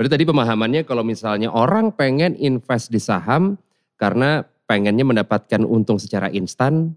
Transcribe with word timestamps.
Berarti 0.00 0.16
tadi 0.16 0.24
pemahamannya 0.32 0.88
kalau 0.88 1.04
misalnya 1.04 1.52
orang 1.52 1.92
pengen 1.92 2.32
invest 2.40 2.88
di 2.88 2.96
saham 2.96 3.60
karena 4.00 4.48
pengennya 4.64 5.04
mendapatkan 5.04 5.60
untung 5.68 6.00
secara 6.00 6.32
instan, 6.32 6.96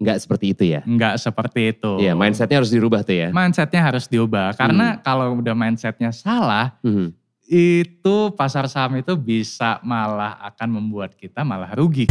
nggak 0.00 0.24
seperti 0.24 0.56
itu 0.56 0.64
ya? 0.72 0.80
Nggak 0.88 1.20
seperti 1.20 1.76
itu. 1.76 2.00
Iya, 2.00 2.16
mindsetnya 2.16 2.64
harus 2.64 2.72
dirubah 2.72 3.04
tuh 3.04 3.12
ya. 3.12 3.28
Mindsetnya 3.28 3.84
harus 3.84 4.08
diubah 4.08 4.56
karena 4.56 4.96
kalau 5.04 5.36
udah 5.36 5.52
mindsetnya 5.52 6.16
salah, 6.16 6.80
Mhm. 6.80 7.12
itu 7.44 8.16
pasar 8.32 8.72
saham 8.72 8.96
itu 8.96 9.12
bisa 9.20 9.76
malah 9.84 10.40
akan 10.40 10.80
membuat 10.80 11.12
kita 11.20 11.44
malah 11.44 11.76
rugi. 11.76 12.08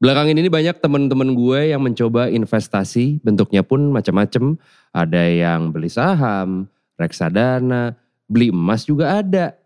Belakangan 0.00 0.32
ini 0.32 0.48
banyak 0.48 0.80
teman-teman 0.80 1.36
gue 1.36 1.76
yang 1.76 1.84
mencoba 1.84 2.32
investasi, 2.32 3.20
bentuknya 3.20 3.60
pun 3.60 3.92
macam-macam. 3.92 4.56
Ada 4.96 5.28
yang 5.28 5.76
beli 5.76 5.92
saham, 5.92 6.72
reksadana, 6.96 7.92
beli 8.24 8.48
emas 8.48 8.88
juga 8.88 9.20
ada. 9.20 9.60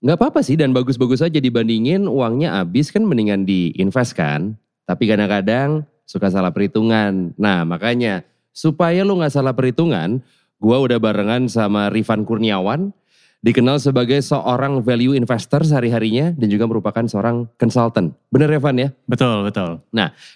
Nggak 0.00 0.16
apa-apa 0.16 0.40
sih 0.40 0.56
dan 0.56 0.72
bagus-bagus 0.72 1.20
aja 1.20 1.36
dibandingin 1.36 2.08
uangnya 2.08 2.64
habis 2.64 2.88
kan 2.88 3.04
mendingan 3.04 3.44
diinvest 3.44 4.16
kan. 4.16 4.56
Tapi 4.88 5.04
kadang-kadang 5.04 5.84
suka 6.08 6.32
salah 6.32 6.48
perhitungan. 6.48 7.36
Nah 7.36 7.68
makanya 7.68 8.24
supaya 8.56 9.04
lu 9.04 9.20
nggak 9.20 9.36
salah 9.36 9.52
perhitungan, 9.52 10.24
gue 10.64 10.76
udah 10.80 10.96
barengan 10.96 11.44
sama 11.52 11.92
Rifan 11.92 12.24
Kurniawan, 12.24 12.88
dikenal 13.42 13.82
sebagai 13.82 14.22
seorang 14.22 14.80
value 14.80 15.18
investor 15.18 15.66
sehari-harinya 15.66 16.30
dan 16.32 16.46
juga 16.46 16.64
merupakan 16.70 17.02
seorang 17.04 17.50
consultant. 17.58 18.14
Bener 18.30 18.48
Rifan 18.48 18.78
ya? 18.78 18.88
Betul, 19.04 19.42
betul. 19.44 19.82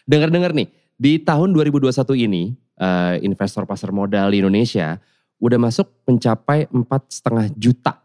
Dengar-dengar 0.05 0.51
nih, 0.53 0.69
di 0.99 1.23
tahun 1.23 1.55
2021 1.55 1.95
ini 2.19 2.53
eh, 2.77 3.15
investor 3.25 3.65
pasar 3.65 3.95
modal 3.95 4.35
di 4.35 4.43
Indonesia 4.43 4.99
udah 5.39 5.59
masuk 5.61 5.87
mencapai 6.05 6.69
empat 6.69 7.09
setengah 7.09 7.47
juta 7.57 8.01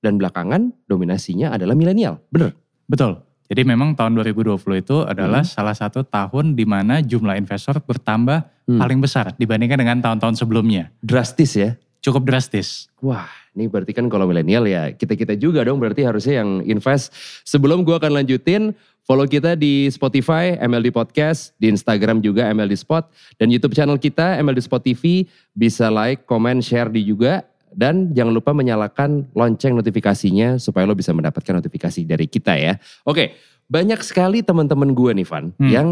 dan 0.00 0.16
belakangan 0.16 0.72
dominasinya 0.86 1.52
adalah 1.52 1.74
milenial. 1.74 2.20
Bener? 2.30 2.52
Betul. 2.86 3.20
Jadi 3.46 3.62
memang 3.62 3.94
tahun 3.94 4.18
2020 4.18 4.82
itu 4.82 5.06
adalah 5.06 5.42
Hmm. 5.46 5.52
salah 5.54 5.74
satu 5.74 6.02
tahun 6.02 6.58
di 6.58 6.66
mana 6.66 6.98
jumlah 6.98 7.38
investor 7.38 7.78
bertambah 7.78 8.42
Hmm. 8.66 8.78
paling 8.82 8.98
besar 8.98 9.30
dibandingkan 9.38 9.78
dengan 9.78 9.98
tahun-tahun 10.02 10.34
sebelumnya. 10.34 10.90
Drastis 10.98 11.54
ya. 11.54 11.78
Cukup 12.02 12.26
drastis. 12.26 12.90
Wah, 12.98 13.26
ini 13.56 13.72
berarti 13.72 13.96
kan 13.96 14.06
kalau 14.12 14.28
milenial 14.28 14.68
ya 14.68 14.92
kita-kita 14.92 15.32
juga 15.34 15.64
dong 15.64 15.80
berarti 15.80 16.04
harusnya 16.04 16.44
yang 16.44 16.60
invest. 16.68 17.10
Sebelum 17.48 17.82
gua 17.82 17.96
akan 17.96 18.20
lanjutin, 18.20 18.76
follow 19.08 19.24
kita 19.24 19.56
di 19.56 19.88
Spotify, 19.88 20.60
MLD 20.60 20.92
Podcast, 20.92 21.56
di 21.56 21.72
Instagram 21.72 22.20
juga 22.20 22.52
MLD 22.52 22.76
Spot, 22.76 23.08
dan 23.40 23.48
YouTube 23.48 23.72
channel 23.72 23.96
kita 23.96 24.36
MLD 24.44 24.60
Spot 24.60 24.84
TV. 24.84 25.24
Bisa 25.56 25.88
like, 25.88 26.28
comment, 26.28 26.60
share 26.60 26.92
di 26.92 27.00
juga. 27.02 27.48
Dan 27.76 28.12
jangan 28.16 28.32
lupa 28.32 28.56
menyalakan 28.56 29.28
lonceng 29.36 29.76
notifikasinya 29.76 30.56
supaya 30.56 30.88
lo 30.88 30.96
bisa 30.96 31.12
mendapatkan 31.12 31.60
notifikasi 31.60 32.08
dari 32.08 32.24
kita 32.24 32.56
ya. 32.56 32.80
Oke, 33.04 33.36
banyak 33.68 34.00
sekali 34.00 34.40
teman-teman 34.40 34.96
gue 34.96 35.12
nih 35.12 35.26
Van 35.28 35.52
Hmm. 35.56 35.68
yang 35.68 35.88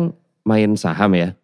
main 0.48 0.76
saham 0.80 1.12
ya. 1.12 1.36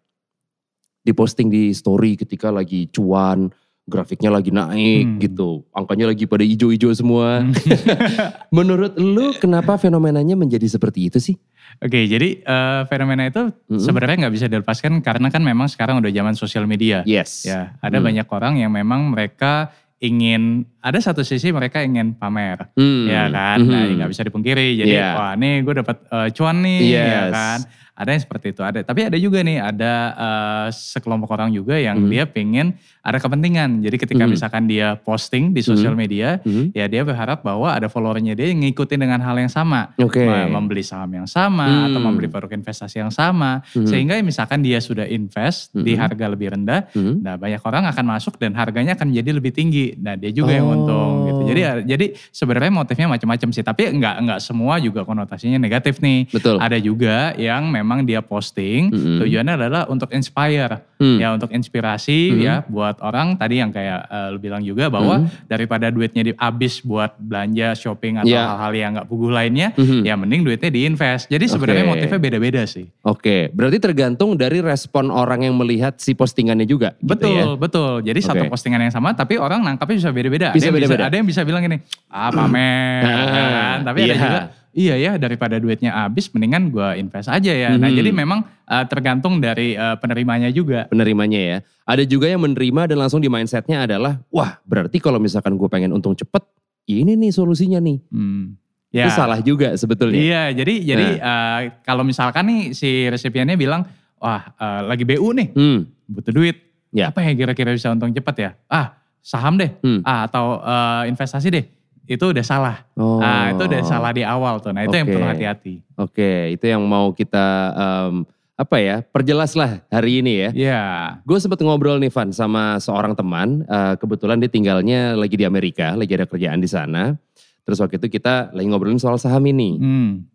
Diposting 1.05 1.49
di 1.49 1.73
story 1.73 2.17
ketika 2.17 2.53
lagi 2.53 2.89
cuan, 2.93 3.53
grafiknya 3.91 4.31
lagi 4.31 4.49
naik 4.49 5.05
Hmm. 5.05 5.19
gitu. 5.19 5.67
Angkanya 5.75 6.07
lagi 6.07 6.25
pada 6.25 6.41
hijau-hijau 6.41 6.95
semua. 6.95 7.43
Hmm. 7.43 7.51
Menurut 8.57 8.95
lu 8.95 9.35
kenapa 9.35 9.75
fenomenanya 9.75 10.33
menjadi 10.33 10.65
seperti 10.65 11.11
itu 11.11 11.19
sih? 11.19 11.35
Oke, 11.79 12.07
jadi 12.07 12.39
eh, 12.39 12.81
fenomena 12.87 13.27
itu 13.27 13.47
Mm-mm. 13.47 13.79
sebenarnya 13.79 14.27
nggak 14.27 14.35
bisa 14.35 14.47
dilepaskan 14.47 14.99
karena 15.01 15.29
kan 15.29 15.41
memang 15.41 15.67
sekarang 15.67 15.99
udah 15.99 16.11
zaman 16.11 16.35
sosial 16.35 16.65
media. 16.65 17.03
Yes. 17.03 17.43
Ya, 17.43 17.75
ada 17.79 17.99
Hmm. 17.99 18.07
banyak 18.07 18.27
orang 18.27 18.55
yang 18.57 18.71
memang 18.71 19.11
mereka 19.11 19.71
ingin 19.99 20.65
ada 20.81 20.97
satu 20.97 21.21
sisi 21.21 21.53
mereka 21.53 21.85
ingin 21.85 22.17
pamer, 22.17 22.73
Hmm. 22.73 23.05
ya 23.05 23.29
kan? 23.29 23.59
Nah, 23.61 23.85
Mhm. 23.85 24.01
nggak 24.01 24.11
bisa 24.11 24.23
dipungkiri. 24.25 24.81
Jadi 24.81 24.97
Iya. 24.97 25.13
wah 25.13 25.33
nih 25.37 25.61
gue 25.61 25.75
dapat 25.77 25.97
eh, 26.03 26.29
cuan 26.33 26.57
nih, 26.59 26.79
ya 26.89 27.05
Yes. 27.05 27.31
kan? 27.31 27.59
Ada 27.93 28.11
yang 28.13 28.23
seperti 28.23 28.47
itu. 28.51 28.63
Ada, 28.63 28.81
tapi 28.81 29.05
ada 29.05 29.17
juga 29.17 29.41
nih 29.41 29.59
ada 29.59 29.93
eh, 30.13 30.69
sekelompok 30.71 31.31
orang 31.31 31.51
juga 31.51 31.77
yang 31.77 32.01
Mhm. 32.01 32.09
dia 32.09 32.25
pengen 32.25 32.67
ada 33.01 33.17
kepentingan. 33.17 33.81
Jadi 33.81 33.97
ketika 33.97 34.25
Mhm. 34.25 34.31
misalkan 34.31 34.65
dia 34.65 34.97
posting 34.97 35.51
di 35.51 35.61
sosial 35.61 35.93
media, 35.95 36.41
Mhm. 36.41 36.73
ya 36.73 36.85
dia 36.87 37.03
berharap 37.03 37.41
bahwa 37.41 37.73
ada 37.73 37.89
followernya 37.89 38.33
dia 38.33 38.49
yang 38.49 38.61
ngikutin 38.61 38.99
dengan 38.99 39.21
hal 39.21 39.37
yang 39.37 39.49
sama. 39.49 39.93
Mem- 39.97 40.53
membeli 40.53 40.81
saham 40.81 41.11
yang 41.13 41.29
sama 41.29 41.87
atau 41.87 41.99
Hmm. 41.99 42.07
membeli 42.07 42.27
produk 42.27 42.51
investasi 42.51 42.99
yang 42.99 43.11
sama 43.11 43.61
Mhm. 43.69 43.87
sehingga 43.87 44.15
misalkan 44.21 44.61
dia 44.61 44.79
sudah 44.79 45.05
invest 45.05 45.73
di 45.73 45.93
Mhm. 45.93 46.01
harga 46.01 46.27
lebih 46.27 46.49
rendah 46.51 46.89
Mhm. 46.93 47.21
nah 47.21 47.35
banyak 47.37 47.61
orang 47.61 47.85
akan 47.87 48.05
masuk 48.07 48.37
dan 48.37 48.53
harganya 48.53 48.95
akan 48.95 49.11
jadi 49.11 49.31
lebih 49.33 49.51
tinggi 49.51 49.97
nah 49.97 50.15
dia 50.15 50.31
juga 50.31 50.53
yang 50.53 50.67
Oh. 50.67 50.77
untung 50.77 51.13
gitu 51.27 51.41
jadi 51.51 51.61
jadi 51.85 52.07
sebenarnya 52.31 52.71
motifnya 52.71 53.07
macam-macam 53.09 53.49
sih 53.51 53.61
tapi 53.61 53.91
enggak 53.91 54.15
enggak 54.19 54.39
semua 54.41 54.79
juga 54.79 55.03
konotasinya 55.03 55.57
negatif 55.57 55.99
nih 55.99 56.31
Betul. 56.31 56.57
ada 56.57 56.77
juga 56.77 57.33
yang 57.35 57.67
memang 57.67 57.90
dia 58.01 58.23
posting 58.23 58.95
Mhm. 58.95 59.19
tujuannya 59.21 59.55
adalah 59.59 59.83
untuk 59.91 60.15
inspire 60.15 60.87
Hmm. 61.01 61.17
ya 61.17 61.33
untuk 61.33 61.51
inspirasi 61.51 62.31
Mhm. 62.31 62.41
ya 62.41 62.55
buat 62.69 63.01
orang 63.01 63.35
tadi 63.35 63.59
yang 63.59 63.73
kayak 63.73 64.01
eh, 64.07 64.29
lu 64.31 64.39
bilang 64.39 64.61
juga 64.61 64.87
bahwa 64.87 65.25
Mhm. 65.25 65.49
daripada 65.49 65.89
duitnya 65.89 66.23
dihabis 66.23 66.85
buat 66.85 67.17
belanja 67.17 67.75
shopping 67.75 68.23
atau 68.23 68.31
Ya. 68.31 68.47
hal-hal 68.47 68.73
yang 68.73 68.91
nggak 68.95 69.09
puguh 69.09 69.33
lainnya 69.33 69.73
Mhm. 69.75 70.05
ya 70.05 70.15
mending 70.15 70.45
duitnya 70.45 70.71
diinvest. 70.71 71.27
Jadi 71.27 71.45
sebenarnya 71.47 71.85
Oke. 71.89 71.93
motifnya 71.99 72.21
beda-beda 72.21 72.63
sih. 72.65 72.87
Oke, 73.03 73.51
berarti 73.51 73.81
tergantung 73.81 74.37
dari 74.37 74.61
respon 74.61 75.09
orang 75.09 75.43
yang 75.43 75.57
melihat 75.57 75.99
si 75.99 76.15
postingannya 76.15 76.65
juga. 76.65 76.93
gitu 77.01 77.17
Betul, 77.17 77.33
ya? 77.33 77.45
betul. 77.57 77.93
Jadi 78.05 78.21
satu 78.21 78.45
Oke. 78.45 78.53
postingan 78.53 78.81
yang 78.81 78.93
sama 78.93 79.17
tapi 79.17 79.41
orang 79.41 79.65
nangkapnya 79.65 79.97
bisa 80.05 80.11
beda-beda. 80.13 80.49
Bisa 80.53 80.69
ada, 80.69 81.09
ada 81.09 81.17
yang 81.17 81.25
bisa 81.25 81.41
bilang 81.43 81.65
gini, 81.65 81.81
ah 82.13 82.29
pamer. 82.29 83.01
Ah, 83.03 83.27
kan? 83.35 83.79
Tapi 83.89 83.99
ada 84.05 84.07
iya. 84.07 84.17
juga, 84.21 84.41
iya 84.73 84.95
ya 84.95 85.13
daripada 85.15 85.57
duitnya 85.57 85.91
habis 85.97 86.31
mendingan 86.31 86.71
gua 86.71 86.95
invest 86.95 87.27
aja 87.27 87.51
ya. 87.51 87.75
Nah 87.75 87.89
Mhm. 87.89 87.97
jadi 87.97 88.11
memang 88.13 88.41
eh, 88.65 88.85
tergantung 88.87 89.39
dari 89.39 89.75
eh, 89.75 89.97
penerimanya 89.99 90.47
juga. 90.49 90.87
Penerimanya 90.87 91.41
ya. 91.41 91.57
Ada 91.83 92.05
juga 92.05 92.27
yang 92.27 92.41
menerima 92.41 92.87
dan 92.87 92.99
langsung 92.99 93.19
di 93.19 93.27
mindsetnya 93.27 93.83
adalah, 93.83 94.23
wah 94.31 94.63
berarti 94.63 94.97
kalau 94.97 95.19
misalkan 95.19 95.55
gue 95.55 95.67
pengen 95.67 95.91
untung 95.91 96.15
cepet, 96.15 96.47
ini 96.87 97.19
nih 97.19 97.31
solusinya 97.31 97.79
nih. 97.79 97.99
Hmm. 98.09 98.55
Itu 98.91 99.11
salah 99.11 99.39
juga 99.39 99.75
sebetulnya. 99.75 100.19
Iya, 100.19 100.43
jadi 100.53 100.75
jadi 100.85 101.07
eh, 101.19 101.61
kalau 101.83 102.03
misalkan 102.03 102.47
nih 102.47 102.63
si 102.71 103.07
resipiennya 103.07 103.55
bilang, 103.55 103.87
wah 104.19 104.55
eh, 104.55 104.81
lagi 104.87 105.03
BU 105.03 105.29
nih, 105.33 105.49
Hmm. 105.51 105.87
butuh 106.07 106.31
duit. 106.31 106.57
Ya. 106.91 107.11
Apa 107.11 107.23
yang 107.23 107.35
kira-kira 107.35 107.71
bisa 107.71 107.87
untung 107.89 108.11
cepat 108.11 108.35
ya? 108.37 108.51
Ah, 108.67 108.99
saham 109.19 109.55
deh. 109.55 109.71
Hmm. 109.79 110.03
Ah, 110.03 110.27
atau 110.27 110.59
eh, 110.59 111.03
investasi 111.07 111.49
deh. 111.51 111.65
Itu 112.11 112.35
udah 112.35 112.43
salah. 112.43 112.83
Oh. 112.99 113.23
Ah, 113.23 113.55
itu 113.55 113.71
udah 113.71 113.87
salah 113.87 114.11
di 114.11 114.27
awal 114.27 114.59
tuh. 114.59 114.75
Nah, 114.75 114.83
itu 114.83 114.99
yang 114.99 115.07
Oke. 115.07 115.15
perlu 115.15 115.27
hati-hati. 115.31 115.75
Oke, 115.95 116.59
itu 116.59 116.65
yang 116.67 116.83
mau 116.83 117.15
kita 117.15 117.47
em, 117.79 118.27
apa 118.59 118.77
ya 118.83 119.01
perjelas 119.07 119.55
lah 119.55 119.79
hari 119.87 120.19
ini 120.19 120.33
ya. 120.43 120.51
Iya. 120.51 120.85
Gue 121.23 121.39
sempat 121.39 121.63
ngobrol 121.63 122.03
nih 122.03 122.11
Van 122.11 122.35
sama 122.35 122.83
seorang 122.83 123.15
teman, 123.15 123.63
eh, 123.63 123.95
kebetulan 123.95 124.43
dia 124.43 124.51
tinggalnya 124.51 125.15
lagi 125.15 125.39
di 125.39 125.47
Amerika, 125.47 125.95
lagi 125.95 126.11
ada 126.19 126.27
kerjaan 126.27 126.59
di 126.59 126.67
sana. 126.67 127.15
Terus 127.63 127.79
waktu 127.79 128.03
itu 128.03 128.19
kita 128.19 128.51
lagi 128.59 128.67
ngobrolin 128.67 128.99
soal 128.99 129.15
saham 129.15 129.47
ini. 129.47 129.79
Hmm. 129.79 130.27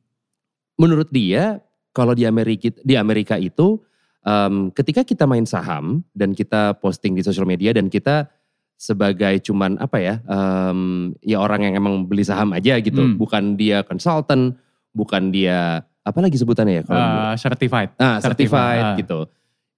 Menurut 0.79 1.11
dia, 1.11 1.59
kalau 1.91 2.15
di 2.15 2.23
Amerika 2.23 2.71
di 2.71 2.95
Amerika 2.95 3.35
itu, 3.35 3.83
em, 4.23 4.71
ketika 4.71 5.03
kita 5.03 5.27
main 5.27 5.43
saham 5.43 6.07
dan 6.15 6.31
kita 6.31 6.79
posting 6.79 7.19
di 7.19 7.21
sosial 7.21 7.43
media 7.43 7.75
dan 7.75 7.91
kita 7.91 8.31
sebagai 8.75 9.39
cuman 9.41 9.79
apa 9.79 9.97
ya, 9.97 10.15
em, 10.27 11.11
ya 11.23 11.39
orang 11.39 11.63
yang 11.63 11.73
emang 11.79 12.05
beli 12.05 12.27
saham 12.27 12.51
aja 12.51 12.75
gitu, 12.79 12.99
Hmm. 12.99 13.15
bukan 13.15 13.55
dia 13.55 13.81
consultant, 13.81 14.55
bukan 14.91 15.31
dia 15.31 15.81
apa 16.05 16.19
lagi 16.21 16.37
sebutannya 16.37 16.79
ya 16.79 16.83
kalau 16.85 17.01
Eh, 17.01 17.33
certified. 17.39 17.89
Ah, 17.97 18.19
certified, 18.21 18.83
ah. 18.83 18.95
gitu. 18.99 19.19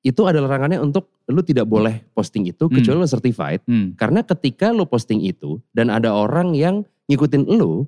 Itu 0.04 0.28
adalah 0.28 0.52
larangannya 0.52 0.82
untuk 0.82 1.10
lu 1.28 1.40
tidak 1.42 1.68
boleh 1.68 2.04
posting 2.12 2.48
itu 2.48 2.68
Hmm. 2.68 2.74
kecuali 2.74 2.98
lu 3.00 3.08
certified. 3.08 3.62
Hmm. 3.64 3.94
Karena 3.96 4.24
ketika 4.24 4.74
lu 4.76 4.84
posting 4.84 5.24
itu 5.24 5.62
dan 5.72 5.88
ada 5.88 6.12
orang 6.12 6.52
yang 6.58 6.84
ngikutin 7.08 7.48
lu 7.48 7.88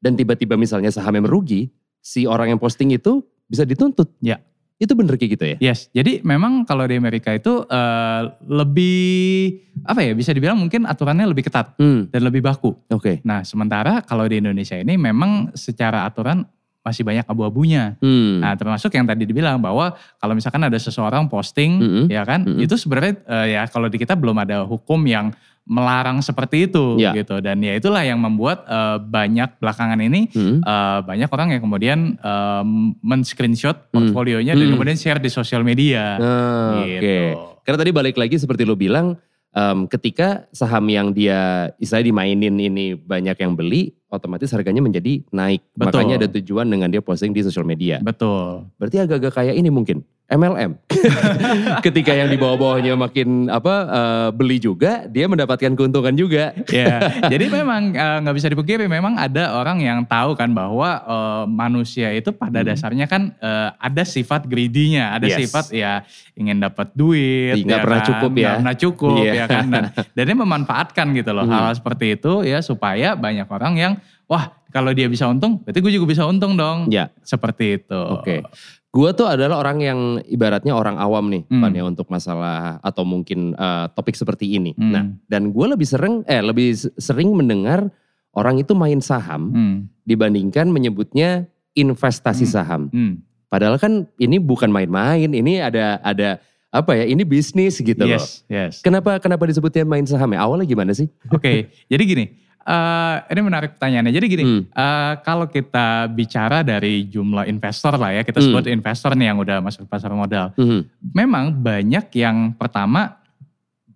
dan 0.00 0.16
tiba-tiba 0.16 0.56
misalnya 0.56 0.92
sahamnya 0.92 1.24
merugi, 1.24 1.72
si 2.00 2.24
orang 2.24 2.56
yang 2.56 2.60
posting 2.60 2.90
itu 2.92 3.20
bisa 3.46 3.64
dituntut. 3.64 4.08
Ya. 4.20 4.40
Itu 4.80 4.96
bener 4.96 5.20
kayak 5.20 5.30
gitu 5.36 5.44
ya? 5.44 5.56
Yes, 5.60 5.92
jadi 5.92 6.24
memang 6.24 6.64
kalau 6.64 6.88
di 6.88 6.96
Amerika 6.96 7.36
itu 7.36 7.68
eh, 7.68 8.22
lebih 8.48 9.60
apa 9.84 10.00
ya 10.00 10.12
bisa 10.16 10.32
dibilang 10.32 10.56
mungkin 10.56 10.88
aturannya 10.88 11.28
lebih 11.28 11.44
ketat 11.46 11.76
Hmm, 11.76 12.08
dan 12.08 12.20
lebih 12.24 12.40
baku. 12.40 12.72
oke. 12.88 13.20
Nah, 13.20 13.44
sementara 13.44 14.00
kalau 14.00 14.24
di 14.24 14.40
Indonesia 14.40 14.74
ini 14.74 14.96
memang 14.96 15.52
secara 15.52 16.08
aturan 16.08 16.48
masih 16.80 17.04
banyak 17.04 17.28
abu-abunya. 17.28 18.00
Hmm. 18.00 18.40
Nah, 18.40 18.56
termasuk 18.56 18.88
yang 18.96 19.04
tadi 19.04 19.28
dibilang 19.28 19.60
bahwa 19.60 19.92
kalau 20.16 20.32
misalkan 20.32 20.64
ada 20.64 20.80
seseorang 20.80 21.28
posting, 21.28 21.76
Mm-mm. 21.76 22.04
ya 22.08 22.24
kan, 22.24 22.40
Mm-mm. 22.40 22.64
itu 22.64 22.72
sebenarnya 22.72 23.20
eh, 23.20 23.46
ya 23.52 23.68
kalau 23.68 23.92
di 23.92 24.00
kita 24.00 24.16
belum 24.16 24.40
ada 24.40 24.64
hukum 24.64 25.04
yang 25.04 25.28
melarang 25.64 26.18
seperti 26.18 26.66
itu 26.66 26.96
Ya. 26.96 27.12
gitu 27.12 27.38
dan 27.38 27.60
ya 27.60 27.74
itulah 27.74 28.02
yang 28.02 28.18
membuat 28.18 28.64
eh, 28.64 28.98
banyak 28.98 29.56
belakangan 29.56 30.00
ini 30.00 30.26
Hmm. 30.28 30.58
eh, 30.60 30.98
banyak 31.02 31.28
orang 31.28 31.48
yang 31.52 31.62
kemudian 31.62 31.98
eh, 32.16 32.64
men-screenshot 33.00 33.88
portfolionya 33.88 34.52
dan 34.52 34.66
Hmm. 34.66 34.74
kemudian 34.74 34.96
share 34.96 35.18
di 35.18 35.28
sosial 35.28 35.62
media 35.62 36.16
Ah, 36.16 36.82
gitu. 36.82 36.98
Oke. 36.98 37.16
Karena 37.62 37.78
tadi 37.78 37.90
balik 37.92 38.16
lagi 38.16 38.34
seperti 38.34 38.64
lo 38.64 38.74
bilang, 38.74 39.14
em, 39.50 39.86
ketika 39.86 40.48
saham 40.50 40.86
yang 40.86 41.10
dia 41.10 41.70
istilahnya 41.76 42.08
dimainin 42.08 42.54
ini 42.56 42.86
banyak 42.94 43.36
yang 43.36 43.54
beli, 43.54 43.94
otomatis 44.06 44.50
harganya 44.50 44.82
menjadi 44.82 45.22
naik. 45.30 45.62
Betul. 45.70 45.86
Makanya 46.02 46.14
ada 46.18 46.28
tujuan 46.32 46.66
dengan 46.66 46.90
dia 46.90 46.98
posting 46.98 47.30
di 47.30 47.42
sosial 47.42 47.62
media. 47.62 48.02
Betul. 48.02 48.66
Berarti 48.74 48.96
agak-agak 48.98 49.32
kayak 49.32 49.54
ini 49.54 49.70
mungkin 49.70 50.02
MLM. 50.30 50.78
ketika 51.82 52.12
yang 52.12 52.26
di 52.26 52.36
bawah-bawahnya 52.36 52.94
makin 52.94 53.46
apa 53.46 53.74
eh, 53.82 54.28
beli 54.30 54.56
juga, 54.56 55.04
dia 55.04 55.26
mendapatkan 55.26 55.74
keuntungan 55.74 56.14
juga. 56.14 56.54
Ya, 56.68 57.02
jadi 57.32 57.50
memang 57.50 57.90
eh, 57.90 58.16
nggak 58.22 58.36
bisa 58.36 58.46
dipungkiri 58.46 58.86
memang 58.86 59.16
ada 59.16 59.54
orang 59.54 59.78
yang 59.78 60.02
tahu 60.02 60.32
kan 60.32 60.50
bahwa 60.50 61.02
eh, 61.02 61.44
manusia 61.46 62.10
itu 62.10 62.30
pada 62.30 62.60
Hmm. 62.60 62.68
dasarnya 62.68 63.06
kan 63.06 63.34
eh, 63.34 63.68
ada 63.72 64.02
sifat 64.02 64.46
greedy-nya, 64.46 65.10
ada 65.12 65.26
Yes. 65.26 65.46
sifat 65.46 65.72
ya 65.72 66.02
ingin 66.34 66.58
dapat 66.58 66.92
duit, 66.92 67.60
Nggak 67.60 67.70
ya 67.72 67.82
pernah 67.82 68.00
kan, 68.00 68.08
cukup 68.08 68.30
ya. 68.30 68.38
nggak 68.40 68.56
pernah 68.56 68.76
cukup 68.76 69.16
Iya. 69.20 69.32
ya 69.32 69.44
kan, 69.46 69.64
dan, 69.66 69.84
dan 70.12 70.22
dia 70.24 70.36
memanfaatkan 70.36 71.06
gitu 71.12 71.30
loh 71.32 71.42
Hmm. 71.42 71.54
hal 71.56 71.74
seperti 71.74 72.14
itu 72.14 72.32
ya 72.42 72.60
supaya 72.60 73.14
banyak 73.14 73.46
orang 73.46 73.74
yang 73.74 73.92
wah 74.24 74.54
kalau 74.70 74.94
dia 74.94 75.10
bisa 75.10 75.26
untung, 75.26 75.58
berarti 75.60 75.82
gue 75.82 75.92
juga 75.92 76.06
bisa 76.06 76.22
untung 76.22 76.54
dong, 76.54 76.86
Ya, 76.86 77.10
seperti 77.20 77.82
itu. 77.82 77.98
oke. 77.98 78.46
Gua 78.90 79.14
tuh 79.14 79.30
adalah 79.30 79.62
orang 79.62 79.78
yang 79.78 80.00
ibaratnya 80.26 80.74
orang 80.74 80.98
awam 80.98 81.30
nih, 81.30 81.46
Hmm. 81.46 81.62
Pan, 81.62 81.70
ya, 81.70 81.86
untuk 81.86 82.10
masalah 82.10 82.82
atau 82.82 83.06
mungkin 83.06 83.54
eh, 83.54 83.86
topik 83.94 84.18
seperti 84.18 84.50
ini. 84.50 84.74
Hmm. 84.74 84.90
Nah, 84.90 85.04
dan 85.30 85.54
gue 85.54 85.66
lebih 85.70 85.86
sering, 85.86 86.26
eh 86.26 86.42
lebih 86.42 86.74
sering 86.98 87.30
mendengar 87.30 87.86
orang 88.34 88.58
itu 88.58 88.74
main 88.74 88.98
saham 88.98 89.54
Hmm, 89.54 89.76
dibandingkan 90.02 90.66
menyebutnya 90.68 91.46
investasi 91.72 92.50
Hmm. 92.50 92.52
saham. 92.52 92.82
hmm. 92.90 93.14
Padahal 93.46 93.78
kan 93.78 94.06
ini 94.18 94.38
bukan 94.38 94.70
main-main, 94.70 95.26
ini 95.26 95.58
ada 95.58 95.98
ada 96.02 96.38
apa 96.70 96.94
ya? 96.94 97.02
Ini 97.02 97.22
bisnis 97.22 97.78
gitu 97.78 97.98
loh. 97.98 98.14
Yes, 98.14 98.42
yes. 98.46 98.78
Kenapa 98.78 99.18
kenapa 99.18 99.42
disebutnya 99.42 99.82
main 99.82 100.06
saham 100.06 100.30
ya? 100.30 100.42
Awalnya 100.42 100.66
gimana 100.66 100.94
sih? 100.94 101.10
Oke, 101.30 101.66
jadi 101.86 102.02
gini, 102.02 102.24
eh, 102.60 103.16
ini 103.32 103.40
menarik 103.40 103.76
pertanyaannya. 103.76 104.12
Jadi 104.12 104.26
gini, 104.28 104.44
Hmm. 104.44 104.62
eh, 104.68 105.12
kalau 105.24 105.46
kita 105.46 106.06
bicara 106.06 106.60
dari 106.60 107.06
jumlah 107.06 107.48
investor 107.48 107.96
lah 107.96 108.12
ya, 108.12 108.22
kita 108.22 108.38
Hmm. 108.38 108.46
sebut 108.52 108.64
investor 108.68 109.16
nih 109.16 109.32
yang 109.32 109.38
udah 109.40 109.58
masuk 109.60 109.86
pasar 109.86 110.12
modal. 110.12 110.52
Hmm. 110.54 110.84
Memang 111.00 111.50
banyak 111.52 112.06
yang 112.14 112.52
pertama 112.54 113.16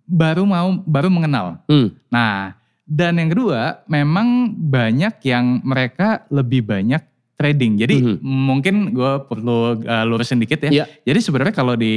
baru 0.05 0.45
mau 0.45 0.77
baru 0.85 1.09
mengenal. 1.09 1.61
Hmm. 1.65 1.89
Nah, 2.09 2.53
dan 2.85 3.17
yang 3.17 3.33
kedua, 3.33 3.81
memang 3.89 4.53
banyak 4.53 5.17
yang 5.25 5.61
mereka 5.65 6.21
lebih 6.29 6.61
banyak 6.61 7.01
trading. 7.35 7.75
Jadi 7.75 7.95
Mhm. 7.99 8.15
mungkin 8.23 8.75
gue 8.95 9.11
perlu 9.27 9.83
uh, 9.83 10.03
lurusin 10.07 10.39
dikit 10.39 10.63
ya. 10.65 10.71
Iya. 10.71 10.85
Jadi 11.03 11.19
sebenarnya 11.19 11.51
kalau 11.51 11.75
di 11.75 11.93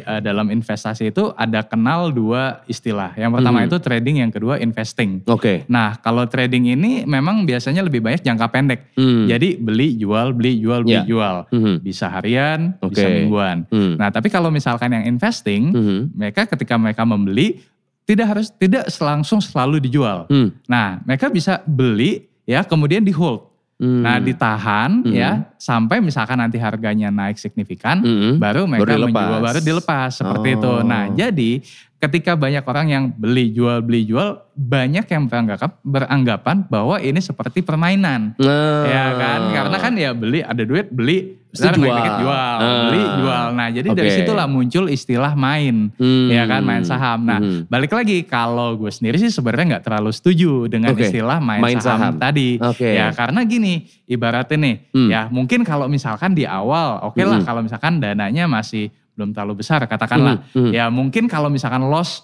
uh, 0.00 0.18
dalam 0.18 0.48
investasi 0.48 1.12
itu 1.12 1.28
ada 1.36 1.60
kenal 1.60 2.08
dua 2.08 2.64
istilah. 2.64 3.12
Yang 3.14 3.30
pertama 3.38 3.58
Mhm. 3.62 3.66
itu 3.68 3.76
trading, 3.78 4.16
yang 4.24 4.32
kedua 4.32 4.56
investing. 4.56 5.20
Oke. 5.28 5.68
Nah, 5.68 6.00
kalau 6.00 6.24
trading 6.24 6.72
ini 6.72 7.04
memang 7.04 7.44
biasanya 7.44 7.84
lebih 7.84 8.00
banyak 8.00 8.24
jangka 8.24 8.48
pendek. 8.48 8.80
Hmm. 8.96 9.28
Jadi 9.28 9.60
beli, 9.60 9.92
jual, 9.94 10.32
beli, 10.32 10.56
jual, 10.56 10.80
beli, 10.82 10.96
Iya. 10.96 11.04
jual. 11.04 11.36
Hmm. 11.52 11.76
Bisa 11.78 12.08
harian, 12.08 12.72
Oke. 12.80 12.96
bisa 12.96 13.06
mingguan. 13.06 13.68
Hmm. 13.68 14.00
Nah, 14.00 14.08
tapi 14.08 14.32
kalau 14.32 14.48
misalkan 14.48 14.88
yang 14.90 15.04
investing, 15.04 15.68
Hmm. 15.70 16.02
mereka 16.16 16.48
ketika 16.48 16.80
mereka 16.80 17.04
membeli 17.04 17.60
tidak 18.08 18.26
harus 18.32 18.48
tidak 18.56 18.88
langsung 19.04 19.36
selalu 19.36 19.84
dijual. 19.84 20.24
Hmm. 20.32 20.48
Nah, 20.64 21.04
mereka 21.04 21.28
bisa 21.28 21.60
beli 21.62 22.24
ya 22.48 22.64
kemudian 22.64 23.04
di 23.04 23.12
hold. 23.12 23.47
Hmm. 23.78 24.02
Nah, 24.02 24.18
ditahan 24.18 25.06
Hmm. 25.06 25.14
ya 25.14 25.30
sampai 25.54 26.02
misalkan 26.02 26.34
nanti 26.34 26.58
harganya 26.58 27.08
naik 27.08 27.38
signifikan 27.38 28.02
Hmm. 28.02 28.34
baru 28.36 28.66
mereka 28.66 28.90
Baru 28.90 28.94
dilepas. 28.98 29.14
menjual 29.14 29.40
baru 29.40 29.60
dilepas 29.62 30.10
seperti 30.12 30.48
itu. 30.58 30.66
Oh. 30.66 30.82
Nah, 30.82 31.06
jadi 31.08 31.62
ketika 31.98 32.38
banyak 32.38 32.62
orang 32.62 32.86
yang 32.86 33.04
beli 33.10 33.50
jual 33.50 33.82
beli 33.82 34.06
jual 34.06 34.38
banyak 34.54 35.02
yang 35.04 35.26
beranggapan 35.26 35.70
beranggapan 35.82 36.56
bahwa 36.66 36.98
ini 36.98 37.18
seperti 37.18 37.58
permainan. 37.58 38.38
Nah. 38.38 38.82
Ya 38.86 39.06
kan? 39.14 39.40
Karena 39.50 39.76
kan 39.78 39.92
ya 39.94 40.10
beli 40.14 40.40
ada 40.40 40.62
duit 40.62 40.90
beli 40.90 41.38
jual. 41.48 42.22
jual, 42.22 42.54
Ah. 42.60 42.86
beli 42.86 43.02
jual. 43.18 43.46
Nah, 43.50 43.68
jadi 43.72 43.88
dari 43.90 44.10
Oke. 44.12 44.18
situlah 44.20 44.46
muncul 44.46 44.86
istilah 44.86 45.32
main. 45.34 45.90
Hmm. 45.96 46.28
Ya 46.28 46.44
kan 46.44 46.62
main 46.62 46.84
saham. 46.84 47.24
Nah, 47.24 47.40
Hmm. 47.40 47.66
balik 47.66 47.90
lagi 47.90 48.22
kalau 48.22 48.78
gue 48.78 48.92
sendiri 48.92 49.18
sih 49.18 49.32
sebenarnya 49.32 49.78
nggak 49.78 49.84
terlalu 49.84 50.10
setuju 50.12 50.68
dengan 50.68 50.94
Oke. 50.94 51.08
istilah 51.08 51.40
main, 51.40 51.58
Main 51.58 51.82
saham, 51.82 52.14
saham. 52.14 52.20
tadi. 52.20 52.62
Oke. 52.62 52.94
Ya 52.94 53.10
karena 53.10 53.42
gini, 53.42 53.90
ibaratnya 54.06 54.54
nih, 54.54 54.76
Hmm. 54.92 55.08
ya 55.10 55.22
mungkin 55.32 55.64
kalau 55.64 55.88
misalkan 55.88 56.30
di 56.30 56.46
awal, 56.46 57.02
oke 57.10 57.18
lah 57.20 57.42
Hmm. 57.42 57.46
kalau 57.48 57.60
misalkan 57.64 57.98
dananya 57.98 58.44
masih 58.46 58.92
belum 59.18 59.34
terlalu 59.34 59.66
besar, 59.66 59.82
katakanlah. 59.90 60.46
Hmm. 60.54 60.70
Hmm. 60.70 60.72
Ya 60.72 60.86
mungkin 60.86 61.26
kalau 61.26 61.50
misalkan 61.50 61.82
loss, 61.90 62.22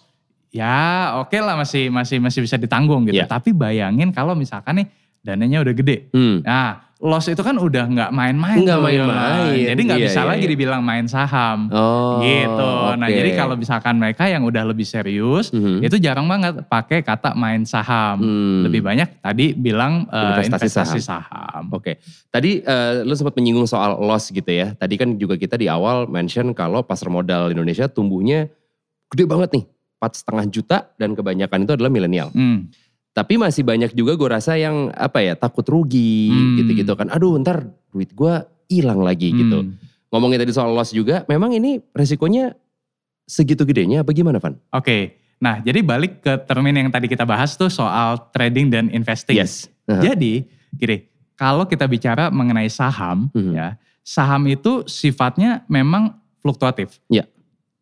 ya 0.55 1.11
oke 1.19 1.35
lah 1.43 1.59
masih 1.59 1.91
masih 1.91 2.23
masih 2.23 2.47
bisa 2.47 2.55
ditanggung 2.55 3.11
gitu. 3.11 3.19
Ya. 3.19 3.27
Tapi 3.27 3.51
bayangin 3.51 4.15
kalau 4.15 4.39
misalkan 4.39 4.79
nih 4.79 4.87
dananya 5.27 5.67
udah 5.67 5.75
gede. 5.75 6.07
Hmm. 6.15 6.47
Nah, 6.47 6.94
loss 7.05 7.29
itu 7.29 7.45
kan 7.45 7.61
udah 7.61 7.85
nggak 7.85 8.11
main-main. 8.11 8.65
Nggak 8.65 8.81
main-main. 8.81 9.53
Jadi 9.53 9.81
nggak 9.85 10.01
Iya, 10.01 10.07
bisa 10.09 10.21
iya, 10.25 10.29
lagi 10.33 10.45
iya. 10.49 10.53
dibilang 10.57 10.81
main 10.81 11.05
saham. 11.05 11.69
Oh. 11.69 12.25
gitu. 12.25 12.71
Nah, 12.97 13.05
oke. 13.05 13.13
jadi 13.13 13.31
kalau 13.37 13.55
misalkan 13.55 14.01
mereka 14.01 14.25
yang 14.25 14.41
udah 14.41 14.65
lebih 14.65 14.89
serius, 14.89 15.53
Hmm. 15.53 15.85
itu 15.85 16.01
jarang 16.01 16.25
banget 16.25 16.65
pakai 16.65 17.05
kata 17.05 17.37
main 17.37 17.69
saham. 17.69 18.25
Hmm. 18.25 18.65
Lebih 18.65 18.81
banyak 18.81 19.21
tadi 19.21 19.53
bilang 19.53 20.09
eh, 20.09 20.41
Investasi 20.41 20.65
investasi, 20.65 20.99
saham. 20.99 21.69
Oke, 21.69 22.01
tadi 22.33 22.65
eh, 22.65 23.05
lu 23.05 23.13
sempat 23.13 23.37
menyinggung 23.37 23.69
soal 23.69 24.01
loss 24.01 24.33
gitu 24.33 24.49
ya. 24.49 24.73
Tadi 24.73 24.97
kan 24.97 25.21
juga 25.21 25.37
kita 25.37 25.61
di 25.61 25.69
awal 25.69 26.09
mention 26.09 26.57
kalau 26.57 26.81
pasar 26.81 27.13
modal 27.13 27.53
Indonesia 27.53 27.85
tumbuhnya 27.85 28.49
gede 29.13 29.29
banget 29.29 29.61
nih, 29.61 29.65
empat 30.01 30.13
setengah 30.17 30.45
juta 30.49 30.79
dan 30.97 31.13
kebanyakan 31.13 31.69
itu 31.69 31.73
adalah 31.77 31.93
milenial. 31.93 32.33
Hmm. 32.33 32.73
Tapi 33.15 33.39
masih 33.39 33.63
banyak 33.63 33.95
juga 33.95 34.19
gue 34.19 34.27
rasa 34.29 34.59
yang 34.59 34.91
apa 34.91 35.23
ya 35.23 35.39
takut 35.39 35.63
rugi 35.65 36.35
Hmm. 36.35 36.59
gitu-gitu 36.59 36.93
kan. 36.99 37.07
Aduh 37.15 37.39
ntar 37.39 37.71
duit 37.95 38.11
gue 38.11 38.35
hilang 38.67 38.99
lagi 39.01 39.31
gitu. 39.31 39.63
Hmm. 39.63 39.79
Ngomongin 40.11 40.43
tadi 40.43 40.51
soal 40.51 40.75
loss 40.75 40.91
juga, 40.91 41.23
memang 41.31 41.55
ini 41.55 41.79
resikonya 41.95 42.59
segitu 43.25 43.63
gedenya 43.63 44.03
apa 44.03 44.11
gimana 44.11 44.43
Van? 44.43 44.59
Oke. 44.71 45.19
Nah, 45.39 45.59
jadi 45.61 45.83
balik 45.83 46.23
ke 46.23 46.33
termin 46.47 46.75
yang 46.75 46.91
tadi 46.91 47.07
kita 47.07 47.27
bahas 47.27 47.55
tuh 47.55 47.69
soal 47.69 48.31
trading 48.31 48.71
dan 48.71 48.87
investing. 48.91 49.37
Yes. 49.37 49.67
Aha. 49.91 50.01
Jadi, 50.01 50.47
gini, 50.73 51.05
kalau 51.35 51.67
kita 51.67 51.85
bicara 51.85 52.31
mengenai 52.31 52.71
saham, 52.71 53.29
Mhm. 53.35 53.53
ya, 53.53 53.69
saham 54.01 54.47
itu 54.47 54.87
sifatnya 54.87 55.67
memang 55.67 56.17
fluktuatif. 56.41 57.03
Ya. 57.11 57.27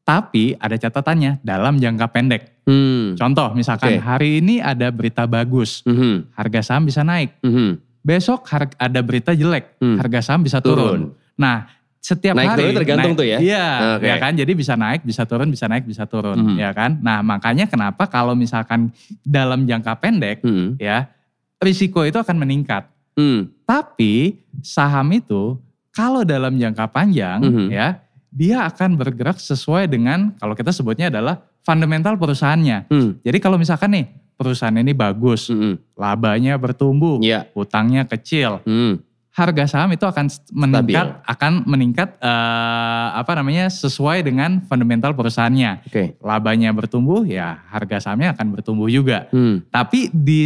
Tapi 0.02 0.56
ada 0.58 0.74
catatannya 0.74 1.44
dalam 1.44 1.78
jangka 1.78 2.06
pendek. 2.10 2.51
Hmm. 2.62 3.18
Contoh, 3.18 3.50
misalkan 3.58 3.98
Oke. 3.98 4.02
hari 4.02 4.38
ini 4.38 4.62
ada 4.62 4.86
berita 4.94 5.26
bagus, 5.26 5.82
Mhm. 5.82 6.30
harga 6.32 6.60
saham 6.62 6.86
bisa 6.86 7.02
naik. 7.02 7.34
Mhm. 7.42 7.82
Besok 8.02 8.46
har- 8.50 8.74
ada 8.78 9.00
berita 9.02 9.34
jelek, 9.34 9.78
Hmm. 9.78 9.98
harga 9.98 10.22
saham 10.22 10.42
bisa 10.42 10.62
turun. 10.62 10.78
Turun. 10.78 11.02
Nah, 11.34 11.66
setiap 11.98 12.34
Naik 12.34 12.50
hari 12.54 12.62
turun 12.66 12.74
tergantung 12.82 13.14
naik- 13.14 13.20
tuh 13.22 13.26
ya? 13.26 13.38
Iya, 13.38 13.66
Oke. 13.98 14.06
ya 14.10 14.16
kan. 14.18 14.32
Jadi 14.34 14.52
bisa 14.54 14.74
naik, 14.74 15.00
bisa 15.02 15.22
turun, 15.22 15.48
bisa 15.50 15.66
naik, 15.70 15.86
bisa 15.86 16.02
turun, 16.06 16.34
Mhm. 16.34 16.56
ya 16.58 16.70
kan. 16.74 16.98
Nah, 16.98 17.22
makanya 17.22 17.70
kenapa 17.70 18.06
kalau 18.06 18.34
misalkan 18.34 18.90
dalam 19.22 19.66
jangka 19.66 19.98
pendek, 20.02 20.42
Mhm. 20.42 20.78
ya 20.82 21.10
risiko 21.58 22.02
itu 22.02 22.18
akan 22.18 22.42
meningkat. 22.42 22.90
Hmm. 23.14 23.50
Tapi 23.62 24.38
saham 24.62 25.06
itu 25.14 25.58
kalau 25.94 26.26
dalam 26.26 26.58
jangka 26.58 26.90
panjang, 26.90 27.38
Mhm. 27.38 27.66
ya 27.70 28.02
dia 28.32 28.64
akan 28.64 28.96
bergerak 28.96 29.36
sesuai 29.36 29.92
dengan 29.92 30.32
kalau 30.40 30.56
kita 30.56 30.72
sebutnya 30.72 31.12
adalah 31.12 31.44
fundamental 31.60 32.16
perusahaannya. 32.16 32.88
Hmm. 32.88 33.20
Jadi 33.20 33.38
kalau 33.38 33.60
misalkan 33.60 33.92
nih 33.92 34.06
perusahaan 34.34 34.74
ini 34.74 34.90
bagus, 34.96 35.52
Mhm. 35.52 35.94
labanya 35.94 36.56
bertumbuh, 36.58 37.20
Iya. 37.22 37.46
hutangnya 37.52 38.08
kecil, 38.08 38.64
Hmm. 38.64 38.98
Harga 39.32 39.64
saham 39.64 39.88
itu 39.90 40.04
akan 40.04 40.28
meningkat 40.52 41.24
akan 41.24 41.52
meningkat 41.64 42.20
eh, 42.20 43.08
apa 43.16 43.32
namanya 43.32 43.66
sesuai 43.66 44.20
dengan 44.20 44.60
fundamental 44.68 45.16
perusahaannya. 45.16 45.88
Oke. 45.88 46.20
Labanya 46.20 46.68
bertumbuh 46.70 47.24
ya 47.24 47.64
harga 47.66 47.96
sahamnya 47.98 48.36
akan 48.36 48.52
bertumbuh 48.52 48.86
juga. 48.86 49.32
Hmm. 49.32 49.64
Tapi 49.68 50.12
di 50.12 50.40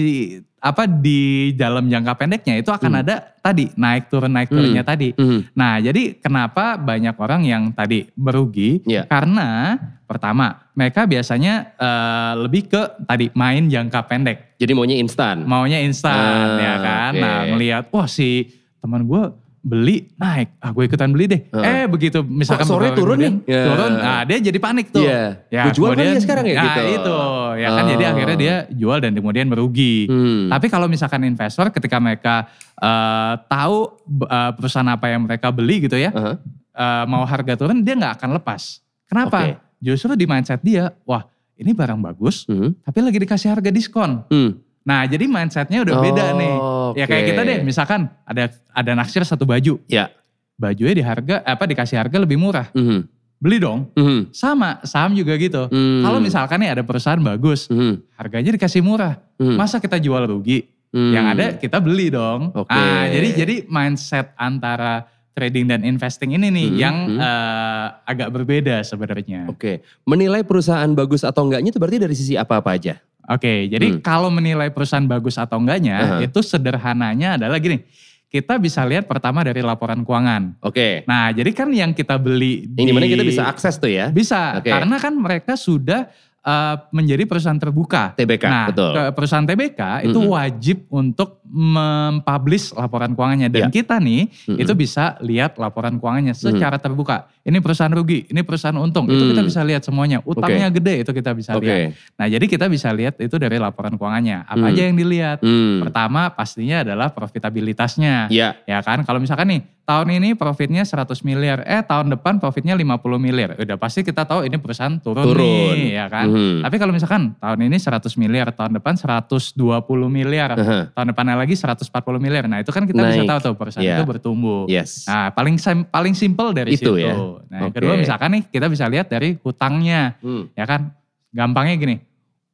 apa 0.57 0.87
di 0.87 1.51
dalam 1.55 1.87
jangka 1.87 2.15
pendeknya 2.17 2.59
itu 2.59 2.71
akan 2.71 2.91
Hmm. 2.91 3.03
ada 3.03 3.15
tadi 3.39 3.71
naik 3.75 4.07
turun 4.07 4.31
naik 4.31 4.51
turunnya 4.51 4.83
tadi. 4.83 5.15
Hmm. 5.15 5.47
Nah, 5.55 5.79
jadi 5.79 6.19
kenapa 6.19 6.75
banyak 6.75 7.15
orang 7.19 7.43
yang 7.43 7.63
tadi 7.71 8.07
merugi? 8.15 8.83
Iya. 8.83 9.07
Karena 9.07 9.79
pertama, 10.07 10.67
mereka 10.75 11.07
biasanya 11.07 11.75
eh, 11.75 12.33
lebih 12.39 12.67
ke 12.67 12.83
tadi 13.03 13.31
main 13.35 13.67
jangka 13.67 14.01
pendek 14.07 14.39
Jadi 14.57 14.73
maunya 14.73 14.97
instan. 14.97 15.43
maunya 15.43 15.79
instan 15.79 16.15
Ah, 16.15 16.59
ya 16.59 16.75
kan. 16.79 17.13
oke. 17.13 17.21
Nah 17.21 17.37
ngelihat 17.51 17.85
wah 17.91 18.07
si 18.07 18.47
teman 18.79 19.05
gue 19.05 19.23
beli 19.67 20.07
naik, 20.15 20.63
ah 20.63 20.71
gue 20.71 20.87
ikutan 20.87 21.11
beli 21.11 21.27
deh. 21.27 21.41
Heeh. 21.51 21.83
Eh 21.83 21.85
begitu 21.91 22.23
misalkan 22.23 22.63
Kok 22.63 22.71
sore 22.71 22.95
turun 22.95 23.19
kemudian 23.19 23.35
nih? 23.43 23.51
Ya. 23.51 23.63
Turun, 23.67 23.93
nah 23.99 24.21
dia 24.23 24.39
jadi 24.39 24.59
panik 24.63 24.87
tuh. 24.95 25.03
Iya. 25.03 25.43
Gua 25.51 25.73
jual 25.75 25.91
kali 25.91 26.07
ya 26.07 26.23
sekarang 26.23 26.45
ya 26.47 26.55
nah, 26.55 26.65
gitu. 26.71 26.81
itu, 27.03 27.19
ya 27.59 27.69
kan 27.75 27.85
jadi 27.91 28.05
Oh. 28.07 28.11
akhirnya 28.15 28.37
dia 28.39 28.55
jual 28.71 28.99
dan 29.03 29.13
kemudian 29.19 29.47
merugi. 29.51 30.07
Hmm. 30.07 30.47
Tapi 30.55 30.67
kalau 30.71 30.87
misalkan 30.87 31.27
investor 31.27 31.67
ketika 31.75 31.99
mereka 31.99 32.47
eh, 32.79 33.33
tahu 33.51 33.77
eh, 34.23 34.51
perusahaan 34.55 34.87
apa 34.87 35.07
yang 35.11 35.27
mereka 35.27 35.51
beli 35.51 35.83
gitu 35.83 35.99
ya, 35.99 36.15
Aha. 36.15 36.39
eh, 36.71 37.05
mau 37.11 37.27
harga 37.27 37.59
turun 37.59 37.83
dia 37.83 37.99
nggak 37.99 38.23
akan 38.23 38.39
lepas. 38.39 38.79
Kenapa? 39.11 39.51
Oke. 39.51 39.59
Justru 39.83 40.15
di 40.15 40.31
mindset 40.31 40.63
dia, 40.63 40.95
wah 41.03 41.27
ini 41.59 41.75
barang 41.75 41.99
bagus, 41.99 42.47
Hmm. 42.47 42.71
tapi 42.87 43.03
lagi 43.03 43.19
dikasih 43.19 43.51
harga 43.51 43.75
diskon. 43.75 44.23
Hmm. 44.31 44.63
Nah 44.87 45.03
jadi 45.05 45.27
mindsetnya 45.27 45.83
udah 45.83 45.97
beda 45.99 46.25
Oh, 46.31 46.39
nih. 46.39 46.55
Ya 46.95 47.05
kayak 47.05 47.25
kita 47.27 47.41
deh, 47.43 47.59
misalkan 47.61 48.07
ada 48.23 48.47
ada 48.71 48.91
naksir 48.95 49.27
satu 49.27 49.43
baju, 49.43 49.83
Ya. 49.91 50.15
bajunya 50.55 50.95
di 50.95 51.03
harga 51.03 51.43
apa 51.43 51.67
dikasih 51.67 51.99
harga 51.99 52.17
lebih 52.17 52.39
murah, 52.39 52.71
Hmm. 52.71 53.03
beli 53.37 53.59
dong. 53.59 53.91
Hmm. 53.93 54.31
Sama 54.31 54.79
saham 54.87 55.13
juga 55.13 55.35
gitu. 55.37 55.67
Hmm. 55.69 56.01
Kalau 56.01 56.23
misalkan 56.23 56.63
nih 56.63 56.71
ada 56.73 56.83
perusahaan 56.87 57.19
bagus, 57.19 57.67
Hmm. 57.67 57.99
harganya 58.15 58.55
dikasih 58.55 58.81
murah, 58.81 59.19
Hmm. 59.37 59.59
masa 59.59 59.83
kita 59.83 59.99
jual 59.99 60.23
rugi? 60.23 60.71
Hmm. 60.95 61.13
Yang 61.13 61.27
ada 61.35 61.47
kita 61.59 61.79
beli 61.83 62.07
dong. 62.09 62.55
Oke. 62.55 62.71
Ah, 62.71 63.11
jadi 63.11 63.29
jadi 63.37 63.55
mindset 63.67 64.33
antara 64.39 65.05
trading 65.37 65.69
dan 65.69 65.85
investing 65.85 66.33
ini 66.33 66.49
nih 66.49 66.69
Hmm, 66.71 66.79
yang 66.79 66.97
hmm. 67.11 67.19
eh, 67.21 67.87
agak 68.07 68.33
berbeda 68.33 68.81
sebenarnya. 68.81 69.51
Oke. 69.51 69.85
Menilai 70.07 70.41
perusahaan 70.41 70.89
bagus 70.95 71.21
atau 71.21 71.45
enggaknya 71.45 71.69
itu 71.69 71.77
berarti 71.77 71.99
dari 72.01 72.15
sisi 72.17 72.39
apa-apa 72.39 72.73
aja? 72.73 72.97
Oke, 73.27 73.67
jadi 73.67 73.87
Hmm. 73.91 74.01
kalau 74.01 74.31
menilai 74.31 74.71
perusahaan 74.71 75.03
bagus 75.03 75.35
atau 75.35 75.59
enggaknya, 75.59 75.97
Aha. 75.99 76.17
itu 76.23 76.39
sederhananya 76.41 77.35
adalah 77.35 77.59
gini. 77.59 77.83
Kita 78.27 78.59
bisa 78.59 78.83
lihat 78.83 79.07
pertama 79.07 79.47
dari 79.47 79.63
laporan 79.63 80.03
keuangan. 80.03 80.59
Oke. 80.61 81.07
Nah, 81.07 81.31
jadi 81.31 81.51
kan 81.51 81.71
yang 81.71 81.91
kita 81.91 82.19
beli 82.19 82.67
Yang 82.75 82.87
di 82.87 82.93
mana 82.93 83.07
kita 83.07 83.25
bisa 83.25 83.43
akses 83.47 83.79
tuh 83.79 83.89
ya? 83.89 84.11
Bisa, 84.11 84.59
Oke. 84.59 84.71
karena 84.71 84.97
kan 84.99 85.15
mereka 85.15 85.55
sudah 85.55 86.11
eh, 86.47 86.77
menjadi 86.95 87.27
perusahaan 87.27 87.59
terbuka. 87.59 88.15
TBK, 88.15 88.45
nah, 88.47 88.71
betul. 88.71 88.95
perusahaan 89.19 89.43
TBK 89.43 90.07
itu 90.07 90.15
Mm-mm. 90.15 90.31
wajib 90.31 90.87
untuk 90.95 91.43
mempublish 91.49 92.73
laporan 92.73 93.13
keuangannya 93.13 93.49
dan 93.49 93.63
Ya. 93.63 93.69
kita 93.73 93.97
nih 93.97 94.29
Mm-mm. 94.29 94.59
itu 94.59 94.73
bisa 94.73 95.15
lihat 95.21 95.57
laporan 95.57 95.97
keuangannya 95.97 96.33
secara 96.33 96.77
terbuka. 96.77 97.27
Ini 97.41 97.59
perusahaan 97.59 97.91
rugi, 97.91 98.27
ini 98.27 98.43
perusahaan 98.43 98.75
untung, 98.75 99.07
itu 99.07 99.23
kita 99.31 99.39
Mm. 99.41 99.49
bisa 99.49 99.61
lihat 99.63 99.83
semuanya. 99.83 100.19
Utangnya 100.23 100.67
gede 100.69 101.01
itu 101.01 101.11
kita 101.11 101.31
bisa 101.31 101.55
Oke. 101.55 101.63
lihat. 101.63 101.95
Nah, 102.17 102.27
jadi 102.27 102.43
kita 102.43 102.67
bisa 102.67 102.91
lihat 102.91 103.15
itu 103.17 103.37
dari 103.37 103.57
laporan 103.57 103.95
keuangannya. 103.95 104.43
Apa 104.43 104.59
Hmm. 104.59 104.71
aja 104.71 104.83
yang 104.83 104.97
dilihat? 104.97 105.39
Hmm. 105.41 105.79
Pertama 105.81 106.27
pastinya 106.29 106.83
adalah 106.83 107.15
profitabilitasnya. 107.57 108.27
Ya. 108.29 108.59
Ya 108.63 108.79
kan, 108.83 109.03
kalau 109.03 109.23
misalkan 109.23 109.47
nih 109.49 109.63
tahun 109.83 110.19
ini 110.19 110.35
profitnya 110.35 110.83
100 110.83 111.23
miliar, 111.23 111.63
eh 111.63 111.79
tahun 111.81 112.11
depan 112.11 112.43
profitnya 112.43 112.75
50 112.75 113.15
miliar. 113.17 113.55
Udah 113.55 113.79
pasti 113.79 114.03
kita 114.03 114.27
tahu 114.27 114.43
ini 114.43 114.59
perusahaan 114.59 114.99
turun, 114.99 115.23
Turun. 115.23 115.79
nih, 115.79 115.95
ya 115.95 116.11
kan. 116.11 116.27
Mhm. 116.27 116.67
Tapi 116.67 116.77
kalau 116.77 116.91
misalkan 116.91 117.39
tahun 117.39 117.59
ini 117.63 117.79
100 117.79 118.19
miliar, 118.19 118.51
tahun 118.51 118.75
depan 118.75 118.99
120 118.99 120.11
miliar, 120.11 120.51
Aha. 120.53 120.91
tahun 120.91 121.15
lagi 121.37 121.55
140 121.55 121.85
miliar. 122.17 122.45
Nah 122.45 122.59
itu 122.59 122.69
kan 122.69 122.83
kita 122.83 122.99
bisa 122.99 123.21
Naik. 123.21 123.29
tahu 123.29 123.39
tuh 123.41 123.55
perusahaan 123.55 123.85
Iya. 123.85 123.97
itu 123.97 124.05
bertumbuh. 124.05 124.65
Yes. 124.67 125.05
Nah 125.05 125.31
paling 125.31 125.57
sim- 125.57 125.85
paling 125.85 126.13
simple 126.13 126.51
dari 126.51 126.75
Itu 126.75 126.97
situ. 126.97 127.05
ya. 127.05 127.15
Nah 127.47 127.59
yang 127.63 127.71
Oke. 127.71 127.79
kedua 127.79 127.95
misalkan 127.95 128.29
nih 128.33 128.43
kita 128.47 128.67
bisa 128.67 128.85
lihat 128.87 129.07
dari 129.07 129.37
hutangnya, 129.39 130.17
Hmm. 130.19 130.49
ya 130.53 130.65
kan. 130.65 130.91
Gampangnya 131.29 131.77
gini, 131.77 131.97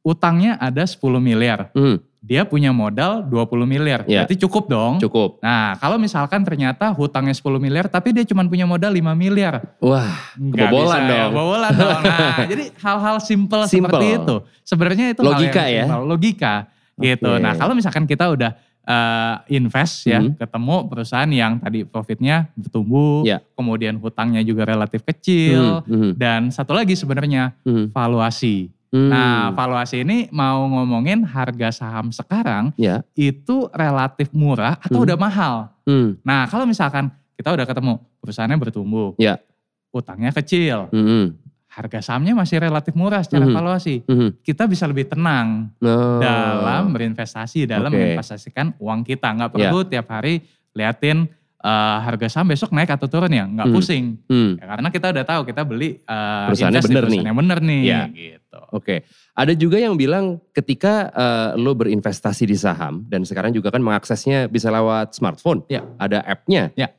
utangnya 0.01 0.59
ada 0.59 0.83
10 0.83 0.99
miliar, 1.17 1.71
Hmm. 1.71 2.03
dia 2.19 2.43
punya 2.43 2.75
modal 2.75 3.23
20 3.23 3.63
miliar, 3.63 4.03
Iya. 4.03 4.27
berarti 4.27 4.35
cukup 4.37 4.67
dong. 4.67 4.93
Cukup. 4.99 5.39
Nah, 5.39 5.79
kalau 5.79 5.95
misalkan 5.95 6.43
ternyata 6.43 6.91
hutangnya 6.91 7.31
10 7.31 7.59
miliar 7.59 7.87
tapi 7.87 8.11
dia 8.11 8.23
cuma 8.23 8.43
punya 8.43 8.67
modal 8.67 8.91
5 8.91 9.15
miliar. 9.15 9.63
Wah, 9.79 10.35
Nggak 10.35 10.67
kebobolan 10.67 10.83
bisa 10.99 10.99
ya, 10.99 11.07
dong. 11.23 11.31
Kebobolan 11.31 11.71
dong. 11.73 12.01
Nah, 12.03 12.35
jadi 12.51 12.63
hal-hal 12.75 13.15
simple 13.19 13.63
Simple. 13.63 13.87
seperti 13.87 14.05
itu. 14.13 14.35
Sebenarnya 14.61 15.05
itu 15.11 15.21
hal 15.21 15.27
Logika 15.31 15.61
yang 15.63 15.71
ya? 15.71 15.83
simple, 15.87 16.03
Logika 16.05 16.53
gitu. 16.93 17.31
Oke. 17.31 17.39
Nah, 17.41 17.53
kalau 17.55 17.73
misalkan 17.73 18.03
kita 18.03 18.25
udah 18.29 18.51
eh, 18.83 19.35
invest 19.55 20.03
ya, 20.05 20.19
Mhm. 20.19 20.35
ketemu 20.35 20.75
perusahaan 20.87 21.31
yang 21.31 21.55
tadi 21.57 21.87
profitnya 21.87 22.51
bertumbuh, 22.53 23.23
Ya. 23.23 23.39
kemudian 23.55 23.95
hutangnya 23.95 24.43
juga 24.43 24.67
relatif 24.67 25.01
kecil, 25.03 25.81
Hmm, 25.87 25.89
hmm, 25.89 26.11
dan 26.15 26.51
satu 26.51 26.75
lagi 26.75 26.91
sebenarnya 26.93 27.55
hmm. 27.63 27.95
valuasi. 27.95 28.67
Hmm. 28.93 29.09
Nah, 29.09 29.49
valuasi 29.49 30.05
ini 30.05 30.29
mau 30.29 30.69
ngomongin 30.69 31.25
harga 31.25 31.73
saham 31.73 32.11
sekarang 32.11 32.69
Ya. 32.77 33.01
itu 33.17 33.65
relatif 33.73 34.29
murah 34.29 34.77
atau 34.77 35.01
Hmm. 35.01 35.05
udah 35.09 35.17
mahal. 35.17 35.55
Hmm. 35.87 36.19
Nah, 36.21 36.45
kalau 36.45 36.67
misalkan 36.67 37.09
kita 37.33 37.49
udah 37.49 37.65
ketemu 37.65 37.97
perusahaannya 38.21 38.59
bertumbuh, 38.61 39.17
Ya. 39.17 39.41
utangnya 39.89 40.29
kecil, 40.29 40.93
Hmm, 40.93 41.05
hmm. 41.07 41.25
Harga 41.73 41.99
sahamnya 42.05 42.37
masih 42.37 42.61
relatif 42.61 42.93
murah 42.93 43.25
secara 43.25 43.43
Mhm. 43.43 43.53
valuasi, 43.53 43.95
Hmm. 44.05 44.29
kita 44.45 44.69
bisa 44.69 44.85
lebih 44.85 45.09
tenang 45.09 45.73
Oh. 45.81 46.21
dalam 46.21 46.93
berinvestasi, 46.93 47.65
dalam 47.65 47.89
Oke. 47.89 47.97
menginvestasikan 47.97 48.77
uang 48.77 49.01
kita. 49.01 49.33
Nggak 49.33 49.49
Ya. 49.49 49.53
perlu 49.57 49.79
tiap 49.83 50.07
hari 50.07 50.45
liatin 50.71 51.25
eh, 51.63 51.97
harga 52.03 52.27
saham 52.27 52.51
besok 52.51 52.75
naik 52.75 52.91
atau 52.91 53.07
turun 53.07 53.31
ya, 53.31 53.47
nggak 53.47 53.71
Hmm. 53.71 53.75
pusing. 53.79 54.05
Hmm. 54.27 54.59
Ya, 54.59 54.67
karena 54.67 54.87
kita 54.91 55.07
udah 55.15 55.23
tahu 55.23 55.41
kita 55.47 55.61
beli 55.63 55.95
eh, 55.95 56.45
Perusahaannya 56.51 56.81
bener 56.83 57.03
nih. 57.07 57.21
yang 57.23 57.37
bener 57.39 57.59
nih. 57.63 57.81
Ya. 57.87 58.01
Gitu. 58.11 58.59
Oke, 58.75 58.95
ada 59.31 59.53
juga 59.55 59.79
yang 59.79 59.95
bilang 59.95 60.43
ketika 60.51 61.07
eh, 61.07 61.49
lo 61.55 61.71
berinvestasi 61.71 62.43
di 62.43 62.59
saham 62.59 63.07
dan 63.07 63.23
sekarang 63.23 63.55
juga 63.55 63.71
kan 63.71 63.79
mengaksesnya 63.79 64.51
bisa 64.51 64.67
lewat 64.67 65.15
smartphone, 65.15 65.63
Ya. 65.71 65.87
ada 65.95 66.19
app-nya. 66.27 66.75
Ya. 66.75 66.91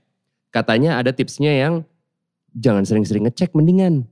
Katanya 0.48 0.96
ada 0.96 1.12
tipsnya 1.12 1.52
yang 1.52 1.84
jangan 2.56 2.88
sering-sering 2.88 3.28
ngecek 3.28 3.52
mendingan. 3.52 4.08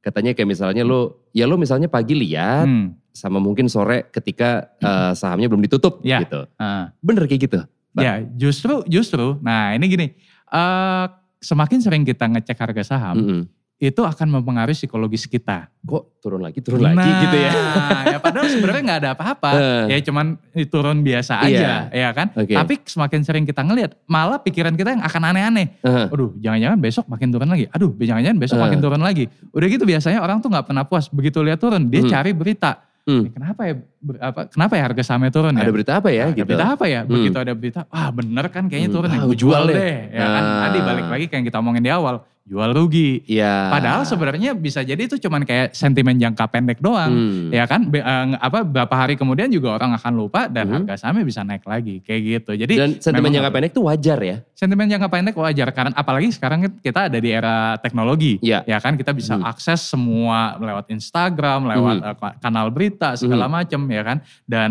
Katanya 0.00 0.32
kayak 0.32 0.48
misalnya 0.48 0.80
lo, 0.80 1.28
ya 1.30 1.44
lo 1.44 1.60
misalnya 1.60 1.86
pagi 1.86 2.16
lihat 2.16 2.64
Hmm. 2.64 2.96
sama 3.12 3.36
mungkin 3.36 3.68
sore 3.68 4.08
ketika 4.08 4.72
eh, 4.80 5.12
sahamnya 5.12 5.52
belum 5.52 5.60
ditutup 5.60 6.00
Ya. 6.00 6.24
gitu. 6.24 6.48
ah. 6.56 6.88
Bener 7.00 7.28
kayak 7.28 7.42
gitu? 7.44 7.60
Bang. 7.90 8.02
Ya 8.06 8.14
justru 8.38 8.80
justru, 8.86 9.36
nah 9.42 9.74
ini 9.74 9.84
gini, 9.86 10.06
eh 10.46 11.04
semakin 11.42 11.78
sering 11.82 12.02
kita 12.06 12.22
ngecek 12.28 12.54
harga 12.54 12.82
saham, 12.86 13.16
Mm-mm. 13.18 13.40
Itu 13.80 14.04
akan 14.04 14.28
mempengaruhi 14.30 14.76
psikologis 14.76 15.24
kita. 15.24 15.72
Kok 15.80 16.20
turun 16.20 16.44
lagi, 16.44 16.60
turun 16.60 16.84
lagi 16.84 17.00
gitu 17.00 17.32
ya? 17.34 17.52
Nah, 17.56 18.02
ya 18.06 18.18
padahal 18.20 18.46
sebenarnya 18.46 18.82
nggak 18.84 19.00
ada 19.00 19.10
apa-apa, 19.16 19.50
Eh. 19.56 19.84
ya 19.88 19.98
cuman 20.04 20.36
turun 20.68 21.00
biasa 21.00 21.40
aja, 21.40 21.88
ya 21.88 22.12
kan. 22.12 22.28
Oke. 22.36 22.52
Tapi 22.52 22.74
semakin 22.84 23.20
sering 23.24 23.44
kita 23.48 23.64
ngelihat, 23.64 23.96
malah 24.04 24.36
pikiran 24.36 24.76
kita 24.76 24.92
yang 24.92 25.02
akan 25.02 25.22
aneh-aneh. 25.26 25.80
Aha. 25.80 26.12
Aduh, 26.12 26.36
jangan-jangan 26.36 26.76
besok 26.76 27.08
makin 27.08 27.32
turun 27.32 27.48
lagi. 27.48 27.64
Aduh, 27.72 27.90
jangan-jangan 27.96 28.36
besok 28.36 28.56
Eh. 28.56 28.62
makin 28.62 28.78
turun 28.78 29.00
lagi. 29.00 29.24
Udah 29.50 29.66
gitu 29.66 29.84
biasanya 29.84 30.20
orang 30.20 30.38
tuh 30.38 30.52
nggak 30.52 30.66
pernah 30.66 30.84
puas. 30.84 31.08
Begitu 31.08 31.40
lihat 31.40 31.56
turun, 31.56 31.88
dia 31.88 32.04
Hmm. 32.04 32.12
cari 32.12 32.30
berita. 32.30 32.84
Hmm. 33.00 33.24
Eh, 33.24 33.32
Kenapa 33.32 33.64
ya? 33.64 33.74
ber- 33.80 34.20
apa, 34.20 34.40
kenapa 34.46 34.72
ya 34.76 34.82
harga 34.84 35.02
sahamnya 35.02 35.32
turun 35.32 35.56
ya? 35.56 35.64
Ada 35.64 35.72
berita 35.72 35.92
apa 35.96 36.08
ya 36.10 36.24
Ada 36.28 36.36
gitu? 36.36 36.46
berita 36.52 36.66
apa 36.68 36.84
ya? 36.84 37.00
Hmm. 37.00 37.08
Begitu 37.08 37.36
ada 37.40 37.52
berita, 37.56 37.80
wah 37.88 38.08
bener 38.12 38.44
kan 38.52 38.68
kayaknya 38.68 38.88
Hmm, 38.92 38.96
turun 39.00 39.08
ah, 39.08 39.12
nih, 39.16 39.18
gua 39.18 39.26
gua 39.26 39.40
jual 39.40 39.62
deh. 39.64 39.76
deh. 39.80 39.96
Ya 40.12 40.26
kan, 40.28 40.42
Ah. 40.44 40.60
tadi 40.68 40.78
balik 40.84 41.06
lagi 41.08 41.24
kayak 41.24 41.38
yang 41.40 41.46
kita 41.48 41.58
omongin 41.58 41.80
di 41.80 41.88
awal, 41.90 42.14
jual 42.50 42.74
rugi. 42.74 43.22
Iya. 43.30 43.70
Padahal 43.70 44.02
sebenarnya 44.02 44.50
bisa 44.52 44.82
jadi 44.82 44.98
itu 44.98 45.14
cuman 45.16 45.46
kayak 45.46 45.70
sentimen 45.70 46.18
jangka 46.18 46.50
pendek 46.50 46.82
doang. 46.82 47.14
Hmm. 47.14 47.54
Ya 47.54 47.62
kan, 47.64 47.86
Be- 47.86 48.02
eh, 48.02 48.26
apa 48.34 48.66
berapa 48.66 48.90
hari 48.90 49.14
kemudian 49.14 49.46
juga 49.46 49.78
orang 49.78 49.94
akan 49.94 50.12
lupa 50.18 50.50
dan 50.50 50.66
Hmm. 50.66 50.74
harga 50.82 50.98
sahamnya 50.98 51.22
bisa 51.22 51.46
naik 51.46 51.62
lagi 51.62 52.02
kayak 52.02 52.20
gitu. 52.42 52.58
Jadi 52.58 52.74
Dan 52.74 52.90
sentimen 52.98 53.30
jangka 53.30 53.54
pendek 53.54 53.70
itu 53.70 53.82
wajar 53.86 54.18
ya? 54.18 54.36
Sentimen 54.52 54.90
jangka 54.90 55.06
pendek 55.06 55.34
wajar 55.38 55.70
karena 55.70 55.94
apalagi 55.94 56.34
sekarang 56.34 56.58
kan 56.66 56.72
kita 56.82 57.00
ada 57.06 57.18
di 57.22 57.30
era 57.30 57.78
teknologi. 57.78 58.42
Iya. 58.42 58.66
Ya 58.66 58.82
kan 58.82 58.98
kita 58.98 59.14
bisa 59.14 59.38
Hmm. 59.38 59.46
akses 59.46 59.86
semua 59.86 60.58
lewat 60.58 60.90
Instagram, 60.90 61.70
lewat 61.70 61.96
Hmm. 62.02 62.14
ka- 62.18 62.36
kanal 62.42 62.66
berita 62.74 63.14
segala 63.14 63.46
macam 63.46 63.86
ya 63.86 64.02
kan. 64.02 64.18
Dan 64.42 64.70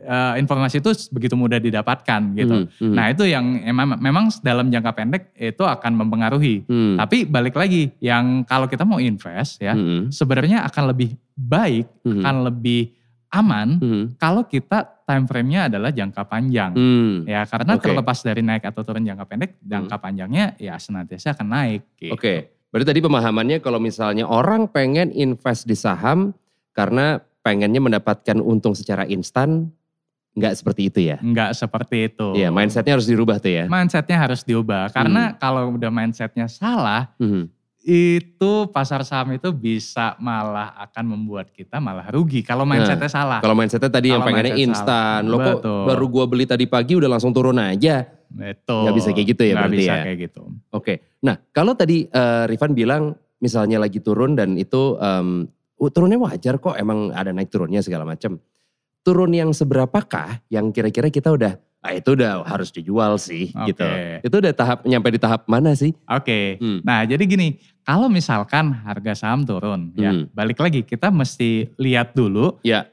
eh, 0.00 0.40
informasi 0.40 0.80
itu 0.80 0.88
begitu 1.12 1.36
mudah 1.36 1.60
didapatkan 1.60 2.20
gitu. 2.32 2.56
Hmm, 2.64 2.72
hmm. 2.80 2.94
Nah, 2.96 3.04
itu 3.10 3.24
yang 3.24 3.44
emang 3.60 3.98
memang 3.98 4.24
dalam 4.40 4.72
jangka 4.72 4.92
pendek 4.94 5.22
itu 5.34 5.60
akan 5.60 5.92
mempengaruhi. 5.94 6.64
Hmm. 6.64 6.96
Tapi 6.96 7.09
balik 7.26 7.54
lagi 7.54 7.90
yang 7.98 8.42
kalau 8.42 8.66
kita 8.66 8.82
mau 8.82 8.98
invest 8.98 9.58
ya, 9.58 9.74
Hmm. 9.74 10.08
sebenarnya 10.08 10.62
akan 10.64 10.84
lebih 10.90 11.14
baik, 11.34 11.86
Hmm. 12.06 12.22
akan 12.22 12.36
lebih 12.46 12.94
aman 13.30 13.68
Hmm. 13.78 14.04
kalau 14.18 14.42
kita 14.42 15.02
time 15.06 15.26
frame-nya 15.26 15.70
adalah 15.70 15.90
jangka 15.90 16.22
panjang. 16.26 16.74
Hmm. 16.74 17.26
Ya 17.26 17.46
karena. 17.46 17.74
Hmm. 17.74 17.82
terlepas 17.82 18.18
dari 18.22 18.42
naik 18.42 18.62
atau 18.62 18.82
turun 18.82 19.02
jangka 19.02 19.24
pendek, 19.26 19.50
jangka 19.62 19.96
panjangnya 19.98 20.54
ya 20.58 20.74
senantiasa 20.78 21.34
akan 21.34 21.48
naik. 21.50 21.82
gitu. 21.98 22.14
Oke, 22.14 22.34
berarti 22.70 22.86
tadi 22.90 23.00
pemahamannya 23.02 23.58
kalau 23.58 23.78
misalnya 23.78 24.26
orang 24.26 24.66
pengen 24.66 25.10
invest 25.10 25.66
di 25.66 25.74
saham 25.74 26.34
karena 26.74 27.18
pengennya 27.40 27.80
mendapatkan 27.80 28.38
untung 28.38 28.74
secara 28.74 29.06
instan, 29.06 29.70
nggak 30.30 30.54
seperti 30.54 30.82
itu 30.86 31.00
ya? 31.02 31.16
Enggak 31.18 31.58
seperti 31.58 32.06
itu. 32.06 32.28
Iya, 32.38 32.48
mindsetnya 32.54 32.94
harus 32.94 33.06
dirubah 33.06 33.36
tuh 33.42 33.50
ya. 33.50 33.64
Mindsetnya 33.66 34.16
harus 34.16 34.40
diubah. 34.46 34.88
Karena 34.94 35.34
kalau 35.34 35.74
udah 35.74 35.90
mindsetnya 35.90 36.46
salah, 36.46 37.10
Hmm. 37.18 37.50
itu 37.80 38.68
pasar 38.70 39.00
saham 39.08 39.32
itu 39.32 39.48
bisa 39.50 40.12
malah 40.20 40.76
akan 40.84 41.16
membuat 41.16 41.48
kita 41.48 41.80
malah 41.80 42.06
rugi. 42.12 42.44
Kalau 42.44 42.68
mindsetnya 42.68 43.08
salah. 43.08 43.40
Kalau 43.40 43.56
mindsetnya 43.56 43.88
tadi 43.88 44.12
yang 44.12 44.20
Kalau 44.20 44.28
pengennya 44.28 44.52
mindset 44.52 44.68
instan, 44.68 45.20
lo 45.26 45.36
kok 45.40 45.64
baru 45.64 46.04
gua 46.06 46.24
beli 46.28 46.44
tadi 46.44 46.68
pagi 46.68 47.00
udah 47.00 47.08
langsung 47.08 47.32
turun 47.32 47.56
aja. 47.56 48.04
Betul. 48.30 48.84
Nggak 48.84 48.96
bisa 49.00 49.08
kayak 49.10 49.28
gitu 49.32 49.42
ya 49.42 49.52
Nggak 49.56 49.64
berarti 49.64 49.80
bisa 49.80 49.94
ya? 49.96 50.02
kayak 50.06 50.18
gitu. 50.28 50.42
Oke. 50.70 50.94
Nah, 51.24 51.34
kalau 51.50 51.72
tadi 51.74 52.04
eh, 52.06 52.44
Rifan 52.46 52.76
bilang 52.76 53.16
misalnya 53.40 53.80
lagi 53.80 53.98
turun 54.04 54.36
dan 54.36 54.54
itu 54.60 55.00
uh, 55.00 55.24
turunnya 55.88 56.20
wajar 56.20 56.60
kok 56.60 56.76
emang 56.76 57.08
ada 57.16 57.32
naik 57.32 57.48
turunnya 57.48 57.80
segala 57.80 58.04
macam. 58.04 58.36
Turun 59.00 59.32
yang 59.32 59.50
seberapakah 59.50 60.44
yang 60.52 60.68
kira-kira 60.70 61.08
kita 61.08 61.32
udah 61.32 61.56
ah 61.80 61.96
itu 61.96 62.12
udah 62.12 62.44
harus 62.44 62.68
dijual 62.68 63.16
sih 63.16 63.56
Oke. 63.56 63.72
gitu. 63.72 63.88
Itu 64.20 64.34
udah 64.44 64.52
tahap 64.52 64.84
nyampe 64.84 65.08
di 65.08 65.16
tahap 65.16 65.48
mana 65.48 65.72
sih? 65.72 65.96
Oke. 66.04 66.60
Hmm. 66.60 66.84
Nah 66.84 67.08
jadi 67.08 67.24
gini, 67.24 67.56
kalau 67.80 68.12
misalkan 68.12 68.68
harga 68.84 69.16
saham 69.16 69.48
turun, 69.48 69.88
ya 69.96 70.12
Hmm. 70.12 70.28
balik 70.36 70.60
lagi 70.60 70.84
kita 70.84 71.08
mesti 71.08 71.72
lihat 71.80 72.12
dulu 72.12 72.60
Ya. 72.60 72.84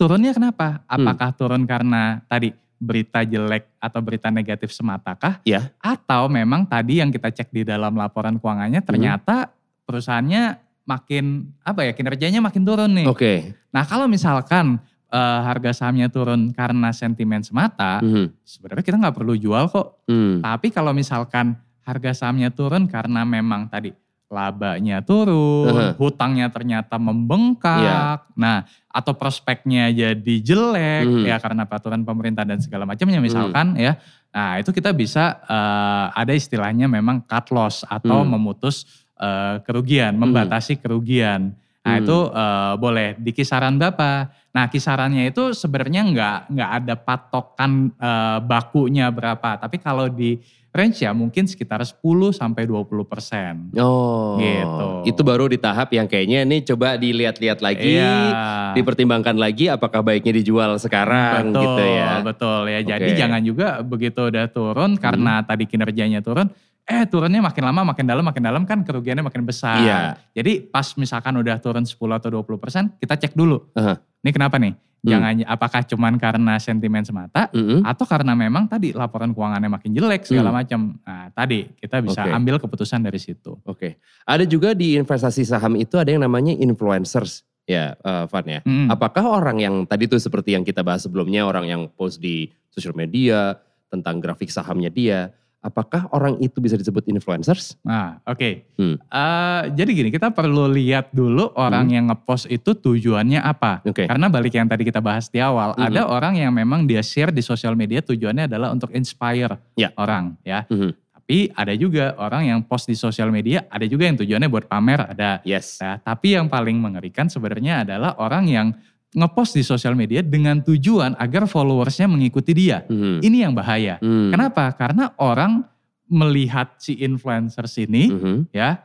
turunnya 0.00 0.32
kenapa? 0.32 0.80
Hmm. 0.88 1.04
Apakah 1.04 1.36
turun 1.36 1.68
karena 1.68 2.24
tadi 2.24 2.56
berita 2.80 3.20
jelek 3.20 3.68
atau 3.76 4.00
berita 4.00 4.32
negatif 4.32 4.72
sematakah? 4.72 5.44
Ya. 5.44 5.68
Atau 5.76 6.32
memang 6.32 6.64
tadi 6.64 7.04
yang 7.04 7.12
kita 7.12 7.28
cek 7.28 7.52
di 7.52 7.60
dalam 7.60 7.92
laporan 7.92 8.40
keuangannya 8.40 8.80
Hmm. 8.80 8.88
ternyata 8.88 9.52
perusahaannya 9.84 10.56
makin 10.88 11.52
apa 11.60 11.84
ya 11.84 11.92
kinerjanya 11.92 12.40
makin 12.40 12.64
turun 12.64 12.88
nih. 12.96 13.04
Oke. 13.04 13.52
Nah 13.68 13.84
kalau 13.84 14.08
misalkan 14.08 14.80
eh, 15.08 15.40
harga 15.40 15.72
sahamnya 15.72 16.12
turun 16.12 16.52
karena 16.52 16.92
sentimen 16.92 17.40
semata, 17.40 18.04
Mhm. 18.04 18.28
sebenarnya 18.44 18.84
kita 18.84 18.96
nggak 19.00 19.16
perlu 19.16 19.34
jual 19.34 19.64
kok. 19.66 20.04
Hmm. 20.04 20.44
Tapi 20.44 20.68
kalau 20.68 20.92
misalkan 20.92 21.56
harga 21.80 22.12
sahamnya 22.12 22.52
turun 22.52 22.84
karena 22.84 23.24
memang 23.24 23.66
tadi 23.66 23.88
labanya 24.28 25.00
turun, 25.00 25.72
Aha. 25.72 25.96
hutangnya 25.96 26.52
ternyata 26.52 27.00
membengkak, 27.00 28.28
nah 28.36 28.68
atau 28.92 29.16
prospeknya 29.16 29.88
jadi 29.88 30.34
jelek 30.44 31.04
Hmm. 31.08 31.24
ya 31.24 31.40
karena 31.40 31.64
peraturan 31.64 32.04
pemerintah 32.04 32.44
dan 32.44 32.60
segala 32.60 32.84
macamnya 32.84 33.24
misalkan 33.24 33.72
ya, 33.80 33.96
nah 34.28 34.60
itu 34.60 34.68
kita 34.68 34.92
bisa 34.92 35.40
eh, 35.48 36.06
ada 36.12 36.36
istilahnya 36.36 36.84
memang 36.84 37.24
cut 37.24 37.48
loss 37.48 37.88
atau 37.88 38.20
Hmm. 38.20 38.36
memutus 38.36 38.84
eh, 39.18 39.58
kerugian, 39.66 40.14
membatasi 40.14 40.78
kerugian. 40.78 41.50
Nah 41.88 41.96
Hmm. 41.96 42.04
itu 42.04 42.18
eh, 42.28 42.72
boleh 42.76 43.08
di 43.16 43.30
kisaran 43.32 43.80
berapa? 43.80 44.28
Nah 44.52 44.68
kisarannya 44.68 45.32
itu 45.32 45.56
sebenarnya 45.56 46.02
nggak 46.04 46.38
nggak 46.52 46.70
ada 46.84 46.94
patokan 46.94 47.72
eh, 47.96 48.38
bakunya 48.44 49.08
berapa, 49.08 49.56
tapi 49.56 49.80
kalau 49.80 50.04
di 50.06 50.36
range 50.68 51.00
ya 51.00 51.16
mungkin 51.16 51.48
sekitar 51.48 51.80
10 51.80 51.96
sampai 52.30 52.68
20 52.68 53.02
persen. 53.02 53.72
Oh. 53.74 54.36
Gitu. 54.36 55.10
Itu 55.10 55.24
baru 55.24 55.48
di 55.48 55.56
tahap 55.56 55.88
yang 55.90 56.04
kayaknya 56.04 56.44
ini 56.44 56.60
coba 56.60 56.94
dilihat-lihat 56.94 57.58
lagi, 57.58 57.96
Iya. 57.96 58.76
dipertimbangkan 58.76 59.32
lagi 59.34 59.72
apakah 59.72 60.04
baiknya 60.04 60.36
dijual 60.36 60.76
sekarang 60.76 61.50
betul, 61.50 61.62
gitu 61.64 61.84
ya. 61.88 62.10
betul 62.20 62.60
ya. 62.68 62.80
Jadi. 62.84 63.10
Hmm. 63.10 63.18
jangan 63.18 63.40
juga 63.42 63.68
begitu 63.80 64.28
udah 64.28 64.46
turun 64.46 65.00
karena 65.00 65.40
tadi 65.42 65.64
kinerjanya 65.64 66.20
turun, 66.20 66.52
eh 66.88 67.04
turunnya 67.04 67.44
makin 67.44 67.68
lama 67.68 67.92
makin 67.92 68.04
dalam 68.08 68.24
makin 68.24 68.40
dalam 68.40 68.62
kan 68.64 68.80
kerugiannya 68.80 69.20
makin 69.20 69.44
besar. 69.44 69.76
Iya. 69.76 70.00
Jadi 70.32 70.64
pas 70.64 70.88
misalkan 70.96 71.36
udah 71.36 71.60
turun 71.60 71.84
10 71.84 71.92
atau 72.16 72.32
20 72.32 72.56
persen, 72.56 72.88
kita 72.96 73.20
cek 73.20 73.36
dulu. 73.36 73.60
Aha. 73.76 74.00
Ini 74.24 74.30
kenapa 74.32 74.56
nih? 74.56 74.72
Hmm. 74.72 75.06
Jangan 75.14 75.30
apakah 75.46 75.86
cuman 75.86 76.18
karena 76.18 76.58
sentimen 76.58 77.06
semata 77.06 77.46
Mm-mm. 77.54 77.86
atau 77.86 78.02
karena 78.02 78.34
memang 78.34 78.66
tadi 78.66 78.90
laporan 78.90 79.30
keuangannya 79.30 79.70
makin 79.70 79.94
jelek 79.94 80.26
segala 80.26 80.50
Hmm. 80.50 80.58
macam. 80.58 80.80
Nah, 81.04 81.30
tadi 81.30 81.70
kita 81.76 82.02
bisa 82.02 82.26
Oke. 82.26 82.34
ambil 82.34 82.56
keputusan 82.58 83.04
dari 83.06 83.20
situ. 83.22 83.54
Oke. 83.62 84.00
Ada 84.26 84.42
juga 84.42 84.74
di 84.74 84.98
investasi 84.98 85.46
saham 85.46 85.78
itu 85.78 85.94
ada 86.00 86.10
yang 86.10 86.24
namanya 86.24 86.50
influencers. 86.50 87.46
Ya, 87.68 87.94
eh, 87.94 88.24
Van 88.32 88.46
ya. 88.48 88.60
Mm. 88.64 88.88
Apakah 88.88 89.28
orang 89.28 89.60
yang 89.60 89.74
tadi 89.84 90.08
tuh 90.08 90.16
seperti 90.16 90.56
yang 90.56 90.64
kita 90.64 90.80
bahas 90.80 91.04
sebelumnya, 91.04 91.44
orang 91.44 91.68
yang 91.68 91.84
post 91.92 92.16
di 92.16 92.48
sosial 92.72 92.96
media 92.96 93.60
tentang 93.92 94.24
grafik 94.24 94.48
sahamnya 94.48 94.88
dia, 94.88 95.30
apakah 95.58 96.06
orang 96.14 96.38
itu 96.38 96.62
bisa 96.62 96.78
disebut 96.78 97.04
influencers? 97.10 97.74
Nah, 97.82 98.22
oke. 98.24 98.64
Hmm. 98.78 98.94
Eh, 98.96 99.62
jadi 99.74 99.90
gini, 99.90 100.08
kita 100.14 100.30
perlu 100.30 100.70
lihat 100.70 101.10
dulu 101.10 101.50
orang 101.58 101.90
Hmm. 101.90 101.94
yang 101.94 102.04
ngepost 102.10 102.46
itu 102.46 102.72
tujuannya 102.72 103.42
apa. 103.42 103.82
Oke. 103.82 104.06
Karena 104.06 104.30
balik 104.30 104.54
yang 104.54 104.70
tadi 104.70 104.86
kita 104.86 105.02
bahas 105.02 105.26
di 105.26 105.42
awal, 105.42 105.74
Mhm. 105.74 105.84
ada 105.90 106.02
orang 106.06 106.34
yang 106.38 106.52
memang 106.54 106.86
dia 106.86 107.02
share 107.02 107.34
di 107.34 107.42
sosial 107.42 107.74
media 107.74 107.98
tujuannya 108.00 108.46
adalah 108.46 108.70
untuk 108.70 108.94
inspire 108.94 109.58
Ya. 109.74 109.90
orang, 109.98 110.38
ya. 110.46 110.62
Mhm. 110.70 110.94
Tapi 111.18 111.52
ada 111.52 111.74
juga 111.76 112.16
orang 112.16 112.48
yang 112.48 112.58
post 112.64 112.88
di 112.88 112.96
sosial 112.96 113.28
media, 113.28 113.68
ada 113.68 113.84
juga 113.84 114.08
yang 114.08 114.16
tujuannya 114.16 114.48
buat 114.48 114.64
pamer, 114.64 115.12
ada. 115.12 115.44
Yes. 115.44 115.76
Nah, 115.76 116.00
tapi 116.00 116.32
yang 116.38 116.48
paling 116.48 116.80
mengerikan 116.80 117.28
sebenarnya 117.28 117.84
adalah 117.84 118.16
orang 118.16 118.48
yang 118.48 118.66
ngepost 119.08 119.56
di 119.56 119.64
sosial 119.64 119.96
media 119.96 120.20
dengan 120.20 120.60
tujuan 120.60 121.16
agar 121.16 121.48
followersnya 121.48 122.04
mengikuti 122.04 122.52
dia. 122.52 122.84
Mhm. 122.84 123.24
Ini 123.24 123.36
yang 123.48 123.52
bahaya. 123.56 123.96
Hmm. 124.04 124.28
Kenapa? 124.28 124.68
Karena 124.76 125.16
orang 125.16 125.64
melihat 126.08 126.76
si 126.76 126.96
influencer 127.00 127.64
ini 127.80 128.08
Mhm. 128.08 128.36
ya 128.52 128.80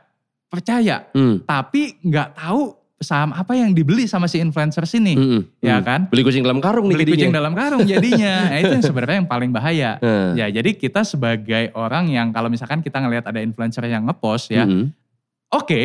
percaya, 0.48 1.08
Hmm. 1.12 1.40
tapi 1.44 1.96
nggak 2.00 2.36
tahu 2.36 2.76
saham 2.94 3.36
apa 3.36 3.52
yang 3.52 3.76
dibeli 3.76 4.08
sama 4.08 4.24
si 4.24 4.40
influencer 4.40 4.84
ini, 4.96 5.12
Mhm. 5.12 5.40
ya 5.60 5.76
Hmm. 5.76 5.84
kan? 5.84 6.00
Beli 6.08 6.24
kucing 6.24 6.40
dalam 6.40 6.56
karung 6.62 6.88
nih 6.88 6.96
Beli 6.96 7.04
jadinya. 7.04 7.16
kucing 7.20 7.34
dalam 7.36 7.52
karung 7.52 7.82
jadinya. 7.84 8.34
nah, 8.48 8.58
itu 8.60 8.72
yang 8.80 8.84
sebenarnya 8.84 9.16
yang 9.20 9.28
paling 9.28 9.50
bahaya. 9.52 9.90
Nah. 10.00 10.32
Ya, 10.32 10.46
jadi 10.48 10.70
kita 10.72 11.04
sebagai 11.04 11.68
orang 11.76 12.08
yang 12.08 12.32
kalau 12.32 12.48
misalkan 12.48 12.80
kita 12.80 12.96
ngelihat 13.04 13.28
ada 13.28 13.44
influencer 13.44 13.84
yang 13.84 14.08
ngepost 14.08 14.48
ya, 14.48 14.64
Mhm. 14.64 14.88
oke, 15.52 15.82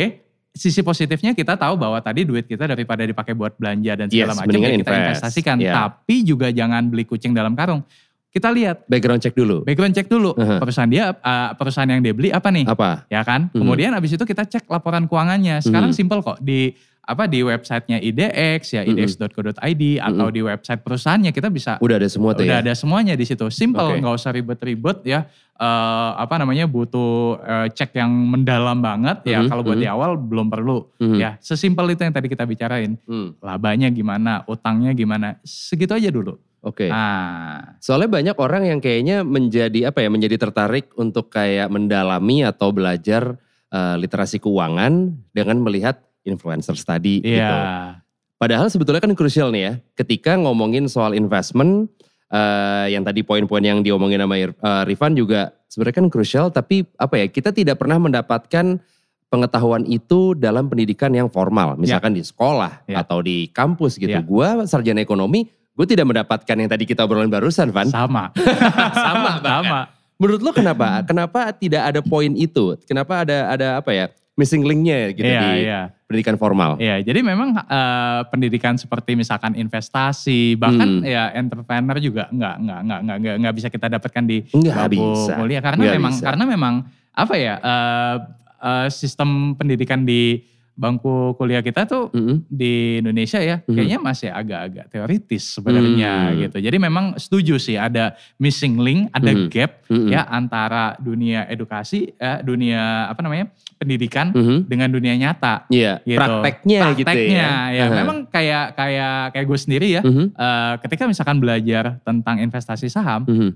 sisi 0.51 0.81
positifnya 0.81 1.31
kita 1.31 1.53
tahu 1.53 1.75
bahwa 1.75 1.97
tadi 1.97 2.25
duit 2.25 2.43
kita 2.43 2.65
daripada 2.65 3.01
dipakai 3.01 3.31
buat 3.31 3.53
belanja 3.55 3.93
dan 3.95 4.07
segala 4.07 4.33
Yes, 4.33 4.39
macam 4.39 4.49
ya 4.55 4.67
kita 4.67 4.73
invest. 4.75 4.99
investasikan. 4.99 5.55
Ya. 5.57 5.73
Tapi 5.79 6.15
juga 6.21 6.49
jangan 6.49 6.83
beli 6.85 7.03
kucing 7.03 7.31
dalam 7.31 7.53
karung. 7.53 7.85
Kita 8.29 8.49
lihat 8.49 8.85
Background 8.85 9.17
check 9.19 9.33
dulu. 9.33 9.65
background 9.65 9.89
check 9.91 10.05
dulu 10.05 10.37
Aha. 10.37 10.61
perusahaan 10.61 10.85
dia 10.85 11.09
uh, 11.11 11.49
perusahaan 11.53 11.89
yang 11.89 11.97
dia 11.97 12.13
beli 12.13 12.29
apa 12.29 12.49
nih 12.49 12.61
Apa? 12.63 13.09
ya 13.09 13.25
kan 13.25 13.49
Mhm. 13.49 13.57
kemudian 13.57 13.89
abis 13.91 14.13
itu 14.13 14.21
kita 14.21 14.45
cek 14.45 14.69
laporan 14.69 15.09
keuangannya 15.09 15.57
sekarang 15.59 15.89
Mhm. 15.89 15.97
simple 15.97 16.21
kok 16.21 16.37
di 16.37 16.77
apa 17.09 17.25
di 17.25 17.41
websitenya 17.41 17.97
IDX 17.97 18.61
ya 18.71 18.81
idx.co.id 18.85 19.83
atau 19.97 20.27
di 20.29 20.45
website 20.45 20.85
perusahaannya 20.85 21.33
kita 21.33 21.49
bisa 21.49 21.81
Udah 21.81 21.97
ada 21.97 22.05
semua 22.05 22.37
tuh 22.37 22.45
udah 22.45 22.61
ya? 22.61 22.63
ada 22.69 22.73
semuanya 22.77 23.17
di 23.17 23.25
situ 23.25 23.49
simple 23.49 23.97
nggak 23.97 24.13
usah 24.13 24.29
ribet-ribet 24.29 25.01
ya 25.03 25.21
Eh, 25.59 26.11
apa 26.15 26.39
namanya 26.39 26.71
butuh 26.71 27.35
eh, 27.43 27.67
cek 27.75 27.91
yang 27.99 28.07
mendalam 28.07 28.79
banget 28.79 29.27
ya 29.27 29.43
Mhm, 29.43 29.51
kalau 29.51 29.67
buat 29.67 29.75
mhm. 29.75 29.83
di 29.83 29.87
awal 29.91 30.15
belum 30.15 30.47
perlu 30.47 30.87
Mhm. 31.03 31.19
ya 31.19 31.35
sesimpel 31.43 31.83
itu 31.91 32.07
yang 32.07 32.15
tadi 32.15 32.31
kita 32.31 32.47
bicarain 32.47 32.95
Hmm. 33.03 33.35
labanya 33.43 33.91
gimana 33.91 34.47
utangnya 34.47 34.95
gimana 34.95 35.35
segitu 35.43 35.91
aja 35.91 36.07
dulu 36.07 36.39
Oke. 36.63 36.87
ah 36.87 37.75
Soalnya 37.83 38.07
banyak 38.07 38.37
orang 38.39 38.71
yang 38.71 38.79
kayaknya 38.79 39.27
menjadi 39.27 39.91
apa 39.91 39.99
ya, 39.99 40.07
menjadi 40.07 40.39
tertarik 40.39 40.95
untuk 40.95 41.27
kayak 41.27 41.67
mendalami 41.67 42.47
atau 42.47 42.71
belajar 42.71 43.35
eh, 43.67 43.95
literasi 43.99 44.39
keuangan 44.39 45.11
dengan 45.35 45.59
melihat 45.59 45.99
influencers 46.23 46.81
tadi 46.81 47.21
gitu. 47.21 47.37
iya 47.37 47.99
Padahal 48.35 48.71
sebetulnya 48.71 49.03
kan 49.03 49.11
krusial 49.11 49.51
nih 49.51 49.61
ya, 49.61 49.73
ketika 49.99 50.39
ngomongin 50.39 50.87
soal 50.87 51.11
investment, 51.11 51.91
eh, 52.31 52.95
yang 52.95 53.03
tadi 53.03 53.19
poin-poin 53.19 53.59
yang 53.59 53.83
diomongin 53.83 54.15
sama 54.15 54.39
eh, 54.39 54.47
Rifan 54.87 55.11
juga 55.11 55.51
sebenarnya 55.67 55.95
kan 55.99 56.07
krusial, 56.07 56.45
tapi 56.47 56.87
apa 56.95 57.19
ya, 57.19 57.27
kita 57.27 57.51
tidak 57.51 57.75
pernah 57.75 57.99
mendapatkan 57.99 58.79
pengetahuan 59.27 59.83
itu 59.83 60.33
dalam 60.33 60.71
pendidikan 60.71 61.11
yang 61.11 61.27
formal, 61.27 61.75
misalkan 61.75 62.15
di 62.15 62.23
sekolah 62.23 62.87
Ya. 62.87 63.03
atau 63.03 63.19
di 63.19 63.51
kampus 63.51 63.99
gitu. 63.99 64.07
Ya. 64.07 64.23
Gua 64.23 64.63
sarjana 64.63 65.03
ekonomi, 65.03 65.51
gue 65.75 65.85
tidak 65.85 66.07
mendapatkan 66.07 66.55
yang 66.55 66.71
tadi 66.71 66.87
kita 66.87 67.03
obrolin 67.03 67.27
barusan, 67.27 67.69
Van. 67.69 67.91
sama 67.91 68.31
Sama 68.95 69.35
bahkan. 69.35 69.43
sama 69.43 69.79
Menurut 70.15 70.41
lo 70.43 70.51
kenapa? 70.51 70.99
Kenapa 71.03 71.51
tidak 71.51 71.79
ada 71.79 71.99
poin 72.03 72.31
itu? 72.35 72.75
Kenapa 72.83 73.23
ada 73.23 73.51
ada 73.51 73.67
apa 73.79 73.91
ya 73.91 74.11
missing 74.39 74.63
linknya 74.63 75.11
gitu 75.11 75.27
iya 75.27 75.41
di 75.43 75.49
iya 75.61 75.81
pendidikan 76.07 76.39
formal? 76.39 76.79
Iya, 76.79 77.05
jadi 77.05 77.21
memang 77.21 77.53
eh, 77.53 78.21
pendidikan 78.31 78.73
seperti 78.73 79.13
misalkan 79.13 79.53
investasi, 79.53 80.55
bahkan 80.55 81.03
Hmm. 81.03 81.05
ya 81.05 81.29
entrepreneur 81.35 81.99
juga 81.99 82.25
nggak 82.31 82.55
nggak 82.57 82.79
nggak 82.81 82.99
nggak 82.99 83.17
nggak 83.19 83.35
nggak 83.43 83.53
bisa 83.53 83.67
kita 83.67 83.87
dapatkan 83.91 84.23
di 84.25 84.37
Nggak 84.49 84.89
bisa. 84.89 85.37
kuliah 85.37 85.61
karena 85.61 85.77
Nggak 85.77 85.95
memang 85.99 86.13
bisa. 86.15 86.25
karena 86.25 86.43
memang 86.47 86.73
apa 87.11 87.33
ya 87.35 87.55
eh, 87.59 88.15
eh, 88.59 88.87
sistem 88.89 89.29
pendidikan 89.53 90.01
di 90.01 90.41
bangku 90.79 91.35
kuliah 91.35 91.59
kita 91.59 91.83
tuh 91.83 92.07
Mm-mm. 92.09 92.47
di 92.47 93.03
Indonesia 93.03 93.37
ya 93.37 93.59
Mhm. 93.59 93.75
kayaknya 93.75 93.99
masih 93.99 94.29
agak-agak 94.31 94.85
teoritis 94.87 95.43
sebenarnya 95.51 96.31
Hmm. 96.31 96.37
gitu. 96.39 96.57
Jadi 96.63 96.77
memang 96.79 97.19
setuju 97.19 97.59
sih 97.59 97.75
ada 97.75 98.15
missing 98.39 98.79
link, 98.79 99.11
ada 99.11 99.27
Mhm. 99.29 99.51
gap 99.51 99.83
Mm-mm. 99.91 100.07
ya 100.07 100.23
antara 100.23 100.95
dunia 100.97 101.43
edukasi, 101.45 102.15
ya, 102.15 102.39
dunia 102.39 103.11
apa 103.11 103.19
namanya 103.19 103.51
pendidikan 103.75 104.31
Mhm. 104.31 104.57
dengan 104.65 104.87
dunia 104.87 105.13
nyata 105.13 105.67
Iya, 105.67 105.99
gitu. 106.01 106.15
prakteknya, 106.15 106.81
gitu 106.95 107.03
Prakteknya, 107.03 107.47
ya. 107.69 107.75
ya. 107.75 107.83
Aha. 107.85 107.95
Memang 107.99 108.17
kayak 108.25 108.65
kayak 108.73 109.15
kayak 109.35 109.45
gue 109.45 109.59
sendiri 109.59 109.87
ya. 109.91 110.01
Mhm. 110.01 110.25
eh, 110.31 110.73
ketika 110.79 111.03
misalkan 111.05 111.43
belajar 111.43 111.99
tentang 112.01 112.39
investasi 112.39 112.87
saham, 112.87 113.27
Mhm. 113.27 113.51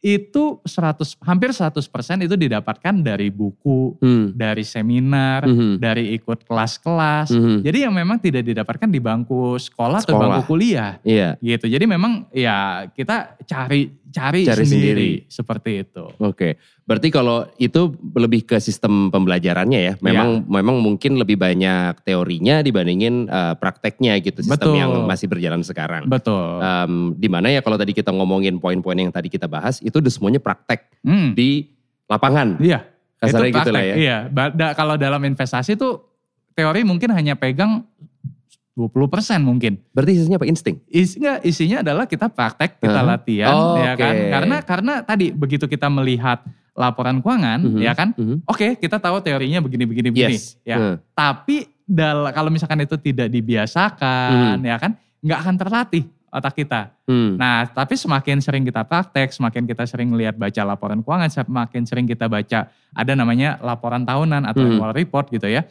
Itu 0.00 0.60
100 0.62 1.16
hampir 1.24 1.50
100% 1.50 2.22
itu 2.22 2.36
didapatkan 2.36 2.94
dari 3.02 3.32
buku, 3.32 3.96
Mhm. 3.98 4.36
dari 4.36 4.62
seminar, 4.62 5.48
Mhm. 5.48 5.80
dari 5.80 6.14
ikut 6.14 6.44
kelas-kelas. 6.46 7.32
Mhm. 7.32 7.64
Jadi 7.64 7.78
yang 7.88 7.94
memang 7.96 8.20
tidak 8.20 8.44
didapatkan 8.44 8.86
di 8.86 9.00
bangku 9.00 9.56
sekolah, 9.56 9.98
atau 10.04 10.14
Sekolah. 10.14 10.22
bangku 10.38 10.42
kuliah 10.46 11.00
Iya. 11.02 11.34
gitu. 11.40 11.66
Jadi 11.66 11.84
memang 11.88 12.28
ya 12.30 12.86
kita 12.92 13.40
cari 13.42 13.90
cari, 14.16 14.48
Cari 14.48 14.64
sendiri. 14.64 15.10
seperti 15.28 15.84
itu. 15.84 16.08
Oke, 16.16 16.56
berarti 16.82 17.12
kalau 17.12 17.44
itu 17.60 17.92
lebih 18.16 18.48
ke 18.48 18.56
sistem 18.56 19.12
pembelajarannya 19.12 19.80
ya. 19.82 19.92
Memang 20.00 20.48
memang 20.48 20.80
mungkin 20.80 21.20
lebih 21.20 21.36
banyak 21.36 22.00
teorinya 22.00 22.64
dibandingin 22.64 23.28
eh, 23.28 23.54
prakteknya 23.60 24.16
gitu. 24.24 24.40
Sistem 24.40 24.72
Betul. 24.72 24.80
yang 24.80 24.92
masih 25.04 25.28
berjalan 25.28 25.60
sekarang. 25.60 26.08
Betul. 26.08 26.64
Em, 26.64 27.12
di 27.14 27.28
mana 27.28 27.52
ya 27.52 27.60
kalau 27.60 27.76
tadi 27.76 27.92
kita 27.92 28.08
ngomongin 28.08 28.56
poin-poin 28.56 28.96
yang 28.96 29.12
tadi 29.12 29.28
kita 29.28 29.44
bahas 29.44 29.84
itu 29.84 30.00
udah 30.00 30.12
semuanya 30.12 30.40
praktek 30.40 30.88
Hmm, 31.04 31.36
di 31.36 31.68
lapangan. 32.08 32.56
iya. 32.58 32.82
Kasarnya 33.16 33.48
itu 33.48 33.58
gitu 33.60 33.70
lah 33.72 33.82
praktek, 33.84 33.96
ya. 34.00 34.18
Iya, 34.28 34.72
kalau 34.76 34.94
dalam 34.96 35.20
investasi 35.24 35.76
tuh 35.76 36.04
teori 36.52 36.84
mungkin 36.84 37.12
hanya 37.12 37.36
pegang 37.36 37.84
20% 38.76 39.40
mungkin. 39.40 39.80
Berarti 39.90 40.12
isinya 40.14 40.36
apa 40.36 40.44
insting? 40.44 40.76
Isi, 40.86 41.16
enggak, 41.16 41.38
isinya 41.42 41.76
adalah 41.80 42.04
kita 42.04 42.28
praktek, 42.28 42.76
kita 42.76 43.00
Aha. 43.00 43.08
latihan, 43.08 43.50
Oh, 43.50 43.80
ya 43.80 43.96
oke. 43.96 44.04
kan? 44.04 44.14
Karena 44.28 44.56
karena 44.60 44.92
tadi 45.00 45.32
begitu 45.32 45.64
kita 45.64 45.88
melihat 45.88 46.44
laporan 46.76 47.24
keuangan, 47.24 47.64
Mhm, 47.64 47.80
ya 47.80 47.96
kan? 47.96 48.12
mhm. 48.12 48.44
Oke, 48.44 48.76
kita 48.76 49.00
tahu 49.00 49.24
teorinya 49.24 49.64
begini 49.64 49.88
begini 49.88 50.08
begini, 50.12 50.36
Yes. 50.36 50.60
ya. 50.60 50.76
Hmm. 50.76 50.94
Tapi 51.10 51.64
dal- 51.82 52.28
kalau 52.30 52.52
misalkan 52.52 52.76
itu 52.78 53.00
tidak 53.00 53.32
dibiasakan, 53.32 54.60
ya 54.60 54.76
kan? 54.76 54.92
nggak 55.16 55.38
akan 55.40 55.54
terlatih 55.56 56.04
otak 56.28 56.54
kita. 56.54 56.92
Hmm. 57.08 57.40
Nah, 57.40 57.64
tapi 57.64 57.96
semakin 57.96 58.44
sering 58.44 58.60
kita 58.60 58.84
praktek, 58.84 59.32
semakin 59.32 59.64
kita 59.64 59.88
sering 59.88 60.12
lihat 60.12 60.36
baca 60.36 60.62
laporan 60.62 61.00
keuangan, 61.00 61.32
semakin 61.32 61.82
sering 61.82 62.04
kita 62.04 62.28
baca 62.28 62.68
ada 62.92 63.12
namanya 63.16 63.56
laporan 63.58 64.04
tahunan 64.04 64.44
atau 64.44 64.60
Hmm. 64.60 64.76
annual 64.76 64.92
report 64.92 65.32
gitu 65.32 65.48
ya. 65.48 65.64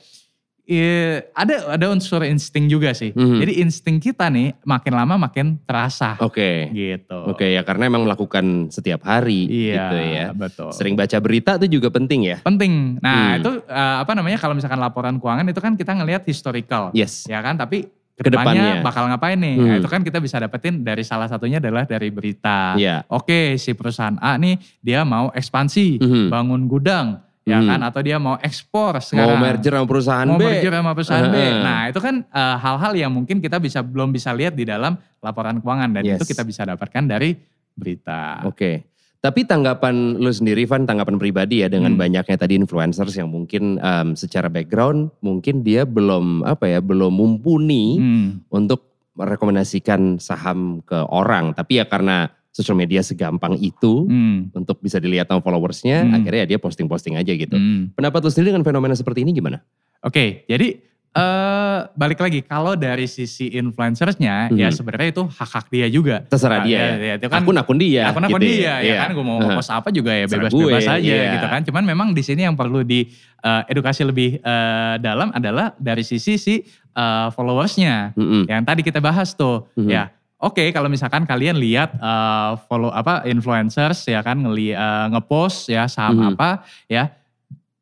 Eh, 0.66 1.22
ada 1.32 1.78
ada 1.78 1.86
unsur 1.88 2.26
insting 2.26 2.66
juga 2.66 2.90
sih. 2.92 3.14
Hmm. 3.14 3.38
Jadi 3.38 3.62
insting 3.62 4.02
kita 4.02 4.26
nih 4.28 4.58
makin 4.66 4.94
lama 4.94 5.14
makin 5.16 5.62
terasa 5.62 6.18
Oke. 6.18 6.74
gitu. 6.74 7.30
Oke 7.30 7.54
ya 7.54 7.62
karena 7.62 7.86
emang 7.86 8.02
melakukan 8.02 8.70
setiap 8.70 9.06
hari 9.06 9.46
Iya, 9.46 9.74
gitu 9.78 9.96
ya. 10.02 10.26
betul. 10.34 10.70
Sering 10.74 10.98
baca 10.98 11.18
berita 11.18 11.62
itu 11.62 11.78
juga 11.78 11.94
penting 11.94 12.26
ya. 12.26 12.38
Penting. 12.42 12.98
Nah, 12.98 13.38
Hmm. 13.38 13.40
itu 13.40 13.52
eh, 13.62 13.98
apa 14.02 14.12
namanya 14.12 14.38
kalau 14.38 14.54
misalkan 14.54 14.82
laporan 14.82 15.16
keuangan 15.16 15.46
itu 15.46 15.62
kan 15.62 15.74
kita 15.74 15.94
ngelihat 15.94 16.26
historical. 16.26 16.90
Yes. 16.92 17.26
Ya 17.26 17.40
kan, 17.40 17.56
tapi 17.56 17.86
Ke 18.16 18.32
depannya. 18.32 18.32
ke 18.32 18.32
depannya 18.32 18.70
bakal 18.82 19.04
ngapain 19.06 19.36
nih? 19.36 19.54
Hmm. 19.54 19.68
Nah, 19.68 19.76
itu 19.78 19.90
kan 19.92 20.02
kita 20.02 20.18
bisa 20.18 20.40
dapetin 20.40 20.82
dari 20.82 21.04
salah 21.04 21.28
satunya 21.28 21.60
adalah 21.60 21.84
dari 21.84 22.08
berita. 22.08 22.74
Iya. 22.74 23.04
Oke, 23.06 23.60
si 23.60 23.76
perusahaan 23.76 24.16
A 24.18 24.40
nih 24.40 24.56
dia 24.80 25.04
mau 25.04 25.30
ekspansi, 25.30 26.00
Mhm. 26.00 26.26
bangun 26.32 26.62
gudang, 26.66 27.20
ya 27.46 27.62
Mhm. 27.62 27.68
kan? 27.70 27.80
Atau 27.86 28.02
dia 28.02 28.18
mau 28.18 28.36
ekspor 28.38 28.98
Mau 28.98 29.06
sekarang. 29.06 29.38
merger 29.40 29.74
sama 29.78 29.88
perusahaan 29.88 30.28
mau 30.28 30.36
B. 30.36 30.44
merger 30.44 30.74
sama 30.74 30.92
perusahaan 30.92 31.28
B. 31.30 31.38
Heeh. 31.38 31.62
Nah, 31.62 31.82
itu 31.88 32.00
kan 32.02 32.16
eh, 32.26 32.56
hal-hal 32.58 32.94
yang 32.98 33.12
mungkin 33.14 33.38
kita 33.40 33.58
bisa 33.58 33.80
belum 33.80 34.10
bisa 34.10 34.34
lihat 34.34 34.54
di 34.54 34.66
dalam 34.66 34.98
laporan 35.22 35.62
keuangan 35.62 35.90
dan 35.94 36.04
Yes. 36.04 36.18
itu 36.20 36.34
kita 36.34 36.42
bisa 36.42 36.66
dapatkan 36.66 37.06
dari 37.06 37.38
berita. 37.72 38.42
Oke. 38.44 38.90
Tapi 39.18 39.42
tanggapan 39.42 40.22
lu 40.22 40.30
sendiri 40.30 40.66
Van, 40.66 40.86
tanggapan 40.86 41.18
pribadi 41.18 41.62
ya 41.62 41.68
dengan 41.68 41.94
Hmm. 41.94 42.02
banyaknya 42.02 42.38
tadi 42.38 42.54
influencers 42.56 43.18
yang 43.18 43.26
mungkin 43.28 43.78
em, 43.78 44.14
secara 44.14 44.50
background 44.50 45.10
mungkin 45.20 45.62
dia 45.62 45.82
belum 45.82 46.46
apa 46.46 46.66
ya, 46.68 46.78
belum 46.78 47.10
mumpuni 47.10 47.98
Hmm. 47.98 48.28
untuk 48.50 48.86
merekomendasikan 49.18 50.18
saham 50.18 50.80
ke 50.82 50.96
orang. 51.10 51.52
Tapi 51.52 51.80
ya 51.80 51.86
karena 51.86 52.30
sosial 52.56 52.80
media 52.80 53.04
segampang 53.04 53.60
itu 53.60 54.08
Hmm. 54.08 54.48
untuk 54.56 54.80
bisa 54.80 54.96
dilihat 54.96 55.28
sama 55.28 55.44
followersnya, 55.44 56.08
Hmm. 56.08 56.16
akhirnya 56.16 56.48
ya 56.48 56.56
dia 56.56 56.60
posting-posting 56.62 57.20
aja 57.20 57.36
gitu. 57.36 57.52
Hmm. 57.52 57.92
Pendapat 57.92 58.24
lu 58.24 58.32
sendiri 58.32 58.56
dengan 58.56 58.64
fenomena 58.64 58.96
seperti 58.96 59.28
ini 59.28 59.36
gimana? 59.36 59.60
Oke, 60.00 60.48
jadi 60.48 60.80
eh 61.12 61.80
balik 61.96 62.20
lagi 62.20 62.44
kalau 62.44 62.76
dari 62.76 63.08
sisi 63.08 63.48
influencersnya 63.50 64.52
ya 64.52 64.68
Hmm. 64.68 64.76
sebenarnya 64.76 65.10
itu 65.12 65.24
hak 65.24 65.48
hak 65.50 65.66
dia 65.70 65.88
juga. 65.88 66.28
Terserah 66.28 66.60
Nah, 66.60 66.68
dia 66.68 66.76
ya, 66.76 66.84
ya. 66.84 66.96
ya, 67.00 67.14
itu 67.16 67.28
kan 67.30 67.40
Akun-akun 67.40 67.78
dia. 67.80 68.04
akun-akun 68.12 68.36
gitu 68.38 68.52
dia 68.52 68.60
ya 68.62 68.76
Iya. 68.84 68.96
kan 69.00 69.10
gue 69.16 69.24
mau 69.24 69.38
ngepost 69.40 69.72
apa 69.72 69.90
juga 69.92 70.12
ya 70.12 70.28
bebas-bebas 70.28 70.84
gue, 70.84 70.92
aja 70.92 71.00
iya. 71.00 71.32
gitu 71.40 71.48
kan. 71.48 71.62
Cuman 71.64 71.84
memang 71.84 72.08
di 72.12 72.20
sini 72.20 72.44
yang 72.44 72.56
perlu 72.56 72.84
di 72.84 73.08
eh, 73.40 73.62
edukasi 73.70 74.04
lebih 74.04 74.40
eh, 74.40 74.96
dalam 75.00 75.32
adalah 75.32 75.72
dari 75.78 76.04
sisi 76.04 76.36
si 76.36 76.56
eh, 76.92 77.28
followersnya 77.32 78.12
Mm-mm. 78.16 78.48
yang 78.48 78.64
tadi 78.64 78.82
kita 78.82 79.00
bahas 79.00 79.32
tuh 79.32 79.72
Mhm. 79.76 79.88
ya. 79.88 80.12
Oke, 80.46 80.70
kalau 80.70 80.86
misalkan 80.86 81.26
kalian 81.26 81.58
lihat 81.58 81.98
eh, 81.98 82.52
follow 82.70 82.94
apa 82.94 83.26
influencers 83.26 84.06
ya 84.06 84.22
kan 84.22 84.38
ngeli 84.38 84.78
eh, 84.78 85.06
ngepost 85.10 85.74
ya 85.74 85.90
saham 85.90 86.22
Mhm. 86.22 86.28
apa 86.38 86.50
ya 86.86 87.10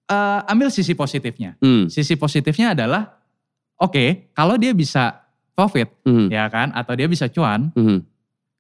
eh, 0.08 0.40
ambil 0.48 0.72
sisi 0.72 0.96
positifnya. 0.96 1.60
Hmm. 1.60 1.92
Sisi 1.92 2.16
positifnya 2.16 2.72
adalah 2.72 3.20
oke, 3.76 4.32
kalau 4.32 4.56
dia 4.56 4.72
bisa 4.72 5.20
profit 5.52 5.92
Hmm. 6.08 6.32
ya 6.32 6.48
kan 6.48 6.72
atau 6.72 6.96
dia 6.96 7.06
bisa 7.06 7.28
cuan, 7.28 7.68
Hmm. 7.76 8.00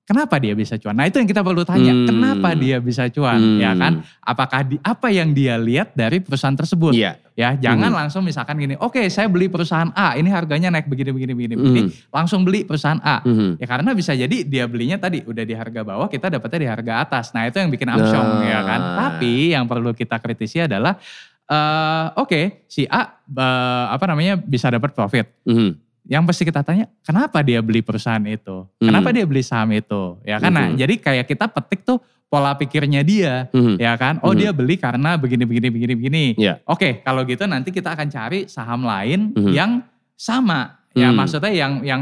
Kenapa 0.04 0.36
dia 0.38 0.54
bisa 0.54 0.76
cuan? 0.76 0.96
Nah, 0.96 1.08
itu 1.08 1.18
yang 1.18 1.28
kita 1.28 1.39
perlu 1.39 1.63
tanya, 1.63 1.92
Hmm. 1.92 2.08
kenapa 2.08 2.54
dia 2.54 2.78
bisa 2.78 3.08
cuan 3.08 3.39
Hmm. 3.39 3.60
ya 3.60 3.72
kan? 3.74 3.94
Apakah 4.20 4.62
di 4.63 4.76
apa 4.80 5.08
yang 5.10 5.32
dia 5.32 5.56
lihat 5.56 5.96
dari 5.96 6.20
perusahaan 6.20 6.56
tersebut? 6.56 6.92
Iya. 6.92 7.20
Ya, 7.34 7.58
jangan 7.58 7.89
Hmm. 7.89 7.98
langsung 8.06 8.22
misalkan 8.22 8.62
gini, 8.62 8.78
oke 8.78 9.02
saya 9.10 9.26
beli 9.26 9.50
perusahaan 9.50 9.89
A, 9.98 10.13
ini 10.13 10.30
harganya 10.30 10.70
naik 10.70 10.86
begini 10.86 11.10
begini 11.10 11.34
begini 11.34 11.56
begini, 11.58 11.82
Hmm. 11.89 11.92
langsung 12.13 12.46
beli 12.46 12.62
perusahaan 12.62 13.02
A. 13.02 13.26
Hmm. 13.26 13.58
Ya 13.58 13.66
karena 13.66 13.89
bisa 13.92 14.13
jadi 14.13 14.46
dia 14.46 14.70
belinya 14.70 15.02
tadi 15.02 15.26
udah 15.26 15.42
di 15.42 15.56
harga 15.58 15.82
bawah, 15.82 16.06
kita 16.06 16.30
dapatnya 16.30 16.60
di 16.62 16.70
harga 16.70 16.94
atas. 17.02 17.34
Nah, 17.34 17.50
itu 17.50 17.58
yang 17.58 17.74
bikin 17.74 17.89
amsyong 17.89 18.30
Nah. 18.38 18.46
ya 18.46 18.60
kan. 18.62 18.82
Tapi 19.02 19.50
yang 19.58 19.66
perlu 19.66 19.92
kita 19.92 20.22
kritisi 20.22 20.62
adalah 20.62 20.96
eh, 21.44 22.08
oke, 22.16 22.63
si 22.72 22.88
A 22.88 23.20
eh, 23.20 23.86
apa 23.92 24.06
namanya 24.08 24.39
bisa 24.39 24.72
dapat 24.72 24.96
profit. 24.96 25.28
Hmm. 25.44 25.76
Yang 26.04 26.24
pasti 26.28 26.44
kita 26.44 26.62
tanya, 26.68 26.86
kenapa 27.00 27.39
dia 27.39 27.63
beli 27.63 27.80
perusahaan 27.80 28.20
itu? 28.28 28.68
Kenapa 28.76 29.10
Hmm. 29.10 29.16
dia 29.16 29.26
beli 29.26 29.39
saham 29.39 29.72
itu? 29.72 30.20
Ya 30.28 30.36
kan, 30.36 30.52
nah, 30.52 30.68
Mhm. 30.68 30.76
jadi 30.76 30.94
kayak 31.00 31.26
kita 31.32 31.48
petik 31.48 31.88
tuh 31.88 32.04
pola 32.28 32.52
pikirnya 32.60 33.06
dia, 33.08 33.48
Hmm. 33.56 33.80
ya 33.80 33.96
kan? 33.96 34.20
Oh 34.20 34.36
Mhm. 34.36 34.39
dia 34.42 34.52
beli 34.52 34.76
karena 34.76 35.16
begini, 35.16 35.48
begini, 35.48 35.68
begini, 35.72 35.94
begini. 35.96 36.26
Iya. 36.36 36.60
Oke, 36.68 37.00
kalau 37.06 37.24
gitu 37.24 37.48
nanti 37.48 37.72
kita 37.72 37.96
akan 37.96 38.12
cari 38.12 38.52
saham 38.52 38.84
lain 38.84 39.32
Mhm. 39.32 39.52
yang 39.56 39.72
sama. 40.20 40.83
Ya 40.94 41.10
Hmm. 41.10 41.18
maksudnya 41.18 41.50
yang 41.50 41.82
yang 41.82 42.02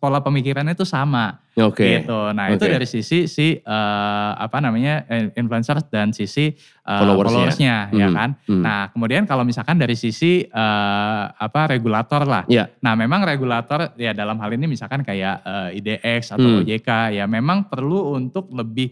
pola 0.00 0.24
pemikirannya 0.24 0.72
itu 0.72 0.88
sama 0.88 1.44
Oke. 1.60 2.00
gitu. 2.00 2.32
Nah 2.32 2.48
itu 2.48 2.64
Oke. 2.64 2.72
dari 2.72 2.88
sisi 2.88 3.28
si 3.28 3.60
eh, 3.60 4.30
apa 4.32 4.64
namanya 4.64 5.04
influencer 5.36 5.76
dan 5.92 6.16
sisi 6.16 6.48
eh, 6.48 6.88
Followersnya. 6.88 7.28
followersnya, 7.52 7.76
ya 7.92 8.08
Hmm. 8.08 8.16
kan? 8.16 8.30
Hmm. 8.48 8.62
Nah 8.64 8.80
kemudian 8.88 9.28
kalau 9.28 9.44
misalkan 9.44 9.76
dari 9.76 9.92
sisi 9.92 10.40
eh, 10.40 11.22
apa 11.28 11.68
regulator 11.68 12.24
lah. 12.24 12.48
Iya. 12.48 12.72
Nah 12.80 12.96
memang 12.96 13.28
regulator 13.28 13.92
ya 14.00 14.16
dalam 14.16 14.40
hal 14.40 14.56
ini 14.56 14.64
misalkan 14.66 15.04
kayak 15.04 15.44
eh, 15.44 15.76
IDX 15.76 16.32
atau 16.32 16.48
Hmm. 16.48 16.58
OJK 16.64 17.20
ya 17.20 17.28
memang 17.28 17.68
perlu 17.68 18.16
untuk 18.16 18.48
lebih 18.56 18.88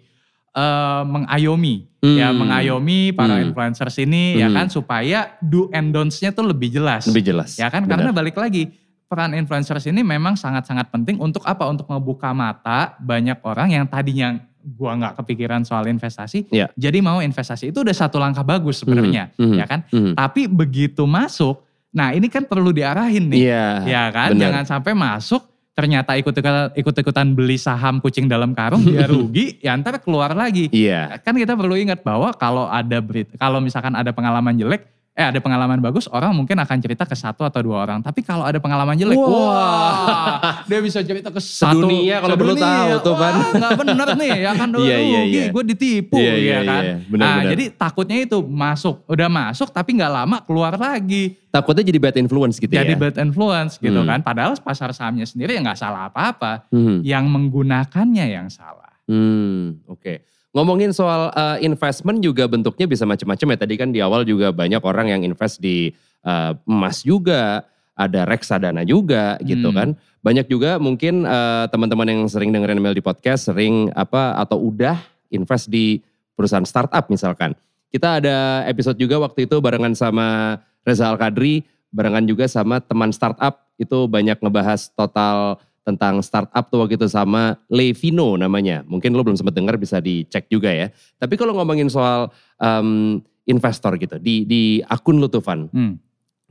eh, 0.51 1.03
mengayomi 1.05 1.89
ya 2.05 2.29
Hmm. 2.31 2.45
mengayomi 2.45 3.13
para 3.13 3.41
Hmm. 3.41 3.49
influencers 3.49 3.97
ini 3.97 4.37
ya 4.37 4.53
Hmm. 4.53 4.57
kan 4.57 4.67
supaya 4.69 5.41
do 5.41 5.73
and 5.73 5.89
don'ts-nya 5.89 6.31
tuh 6.31 6.45
lebih 6.45 6.69
jelas. 6.69 7.09
Lebih 7.09 7.33
jelas. 7.33 7.57
Ya 7.57 7.73
kan 7.73 7.89
karena 7.89 8.11
balik 8.11 8.35
lagi 8.35 8.69
peran 9.09 9.33
influencers 9.33 9.89
ini 9.89 10.05
memang 10.05 10.37
sangat-sangat 10.37 10.93
penting 10.93 11.17
untuk 11.17 11.41
apa? 11.43 11.65
Untuk 11.65 11.89
ngebuka 11.89 12.31
mata 12.31 12.95
banyak 13.01 13.41
orang 13.41 13.69
yang 13.73 13.85
tadinya 13.89 14.37
gua 14.61 14.93
nggak 15.01 15.25
kepikiran 15.25 15.65
soal 15.65 15.89
investasi, 15.89 16.45
Iya. 16.53 16.69
jadi 16.77 17.01
mau 17.01 17.25
investasi 17.25 17.73
itu 17.73 17.81
udah 17.81 17.97
satu 17.97 18.21
langkah 18.21 18.45
bagus 18.45 18.85
sebenarnya, 18.85 19.33
Mhm. 19.41 19.57
ya 19.57 19.65
kan? 19.65 19.81
Hmm. 19.89 20.13
Tapi 20.13 20.45
begitu 20.45 21.09
masuk, 21.09 21.65
nah 21.89 22.13
ini 22.13 22.29
kan 22.29 22.45
perlu 22.45 22.69
diarahin 22.69 23.33
nih, 23.33 23.49
Iya. 23.49 23.67
ya 23.89 24.05
kan? 24.13 24.37
benar. 24.37 24.45
Jangan 24.45 24.65
sampai 24.69 24.93
masuk 24.93 25.41
ternyata 25.73 26.19
ikut-ikutan 26.21 26.75
ikut-ikutan 26.75 27.27
beli 27.33 27.57
saham 27.57 28.03
kucing 28.03 28.29
dalam 28.29 28.53
karung 28.53 28.85
dia 28.85 29.09
rugi, 29.09 29.57
ya 29.65 29.73
ntar 29.79 30.05
keluar 30.05 30.37
lagi. 30.37 30.69
Iya. 30.69 31.17
Kan 31.25 31.41
kita 31.41 31.57
perlu 31.57 31.73
ingat 31.73 32.05
bahwa 32.05 32.29
kalau 32.37 32.69
ada 32.69 32.99
berita, 33.01 33.41
kalau 33.41 33.65
misalkan 33.65 33.97
ada 33.97 34.13
pengalaman 34.13 34.53
jelek, 34.53 34.85
eh 35.19 35.27
ada 35.27 35.43
pengalaman 35.43 35.83
bagus, 35.83 36.07
orang 36.07 36.31
mungkin 36.31 36.55
akan 36.55 36.79
cerita 36.79 37.03
ke 37.03 37.11
satu 37.13 37.43
atau 37.43 37.59
dua 37.59 37.83
orang. 37.83 37.99
Tapi 37.99 38.23
kalau 38.23 38.47
ada 38.47 38.63
pengalaman 38.63 38.95
jelek, 38.95 39.19
wah, 39.19 40.63
dia 40.71 40.79
bisa 40.79 41.03
cerita 41.03 41.35
ke 41.35 41.43
satu. 41.43 41.83
Sedunia 41.83 42.23
kalau 42.23 42.39
perlu 42.39 42.55
tahu 42.55 42.91
tuh. 43.03 43.15
Wah, 43.19 43.35
nggak 43.51 43.73
bener 43.75 44.09
nih, 44.15 44.31
ya 44.47 44.53
kan 44.55 44.69
Iya, 44.71 44.79
iya, 44.79 45.19
rugi, 45.19 45.35
iya. 45.35 45.45
gue 45.51 45.65
ditipu, 45.67 46.17
Iya, 46.17 46.31
ya 46.31 46.39
iya, 46.39 46.59
kan. 46.63 46.83
iya. 46.87 46.95
Benar, 47.03 47.19
nah, 47.19 47.35
benar. 47.35 47.51
jadi 47.51 47.65
takutnya 47.75 48.17
itu 48.23 48.39
masuk, 48.47 49.03
udah 49.11 49.27
masuk 49.27 49.69
tapi 49.75 49.91
nggak 49.99 50.13
lama 50.15 50.37
keluar 50.47 50.79
lagi. 50.79 51.35
Takutnya 51.51 51.83
jadi 51.83 51.99
bad 51.99 52.17
influence 52.21 52.63
gitu 52.63 52.71
Jadi 52.71 52.93
ya. 52.95 53.01
bad 53.01 53.17
influence 53.19 53.75
gitu 53.81 53.99
Hmm. 53.99 54.07
kan. 54.07 54.19
Padahal 54.23 54.55
pasar 54.55 54.95
sahamnya 54.95 55.27
sendiri 55.27 55.57
ya 55.57 55.61
nggak 55.65 55.81
salah 55.81 56.07
apa-apa. 56.07 56.71
Hmm. 56.71 57.03
Yang 57.03 57.25
menggunakannya 57.27 58.27
yang 58.31 58.47
salah. 58.47 58.95
Hmm, 59.09 59.83
oke. 59.89 60.23
Ngomongin 60.57 60.97
soal 60.97 61.29
uh, 61.37 61.61
investment 61.61 62.25
juga 62.25 62.49
bentuknya 62.49 62.89
bisa 62.89 63.05
macam-macam 63.05 63.47
ya. 63.53 63.59
Tadi 63.61 63.75
kan 63.77 63.89
di 63.93 64.01
awal 64.01 64.25
juga 64.25 64.49
banyak 64.49 64.81
orang 64.81 65.13
yang 65.13 65.21
invest 65.23 65.61
di 65.61 65.93
uh, 66.25 66.57
emas 66.65 67.05
juga, 67.05 67.69
ada 67.99 68.25
reksadana 68.25 68.87
juga 68.87 69.37
gitu 69.45 69.69
Hmm. 69.69 69.77
kan. 69.77 69.89
Banyak 70.25 70.47
juga 70.49 70.81
mungkin 70.81 71.29
uh, 71.29 71.69
teman-teman 71.69 72.09
yang 72.09 72.23
sering 72.31 72.55
dengerin 72.55 72.81
ML 72.81 72.97
di 72.97 73.05
podcast 73.05 73.51
sering 73.53 73.93
apa 73.93 74.39
atau 74.41 74.57
udah 74.57 74.97
invest 75.29 75.69
di 75.69 76.01
perusahaan 76.33 76.65
startup 76.65 77.11
misalkan. 77.13 77.53
Kita 77.89 78.21
ada 78.21 78.65
episode 78.69 78.97
juga 79.01 79.19
waktu 79.19 79.49
itu 79.49 79.59
barengan 79.59 79.97
sama 79.97 80.59
Reza 80.85 81.09
Al-Kadri, 81.09 81.65
barengan 81.93 82.25
juga 82.25 82.45
sama 82.49 82.81
teman 82.81 83.13
startup 83.13 83.69
itu 83.81 84.07
banyak 84.09 84.39
ngebahas 84.41 84.93
total 84.93 85.61
tentang 85.89 86.21
startup 86.21 86.69
tuh 86.69 86.85
waktu 86.85 87.01
itu 87.01 87.09
sama 87.09 87.57
Levino 87.73 88.37
namanya. 88.37 88.85
Mungkin 88.85 89.17
lo 89.17 89.25
belum 89.25 89.41
sempat 89.41 89.57
dengar 89.57 89.81
bisa 89.81 90.05
dicek 90.05 90.53
juga 90.53 90.69
ya. 90.69 90.93
Tapi 91.17 91.41
kalau 91.41 91.57
ngomongin 91.57 91.89
soal 91.89 92.29
um, 92.61 93.17
investor 93.49 93.97
gitu 93.97 94.21
di 94.21 94.45
di 94.45 94.63
akun 94.85 95.17
lo 95.17 95.33
tuh 95.33 95.41
Van, 95.41 95.65
Hmm. 95.73 95.97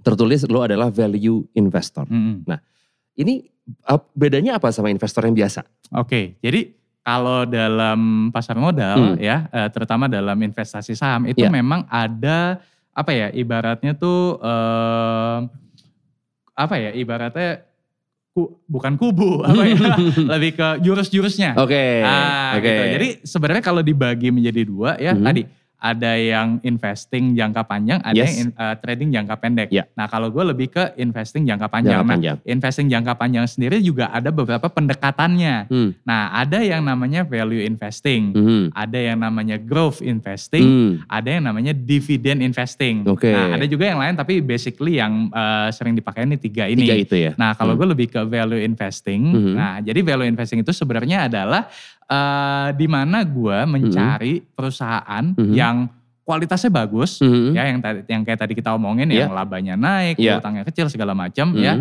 tertulis 0.01 0.41
lo 0.49 0.65
adalah 0.65 0.89
value 0.89 1.45
investor. 1.53 2.09
hmm. 2.09 2.41
Ini 3.17 3.45
uh, 3.85 4.01
bedanya 4.17 4.57
apa 4.57 4.73
sama 4.73 4.89
investor 4.89 5.21
yang 5.25 5.37
biasa? 5.37 5.61
Oke, 5.93 6.41
jadi 6.41 6.73
kalau 7.05 7.45
dalam 7.45 8.33
pasar 8.33 8.57
modal 8.57 9.15
Hmm. 9.15 9.21
ya, 9.21 9.47
eh, 9.47 9.69
terutama 9.71 10.11
dalam 10.11 10.35
investasi 10.35 10.91
saham 10.91 11.23
itu 11.29 11.39
Ya. 11.39 11.47
memang 11.47 11.87
ada 11.87 12.59
apa 12.91 13.13
ya? 13.13 13.29
Ibaratnya 13.31 13.93
tuh 13.95 14.41
eh, 14.41 15.37
apa 16.51 16.75
ya? 16.75 16.91
Ibaratnya 16.91 17.66
ku- 18.37 18.61
bukan 18.69 18.93
kubu, 18.95 19.41
apa 19.49 19.61
ya? 19.65 19.73
lebih 20.37 20.51
ke 20.53 20.67
jurus-jurusnya. 20.79 21.57
Oke. 21.57 22.05
Ah, 22.05 22.53
Oke. 22.53 22.69
gitu. 22.69 22.83
Jadi 22.93 23.07
sebenarnya 23.25 23.63
kalau 23.65 23.81
dibagi 23.81 24.29
menjadi 24.29 24.61
dua 24.61 24.93
ya 24.97 25.17
Mhm. 25.17 25.25
tadi 25.25 25.41
ada 25.77 26.17
yang 26.17 26.57
investing 26.61 27.33
jangka 27.33 27.61
panjang, 27.63 28.01
ada 28.01 28.17
Yes. 28.17 28.33
yang 28.33 28.49
in- 28.49 28.55
eh, 28.55 28.75
trading 28.81 29.09
jangka 29.13 29.35
pendek. 29.37 29.69
Ya. 29.69 29.85
Nah 29.93 30.05
kalau 30.05 30.27
gue 30.27 30.41
lebih 30.41 30.67
ke 30.69 30.97
investing 30.97 31.45
jangka 31.45 31.69
panjang. 31.69 32.01
Jangka 32.01 32.05
Nah, 32.05 32.13
panjang. 32.17 32.37
investing 32.43 32.87
jangka 32.89 33.13
panjang 33.13 33.45
sendiri 33.45 33.77
juga 33.79 34.09
ada 34.09 34.29
beberapa 34.29 34.65
pendekatannya. 34.67 35.69
Hmm. 35.69 35.89
Nah 36.01 36.33
ada 36.33 36.59
yang 36.59 36.81
namanya 36.81 37.21
value 37.23 37.61
investing, 37.61 38.33
Mhm. 38.33 38.63
ada 38.73 38.97
yang 38.97 39.17
namanya 39.17 39.55
growth 39.55 40.01
investing, 40.01 40.65
Hmm. 40.65 40.91
ada 41.05 41.29
yang 41.29 41.45
namanya 41.45 41.71
dividend 41.71 42.41
investing. 42.41 43.05
Oke. 43.05 43.29
Nah 43.29 43.53
ada 43.53 43.65
juga 43.65 43.85
yang 43.85 44.01
lain 44.01 44.17
tapi 44.17 44.41
basically 44.41 44.97
yang 44.97 45.29
eh, 45.29 45.69
sering 45.69 45.93
dipakai 45.93 46.25
ini 46.25 46.35
tiga 46.35 46.65
ini. 46.65 46.89
Tiga 46.89 46.97
itu 46.97 47.15
ya. 47.15 47.31
Nah 47.37 47.53
kalau 47.53 47.77
Hmm. 47.77 47.85
gue 47.85 47.87
lebih 47.93 48.07
ke 48.09 48.21
value 48.25 48.59
investing. 48.59 49.21
Mhm. 49.29 49.53
Nah 49.53 49.77
jadi 49.79 49.99
value 50.01 50.25
investing 50.25 50.59
itu 50.59 50.73
sebenarnya 50.73 51.29
adalah 51.29 51.69
eh 52.07 52.67
di 52.73 52.87
mana 52.87 53.21
gue 53.21 53.57
mencari 53.67 54.39
perusahaan 54.39 55.35
Mhm. 55.35 55.53
yang 55.53 55.91
kualitasnya 56.23 56.71
bagus, 56.71 57.19
Mhm. 57.23 57.51
ya 57.55 57.63
yang 57.67 57.79
tadi 57.79 57.99
yang 58.07 58.21
kayak 58.23 58.39
tadi 58.43 58.53
kita 58.55 58.75
omongin 58.75 59.07
Iya. 59.07 59.27
yang 59.27 59.35
labanya 59.35 59.75
naik, 59.75 60.19
Iya. 60.19 60.39
utangnya 60.39 60.63
kecil 60.67 60.87
segala 60.87 61.15
macam, 61.15 61.55
Mhm. 61.55 61.63
ya. 61.63 61.73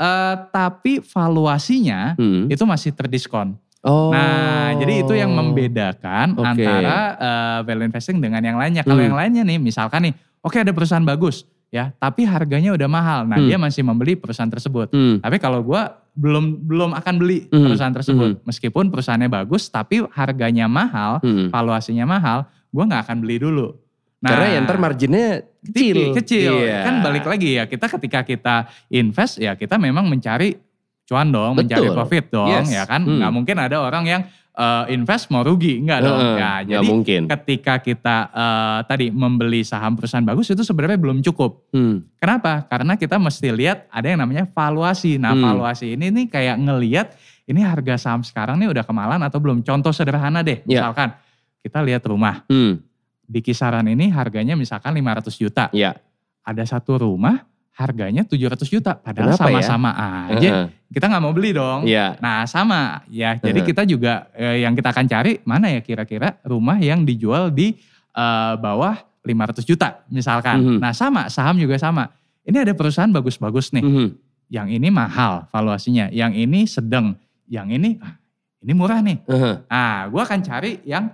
Eh, 0.00 0.34
tapi 0.48 1.04
valuasinya 1.04 2.16
Mhm. 2.16 2.48
itu 2.48 2.64
masih 2.64 2.96
terdiskon. 2.96 3.60
Oh. 3.80 4.12
Nah, 4.12 4.72
jadi 4.76 5.04
itu 5.04 5.12
yang 5.16 5.32
membedakan 5.32 6.36
Oke. 6.36 6.44
antara 6.44 6.98
eh, 7.16 7.58
value 7.64 7.88
investing 7.88 8.20
dengan 8.20 8.40
yang 8.40 8.56
lainnya. 8.56 8.84
Kalau 8.84 9.00
Hmm. 9.00 9.12
yang 9.12 9.16
lainnya 9.16 9.42
nih, 9.44 9.60
misalkan 9.60 10.08
nih, 10.08 10.14
oke 10.40 10.56
ada 10.56 10.72
perusahaan 10.72 11.04
bagus, 11.04 11.44
ya, 11.68 11.92
tapi 11.96 12.24
harganya 12.24 12.72
udah 12.72 12.88
mahal. 12.88 13.20
Nah, 13.28 13.36
Hmm. 13.36 13.48
dia 13.48 13.56
masih 13.60 13.84
membeli 13.84 14.16
perusahaan 14.16 14.48
tersebut. 14.48 14.88
Hmm. 14.92 15.20
Tapi 15.20 15.36
kalau 15.36 15.60
gua 15.60 15.99
belum 16.12 16.66
belum 16.66 16.90
akan 16.92 17.14
beli 17.16 17.46
Hmm. 17.48 17.66
perusahaan 17.66 17.94
tersebut, 17.94 18.42
meskipun 18.42 18.90
perusahaannya 18.90 19.30
bagus, 19.30 19.68
tapi 19.68 20.02
harganya 20.10 20.66
mahal, 20.66 21.22
Hmm. 21.22 21.48
valuasinya 21.48 22.04
mahal, 22.04 22.44
gua 22.68 22.84
nggak 22.86 23.02
akan 23.08 23.16
beli 23.22 23.36
dulu. 23.38 23.74
Nah, 24.20 24.36
Karena 24.36 24.46
ya 24.52 24.58
ntar 24.60 24.76
marginnya 24.76 25.26
kecil. 25.64 26.12
kecil. 26.12 26.52
Iya. 26.60 26.84
Kan 26.84 26.94
balik 27.00 27.24
lagi 27.24 27.56
ya, 27.56 27.64
kita 27.64 27.88
ketika 27.88 28.20
kita 28.20 28.56
invest 28.92 29.40
ya 29.40 29.56
kita 29.56 29.80
memang 29.80 30.04
mencari 30.04 30.60
cuan 31.08 31.32
dong, 31.32 31.56
mencari 31.56 31.88
Betul. 31.88 31.96
profit 31.96 32.24
dong, 32.28 32.52
Yes. 32.52 32.68
ya 32.70 32.84
kan? 32.84 33.02
Hmm. 33.02 33.16
Nggak 33.16 33.32
mungkin 33.32 33.56
ada 33.58 33.76
orang 33.80 34.04
yang 34.04 34.22
eh, 34.52 34.84
invest 34.90 35.28
mau 35.28 35.40
rugi, 35.40 35.78
enggak 35.78 36.00
dong. 36.00 36.16
Heeh, 36.16 36.28
Ya, 36.30 36.34
nggak 36.36 36.58
jadi 36.66 36.86
mungkin. 36.86 37.20
ketika 37.28 37.74
kita 37.78 38.16
eh, 38.28 38.78
tadi 38.84 39.06
membeli 39.08 39.62
saham 39.62 39.94
perusahaan 39.94 40.22
bagus 40.22 40.48
itu 40.48 40.60
sebenarnya 40.60 40.98
belum 40.98 41.22
cukup. 41.22 41.70
Hmm. 41.70 42.02
Kenapa? 42.16 42.64
Karena 42.64 42.94
kita 42.94 43.16
mesti 43.16 43.48
lihat 43.50 43.86
ada 43.88 44.06
yang 44.06 44.20
namanya 44.20 44.44
valuasi. 44.44 45.16
Nah, 45.16 45.32
Hmm. 45.32 45.42
valuasi 45.42 45.94
ini 45.94 46.10
nih 46.10 46.26
kayak 46.28 46.56
ngeliat 46.58 47.08
ini 47.44 47.60
harga 47.60 47.98
saham 47.98 48.22
sekarang 48.22 48.58
nih 48.58 48.70
udah 48.70 48.84
kemahalan 48.84 49.22
atau 49.22 49.38
belum. 49.38 49.62
Contoh 49.62 49.90
sederhana 49.90 50.40
deh, 50.40 50.62
Ya. 50.64 50.86
misalkan 50.86 51.14
kita 51.60 51.82
lihat 51.82 52.02
rumah 52.06 52.46
Hmm. 52.46 52.78
di 53.22 53.40
kisaran 53.40 53.86
ini 53.86 54.10
harganya 54.10 54.54
misalkan 54.54 54.90
500 54.92 55.34
juta. 55.34 55.66
Ya. 55.70 55.98
Ada 56.40 56.66
satu 56.66 56.98
rumah 56.98 57.46
harganya 57.76 58.22
700 58.26 58.66
juta. 58.68 58.92
Padahal 58.98 59.34
ya? 59.34 59.38
sama-sama 59.38 59.90
aja. 59.94 60.36
Heeh. 60.36 60.66
Kita 60.90 61.06
nggak 61.06 61.22
mau 61.22 61.32
beli 61.32 61.54
dong. 61.54 61.86
Iya. 61.86 62.18
Nah 62.18 62.44
sama 62.44 63.06
ya. 63.08 63.38
Jadi 63.38 63.62
Heeh. 63.62 63.68
kita 63.70 63.82
juga 63.86 64.26
eh, 64.34 64.66
yang 64.66 64.74
kita 64.74 64.90
akan 64.90 65.06
cari 65.06 65.38
mana 65.46 65.70
ya 65.70 65.80
kira-kira 65.80 66.36
rumah 66.44 66.76
yang 66.82 67.06
dijual 67.06 67.48
di 67.48 67.78
eh, 68.12 68.54
bawah 68.58 68.98
500 69.22 69.64
juta 69.64 70.02
misalkan. 70.10 70.58
Mhm. 70.60 70.78
Nah 70.82 70.92
sama 70.92 71.30
saham 71.30 71.56
juga 71.56 71.78
sama. 71.78 72.10
Ini 72.44 72.66
ada 72.66 72.72
perusahaan 72.74 73.10
bagus-bagus 73.10 73.70
nih. 73.76 73.84
Mhm. 73.84 74.08
Yang 74.50 74.68
ini 74.82 74.88
mahal 74.90 75.46
valuasinya. 75.54 76.10
Yang 76.10 76.32
ini 76.42 76.60
sedang. 76.66 77.14
Yang 77.46 77.68
ini 77.78 77.90
ah, 78.02 78.18
ini 78.60 78.72
murah 78.74 79.00
nih. 79.00 79.18
Heeh. 79.24 79.54
Ah 79.70 80.10
gue 80.10 80.20
akan 80.20 80.40
cari 80.42 80.82
yang 80.84 81.08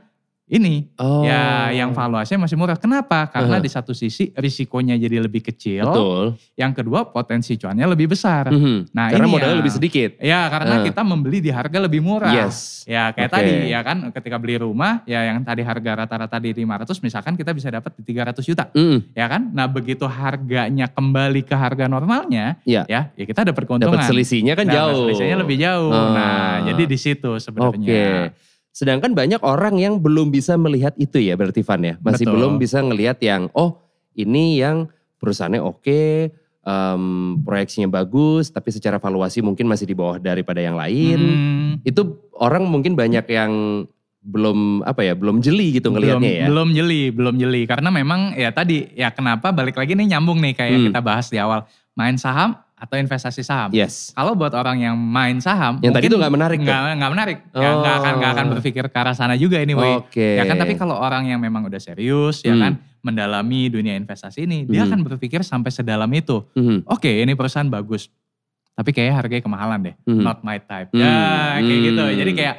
ini 0.48 0.86
Oh. 0.96 1.26
Ya, 1.26 1.74
yang 1.74 1.90
valuasinya 1.90 2.46
masih 2.46 2.54
murah. 2.54 2.78
Kenapa? 2.78 3.26
Karena 3.26 3.58
Uh-huh. 3.58 3.66
di 3.66 3.70
satu 3.70 3.90
sisi 3.92 4.30
risikonya 4.32 4.94
jadi 4.94 5.18
lebih 5.18 5.42
kecil. 5.42 5.82
Betul. 5.84 6.24
Yang 6.54 6.72
kedua 6.80 7.04
potensi 7.04 7.58
cuannya 7.58 7.84
lebih 7.84 8.14
besar. 8.14 8.48
Mhm. 8.48 8.94
Nah, 8.94 9.10
Karena 9.10 9.26
ini 9.26 9.32
modalnya 9.34 9.56
ya. 9.58 9.60
lebih 9.60 9.74
sedikit. 9.74 10.10
Ya, 10.22 10.46
karena 10.46 10.80
Uh. 10.80 10.84
kita 10.86 11.02
membeli 11.02 11.42
di 11.42 11.50
harga 11.50 11.78
lebih 11.82 11.98
murah. 12.00 12.30
Yes. 12.30 12.86
Ya, 12.86 13.10
kayak 13.10 13.28
Oke. 13.28 13.36
tadi 13.42 13.52
ya 13.68 13.80
kan 13.82 13.96
ketika 14.14 14.36
beli 14.38 14.56
rumah 14.56 15.02
ya 15.04 15.26
yang 15.26 15.42
tadi 15.42 15.66
harga 15.66 16.06
rata-rata 16.06 16.38
di 16.38 16.54
500 16.54 17.02
misalkan 17.02 17.34
kita 17.34 17.50
bisa 17.50 17.66
dapat 17.68 17.90
di 17.98 18.02
300 18.06 18.46
juta. 18.46 18.70
Mhm. 18.70 19.12
Ya 19.18 19.26
kan? 19.26 19.50
Nah, 19.50 19.66
begitu 19.66 20.06
harganya 20.06 20.86
kembali 20.86 21.42
ke 21.42 21.58
harga 21.58 21.90
normalnya, 21.90 22.56
Iya. 22.62 22.86
ya, 22.86 23.10
ya 23.12 23.24
kita 23.26 23.42
dapat 23.42 23.66
keuntungan. 23.66 23.98
Dapat 23.98 24.08
selisihnya 24.08 24.54
kan 24.54 24.70
Nah, 24.70 24.74
jauh. 24.78 25.10
Selisihnya 25.10 25.36
lebih 25.42 25.58
jauh. 25.58 25.90
Ah. 25.90 26.10
Nah, 26.14 26.54
jadi 26.70 26.82
di 26.86 26.96
situ 26.96 27.26
Oke. 27.28 27.42
sebenarnya. 27.42 28.30
Sedangkan 28.76 29.16
banyak 29.16 29.40
orang 29.40 29.80
yang 29.80 30.04
belum 30.04 30.28
bisa 30.28 30.60
melihat 30.60 30.92
itu 31.00 31.16
ya 31.16 31.32
berarti 31.32 31.64
Van 31.64 31.80
ya. 31.80 31.96
Masih 32.04 32.28
Betul. 32.28 32.34
belum 32.36 32.52
bisa 32.60 32.84
ngelihat 32.84 33.16
yang 33.24 33.48
oh 33.56 33.80
ini 34.12 34.60
yang 34.60 34.92
perusahaannya 35.16 35.64
oke, 35.64 36.28
em, 36.60 37.02
proyeksinya 37.40 37.88
bagus, 37.88 38.52
tapi 38.52 38.68
secara 38.68 39.00
valuasi 39.00 39.40
mungkin 39.40 39.64
masih 39.64 39.88
di 39.88 39.96
bawah 39.96 40.20
daripada 40.20 40.60
yang 40.60 40.76
lain. 40.76 41.16
Hmm. 41.16 41.70
Itu 41.88 42.28
orang 42.36 42.68
mungkin 42.68 42.92
banyak 42.92 43.24
yang 43.32 43.52
belum 44.20 44.84
apa 44.84 45.08
ya, 45.08 45.16
belum 45.16 45.40
jeli 45.40 45.80
gitu 45.80 45.88
ngelihatnya 45.88 46.44
ya. 46.44 46.46
Belum 46.52 46.68
jeli, 46.76 47.08
belum 47.16 47.40
jeli. 47.40 47.64
Karena 47.64 47.88
memang 47.88 48.36
ya 48.36 48.52
tadi 48.52 48.92
ya 48.92 49.08
kenapa 49.08 49.56
balik 49.56 49.80
lagi 49.80 49.96
nih 49.96 50.12
nyambung 50.12 50.36
nih 50.44 50.52
kayak 50.52 50.76
Hmm. 50.76 50.86
kita 50.92 51.00
bahas 51.00 51.32
di 51.32 51.40
awal. 51.40 51.64
Main 51.96 52.20
saham 52.20 52.60
atau 52.76 53.00
investasi 53.00 53.40
saham. 53.40 53.72
Yes. 53.72 54.12
Kalau 54.12 54.36
buat 54.36 54.52
orang 54.52 54.76
yang 54.76 54.94
main 54.94 55.40
saham. 55.40 55.80
Yang 55.80 55.92
tadi 55.96 56.06
tuh 56.12 56.18
nggak 56.20 56.34
menarik? 56.36 56.58
Nggak, 56.60 56.80
nggak 57.00 57.12
menarik. 57.16 57.38
Ya, 57.56 57.70
nggak 57.72 57.94
akan, 57.98 58.12
nggak 58.20 58.32
akan 58.36 58.44
Oh. 58.46 58.52
berpikir 58.52 58.84
ke 58.92 58.96
arah 59.00 59.16
sana 59.16 59.32
juga 59.34 59.56
ini. 59.58 59.72
Oke. 59.72 60.36
Ya 60.36 60.44
kan 60.44 60.60
tapi 60.60 60.76
kalau 60.76 60.92
orang 60.92 61.24
yang 61.24 61.40
memang 61.40 61.64
udah 61.64 61.80
serius 61.80 62.44
ya 62.44 62.52
Hmm. 62.52 62.60
kan 62.60 62.72
mendalami 63.00 63.72
dunia 63.72 63.96
investasi 63.96 64.44
ini. 64.44 64.68
Dia 64.68 64.84
Hmm. 64.84 64.92
akan 64.92 64.98
berpikir 65.08 65.40
sampai 65.40 65.72
sedalam 65.72 66.10
itu. 66.12 66.44
Mhm. 66.52 66.84
Oke 66.84 67.24
ini 67.24 67.32
perusahaan 67.32 67.66
bagus. 67.66 68.12
Tapi 68.76 68.92
kayaknya 68.92 69.14
harganya 69.16 69.40
kemahalan 69.48 69.78
deh. 69.80 69.94
Hmm. 70.04 70.20
Not 70.20 70.44
my 70.44 70.60
type. 70.60 70.92
Hmm. 70.92 71.00
Ya 71.00 71.16
kayak 71.64 71.80
gitu. 71.80 72.04
Hmm. 72.04 72.16
Jadi 72.20 72.30
kayak 72.36 72.54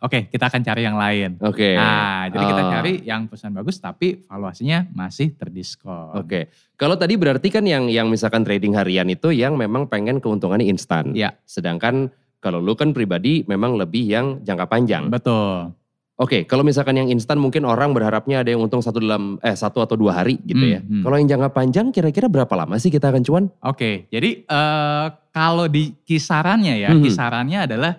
oke 0.00 0.28
kita 0.28 0.44
akan 0.46 0.60
cari 0.60 0.82
yang 0.82 0.98
lain. 0.98 1.38
Oke. 1.40 1.74
Nah, 1.74 2.26
jadi 2.28 2.44
kita 2.44 2.62
Oh. 2.62 2.70
cari 2.70 2.92
yang 3.02 3.20
perusahaan 3.26 3.54
bagus 3.54 3.76
tapi 3.78 4.20
valuasinya 4.20 4.90
masih 4.90 5.34
terdiskon. 5.34 6.18
Oke. 6.18 6.50
Kalau 6.74 6.98
tadi 6.98 7.14
berarti 7.14 7.48
kan 7.48 7.62
yang 7.62 7.86
yang 7.86 8.10
misalkan 8.10 8.42
trading 8.42 8.74
harian 8.74 9.06
itu 9.06 9.30
yang 9.30 9.54
memang 9.54 9.86
pengen 9.86 10.18
keuntungannya 10.18 10.66
instan. 10.66 11.14
Iya. 11.14 11.38
Sedangkan 11.42 12.10
kalau 12.38 12.58
lu 12.58 12.74
kan 12.74 12.92
pribadi 12.92 13.46
memang 13.46 13.78
lebih 13.78 14.04
yang 14.04 14.26
jangka 14.42 14.66
panjang. 14.66 15.08
Betul. 15.08 15.72
Oke, 16.14 16.46
kalau 16.46 16.62
misalkan 16.62 16.94
yang 16.94 17.10
instan 17.10 17.42
mungkin 17.42 17.66
orang 17.66 17.90
berharapnya 17.90 18.46
ada 18.46 18.54
yang 18.54 18.62
untung 18.62 18.78
satu 18.78 19.02
dalam 19.02 19.34
eh 19.42 19.58
satu 19.58 19.82
atau 19.82 19.98
dua 19.98 20.14
hari 20.14 20.38
gitu 20.46 20.62
Hmm, 20.62 20.70
ya. 20.70 20.78
hmm. 20.78 21.02
Kalau 21.02 21.16
yang 21.18 21.26
jangka 21.26 21.48
panjang 21.50 21.86
kira-kira 21.90 22.30
berapa 22.30 22.54
lama 22.54 22.78
sih 22.78 22.86
kita 22.86 23.10
akan 23.10 23.22
cuan? 23.26 23.44
Oke, 23.58 24.06
jadi 24.14 24.46
eh, 24.46 25.06
kalau 25.34 25.66
di 25.66 25.90
kisarannya 26.06 26.78
ya, 26.78 26.94
Mhm. 26.94 27.02
kisarannya 27.02 27.58
adalah 27.66 27.98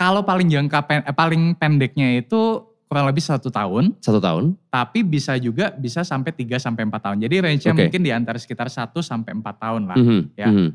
kalau 0.00 0.24
paling 0.24 0.48
jangka 0.48 0.80
pen- 0.80 1.04
eh, 1.04 1.12
paling 1.12 1.52
pendeknya 1.54 2.16
itu 2.16 2.64
kurang 2.88 3.04
lebih 3.04 3.20
satu 3.20 3.52
tahun, 3.52 3.94
Satu 4.00 4.16
tahun? 4.16 4.56
tapi 4.66 5.04
bisa 5.04 5.36
juga 5.36 5.70
bisa 5.70 6.00
sampai 6.00 6.32
3 6.32 6.56
sampai 6.56 6.82
4 6.82 6.96
tahun. 6.98 7.16
Jadi 7.20 7.36
range-nya 7.38 7.70
Oke. 7.70 7.80
mungkin 7.84 8.00
di 8.00 8.10
antara 8.10 8.34
sekitar 8.34 8.66
1 8.66 8.98
sampai 8.98 9.36
4 9.36 9.44
tahun 9.60 9.82
lah. 9.84 9.94
Mhm, 9.94 10.20
ya. 10.34 10.48
mhm. 10.48 10.68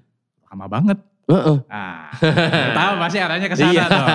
Lama 0.45 0.65
banget. 0.69 0.97
Heeh. 1.25 1.57
Nah, 1.65 2.13
tahu 2.77 2.93
pasti 3.01 3.17
arahnya 3.17 3.49
ke 3.49 3.57
sana 3.57 3.73
Iya. 3.73 3.83
tuh. 3.89 4.07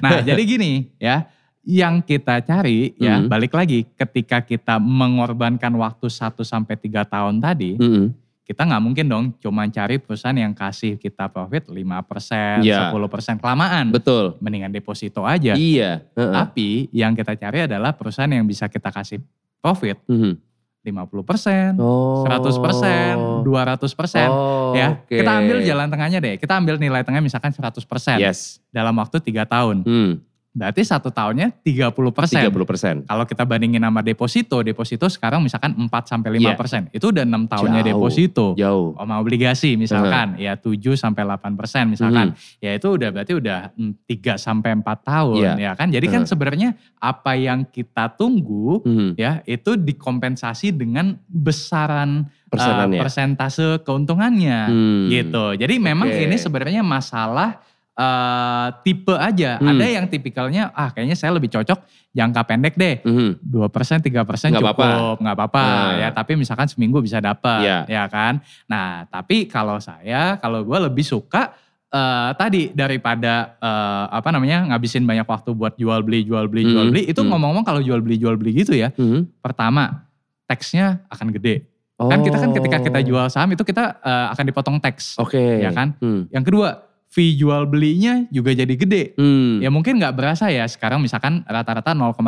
Nah, 0.00 0.10
jadi 0.32 0.42
gini 0.42 0.72
ya, 0.96 1.28
yang 1.62 2.00
kita 2.00 2.40
cari 2.40 2.96
ya, 2.96 3.20
Mhm. 3.20 3.28
balik 3.28 3.52
lagi 3.52 3.84
ketika 3.92 4.40
kita 4.40 4.80
mengorbankan 4.80 5.76
waktu 5.76 6.08
1 6.08 6.40
sampai 6.40 6.74
3 6.74 7.04
tahun 7.04 7.38
tadi, 7.38 7.76
Mhm. 7.76 8.04
Kita 8.48 8.64
nggak 8.64 8.80
mungkin 8.80 9.06
dong 9.06 9.24
cuma 9.36 9.68
cari 9.68 10.00
perusahaan 10.00 10.32
yang 10.32 10.56
kasih 10.56 10.96
kita 10.96 11.28
profit 11.28 11.68
5%, 11.68 12.64
Iya. 12.64 12.88
10% 12.88 13.36
kelamaan. 13.36 13.92
Betul. 13.92 14.40
Mendingan 14.40 14.72
deposito 14.72 15.28
aja. 15.28 15.52
Iya. 15.52 16.00
heeh. 16.16 16.32
Tapi 16.32 16.68
yang 16.90 17.12
kita 17.12 17.36
cari 17.36 17.68
adalah 17.68 17.92
perusahaan 17.92 18.32
yang 18.32 18.48
bisa 18.48 18.64
kita 18.66 18.88
kasih 18.88 19.20
profit 19.60 20.00
Mhm. 20.08 20.40
50%, 20.80 21.76
Oh. 21.76 22.24
100%, 22.24 23.44
200%. 23.44 24.30
Oh, 24.32 24.72
ya, 24.72 24.96
oke. 24.96 25.12
kita 25.12 25.30
ambil 25.36 25.60
jalan 25.60 25.86
tengahnya 25.92 26.18
deh. 26.18 26.34
Kita 26.40 26.56
ambil 26.56 26.80
nilai 26.80 27.04
tengah 27.04 27.20
misalkan 27.20 27.52
100% 27.52 28.16
Yes. 28.16 28.64
dalam 28.72 28.96
waktu 28.96 29.20
3 29.20 29.44
tahun. 29.44 29.84
Hmm, 29.84 30.24
Berarti 30.48 30.80
satu 30.82 31.12
tahunnya 31.12 31.54
30%. 31.60 32.40
30%. 32.50 33.04
Kalau 33.04 33.24
kita 33.24 33.44
bandingin 33.44 33.78
sama 33.78 34.00
deposito, 34.00 34.58
deposito 34.64 35.06
sekarang 35.06 35.44
misalkan 35.44 35.76
4 35.76 35.86
sampai 36.08 36.34
5 36.34 36.50
Iya. 36.50 36.58
persen. 36.58 36.82
Itu 36.90 37.12
udah 37.12 37.22
6 37.22 37.46
tahunnya 37.46 37.82
Jauh. 37.84 37.90
deposito. 37.94 38.46
Jauh. 38.58 38.96
Sama 38.96 39.20
obligasi 39.20 39.76
misalkan, 39.76 40.34
ya 40.34 40.56
7 40.58 40.96
sampai 40.96 41.22
8 41.22 41.52
persen 41.54 41.92
misalkan. 41.92 42.32
Ya 42.58 42.74
itu 42.74 42.88
udah 42.90 43.08
berarti 43.12 43.32
udah 43.36 43.70
3 44.08 44.34
sampai 44.34 44.74
4 44.74 44.98
tahun 45.04 45.36
Iya. 45.36 45.52
ya 45.60 45.72
kan. 45.76 45.88
Jadi 45.92 46.06
kan 46.08 46.22
Hmm. 46.24 46.30
sebenarnya 46.32 46.68
apa 46.98 47.32
yang 47.38 47.62
kita 47.62 48.10
tunggu 48.16 48.82
Hmm. 48.82 49.10
ya 49.14 49.44
itu 49.44 49.76
dikompensasi 49.78 50.72
dengan 50.72 51.20
besaran 51.28 52.26
Persenannya. 52.48 52.98
persentase 52.98 53.84
keuntungannya 53.84 54.58
Hmm. 54.66 55.06
gitu. 55.06 55.44
Jadi 55.54 55.76
memang 55.76 56.08
Oke. 56.08 56.24
ini 56.24 56.34
sebenarnya 56.34 56.80
masalah 56.82 57.60
eh, 57.98 58.66
tipe 58.80 59.10
aja. 59.12 59.58
Hmm. 59.58 59.74
Ada 59.74 59.84
yang 59.90 60.06
tipikalnya 60.06 60.70
ah 60.70 60.88
kayaknya 60.88 61.18
saya 61.18 61.34
lebih 61.34 61.50
cocok 61.50 61.82
jangka 62.08 62.42
pendek 62.44 62.74
deh. 62.74 63.02
Hmm. 63.02 63.34
2% 63.42 63.98
3% 64.00 64.54
Nggak 64.54 64.62
cukup, 64.62 64.78
apa-apa. 64.78 65.18
nggak 65.18 65.34
apa-apa 65.34 65.62
Nah. 65.62 65.90
ya. 65.98 66.08
Tapi 66.10 66.32
misalkan 66.34 66.66
seminggu 66.66 66.98
bisa 66.98 67.18
dapat, 67.18 67.60
Iya. 67.60 67.78
ya 67.86 68.04
kan. 68.06 68.38
Nah, 68.64 69.02
tapi 69.06 69.44
kalau 69.44 69.76
saya, 69.78 70.38
kalau 70.38 70.62
gue 70.62 70.78
lebih 70.80 71.02
suka 71.02 71.52
eh, 71.88 72.30
tadi 72.36 72.68
daripada 72.70 73.56
eh, 73.56 74.04
apa 74.12 74.28
namanya 74.28 74.68
ngabisin 74.68 75.02
banyak 75.02 75.24
waktu 75.24 75.50
buat 75.52 75.72
jual 75.74 76.04
beli, 76.04 76.20
jual 76.22 76.44
beli, 76.44 76.68
jual 76.68 76.84
Hmm. 76.84 76.92
beli. 76.92 77.02
Itu 77.08 77.24
Hmm. 77.24 77.32
ngomong-ngomong 77.32 77.64
kalau 77.64 77.80
jual 77.80 77.98
beli, 77.98 78.20
jual 78.20 78.36
beli 78.36 78.52
gitu 78.54 78.76
ya. 78.76 78.92
Hmm. 78.92 79.24
Pertama, 79.40 80.04
teksnya 80.44 81.00
akan 81.08 81.32
gede. 81.32 81.64
Kan 81.98 82.22
kita 82.22 82.38
kan 82.38 82.54
ketika 82.54 82.78
kita 82.78 83.00
jual 83.02 83.26
saham 83.26 83.50
itu 83.50 83.64
kita 83.64 83.98
eh, 83.98 84.26
akan 84.30 84.44
dipotong 84.44 84.76
teks, 84.78 85.16
Oh. 85.16 85.24
Oke. 85.24 85.40
ya 85.40 85.72
kan. 85.72 85.96
Hmm. 85.98 86.28
Yang 86.28 86.44
kedua, 86.46 86.68
fee 87.08 87.32
jual 87.34 87.64
belinya 87.64 88.28
juga 88.28 88.52
jadi 88.52 88.68
gede. 88.68 89.16
Hmm. 89.16 89.64
Ya 89.64 89.72
mungkin 89.72 89.96
nggak 89.96 90.12
berasa 90.12 90.52
ya 90.52 90.68
sekarang 90.68 91.00
misalkan 91.00 91.40
rata-rata 91.42 91.96
0,15% 91.96 92.20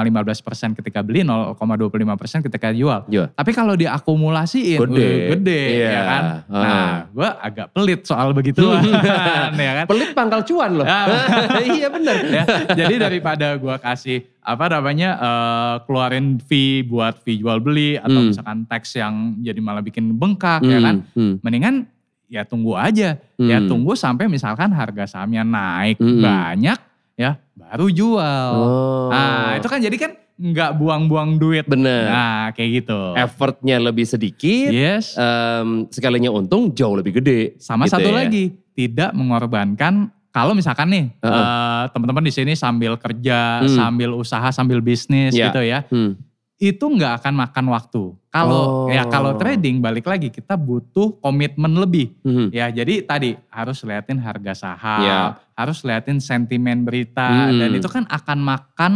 ketika 0.73 1.05
beli, 1.05 1.21
0,25% 1.21 2.49
ketika 2.49 2.73
jual. 2.73 3.05
Jual. 3.07 3.29
Tapi 3.31 3.51
kalau 3.53 3.77
diakumulasiin, 3.77 4.81
Gede. 4.81 5.05
uh, 5.05 5.19
gede 5.37 5.62
Iya. 5.77 5.90
ya 5.90 6.03
kan. 6.03 6.23
Ah. 6.49 6.57
Nah 6.57 6.88
gue 7.12 7.29
agak 7.45 7.66
pelit 7.71 8.01
soal 8.03 8.33
begituan 8.33 8.81
ya 9.61 9.73
kan. 9.79 9.87
Pelit 9.87 10.11
pangkal 10.11 10.40
cuan 10.43 10.73
loh. 10.73 10.87
Ah. 10.88 11.07
iya 11.77 11.88
bener. 11.88 12.16
ya, 12.40 12.43
jadi 12.73 12.95
daripada 12.99 13.61
gue 13.61 13.77
kasih 13.79 14.25
apa 14.40 14.73
namanya 14.73 15.11
eh, 15.21 15.75
keluarin 15.85 16.40
fee 16.40 16.81
buat 16.83 17.21
fee 17.21 17.37
jual 17.37 17.61
beli 17.61 17.95
atau 17.95 18.16
Hmm. 18.16 18.33
misalkan 18.33 18.59
teks 18.64 18.97
yang 18.97 19.14
jadi 19.38 19.61
malah 19.61 19.85
bikin 19.85 20.16
bengkak 20.16 20.64
ya 20.64 20.81
kan. 20.81 21.05
Hmm. 21.12 21.37
Mendingan 21.40 21.85
ya 22.31 22.47
tunggu 22.47 22.73
aja. 22.73 23.19
Ya 23.37 23.59
Hmm. 23.59 23.66
tunggu 23.66 23.93
sampai 23.93 24.25
misalkan 24.25 24.71
harga 24.71 25.05
sahamnya 25.05 25.43
naik 25.43 25.99
Hmm. 25.99 26.23
banyak 26.23 26.79
ya 27.14 27.37
baru 27.53 27.90
jual. 27.90 28.53
Oh. 28.55 29.09
Nah 29.11 29.59
itu 29.59 29.66
kan 29.66 29.83
jadi 29.83 29.97
kan 29.99 30.12
nggak 30.40 30.73
buang-buang 30.73 31.37
duit. 31.37 31.66
Bener. 31.66 32.07
Nah 32.07 32.55
kayak 32.55 32.71
gitu. 32.81 33.12
Effortnya 33.12 33.77
lebih 33.77 34.07
sedikit. 34.07 34.71
Yes. 34.71 35.12
em, 35.12 35.90
sekalinya 35.90 36.31
untung 36.31 36.71
jauh 36.71 36.95
lebih 36.95 37.21
gede. 37.21 37.59
Sama 37.59 37.85
gitu 37.85 37.99
satu 37.99 38.09
ya. 38.09 38.25
lagi 38.25 38.55
tidak 38.73 39.12
mengorbankan 39.12 40.09
kalau 40.31 40.55
misalkan 40.55 40.88
nih 40.88 41.05
Heeh. 41.21 41.35
eh, 41.35 41.85
teman-teman 41.90 42.23
di 42.23 42.31
sini 42.31 42.55
sambil 42.55 42.95
kerja, 42.95 43.61
Hmm. 43.61 43.69
sambil 43.69 44.14
usaha, 44.14 44.49
sambil 44.49 44.79
bisnis 44.79 45.35
Ya. 45.35 45.51
gitu 45.51 45.61
ya. 45.61 45.83
Hmm. 45.90 46.14
Itu 46.61 46.92
nggak 46.92 47.25
akan 47.25 47.35
makan 47.40 47.64
waktu. 47.73 48.03
Kalau 48.29 48.85
Oh. 48.85 48.92
ya 48.92 49.09
kalau 49.09 49.33
trading 49.35 49.81
balik 49.81 50.05
lagi 50.05 50.29
kita 50.29 50.55
butuh 50.55 51.16
komitmen 51.18 51.73
lebih. 51.73 52.12
Hmm. 52.20 52.53
Ya 52.53 52.68
jadi 52.68 53.01
tadi 53.01 53.33
harus 53.49 53.81
liatin 53.81 54.20
harga 54.20 54.53
saham, 54.53 55.01
Ya. 55.03 55.20
harus 55.57 55.81
liatin 55.81 56.20
sentimen 56.20 56.85
berita 56.85 57.49
Hmm. 57.49 57.57
dan 57.57 57.70
itu 57.75 57.88
kan 57.88 58.05
akan 58.07 58.38
makan 58.38 58.92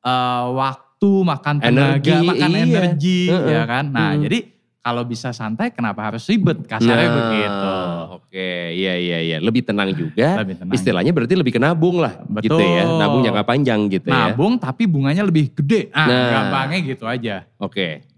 eh, 0.00 0.46
waktu, 0.56 1.12
makan 1.28 1.60
tenaga, 1.60 2.00
Energi, 2.00 2.24
makan 2.24 2.50
iya. 2.50 2.62
energi 2.64 3.20
Heeh. 3.28 3.52
ya 3.52 3.62
kan. 3.68 3.84
Nah, 3.92 4.16
Hmm. 4.16 4.22
jadi 4.24 4.38
kalau 4.80 5.04
bisa 5.04 5.28
santai 5.30 5.68
kenapa 5.68 6.00
harus 6.08 6.24
ribet? 6.24 6.64
Kasarnya 6.64 7.04
Nah, 7.04 7.16
begitu. 7.20 7.72
Oke, 8.16 8.48
iya 8.72 8.96
iya 8.96 9.18
iya. 9.20 9.36
Lebih 9.36 9.62
tenang 9.62 9.92
juga. 9.92 10.40
Lebih 10.40 10.56
tenang. 10.56 10.72
Istilahnya 10.72 11.12
berarti 11.12 11.34
lebih 11.36 11.52
ke 11.52 11.60
nabung 11.60 12.00
lah, 12.00 12.24
gitu 12.40 12.56
Betul. 12.56 12.64
ya. 12.64 12.84
Nabung 12.88 13.20
jangka 13.20 13.44
panjang 13.44 13.80
gitu 13.92 14.08
ya. 14.08 14.32
Nabung 14.32 14.56
tapi 14.56 14.88
bunganya 14.88 15.20
lebih 15.20 15.52
gede. 15.52 15.92
Ah, 15.92 16.08
Nah. 16.08 16.28
gampangnya 16.32 16.78
gitu 16.80 17.04
aja. 17.04 17.44
Oke. 17.60 18.08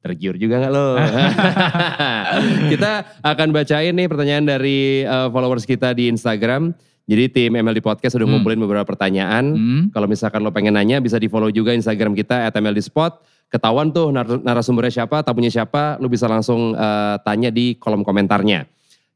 Tergiur 0.00 0.36
juga 0.36 0.60
gak 0.60 0.72
lo? 0.72 0.96
kita 2.72 3.20
akan 3.20 3.48
bacain 3.52 3.92
nih 3.92 4.08
pertanyaan 4.08 4.44
dari 4.48 5.04
eh, 5.04 5.28
followers 5.28 5.64
kita 5.64 5.92
di 5.92 6.08
Instagram. 6.08 6.72
Jadi 7.10 7.24
tim 7.26 7.50
MLD 7.50 7.82
Podcast 7.82 8.14
udah 8.14 8.22
Hmm. 8.22 8.38
ngumpulin 8.38 8.60
beberapa 8.62 8.86
pertanyaan. 8.86 9.44
Hmm. 9.50 9.82
Kalau 9.90 10.06
misalkan 10.06 10.40
lo 10.40 10.54
pengen 10.54 10.78
nanya 10.78 11.02
bisa 11.02 11.18
di 11.18 11.26
follow 11.26 11.50
juga 11.50 11.74
Instagram 11.74 12.14
kita 12.14 12.46
at 12.46 12.54
MLD 12.54 12.78
Spot. 12.78 13.18
Ketahuan 13.50 13.90
tuh 13.90 14.14
nar- 14.14 14.38
narasumbernya 14.38 15.02
siapa, 15.02 15.26
tamunya 15.26 15.50
siapa, 15.50 15.98
lo 15.98 16.06
bisa 16.06 16.30
langsung 16.30 16.70
eh, 16.70 17.16
tanya 17.26 17.50
di 17.50 17.74
kolom 17.74 18.06
komentarnya. 18.06 18.62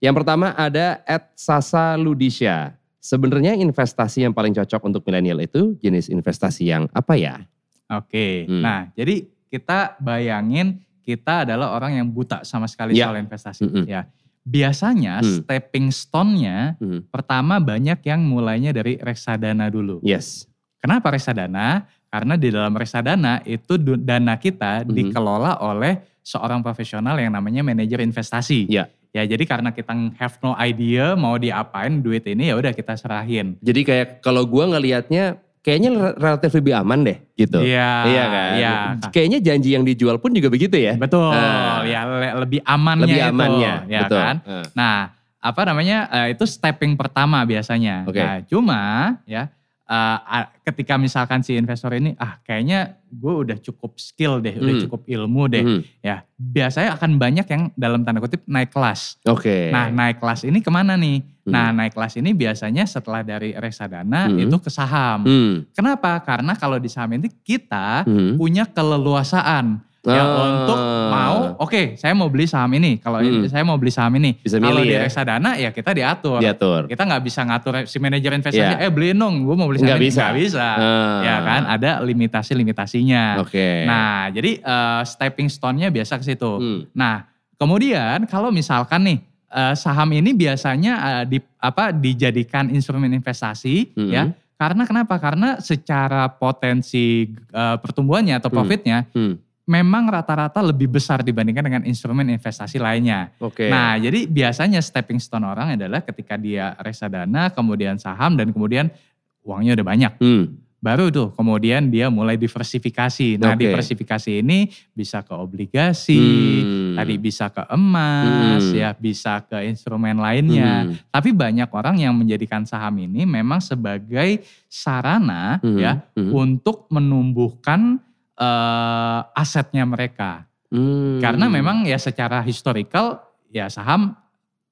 Yang 0.03 0.15
pertama 0.19 0.51
ada 0.53 1.07
at 1.07 1.31
Sasa 1.39 1.95
Ludisha. 1.95 2.75
Sebenarnya 2.99 3.55
investasi 3.55 4.27
yang 4.27 4.35
paling 4.35 4.51
cocok 4.51 4.81
untuk 4.83 5.07
milenial 5.07 5.39
itu 5.39 5.79
jenis 5.79 6.11
investasi 6.11 6.67
yang 6.67 6.91
apa 6.91 7.15
ya? 7.15 7.47
Oke. 7.87 8.49
Hmm. 8.51 8.59
Nah, 8.59 8.91
jadi 8.91 9.23
kita 9.47 10.01
bayangin 10.03 10.83
kita 11.05 11.45
adalah 11.47 11.77
orang 11.77 12.01
yang 12.01 12.09
buta 12.09 12.43
sama 12.43 12.65
sekali 12.65 12.97
Ya. 12.97 13.07
soal 13.07 13.21
investasi. 13.21 13.61
Mm-mm. 13.69 13.85
Ya. 13.87 14.09
Biasanya 14.45 15.25
Hmm. 15.25 15.41
stepping 15.41 15.89
stone-nya 15.89 16.77
Hmm. 16.77 17.09
pertama 17.09 17.57
banyak 17.57 17.97
yang 18.05 18.21
mulainya 18.21 18.77
dari 18.77 19.01
reksadana 19.01 19.73
dulu. 19.73 20.05
Yes. 20.05 20.45
Kenapa 20.85 21.17
reksadana? 21.17 21.89
Karena 22.13 22.37
di 22.37 22.53
dalam 22.53 22.77
reksadana 22.77 23.41
itu 23.43 23.81
dana 23.81 24.37
kita 24.37 24.85
Mhm. 24.85 24.93
dikelola 24.93 25.65
oleh 25.65 26.05
seorang 26.21 26.61
profesional 26.61 27.17
yang 27.17 27.33
namanya 27.33 27.65
manajer 27.65 28.05
investasi. 28.05 28.69
Ya. 28.69 28.87
Ya, 29.15 29.23
jadi 29.25 29.47
karena 29.47 29.71
kita 29.71 29.95
have 30.19 30.37
no 30.43 30.59
idea 30.59 31.15
mau 31.15 31.39
diapain 31.39 32.03
duit 32.03 32.27
ini 32.27 32.51
ya 32.51 32.59
udah 32.59 32.75
kita 32.75 32.99
serahin. 32.99 33.55
Jadi 33.63 33.81
kayak 33.87 34.09
kalau 34.21 34.43
gua 34.43 34.67
ngelihatnya 34.67 35.39
kayaknya 35.65 35.91
re- 35.91 36.17
relatif 36.21 36.53
lebih 36.53 36.77
aman 36.77 36.99
deh 37.03 37.17
gitu. 37.35 37.59
Iya. 37.59 37.91
Iya 38.05 38.25
kan? 38.29 38.51
Iya. 38.55 38.73
Kayaknya 39.09 39.39
janji 39.41 39.69
yang 39.73 39.83
dijual 39.83 40.21
pun 40.21 40.31
juga 40.31 40.53
begitu 40.53 40.77
ya. 40.77 40.95
Betul. 40.95 41.33
Nah. 41.33 41.81
ya 41.83 42.05
le- 42.05 42.37
lebih 42.45 42.61
amannya 42.63 43.09
Lebih 43.09 43.19
itu, 43.19 43.33
amannya. 43.33 43.73
ya 43.89 44.01
betul. 44.05 44.21
kan? 44.21 44.37
Heeh. 44.45 44.65
Nah, 44.77 44.97
apa 45.41 45.61
namanya? 45.65 45.99
eh, 46.09 46.27
itu 46.33 46.45
stepping 46.45 46.95
pertama 46.95 47.41
biasanya. 47.43 48.05
Oke. 48.05 48.21
Nah, 48.21 48.45
cuma 48.45 48.81
ya 49.25 49.49
a- 49.87 50.49
ketika 50.63 50.97
misalkan 50.97 51.41
si 51.41 51.53
investor 51.53 51.93
ini 51.93 52.17
ah 52.17 52.41
kayaknya 52.41 52.97
gue 53.07 53.35
udah 53.45 53.59
cukup 53.59 53.95
skill 53.95 54.41
deh, 54.41 54.57
udah 54.57 54.75
Hmm. 54.75 54.83
cukup 54.83 55.01
ilmu 55.05 55.43
deh. 55.47 55.63
Mhm. 55.63 55.81
Ya, 56.01 56.25
biasanya 56.35 56.97
akan 56.97 57.15
banyak 57.15 57.47
yang 57.47 57.63
dalam 57.73 58.03
tanda 58.03 58.19
kutip 58.19 58.43
naik 58.45 58.69
kelas. 58.69 59.21
Oke. 59.25 59.69
Nah, 59.71 59.89
naik 59.89 60.19
kelas 60.19 60.43
ini 60.43 60.59
ke 60.59 60.69
mana 60.69 60.97
nih? 60.97 61.21
Hmm. 61.45 61.53
Nah, 61.53 61.69
naik 61.71 61.93
kelas 61.93 62.17
ini 62.17 62.33
biasanya 62.33 62.85
setelah 62.85 63.21
dari 63.21 63.53
reksadana 63.53 64.27
Hmm. 64.27 64.41
itu 64.41 64.57
ke 64.57 64.69
saham. 64.69 65.21
Hmm. 65.23 65.53
Kenapa? 65.71 66.17
Karena 66.21 66.53
kalau 66.55 66.81
di 66.81 66.89
saham 66.89 67.13
ini 67.13 67.29
kita 67.29 68.03
Hmm. 68.03 68.35
punya 68.35 68.65
keleluasaan 68.65 69.79
ya 70.05 70.21
Ah. 70.21 70.45
untuk 70.45 70.79
mau 71.09 71.37
oke 71.59 71.97
saya 71.97 72.13
mau 72.13 72.29
beli 72.29 72.45
saham 72.45 72.69
ini 72.73 72.97
kalau 72.99 73.19
Hmm. 73.19 73.47
saya 73.47 73.63
mau 73.63 73.75
beli 73.75 73.89
saham 73.89 74.13
ini 74.15 74.37
Bisa 74.37 74.57
kalau 74.57 74.77
milih 74.77 74.85
di 74.85 74.93
ya. 74.93 75.01
reksadana 75.03 75.51
ya 75.57 75.71
kita 75.71 75.91
diatur 75.91 76.39
Diatur. 76.39 76.81
kita 76.87 77.03
nggak 77.03 77.23
bisa 77.23 77.41
ngatur 77.43 77.75
si 77.85 77.97
manajer 77.99 78.33
investasi 78.35 78.61
Iya. 78.77 78.81
eh 78.81 78.91
beliin 78.91 79.17
dong 79.17 79.43
gue 79.43 79.55
mau 79.55 79.65
beli 79.65 79.79
saham 79.79 79.89
Nggak 79.91 79.99
ini 79.99 80.07
bisa. 80.07 80.21
nggak 80.21 80.37
bisa 80.39 80.67
Ah. 80.71 81.21
ya 81.21 81.37
kan 81.41 81.63
ada 81.67 81.91
limitasi 82.01 82.53
limitasinya 82.53 83.41
Oke. 83.41 83.85
nah 83.85 84.29
jadi 84.29 84.51
eh, 84.57 85.03
stepping 85.05 85.49
stone-nya 85.49 85.89
biasa 85.89 86.17
ke 86.17 86.25
situ 86.27 86.53
Hmm. 86.55 86.81
nah 86.93 87.25
kemudian 87.55 88.27
kalau 88.27 88.51
misalkan 88.51 89.01
nih 89.05 89.19
eh, 89.49 89.75
saham 89.75 90.11
ini 90.11 90.33
biasanya 90.33 91.25
di 91.25 91.39
apa 91.59 91.89
dijadikan 91.91 92.69
instrumen 92.69 93.09
investasi 93.11 93.95
Hmm. 93.95 94.11
ya 94.11 94.25
karena 94.55 94.83
kenapa 94.83 95.17
karena 95.17 95.59
secara 95.59 96.29
potensi 96.29 97.25
eh, 97.31 97.77
pertumbuhannya 97.79 98.35
atau 98.35 98.49
Hmm. 98.49 98.57
profitnya 98.57 98.99
Hmm. 99.11 99.41
Memang 99.65 100.13
rata-rata 100.13 100.61
lebih 100.61 100.93
besar 100.93 101.25
dibandingkan 101.25 101.65
dengan 101.65 101.83
instrumen 101.89 102.29
investasi 102.29 102.77
lainnya. 102.77 103.33
Oke. 103.41 103.73
Nah, 103.73 103.97
jadi 103.97 104.29
biasanya 104.29 104.85
stepping 104.85 105.17
stone 105.17 105.49
orang 105.49 105.81
adalah 105.81 106.05
ketika 106.05 106.37
dia 106.37 106.77
reksadana, 106.77 107.49
kemudian 107.49 107.97
saham, 107.97 108.37
dan 108.37 108.53
kemudian 108.53 108.93
uangnya 109.41 109.73
udah 109.81 109.87
banyak. 109.87 110.13
Hmm. 110.21 110.45
Baru 110.85 111.09
tuh 111.09 111.33
kemudian 111.33 111.89
dia 111.89 112.13
mulai 112.13 112.37
diversifikasi. 112.37 113.41
Nah, 113.41 113.57
Oke. 113.57 113.65
diversifikasi 113.65 114.45
ini 114.45 114.69
bisa 114.93 115.25
ke 115.25 115.33
obligasi, 115.33 116.21
Hmm. 116.61 117.01
tadi 117.01 117.15
bisa 117.17 117.49
ke 117.49 117.65
emas, 117.73 118.69
Hmm. 118.69 118.77
ya 118.77 118.93
bisa 118.93 119.41
ke 119.49 119.65
instrumen 119.65 120.21
lainnya. 120.21 120.85
Hmm. 120.85 120.93
Tapi 121.09 121.33
banyak 121.33 121.73
orang 121.73 121.97
yang 122.05 122.13
menjadikan 122.13 122.69
saham 122.69 123.01
ini 123.01 123.25
memang 123.25 123.65
sebagai 123.65 124.45
sarana 124.69 125.57
Hmm. 125.65 125.81
ya 125.81 126.05
Hmm. 126.21 126.37
untuk 126.37 126.85
menumbuhkan 126.93 127.97
eh, 128.35 129.21
asetnya 129.35 129.85
mereka. 129.85 130.47
Hmm. 130.69 131.23
Karena 131.23 131.47
memang 131.47 131.87
ya 131.87 131.97
secara 131.97 132.43
historical 132.43 133.23
ya 133.49 133.71
saham 133.71 134.19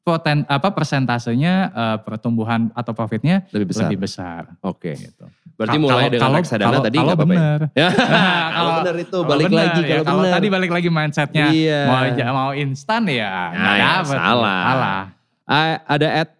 poten, 0.02 0.42
apa 0.50 0.74
persentasenya 0.74 1.54
eh, 1.70 1.98
pertumbuhan 2.02 2.74
atau 2.74 2.90
profitnya 2.90 3.46
lebih 3.54 3.70
besar. 3.70 3.82
lebih 3.86 3.98
besar. 4.02 4.42
Oke. 4.60 4.98
Gitu. 4.98 5.24
Berarti 5.52 5.78
Ka- 5.78 5.82
mulai 5.84 5.94
kalau- 5.94 6.10
dengan 6.10 6.24
kalau- 6.26 6.38
reksadana 6.42 6.66
kalau- 6.72 6.84
tadi 6.88 6.96
kalau 6.98 7.12
ya? 7.12 7.18
bener. 7.22 7.58
Ya, 7.76 7.88
Nah, 7.92 8.46
kalau 8.50 8.70
benar 8.82 8.94
itu 8.98 9.10
Kalau 9.12 9.30
balik 9.30 9.46
bener, 9.46 9.58
lagi 9.62 9.80
ya, 9.80 9.86
kalau 9.92 10.04
kalau 10.04 10.22
benar. 10.26 10.34
tadi 10.34 10.46
balik 10.50 10.70
lagi 10.74 10.88
mindsetnya 10.90 11.46
Iya. 11.54 11.80
mau 11.86 12.00
mau 12.34 12.50
instan 12.56 13.02
ya 13.06 13.32
Nah, 13.54 13.74
ya, 13.78 13.90
salah. 14.02 14.60
Salah. 14.66 15.00
Ah, 15.46 15.74
ada 15.86 16.08
at 16.24 16.30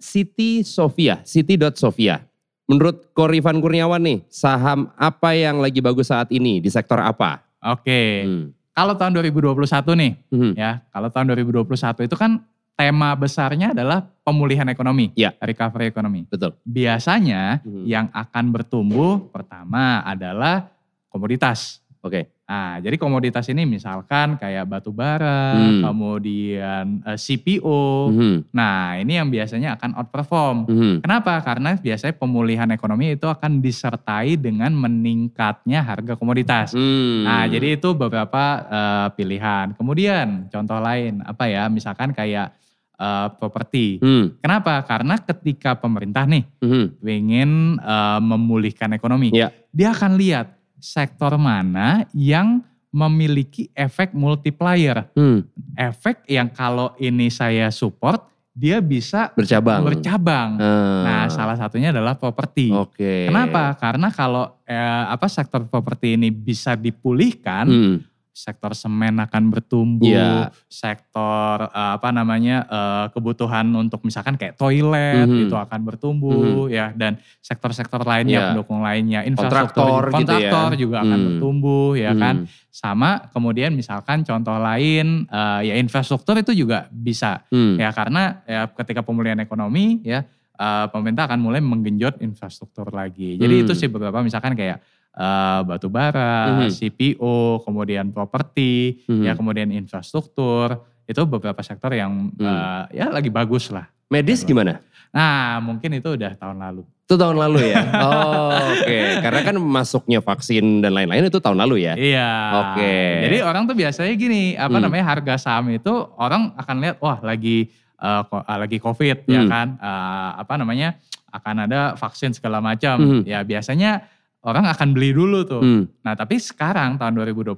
Siti 0.00 0.64
Sofia, 0.64 1.20
Siti.sofia. 1.24 2.24
Menurut 2.70 3.10
Korifan 3.10 3.58
Kurniawan 3.58 3.98
nih, 3.98 4.22
saham 4.30 4.94
apa 4.94 5.34
yang 5.34 5.58
lagi 5.58 5.82
bagus 5.82 6.06
saat 6.06 6.30
ini 6.30 6.62
di 6.62 6.70
sektor 6.70 7.02
apa? 7.02 7.42
Oke. 7.66 8.22
Hmm. 8.22 8.54
Kalau 8.70 8.94
tahun 8.94 9.18
2021 9.18 9.98
nih 9.98 10.12
Hmm. 10.30 10.52
ya, 10.54 10.78
kalau 10.94 11.10
tahun 11.10 11.34
2021 11.34 12.06
itu 12.06 12.14
kan 12.14 12.38
tema 12.78 13.10
besarnya 13.18 13.74
adalah 13.74 14.06
pemulihan 14.22 14.64
ekonomi, 14.70 15.10
Ya. 15.18 15.34
recovery 15.42 15.90
ekonomi. 15.90 16.30
Betul. 16.30 16.54
Biasanya 16.62 17.58
Hmm. 17.66 17.82
yang 17.82 18.06
akan 18.14 18.54
bertumbuh 18.54 19.18
pertama 19.34 20.06
adalah 20.06 20.70
komoditas. 21.10 21.82
Oke. 22.00 22.32
Nah, 22.48 22.80
jadi 22.80 22.96
komoditas 22.96 23.44
ini 23.52 23.68
misalkan 23.68 24.40
kayak 24.40 24.64
batu 24.66 24.88
bara, 24.88 25.52
Hmm. 25.52 25.84
kemudian 25.84 27.04
eh, 27.04 27.14
CPO. 27.14 28.08
Mhm. 28.08 28.36
Nah, 28.50 28.96
ini 28.96 29.20
yang 29.20 29.28
biasanya 29.28 29.76
akan 29.76 30.00
outperform. 30.00 30.56
Mhm. 30.64 30.94
Kenapa? 31.04 31.36
Karena 31.44 31.76
biasanya 31.76 32.16
pemulihan 32.16 32.66
ekonomi 32.72 33.14
itu 33.14 33.28
akan 33.28 33.60
disertai 33.60 34.40
dengan 34.40 34.72
meningkatnya 34.72 35.84
harga 35.84 36.16
komoditas. 36.16 36.72
Hmm. 36.72 37.28
Nah, 37.28 37.44
jadi 37.46 37.76
itu 37.76 37.92
beberapa 37.92 38.44
eh, 38.64 39.08
pilihan. 39.14 39.76
Kemudian 39.76 40.48
contoh 40.48 40.80
lain 40.80 41.20
apa 41.20 41.46
ya? 41.46 41.68
Misalkan 41.68 42.10
kayak 42.12 42.56
eh, 42.96 43.28
properti. 43.40 43.96
Hmm. 43.96 44.36
Kenapa? 44.44 44.84
Karena 44.84 45.16
ketika 45.16 45.72
pemerintah 45.72 46.28
nih 46.28 46.44
Mhm. 46.60 46.84
ingin 47.00 47.50
eh, 47.76 48.20
memulihkan 48.20 48.92
ekonomi, 48.92 49.32
Ya. 49.32 49.48
dia 49.72 49.92
akan 49.92 50.20
lihat 50.20 50.59
sektor 50.80 51.36
mana 51.36 52.08
yang 52.10 52.64
memiliki 52.90 53.70
efek 53.70 54.10
multiplier. 54.10 55.06
Hmm. 55.14 55.46
Efek 55.78 56.26
yang 56.26 56.50
kalau 56.50 56.90
ini 56.98 57.30
saya 57.30 57.70
support, 57.70 58.26
dia 58.50 58.82
bisa 58.82 59.30
Bercabang. 59.38 59.86
bercabang. 59.86 60.58
Ah. 60.58 61.02
Nah, 61.06 61.24
salah 61.30 61.54
satunya 61.54 61.94
adalah 61.94 62.18
properti. 62.18 62.74
Oke. 62.74 63.30
Kenapa? 63.30 63.78
Karena 63.78 64.10
kalau 64.10 64.58
eh, 64.66 64.76
apa 65.06 65.30
sektor 65.30 65.62
properti 65.64 66.18
ini 66.18 66.34
bisa 66.34 66.74
dipulihkan, 66.74 67.64
Hmm. 67.70 67.96
Sektor 68.40 68.72
semen 68.72 69.20
akan 69.20 69.52
bertumbuh, 69.52 70.08
Iya. 70.08 70.48
sektor 70.66 71.68
eh, 71.68 71.92
apa 72.00 72.08
namanya 72.08 72.64
eh, 72.64 73.06
kebutuhan 73.12 73.68
untuk 73.76 74.00
misalkan 74.00 74.40
kayak 74.40 74.56
toilet 74.56 75.28
Mhm. 75.28 75.44
itu 75.44 75.54
akan 75.54 75.80
bertumbuh 75.84 76.66
ya 76.66 76.96
dan 76.96 77.20
sektor-sektor 77.38 78.00
lainnya 78.02 78.40
Iya. 78.40 78.46
pendukung 78.56 78.80
lainnya 78.80 79.20
infrastruktur 79.22 80.08
Kontraktor 80.08 80.72
gitu 80.72 80.74
ya. 80.74 80.80
juga 80.80 80.96
akan 81.04 81.12
Hmm. 81.12 81.26
bertumbuh 81.28 81.88
ya 81.94 82.12
Hmm. 82.12 82.20
kan 82.20 82.34
sama 82.70 83.10
kemudian 83.28 83.76
misalkan 83.76 84.24
contoh 84.24 84.56
lain 84.56 85.28
eh, 85.28 85.60
ya 85.68 85.74
infrastruktur 85.76 86.40
itu 86.40 86.56
juga 86.56 86.88
bisa 86.88 87.44
Hmm. 87.52 87.76
ya 87.76 87.92
karena 87.92 88.40
ya 88.46 88.64
ketika 88.72 89.04
pemulihan 89.04 89.36
ekonomi 89.38 90.00
ya 90.00 90.24
eh, 90.56 90.86
pemerintah 90.88 91.24
akan 91.24 91.40
mulai 91.40 91.60
menggenjot 91.60 92.20
infrastruktur 92.20 92.88
lagi 92.90 93.36
jadi 93.36 93.54
Hmm. 93.54 93.62
itu 93.64 93.72
sih 93.74 93.88
beberapa 93.88 94.20
misalkan 94.20 94.52
kayak 94.52 94.80
eh, 95.10 95.60
batu 95.64 95.88
bara, 95.88 96.62
Mhm. 96.62 96.70
CPO, 96.70 97.36
kemudian 97.62 98.10
properti, 98.10 99.02
Mhm. 99.04 99.22
ya 99.26 99.32
kemudian 99.34 99.68
infrastruktur, 99.70 100.78
itu 101.04 101.20
beberapa 101.26 101.58
sektor 101.60 101.90
yang 101.90 102.30
Hmm. 102.32 102.46
eh, 102.90 103.02
ya 103.02 103.06
lagi 103.10 103.28
bagus 103.28 103.68
lah. 103.68 103.90
Medis 104.06 104.42
gimana? 104.42 104.78
Nah 105.10 105.58
mungkin 105.58 105.90
itu 105.92 106.14
udah 106.14 106.34
tahun 106.34 106.58
lalu. 106.58 106.82
Itu 107.02 107.18
tahun 107.18 107.42
lalu 107.42 107.74
ya? 107.74 107.82
Oh, 107.98 108.54
oke. 108.78 108.98
Karena 109.18 109.40
kan 109.42 109.56
masuknya 109.58 110.22
vaksin 110.22 110.78
dan 110.78 110.94
lain-lain 110.94 111.26
itu 111.26 111.42
tahun 111.42 111.58
lalu 111.58 111.82
ya? 111.82 111.98
Iya. 111.98 112.30
Oke. 112.70 112.94
Jadi 113.26 113.36
orang 113.42 113.66
tuh 113.66 113.74
biasanya 113.74 114.14
gini, 114.14 114.54
apa 114.54 114.78
Hmm. 114.78 114.86
namanya 114.86 115.04
harga 115.10 115.34
saham 115.34 115.74
itu 115.74 115.90
orang 116.14 116.54
akan 116.54 116.76
lihat, 116.78 116.96
wah 117.02 117.18
lagi 117.18 117.74
ah, 117.98 118.24
lagi 118.56 118.78
COVID 118.80 119.28
ya 119.28 119.42
Hmm. 119.44 119.50
kan, 119.50 119.68
Eh, 119.76 120.30
apa 120.40 120.54
namanya 120.56 120.96
akan 121.28 121.68
ada 121.68 121.80
vaksin 121.98 122.30
segala 122.32 122.62
macam. 122.62 122.96
Hmm. 122.96 123.22
Ya 123.26 123.42
biasanya 123.44 124.06
orang 124.42 124.64
akan 124.66 124.88
beli 124.90 125.12
dulu 125.12 125.44
tuh. 125.44 125.60
Hmm. 125.60 125.84
Nah 126.00 126.14
tapi 126.14 126.36
sekarang 126.36 126.96
tahun 126.96 127.12
2021 127.14 127.56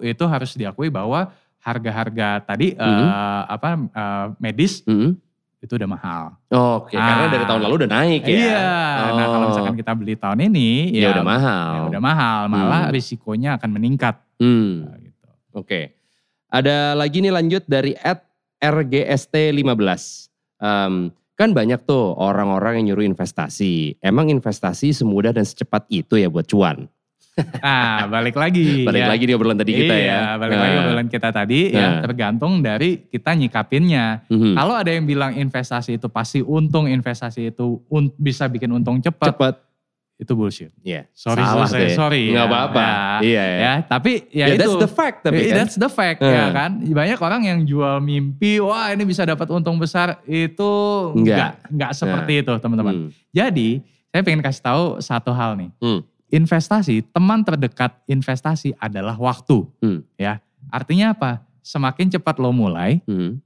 itu 0.00 0.24
harus 0.24 0.54
diakui 0.54 0.86
bahwa 0.86 1.30
harga-harga 1.58 2.42
tadi 2.44 2.74
eh, 2.74 2.82
Mhm. 2.82 3.06
apa 3.48 3.68
eh, 3.88 4.26
medis 4.38 4.82
Hmm. 4.82 5.14
itu 5.58 5.72
udah 5.72 5.86
mahal. 5.86 6.34
Oke, 6.50 6.94
karena 6.94 7.26
Ah. 7.26 7.30
dari 7.30 7.44
tahun 7.44 7.62
lalu 7.62 7.74
udah 7.82 7.90
naik 7.92 8.22
ya? 8.22 8.34
Iya. 8.34 8.66
Nah 9.14 9.26
kalau 9.28 9.44
Oh. 9.46 9.50
misalkan 9.50 9.76
kita 9.76 9.92
beli 9.94 10.14
tahun 10.14 10.38
ini 10.42 10.90
ya, 10.92 11.14
udah 11.14 11.22
mahal. 11.24 11.70
ya 11.70 11.80
udah 11.88 12.02
mahal, 12.02 12.40
malah 12.46 12.82
Hmm. 12.86 12.94
risikonya 12.94 13.54
akan 13.56 13.70
meningkat. 13.70 14.18
Hmm. 14.42 14.90
Nah, 14.90 14.98
gitu. 14.98 15.28
Oke. 15.54 15.94
Ada 16.48 16.92
lagi 16.92 17.18
nih 17.18 17.30
lanjut 17.30 17.62
dari 17.64 17.94
at 17.94 18.26
RGST15. 18.58 20.28
Em, 20.58 21.10
kan 21.32 21.50
banyak 21.50 21.82
tuh 21.82 22.12
orang-orang 22.12 22.80
yang 22.80 22.92
nyuruh 22.92 23.06
investasi. 23.06 23.96
Emang 23.98 24.28
investasi 24.28 24.92
semudah 24.92 25.32
dan 25.32 25.42
secepat 25.42 25.88
itu 25.88 26.14
ya 26.14 26.28
buat 26.28 26.44
cuan? 26.44 26.86
Nah 27.64 28.04
balik 28.14 28.36
lagi. 28.36 28.84
Balik 28.84 29.02
ya. 29.02 29.08
lagi 29.08 29.24
di 29.24 29.32
obrolan 29.32 29.56
tadi 29.56 29.72
kita 29.72 29.94
iya, 29.96 30.04
ya. 30.04 30.20
balik 30.36 30.58
lagi 30.60 30.74
Nah. 30.76 30.82
obrolan 30.84 31.08
kita 31.08 31.28
tadi 31.32 31.60
Nah. 31.72 31.80
ya 31.80 31.86
tergantung 32.04 32.52
dari 32.60 32.90
kita 33.08 33.32
nyikapinnya. 33.32 34.28
Mhm. 34.28 34.52
Kalau 34.52 34.74
ada 34.76 34.90
yang 34.92 35.08
bilang 35.08 35.32
investasi 35.32 35.96
itu 35.96 36.12
pasti 36.12 36.44
untung, 36.44 36.84
investasi 36.84 37.48
itu 37.48 37.80
un- 37.88 38.12
bisa 38.14 38.46
bikin 38.46 38.68
untung 38.70 39.00
cepat, 39.00 39.32
Cepat. 39.32 39.54
Itu 40.22 40.32
bullshit. 40.32 40.70
Iya. 40.80 41.10
Sorry, 41.10 41.42
Salah 41.42 41.66
sorry, 41.66 41.82
deh. 41.82 41.96
sorry. 41.98 42.22
Nggak 42.30 42.46
ya. 42.46 42.50
apa-apa. 42.54 42.78
Ya, 42.80 42.94
Iya 43.20 43.42
ya. 43.42 43.58
ya, 43.58 43.74
tapi 43.82 44.12
ya, 44.30 44.44
Ya, 44.46 44.54
itu. 44.54 44.60
that's 44.62 44.78
the 44.78 44.90
fact 44.90 45.16
tapi 45.20 45.36
Eh, 45.36 45.44
kan. 45.44 45.56
That's 45.58 45.76
the 45.76 45.90
fact 45.90 46.18
ya 46.22 46.46
kan. 46.48 46.70
Banyak 46.78 47.18
orang 47.18 47.42
yang 47.42 47.58
jual 47.62 47.98
mimpi, 47.98 48.56
wah 48.56 48.88
ini 48.88 49.02
bisa 49.02 49.22
dapat 49.22 49.50
untung 49.50 49.76
besar, 49.76 50.22
itu 50.24 50.70
Enggak. 51.12 51.26
enggak 51.26 51.52
enggak 51.68 51.90
seperti 51.92 52.32
itu 52.40 52.52
teman-teman. 52.56 52.94
Hmm. 52.94 53.08
Jadi 53.28 53.82
saya 54.08 54.22
pengen 54.22 54.40
kasih 54.40 54.62
tahu 54.62 54.84
satu 54.98 55.30
hal 55.30 55.58
nih. 55.58 55.70
Hmm. 55.76 56.00
Investasi, 56.28 57.04
teman 57.10 57.42
terdekat 57.42 57.92
investasi 58.06 58.72
adalah 58.76 59.14
waktu. 59.14 59.68
Hmm. 59.80 60.00
Ya, 60.14 60.38
artinya 60.68 61.12
apa? 61.12 61.42
Semakin 61.60 62.08
cepat 62.08 62.38
lo 62.38 62.50
mulai, 62.50 63.04
Hmm. 63.04 63.36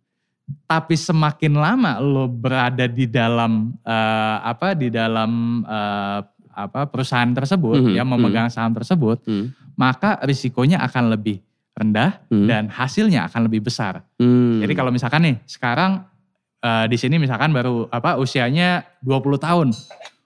tapi 0.64 0.95
semakin 0.95 1.53
lama 1.53 1.99
lo 1.99 2.27
berada 2.27 2.87
di 2.87 3.05
dalam 3.05 3.74
eh, 3.83 4.37
apa? 4.41 4.72
Di 4.72 4.87
dalam 4.89 5.31
eh, 5.62 6.18
apa 6.57 6.89
perusahaan 6.89 7.29
tersebut, 7.29 7.85
Mhm, 7.85 7.93
ya 7.93 8.03
memegang 8.03 8.49
saham 8.49 8.73
tersebut, 8.73 9.21
Hmm. 9.29 9.53
maka 9.77 10.17
risikonya 10.25 10.81
akan 10.81 11.13
lebih 11.13 11.45
rendah 11.77 12.25
Hmm. 12.33 12.49
dan 12.49 12.73
hasilnya 12.73 13.29
akan 13.29 13.45
lebih 13.45 13.61
besar. 13.61 14.01
Hmm. 14.17 14.65
Jadi 14.65 14.73
kalau 14.73 14.89
misalkan 14.89 15.21
nih 15.23 15.37
sekarang 15.45 16.09
eh, 16.57 16.87
di 16.89 16.97
sini 16.99 17.21
misalkan 17.21 17.53
baru 17.53 17.87
apa 17.87 18.17
usianya 18.17 18.83
20 18.99 19.39
tahun. 19.39 19.71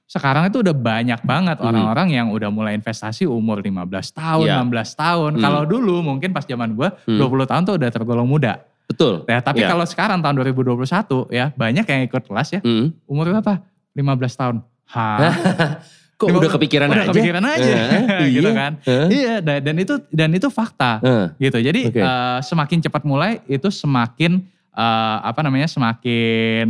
Sekarang 0.07 0.49
itu 0.49 0.63
udah 0.63 0.73
banyak 0.73 1.21
banget 1.21 1.59
Mhm. 1.61 1.67
orang-orang 1.69 2.09
yang 2.11 2.27
udah 2.33 2.49
mulai 2.49 2.73
investasi 2.73 3.29
umur 3.29 3.61
15 3.61 4.09
tahun, 4.11 4.47
Iya. 4.49 4.57
16 4.57 4.95
tahun. 4.97 5.37
Hmm. 5.37 5.43
Kalau 5.43 5.63
dulu 5.69 6.01
mungkin 6.01 6.31
pas 6.33 6.47
zaman 6.47 6.73
gue 6.73 6.89
Hmm. 7.05 7.19
20 7.19 7.45
tahun 7.45 7.63
tuh 7.63 7.75
udah 7.77 7.91
tergolong 7.93 8.25
muda. 8.25 8.63
Betul. 8.89 9.23
Ya, 9.29 9.39
tapi 9.39 9.63
Iya. 9.63 9.71
kalau 9.71 9.85
sekarang 9.85 10.19
tahun 10.19 10.35
2021 10.35 11.29
ya 11.31 11.53
banyak 11.53 11.85
yang 11.85 12.01
ikut 12.09 12.23
kelas 12.25 12.49
ya. 12.57 12.61
Hmm. 12.65 12.95
Umur 13.05 13.29
berapa? 13.31 13.61
15 13.93 14.33
tahun. 14.35 14.63
Hah? 14.89 15.19
Kok 16.21 16.29
Lima- 16.29 16.39
udah 16.39 16.51
kepikiran 16.53 16.87
udah 16.87 17.01
aja? 17.01 17.09
kepikiran 17.11 17.45
aja. 17.47 17.73
Eh, 18.21 18.25
gitu 18.37 18.45
iya. 18.47 18.55
kan. 18.55 18.73
Eh, 18.83 19.07
Iya, 19.11 19.35
da- 19.41 19.63
dan 19.63 19.77
itu 19.77 19.95
dan 20.11 20.31
itu 20.31 20.49
fakta 20.49 21.01
eh. 21.01 21.27
gitu. 21.41 21.57
Jadi 21.59 21.81
Oke. 21.89 21.99
eh, 21.99 22.39
semakin 22.41 22.79
cepat 22.79 23.03
mulai 23.03 23.41
itu 23.47 23.67
semakin 23.67 24.45
eh, 24.71 25.17
apa 25.23 25.41
namanya 25.41 25.65
semakin 25.67 26.69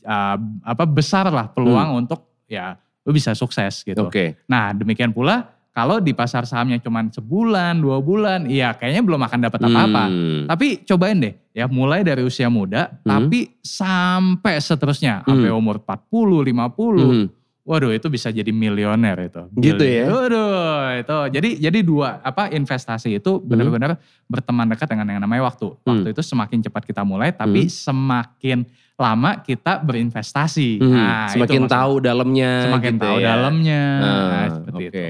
eh, 0.00 0.36
apa 0.64 0.84
besar 0.84 1.28
lah 1.28 1.46
peluang 1.48 2.02
untuk 2.02 2.18
ya 2.44 2.74
lu 3.00 3.10
bisa 3.10 3.30
sukses 3.32 3.80
gitu. 3.80 3.96
Hmm. 4.00 4.10
Oke. 4.10 4.42
Nah 4.44 4.70
demikian 4.72 5.08
pula 5.08 5.46
kalau 5.70 5.96
di 5.96 6.10
pasar 6.10 6.42
sahamnya 6.42 6.76
cuma 6.76 6.98
sebulan 7.06 7.78
dua 7.78 7.98
bulan, 7.98 8.42
iya 8.44 8.74
kayaknya 8.74 9.06
belum 9.06 9.22
akan 9.22 9.38
dapat 9.40 9.60
apa-apa. 9.62 10.04
Hmm. 10.04 10.42
Tapi 10.44 10.82
cobain 10.82 11.16
deh 11.16 11.34
ya 11.50 11.64
mulai 11.64 12.02
dari 12.02 12.20
usia 12.20 12.50
muda 12.50 12.90
Hmm. 12.90 13.06
tapi 13.08 13.54
sampai 13.60 14.58
seterusnya 14.58 15.22
sampai 15.22 15.46
Hmm. 15.46 15.56
umur 15.56 15.78
40, 15.78 16.42
50. 16.42 17.06
Hmm. 17.06 17.26
Waduh 17.70 17.94
itu 17.94 18.10
bisa 18.10 18.28
jadi 18.28 18.50
milioner 18.50 19.14
itu. 19.22 19.46
Gitu 19.54 19.78
ya? 19.80 20.10
Waduh 20.10 20.98
itu. 20.98 21.18
Jadi 21.30 21.48
jadi 21.60 21.78
dua 21.80 22.18
apa 22.18 22.50
investasi 22.50 23.14
itu 23.14 23.38
benar-benar 23.38 23.94
berteman 24.26 24.66
dekat 24.66 24.90
dengan 24.90 25.06
yang 25.08 25.22
namanya 25.22 25.46
waktu. 25.46 25.78
Waktu 25.80 26.02
Hmm. 26.02 26.12
itu 26.12 26.18
semakin 26.20 26.58
cepat 26.60 26.82
kita 26.82 27.02
mulai 27.02 27.30
tapi 27.30 27.70
semakin 27.70 28.66
lama 28.96 29.38
kita 29.38 29.78
berinvestasi. 29.78 30.76
Hmm. 30.76 30.90
Nah, 30.90 31.24
itu 31.24 31.38
Semakin 31.38 31.60
maksudnya. 31.62 31.78
tahu 31.78 31.92
dalamnya 32.00 32.52
semakin 32.66 32.92
gitu 32.92 33.04
tahu 33.06 33.16
ya. 33.16 33.26
dalamnya. 33.30 33.82
Ah, 33.96 34.26
Nah, 34.26 34.46
seperti 34.52 34.82
Oke. 34.82 34.90
itu. 34.90 35.02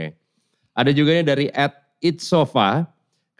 Ada 0.70 0.90
juga 0.92 1.11
dari 1.24 1.46
at 1.48 1.72
itsofa. 1.98 2.84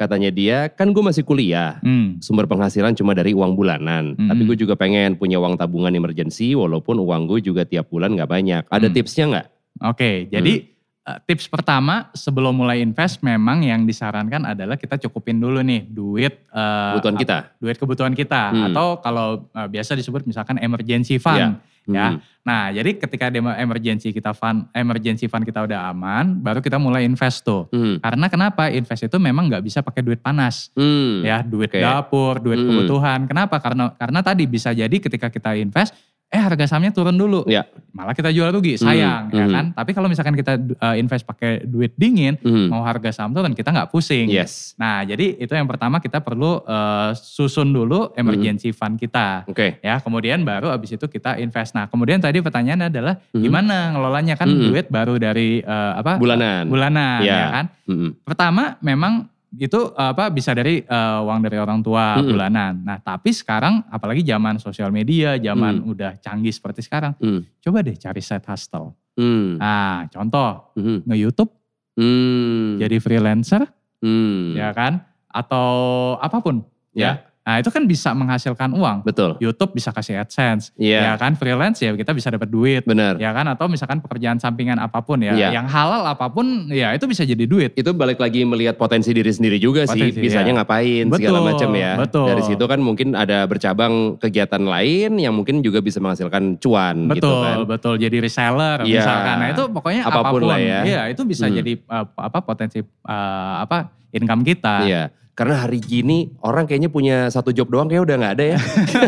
Katanya 0.01 0.33
dia 0.33 0.73
kan 0.73 0.89
gue 0.89 1.05
masih 1.05 1.21
kuliah. 1.21 1.77
Hmm. 1.85 2.17
Sumber 2.19 2.49
penghasilan 2.49 2.97
cuma 2.97 3.13
dari 3.13 3.37
uang 3.37 3.53
bulanan. 3.53 4.17
Mm-mm. 4.17 4.33
Tapi 4.33 4.43
gue 4.49 4.57
juga 4.59 4.73
pengen 4.73 5.13
punya 5.15 5.37
uang 5.37 5.61
tabungan 5.61 5.93
emergency 5.93 6.57
walaupun 6.57 6.97
uang 6.97 7.29
gue 7.29 7.45
juga 7.45 7.69
tiap 7.69 7.93
bulan 7.93 8.17
nggak 8.17 8.31
banyak. 8.31 8.63
Ada 8.67 8.89
Hmm. 8.89 8.95
tipsnya 8.97 9.25
nggak? 9.29 9.47
Oke, 9.87 10.11
jadi 10.27 10.55
eh, 11.01 11.19
tips 11.25 11.47
pertama 11.47 12.09
sebelum 12.13 12.53
mulai 12.55 12.81
invest 12.81 13.21
memang 13.21 13.61
yang 13.61 13.85
disarankan 13.85 14.45
adalah 14.47 14.77
kita 14.77 14.97
cukupin 14.99 15.37
dulu 15.37 15.61
nih 15.61 15.85
duit 15.85 16.45
eh, 16.47 16.91
Kebutuhan 16.93 17.17
kita. 17.17 17.37
duit 17.57 17.77
kebutuhan 17.77 18.15
kita 18.15 18.43
Hmm. 18.51 18.65
atau 18.69 18.87
kalau 18.99 19.27
eh, 19.51 19.69
biasa 19.69 19.93
disebut 19.93 20.25
misalkan 20.25 20.57
emergency 20.59 21.21
fund. 21.21 21.61
Ya. 21.91 22.09
Hmm. 22.17 22.19
Nah, 22.41 22.73
jadi 22.73 22.97
ketika 22.97 23.29
demo 23.29 23.53
emergency 23.53 24.17
kita 24.17 24.33
fund 24.33 24.65
emergency 24.73 25.29
fund 25.29 25.45
kita 25.45 25.69
udah 25.69 25.93
aman, 25.93 26.41
baru 26.41 26.65
kita 26.65 26.81
mulai 26.81 27.05
invest 27.05 27.45
tuh. 27.45 27.69
Hmm. 27.69 28.01
Karena 28.01 28.27
kenapa? 28.33 28.73
Invest 28.73 29.07
itu 29.07 29.17
memang 29.21 29.53
nggak 29.53 29.61
bisa 29.61 29.85
pakai 29.85 30.01
duit 30.01 30.25
panas. 30.25 30.73
Hmm. 30.73 31.21
Ya, 31.21 31.45
duit 31.45 31.69
Oke. 31.69 31.85
dapur, 31.85 32.41
duit 32.41 32.57
Hmm. 32.57 32.69
kebutuhan. 32.73 33.21
Kenapa? 33.29 33.61
Karena 33.61 33.93
karena 33.93 34.21
tadi 34.25 34.49
bisa 34.49 34.73
jadi 34.73 34.97
ketika 34.97 35.29
kita 35.29 35.53
invest 35.55 35.93
eh 36.31 36.39
harga 36.39 36.63
sahamnya 36.65 36.95
turun 36.95 37.19
dulu. 37.19 37.43
Ya. 37.51 37.67
Malah 37.91 38.15
kita 38.15 38.31
jual 38.31 38.47
rugi, 38.49 38.79
sayang 38.79 39.29
Hmm, 39.29 39.35
ya 39.35 39.45
hmm. 39.45 39.53
kan. 39.53 39.65
Tapi 39.75 39.91
kalau 39.91 40.07
misalkan 40.07 40.39
kita 40.39 40.55
uh, 40.79 40.95
invest 40.95 41.27
pakai 41.27 41.67
duit 41.67 41.91
dingin, 41.99 42.39
Hmm. 42.39 42.71
mau 42.71 42.87
harga 42.87 43.11
saham 43.11 43.35
turun 43.35 43.51
kita 43.51 43.75
nggak 43.75 43.91
pusing. 43.91 44.31
Yes. 44.31 44.79
Nah, 44.79 45.03
jadi 45.03 45.35
itu 45.35 45.51
yang 45.51 45.67
pertama 45.67 45.99
kita 45.99 46.23
perlu 46.23 46.63
uh, 46.63 47.11
susun 47.13 47.75
dulu 47.75 48.15
emergency 48.15 48.71
fund 48.71 48.95
kita. 48.95 49.43
Oke. 49.51 49.83
Ya, 49.83 49.99
kemudian 49.99 50.47
baru 50.47 50.71
abis 50.71 50.95
itu 50.95 51.11
kita 51.11 51.35
invest. 51.37 51.75
Nah, 51.75 51.91
kemudian 51.91 52.23
tadi 52.23 52.39
pertanyaannya 52.39 52.95
adalah 52.95 53.19
Mhm. 53.35 53.43
gimana 53.43 53.77
ngelolanya 53.91 54.35
kan 54.39 54.47
Mhm. 54.47 54.63
duit 54.71 54.87
baru 54.87 55.19
dari 55.19 55.67
uh, 55.67 55.99
apa? 55.99 56.15
Bulanan. 56.15 56.71
Bulanan 56.71 57.27
Ya. 57.27 57.35
ya 57.35 57.47
kan. 57.51 57.65
Hmm. 57.91 58.11
Pertama 58.23 58.79
memang 58.79 59.27
itu 59.51 59.81
apa 59.99 60.31
bisa 60.31 60.55
dari 60.55 60.79
uh, 60.85 61.27
uang 61.27 61.43
dari 61.43 61.59
orang 61.59 61.83
tua 61.83 62.23
Mhm. 62.23 62.27
bulanan. 62.29 62.73
Nah, 62.87 62.99
tapi 62.99 63.35
sekarang 63.35 63.83
apalagi 63.89 64.23
zaman 64.23 64.63
sosial 64.63 64.95
media, 64.95 65.35
zaman 65.37 65.83
Mhm. 65.83 65.91
udah 65.91 66.13
canggih 66.23 66.55
seperti 66.55 66.87
sekarang, 66.87 67.19
Hmm. 67.19 67.43
coba 67.59 67.83
deh 67.83 67.99
cari 67.99 68.23
side 68.23 68.47
hustle. 68.47 68.95
Hmm. 69.19 69.59
Nah, 69.59 70.07
contoh 70.07 70.71
Hmm. 70.79 71.03
nge-YouTube 71.03 71.51
Hmm. 71.99 72.79
jadi 72.79 72.97
freelancer 72.99 73.67
Hmm. 73.99 74.55
ya 74.55 74.71
kan 74.71 75.03
atau 75.27 75.69
apa 76.17 76.39
pun 76.39 76.63
Ya. 76.91 77.23
Nah, 77.41 77.57
itu 77.57 77.67
kan 77.67 77.83
bisa 77.83 78.13
menghasilkan 78.13 78.71
uang. 78.71 79.01
Betul. 79.03 79.35
YouTube 79.41 79.73
bisa 79.73 79.91
kasih 79.91 80.21
AdSense, 80.21 80.71
Iya. 80.77 81.03
ya 81.03 81.13
kan 81.17 81.35
freelance 81.35 81.81
ya 81.81 81.91
kita 81.93 82.13
bisa 82.13 82.29
dapat 82.29 82.47
duit. 82.47 82.85
Benar. 82.85 83.17
Ya 83.17 83.33
kan 83.33 83.49
atau 83.49 83.65
misalkan 83.65 83.99
pekerjaan 83.99 84.37
sampingan 84.37 84.77
apa 84.77 85.01
pun 85.01 85.19
ya, 85.19 85.33
Iya. 85.33 85.57
yang 85.57 85.65
halal 85.65 86.05
apa 86.05 86.29
pun 86.29 86.69
ya 86.69 86.93
itu 86.93 87.09
bisa 87.09 87.25
jadi 87.25 87.43
duit. 87.43 87.73
Itu 87.75 87.91
balik 87.91 88.21
lagi 88.21 88.45
melihat 88.45 88.77
potensi 88.77 89.11
diri 89.11 89.29
sendiri 89.29 89.57
juga 89.57 89.83
sih. 89.83 89.99
Potensi, 89.99 90.21
Bisanya 90.21 90.53
ya. 90.53 90.57
ngapain 90.61 91.05
segala 91.09 91.17
Betul, 91.41 91.49
macam 91.49 91.71
ya. 91.75 91.93
betul. 91.97 92.27
Dari 92.29 92.43
situ 92.45 92.65
kan 92.67 92.79
mungkin 92.79 93.09
ada 93.15 93.39
bercabang 93.45 93.95
kegiatan 94.17 94.63
lain 94.63 95.11
yang 95.17 95.33
mungkin 95.33 95.59
juga 95.59 95.81
bisa 95.81 95.97
menghasilkan 95.99 96.61
cuan 96.61 97.09
gitu 97.09 97.25
Betul, 97.25 97.41
kan. 97.43 97.57
betul. 97.67 97.95
Jadi 97.97 98.17
reseller 98.21 98.79
Iya. 98.85 99.01
misalkan. 99.01 99.37
Nah, 99.41 99.49
itu 99.49 99.63
pokoknya 99.67 100.03
Apa 100.05 100.13
pun 100.13 100.21
apa 100.21 100.31
pun. 100.31 100.41
lah 100.45 100.59
ya. 100.61 100.81
Iya, 100.85 101.01
itu 101.09 101.23
bisa 101.25 101.49
Hmm. 101.49 101.57
jadi 101.57 101.73
uh, 101.89 102.05
apa 102.21 102.39
potensi 102.41 102.79
uh, 102.85 103.55
apa 103.59 103.89
income 104.13 104.45
kita. 104.45 104.77
Iya. 104.85 105.05
Karena 105.33 105.57
hari 105.57 105.81
gini 105.81 106.29
orang 106.41 106.69
kayaknya 106.69 106.89
punya 106.89 107.17
satu 107.29 107.49
job 107.49 107.67
doang 107.67 107.89
kayak 107.89 108.05
udah 108.05 108.17
nggak 108.19 108.35
ada 108.37 108.45
ya. 108.53 108.59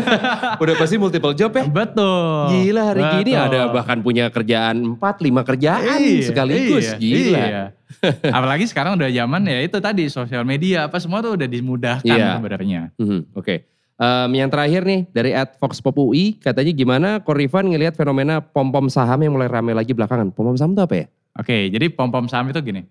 udah 0.63 0.73
pasti 0.75 0.95
multiple 0.97 1.33
job 1.33 1.51
ya. 1.51 1.63
Betul. 1.63 2.49
Gila 2.49 2.81
hari 2.89 3.01
gini 3.21 3.31
Betul. 3.33 3.47
ada 3.47 3.59
bahkan 3.69 3.97
punya 4.01 4.25
kerjaan 4.27 4.97
4 4.97 4.97
5 4.97 5.43
kerjaan 5.45 5.99
Iya, 5.99 6.25
sekaligus. 6.25 6.85
iya, 6.89 6.97
Gila. 6.97 7.37
iya. 7.39 7.63
Apalagi 8.37 8.65
sekarang 8.65 8.97
udah 8.97 9.07
zaman 9.07 9.41
ya 9.45 9.59
itu 9.61 9.77
tadi 9.77 10.09
sosial 10.09 10.41
media 10.41 10.89
apa 10.89 10.97
semua 10.97 11.21
tuh 11.21 11.37
udah 11.37 11.45
dimudahkan 11.45 12.07
Iya. 12.09 12.39
sebenarnya. 12.39 12.81
Mhm, 12.97 13.37
Oke. 13.37 13.69
Em, 13.93 14.29
yang 14.33 14.49
terakhir 14.49 14.81
nih 14.83 15.05
dari 15.13 15.31
at 15.31 15.53
Fox 15.61 15.77
Pop 15.77 15.93
UI 15.95 16.33
katanya 16.35 16.73
gimana 16.73 17.09
Korifan 17.21 17.69
ngelihat 17.69 17.93
fenomena 17.93 18.41
pom-pom 18.41 18.89
saham 18.89 19.21
yang 19.21 19.37
mulai 19.37 19.45
rame 19.45 19.69
lagi 19.71 19.93
belakangan. 19.93 20.33
Pom-pom 20.33 20.57
saham 20.57 20.73
itu 20.73 20.81
apa 20.81 20.95
ya? 20.97 21.05
Oke, 21.37 21.69
jadi 21.69 21.93
pom-pom 21.93 22.25
saham 22.25 22.49
itu 22.49 22.57
gini. 22.59 22.89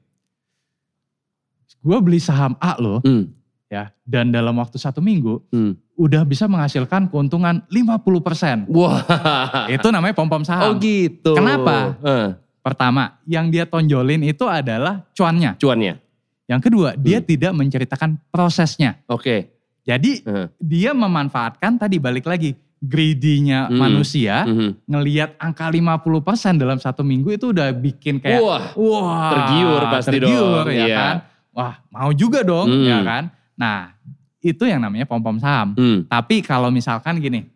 Gue 1.83 1.99
beli 1.99 2.19
saham 2.19 2.55
A 2.57 2.79
loh 2.79 3.03
Hmm. 3.03 3.27
ya 3.67 3.91
dan 4.03 4.31
dalam 4.31 4.55
waktu 4.55 4.77
satu 4.77 5.03
minggu 5.03 5.43
Hmm. 5.51 5.75
udah 5.95 6.23
bisa 6.23 6.47
menghasilkan 6.47 7.09
keuntungan 7.09 7.67
50%. 7.69 8.65
Wah. 8.69 9.03
Itu 9.67 9.91
namanya 9.91 10.15
pom-pom 10.15 10.41
Oh 10.41 10.47
saham. 10.47 10.79
gitu. 10.79 11.35
Kenapa? 11.35 11.99
Eh, 12.01 12.29
Pertama, 12.63 13.19
yang 13.27 13.51
dia 13.51 13.67
tonjolin 13.67 14.23
itu 14.23 14.47
adalah 14.47 15.03
cuannya. 15.11 15.59
cuannya. 15.59 15.99
Yang 16.47 16.61
kedua, 16.63 16.95
dia 16.95 17.19
Hmm. 17.19 17.27
tidak 17.27 17.53
menceritakan 17.53 18.11
prosesnya. 18.31 19.03
Oke. 19.07 19.51
Jadi 19.83 20.23
Eh, 20.23 20.47
dia 20.57 20.95
memanfaatkan 20.95 21.75
tadi 21.75 21.99
balik 21.99 22.23
lagi 22.23 22.55
greedy-nya 22.79 23.67
Hmm. 23.67 23.79
manusia 23.79 24.43
mhm. 24.43 24.87
ngelihat 24.87 25.35
angka 25.39 25.71
50% 25.71 26.55
dalam 26.55 26.79
satu 26.79 27.03
minggu 27.03 27.31
itu 27.33 27.51
udah 27.51 27.71
bikin 27.73 28.19
kayak 28.19 28.39
Wah. 28.39 28.65
wah 28.75 29.31
tergiur 29.33 29.83
pasti 29.89 30.11
tergiur, 30.13 30.63
dong, 30.63 30.71
ya 30.71 30.87
iya. 30.87 30.97
kan. 30.99 31.17
Wah, 31.53 31.81
mau 31.89 32.11
juga 32.13 32.41
dong 32.41 32.69
Hmm. 32.69 32.85
ya 32.85 32.99
kan. 33.01 33.25
Nah, 33.55 33.93
itu 34.41 34.65
yang 34.65 34.81
namanya 34.81 35.05
pom-pom 35.05 35.37
saham. 35.37 35.77
Hmm. 35.77 36.09
Tapi 36.09 36.41
kalau 36.41 36.69
misalkan 36.69 37.21
gini. 37.21 37.47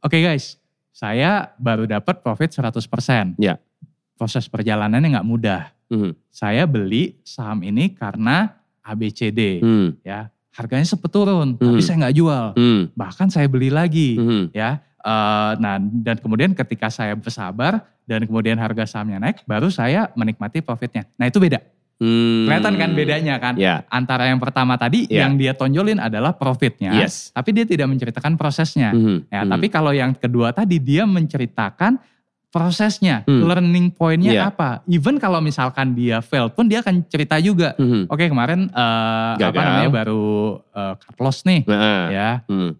Oke 0.00 0.16
guys, 0.18 0.56
saya 0.90 1.52
baru 1.60 1.84
dapat 1.84 2.24
profit 2.24 2.50
100%. 2.50 3.36
Ya. 3.36 3.60
Proses 4.16 4.48
perjalanannya 4.48 5.20
nggak 5.20 5.28
mudah. 5.28 5.62
Mhm. 5.92 6.16
Saya 6.28 6.64
beli 6.64 7.20
saham 7.22 7.60
ini 7.60 7.92
karena 7.92 8.56
ABCD 8.80 9.60
Hmm. 9.60 9.88
ya. 10.00 10.32
Harganya 10.50 10.82
sempat 10.82 11.12
turun, 11.12 11.54
tapi 11.54 11.78
Hmm. 11.78 11.84
saya 11.84 11.96
nggak 12.08 12.16
jual. 12.16 12.44
Hmm. 12.56 12.80
Bahkan 12.92 13.28
saya 13.28 13.46
beli 13.46 13.68
lagi 13.68 14.16
Mhm. 14.16 14.42
ya. 14.50 14.80
Eh, 15.00 15.52
nah 15.56 15.80
dan 15.80 16.20
kemudian 16.20 16.52
ketika 16.52 16.88
saya 16.88 17.16
bersabar 17.16 17.80
dan 18.04 18.24
kemudian 18.24 18.56
harga 18.56 18.84
sahamnya 18.84 19.16
naik, 19.16 19.44
baru 19.44 19.68
saya 19.68 20.12
menikmati 20.12 20.60
profitnya. 20.60 21.08
Nah 21.16 21.24
itu 21.24 21.40
beda. 21.40 21.60
Hmm. 22.00 22.48
Kelihatan 22.48 22.74
kan 22.80 22.90
bedanya 22.96 23.34
kan? 23.36 23.54
Ya. 23.60 23.84
Antara 23.92 24.24
yang 24.24 24.40
pertama 24.40 24.80
tadi 24.80 25.04
Ya. 25.06 25.28
yang 25.28 25.36
dia 25.36 25.52
tonjolin 25.52 26.00
adalah 26.00 26.32
profitnya, 26.32 26.96
Yes. 26.96 27.28
tapi 27.30 27.52
dia 27.52 27.68
tidak 27.68 27.92
menceritakan 27.92 28.40
prosesnya. 28.40 28.96
Mhm. 28.96 29.28
Ya, 29.28 29.44
Mhm. 29.44 29.50
tapi 29.52 29.66
kalau 29.68 29.92
yang 29.92 30.16
kedua 30.16 30.56
tadi 30.56 30.80
dia 30.80 31.04
menceritakan 31.04 32.00
prosesnya, 32.48 33.22
Hmm. 33.28 33.46
learning 33.46 33.92
point-nya 33.94 34.32
Iya. 34.32 34.42
apa. 34.48 34.80
Even 34.88 35.20
kalau 35.20 35.38
misalkan 35.38 35.92
dia 35.92 36.18
fail 36.18 36.48
pun 36.50 36.66
dia 36.66 36.80
akan 36.80 37.04
cerita 37.06 37.36
juga. 37.38 37.76
Mhm. 37.76 38.08
Oke 38.08 38.26
kemarin 38.26 38.66
eh, 38.66 39.32
apa 39.38 39.60
namanya 39.60 39.90
baru 39.92 40.56
eh, 40.72 40.94
cut 40.98 41.16
loss 41.20 41.44
nih, 41.44 41.68
Nah. 41.68 42.08
ya. 42.08 42.30
Hmm. 42.48 42.74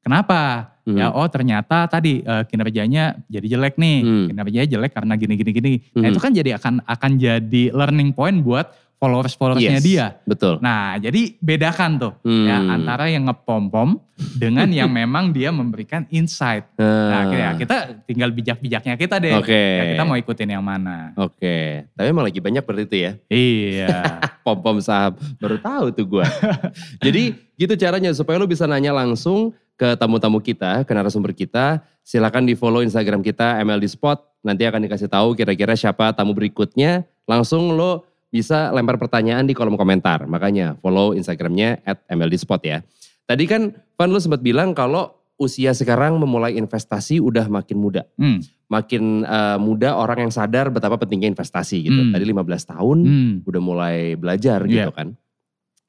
Kenapa? 0.00 0.71
Mhm. 0.82 0.98
Ya 0.98 1.14
oh 1.14 1.28
ternyata 1.30 1.86
tadi 1.86 2.22
eh, 2.22 2.42
kinerjanya 2.50 3.14
jadi 3.30 3.46
jelek 3.46 3.78
nih. 3.78 3.98
Hmm. 4.02 4.26
Kinerjanya 4.34 4.66
jelek 4.68 4.92
karena 4.92 5.14
gini 5.14 5.34
gini 5.38 5.50
gini. 5.52 5.72
Nah 5.94 6.06
Mhm. 6.06 6.10
itu 6.10 6.18
kan 6.18 6.32
jadi 6.34 6.50
akan 6.58 6.74
akan 6.82 7.10
jadi 7.16 7.62
learning 7.70 8.10
point 8.12 8.42
buat 8.42 8.74
followers-followersnya 9.02 9.82
Yes. 9.82 9.84
dia. 9.84 10.06
Betul. 10.22 10.62
Nah 10.62 10.94
jadi 10.96 11.34
bedakan 11.42 11.98
tuh 11.98 12.12
Hmm. 12.22 12.46
ya 12.46 12.56
antara 12.70 13.10
yang 13.10 13.26
ngepom-pom 13.26 13.98
dengan 14.38 14.70
yang 14.70 14.86
memang 15.02 15.34
dia 15.34 15.50
memberikan 15.50 16.06
insight. 16.08 16.70
Nah 16.78 17.26
ya, 17.26 17.48
kita 17.58 18.06
tinggal 18.06 18.30
bijak-bijaknya 18.30 18.94
kita 18.94 19.18
deh. 19.18 19.34
Oke. 19.34 19.50
Ya, 19.58 19.84
kita 19.98 20.02
mau 20.06 20.14
ikutin 20.14 20.54
yang 20.54 20.62
mana. 20.62 21.10
Oke, 21.18 21.90
tapi 21.90 22.06
emang 22.06 22.22
lagi 22.22 22.38
banyak 22.38 22.62
berarti 22.62 22.86
itu 22.86 22.96
ya. 23.02 23.12
Iya. 23.26 24.22
Pom-pom 24.46 24.78
saham. 24.78 25.18
Baru 25.42 25.58
tahu 25.58 25.90
tuh 25.90 26.06
gua. 26.06 26.26
Jadi 27.04 27.34
gitu 27.58 27.74
caranya 27.74 28.14
supaya 28.14 28.38
lu 28.38 28.46
bisa 28.46 28.70
nanya 28.70 28.94
langsung 28.94 29.50
ke 29.74 29.98
tamu-tamu 29.98 30.38
kita, 30.38 30.86
ke 30.86 30.92
narasumber 30.94 31.34
kita. 31.34 31.82
Silakan 32.02 32.46
di 32.46 32.54
follow 32.54 32.86
Instagram 32.86 33.22
kita 33.22 33.58
MLD 33.58 33.90
Spot. 33.90 34.22
Nanti 34.42 34.62
akan 34.62 34.86
dikasih 34.86 35.06
tahu 35.06 35.34
kira-kira 35.34 35.74
siapa 35.74 36.14
tamu 36.14 36.30
berikutnya. 36.30 37.02
Langsung 37.26 37.74
lo 37.74 38.06
bisa 38.32 38.72
lempar 38.72 38.96
pertanyaan 38.96 39.44
di 39.44 39.52
kolom 39.52 39.76
komentar. 39.76 40.24
Makanya 40.24 40.80
follow 40.80 41.12
Instagramnya 41.12 41.84
at 41.84 42.00
MLD 42.08 42.40
Spot 42.40 42.58
ya. 42.64 42.80
Tadi 43.28 43.44
kan 43.44 43.76
Van 43.94 44.08
lu 44.08 44.18
sempat 44.18 44.40
bilang 44.40 44.72
kalau 44.72 45.12
usia 45.36 45.76
sekarang 45.76 46.16
memulai 46.16 46.56
investasi 46.56 47.20
udah 47.20 47.46
makin 47.46 47.76
muda. 47.76 48.08
Hmm. 48.16 48.40
Makin 48.72 49.22
eh, 49.22 49.58
muda 49.60 49.94
orang 49.94 50.26
yang 50.26 50.32
sadar 50.32 50.72
betapa 50.72 50.96
pentingnya 50.96 51.28
investasi 51.28 51.84
gitu. 51.86 52.00
Hmm. 52.08 52.12
Tadi 52.16 52.24
15 52.24 52.64
tahun 52.72 52.98
Hmm. 53.04 53.32
udah 53.44 53.60
mulai 53.62 53.96
belajar 54.16 54.64
gitu 54.64 54.88
Iya. 54.88 54.96
kan. 54.96 55.12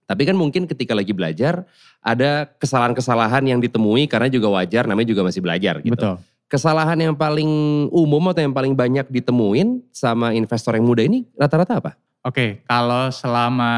Tapi 0.04 0.28
kan 0.28 0.36
mungkin 0.36 0.68
ketika 0.68 0.92
lagi 0.92 1.16
belajar 1.16 1.64
ada 2.04 2.44
kesalahan-kesalahan 2.60 3.48
yang 3.48 3.64
ditemui 3.64 4.04
karena 4.12 4.28
juga 4.28 4.52
wajar 4.52 4.84
namanya 4.84 5.08
juga 5.08 5.24
masih 5.24 5.40
belajar 5.40 5.80
gitu. 5.80 5.96
Betul. 5.96 6.20
Kesalahan 6.52 7.00
yang 7.00 7.16
paling 7.16 7.48
umum 7.90 8.30
atau 8.30 8.44
yang 8.44 8.54
paling 8.54 8.76
banyak 8.76 9.08
ditemuin 9.10 9.90
sama 9.90 10.36
investor 10.36 10.76
yang 10.76 10.86
muda 10.86 11.02
ini 11.02 11.24
rata-rata 11.34 11.80
apa? 11.80 11.92
Oke, 12.24 12.64
kalau 12.64 13.12
selama 13.12 13.72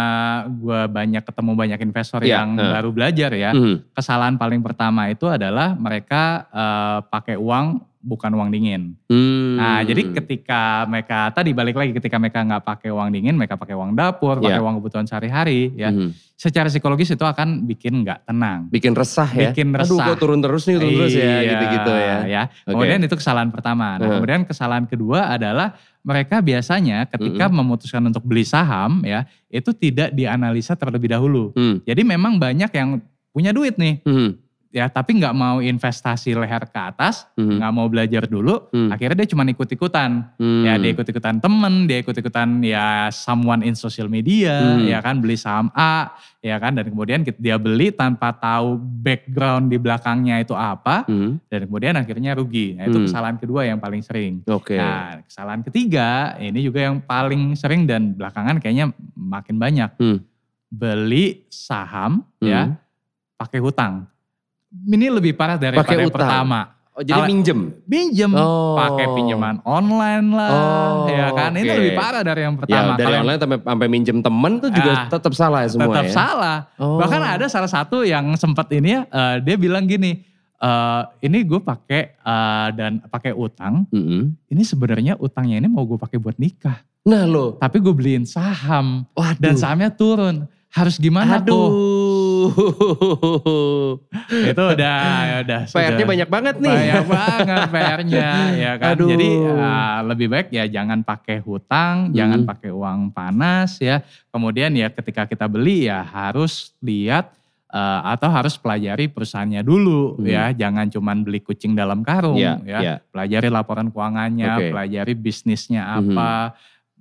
gue 0.45 0.81
banyak 0.85 1.25
ketemu 1.25 1.51
banyak 1.57 1.79
investor 1.81 2.21
Iya, 2.21 2.45
yang 2.45 2.53
eh. 2.53 2.69
baru 2.77 2.93
belajar 2.93 3.33
ya, 3.33 3.49
Mhm. 3.57 3.89
kesalahan 3.97 4.37
paling 4.37 4.61
pertama 4.61 5.09
itu 5.09 5.25
adalah 5.25 5.73
mereka 5.73 6.45
eh, 6.53 6.99
pakai 7.09 7.41
uang 7.41 7.81
bukan 8.05 8.29
uang 8.31 8.53
dingin. 8.53 8.93
Hmm. 9.09 9.57
Nah, 9.57 9.81
jadi 9.81 10.13
ketika 10.13 10.85
mereka 10.85 11.33
tadi 11.33 11.51
balik 11.51 11.73
lagi 11.73 11.89
ketika 11.91 12.15
mereka 12.15 12.39
nggak 12.39 12.61
pakai 12.61 12.93
uang 12.93 13.09
dingin, 13.09 13.33
mereka 13.33 13.57
pakai 13.57 13.73
uang 13.73 13.91
dapur, 13.91 14.37
pakai 14.37 14.55
Ya. 14.55 14.63
uang 14.63 14.77
kebutuhan 14.77 15.03
sehari-hari, 15.03 15.73
ya. 15.73 15.89
Mhm. 15.89 16.13
Secara 16.35 16.67
psikologis 16.67 17.09
itu 17.09 17.23
akan 17.23 17.65
bikin 17.65 18.05
nggak 18.05 18.23
tenang. 18.23 18.69
bikin 18.69 18.93
resah 18.93 19.25
ya. 19.27 19.49
Bikin 19.49 19.73
Aduh 19.73 19.97
resah. 19.97 20.05
kok 20.05 20.17
turun 20.19 20.39
terus 20.39 20.63
nih, 20.63 20.75
turun 20.77 20.91
terus 20.93 21.11
ya, 21.11 21.25
Iya, 21.25 21.49
gitu-gitu 21.49 21.91
ya. 21.91 22.17
ya. 22.25 22.43
Kemudian 22.63 22.99
itu 23.01 23.15
kesalahan 23.15 23.49
pertama. 23.49 23.95
Nah, 23.95 24.05
Uh-huh. 24.05 24.13
kemudian 24.19 24.41
kesalahan 24.45 24.85
kedua 24.85 25.31
adalah 25.31 25.73
mereka 26.01 26.37
biasanya 26.39 27.09
ketika 27.09 27.49
memutuskan 27.49 28.05
untuk 28.05 28.21
beli 28.21 28.45
saham 28.45 29.01
ya, 29.01 29.25
itu 29.49 29.73
tidak 29.73 30.13
dianalisa 30.13 30.77
terlebih 30.77 31.09
dahulu. 31.09 31.49
Hmm. 31.51 31.81
Jadi 31.81 32.05
memang 32.05 32.37
banyak 32.37 32.69
yang 32.69 33.01
punya 33.31 33.49
duit 33.49 33.75
nih, 33.75 33.99
Hmm. 34.03 34.37
Ya 34.75 34.91
tapi 34.91 35.15
nggak 35.15 35.31
mau 35.31 35.63
investasi 35.63 36.35
leher 36.35 36.67
ke 36.67 36.75
atas, 36.75 37.31
Hmm. 37.39 37.63
nggak 37.63 37.71
mau 37.71 37.87
belajar 37.87 38.27
dulu, 38.27 38.67
Hmm. 38.75 38.91
akhirnya 38.91 39.23
dia 39.23 39.31
cuma 39.31 39.47
ikut-ikutan. 39.47 40.35
Hmm. 40.35 40.67
Ya 40.67 40.75
dia 40.75 40.91
ikut-ikutan 40.91 41.39
temen, 41.39 41.87
dia 41.87 42.03
ikut-ikutan 42.03 42.59
ya 42.59 43.07
someone 43.07 43.63
in 43.63 43.71
social 43.71 44.11
media, 44.11 44.75
Hmm. 44.75 44.83
ya 44.83 44.99
kan 44.99 45.23
beli 45.23 45.39
saham 45.39 45.71
A, 45.71 46.11
ya 46.43 46.59
kan 46.59 46.75
dan 46.75 46.91
kemudian 46.91 47.23
dia 47.39 47.55
beli 47.55 47.95
tanpa 47.95 48.35
tahu 48.35 48.75
background 48.75 49.71
di 49.71 49.79
belakangnya 49.79 50.43
itu 50.43 50.51
apa, 50.51 51.07
Hmm. 51.07 51.39
dan 51.47 51.71
kemudian 51.71 51.95
akhirnya 51.95 52.35
rugi. 52.35 52.75
Nah 52.75 52.91
itu 52.91 52.99
Hmm. 52.99 53.07
kesalahan 53.07 53.37
kedua 53.39 53.63
yang 53.63 53.79
paling 53.79 54.03
sering. 54.03 54.43
Oke. 54.51 54.75
Nah 54.75 55.23
kesalahan 55.23 55.63
ketiga 55.63 56.35
ini 56.35 56.59
juga 56.59 56.83
yang 56.83 56.99
paling 56.99 57.55
sering 57.55 57.87
dan 57.87 58.11
belakangan 58.11 58.59
kayaknya 58.59 58.91
makin 59.15 59.55
banyak. 59.55 59.95
Hmm. 59.95 60.19
Beli 60.67 61.47
saham 61.47 62.27
Hmm. 62.43 62.43
ya 62.43 62.61
pakai 63.39 63.63
hutang. 63.63 64.11
Ini 64.85 65.07
lebih 65.09 65.33
parah 65.33 65.55
daripada 65.55 65.81
Pakai 65.81 65.95
yang 65.97 66.09
utang. 66.09 66.19
pertama. 66.19 66.59
Oh, 66.91 67.03
jadi 67.03 67.11
Kalau- 67.11 67.27
minjem. 67.27 67.59
Pinjem, 67.83 68.31
Oh. 68.31 68.79
pakai 68.79 69.05
pinjaman 69.11 69.59
online 69.63 70.27
lah, 70.31 70.49
Oh, 70.49 71.11
ya 71.11 71.27
kan. 71.29 71.51
Ini 71.51 71.67
oke. 71.67 71.75
lebih 71.75 71.93
parah 71.93 72.23
dari 72.23 72.41
yang 72.41 72.55
Ya 72.55 72.59
pertama. 72.61 72.91
dari 72.93 73.03
Kalau 73.03 73.11
yang 73.11 73.23
online 73.25 73.41
sampai, 73.41 73.57
sampai 73.61 73.87
minjem 73.89 74.17
temen 74.19 74.51
tuh 74.57 74.71
juga 74.71 74.91
Ah, 74.95 75.03
tetap 75.05 75.33
salah 75.33 75.59
ya 75.59 75.69
semua 75.69 75.91
tetap 75.91 76.05
ya. 76.05 76.13
salah. 76.13 76.57
Oh. 76.75 76.95
Bahkan 76.95 77.19
ada 77.19 77.45
salah 77.45 77.67
satu 77.67 77.99
yang 78.01 78.31
sempat 78.35 78.71
ini 78.71 78.95
ya, 78.95 79.01
eh, 79.03 79.35
dia 79.43 79.55
bilang 79.55 79.83
gini, 79.83 80.23
eh, 80.55 81.01
ini 81.21 81.37
gue 81.43 81.59
pakai 81.59 82.15
eh, 82.15 82.67
dan 82.71 83.03
pakai 83.03 83.35
utang. 83.35 83.83
Mm-mm. 83.89 84.31
Ini 84.47 84.63
sebenarnya 84.63 85.13
utangnya 85.17 85.57
ini 85.57 85.67
mau 85.67 85.83
gue 85.83 85.99
pakai 85.99 86.15
buat 86.15 86.37
nikah, 86.37 86.79
Nah 87.03 87.27
lo, 87.27 87.59
tapi 87.59 87.77
gue 87.77 87.91
beliin 87.91 88.23
saham 88.23 89.03
waduh. 89.11 89.35
dan 89.35 89.59
sahamnya 89.59 89.91
turun. 89.91 90.47
Harus 90.69 90.95
gimana 90.95 91.39
tuh? 91.39 91.71
Itu 94.51 94.61
udah, 94.61 94.97
udah. 95.43 95.59
PR-nya 95.69 96.05
banyak 96.05 96.29
banget 96.29 96.55
nih. 96.57 96.73
Banyak 96.73 97.05
banget 97.07 97.65
PR-nya 97.69 98.29
ya 98.63 98.71
kan. 98.77 98.93
Aduh. 98.95 99.07
Jadi 99.09 99.27
uh, 99.45 99.97
lebih 100.05 100.27
baik 100.29 100.47
ya 100.49 100.63
jangan 100.65 101.01
pakai 101.01 101.39
hutang, 101.39 102.11
jangan 102.11 102.33
Hmm. 102.35 102.49
pakai 102.49 102.69
uang 102.69 103.09
panas 103.09 103.79
ya. 103.79 104.01
Kemudian 104.29 104.69
ya 104.73 104.89
ketika 104.89 105.23
kita 105.23 105.45
beli 105.45 105.87
ya 105.87 106.03
harus 106.03 106.73
lihat 106.79 107.31
uh, 107.69 107.99
atau 108.11 108.27
harus 108.27 108.55
pelajari 108.55 109.07
perusahaannya 109.07 109.61
dulu 109.61 110.19
Hmm. 110.19 110.25
ya. 110.25 110.43
Jangan 110.51 110.89
cuman 110.89 111.21
beli 111.21 111.39
kucing 111.39 111.73
dalam 111.73 112.01
karung 112.01 112.35
Iya, 112.35 112.59
ya. 112.63 112.77
iya. 112.79 112.93
Pelajari 113.07 113.47
laporan 113.47 113.87
keuangannya, 113.89 114.49
Oke. 114.51 114.63
pelajari 114.71 115.13
bisnisnya 115.13 115.81
Mhm. 115.85 115.95
apa, 116.11 116.31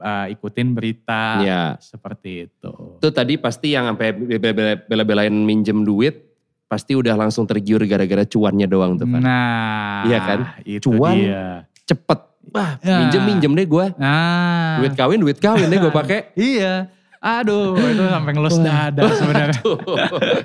uh, 0.05 0.27
ikutin 0.29 0.69
berita 0.71 1.41
Ya. 1.41 1.63
seperti 1.81 2.47
itu. 2.47 2.73
Itu 3.01 3.09
tadi 3.09 3.35
pasti 3.35 3.73
yang 3.73 3.89
sampai 3.89 4.13
bela- 4.13 4.81
bela-belain 4.85 5.33
minjem 5.33 5.81
duit 5.81 6.29
pasti 6.65 6.93
udah 6.93 7.15
langsung 7.15 7.45
tergiur 7.45 7.81
gara-gara 7.85 8.23
cuannya 8.23 8.67
doang 8.67 8.95
tuh 8.95 9.07
Van. 9.07 9.21
Nah, 9.21 10.05
Iya 10.05 10.19
kan? 10.21 10.39
Itu 10.63 10.93
Cuan. 10.93 11.15
dia. 11.15 11.45
Cepet. 11.85 12.21
Wah 12.47 12.77
Ya. 12.79 13.01
minjem 13.01 13.23
minjem 13.25 13.53
deh 13.55 13.65
gue. 13.65 13.87
Nah, 13.97 14.77
Duit 14.79 14.93
kawin 14.93 15.19
duit 15.19 15.39
kawin 15.39 15.65
deh 15.65 15.79
gue 15.79 15.93
pakai. 16.01 16.31
Iya. 16.35 16.93
Aduh, 17.19 17.73
itu 17.73 18.05
sampai 18.05 18.33
ngelus 18.33 18.61
dada 18.61 19.01
sebenarnya. 19.09 19.57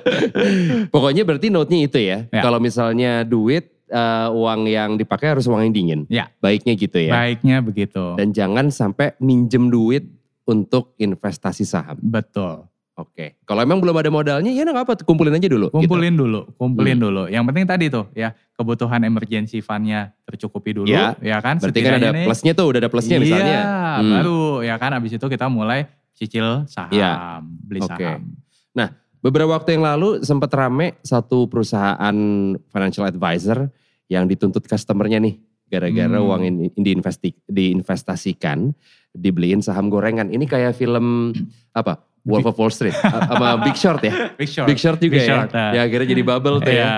Pokoknya 0.88 1.22
berarti 1.22 1.48
note-nya 1.48 1.78
itu 1.82 1.98
ya. 2.00 2.24
Ya. 2.26 2.40
Kalau 2.40 2.56
misalnya 2.56 3.20
duit 3.22 3.68
eh, 3.90 4.28
uang 4.30 4.60
yang 4.64 4.94
dipakai 4.94 5.34
harus 5.34 5.50
uang 5.50 5.66
yang 5.66 5.74
dingin. 5.74 6.00
Ya. 6.06 6.30
Baiknya 6.38 6.78
gitu 6.78 6.96
ya. 6.96 7.10
Baiknya 7.12 7.58
begitu. 7.60 8.14
Dan 8.14 8.30
jangan 8.30 8.70
sampai 8.70 9.18
minjem 9.18 9.66
duit 9.68 10.06
untuk 10.46 10.94
investasi 10.96 11.66
saham. 11.66 11.98
Betul. 11.98 12.70
Oke. 12.94 13.40
Kalau 13.48 13.64
emang 13.64 13.80
belum 13.80 13.96
ada 13.96 14.12
modalnya 14.12 14.52
ya 14.52 14.60
nggak 14.60 14.84
apa 14.84 14.94
kumpulin 15.02 15.32
aja 15.32 15.48
dulu. 15.48 15.72
gitu. 15.72 15.80
Kumpulin 15.88 16.14
dulu, 16.14 16.40
kumpulin 16.60 16.96
Hmm. 17.00 17.04
dulu. 17.08 17.22
Yang 17.32 17.44
penting 17.48 17.64
tadi 17.64 17.84
tuh 17.88 18.04
ya, 18.12 18.28
kebutuhan 18.54 19.00
emergency 19.02 19.64
fund-nya 19.64 20.12
tercukupi 20.28 20.76
dulu, 20.76 20.92
Ya. 20.92 21.16
ya, 21.24 21.40
kan? 21.40 21.56
Berarti 21.56 21.80
kan 21.80 21.96
ada 21.96 22.12
nih- 22.12 22.28
plusnya 22.28 22.52
tuh, 22.52 22.66
udah 22.68 22.80
ada 22.84 22.90
plusnya 22.92 23.16
iya, 23.16 23.24
misalnya. 23.24 23.60
Hmm. 24.00 24.12
baru 24.20 24.40
ya 24.60 24.74
kan 24.76 24.90
abis 24.92 25.16
itu 25.16 25.26
kita 25.32 25.48
mulai 25.48 25.88
cicil 26.12 26.68
saham, 26.68 26.92
Iya. 26.92 27.40
beli 27.40 27.80
Oke. 27.80 27.88
saham. 28.04 28.20
Beberapa 29.20 29.52
waktu 29.52 29.76
yang 29.76 29.84
lalu 29.84 30.24
sempat 30.24 30.48
rame 30.56 30.96
satu 31.04 31.44
perusahaan 31.44 32.16
financial 32.72 33.04
advisor 33.04 33.68
yang 34.10 34.26
dituntut 34.26 34.66
customernya 34.66 35.22
nih 35.22 35.38
gara-gara 35.70 36.18
Hmm. 36.18 36.26
uang 36.26 36.42
ini 36.42 36.66
diinvesti, 36.74 37.30
diinvestasikan 37.46 38.74
dibeliin 39.14 39.62
saham 39.62 39.86
gorengan. 39.86 40.26
Ini 40.28 40.42
kayak 40.44 40.74
film 40.74 41.30
apa? 41.80 42.02
Wolf 42.20 42.52
of 42.52 42.58
Wall 42.60 42.68
Street 42.68 42.92
sama 43.00 43.56
Big 43.64 43.78
Short 43.78 44.02
ya. 44.04 44.34
Big 44.36 44.50
Short. 44.50 44.68
Big 44.68 44.76
Short 44.76 44.98
juga 45.00 45.16
Big 45.16 45.24
ya. 45.24 45.28
Short, 45.30 45.50
ah. 45.56 45.72
Ya 45.72 45.80
akhirnya 45.88 46.08
jadi 46.10 46.22
bubble 46.26 46.60
tuh 46.60 46.68
ya. 46.68 46.76
Iya. 46.76 46.92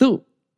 Tuh 0.00 0.14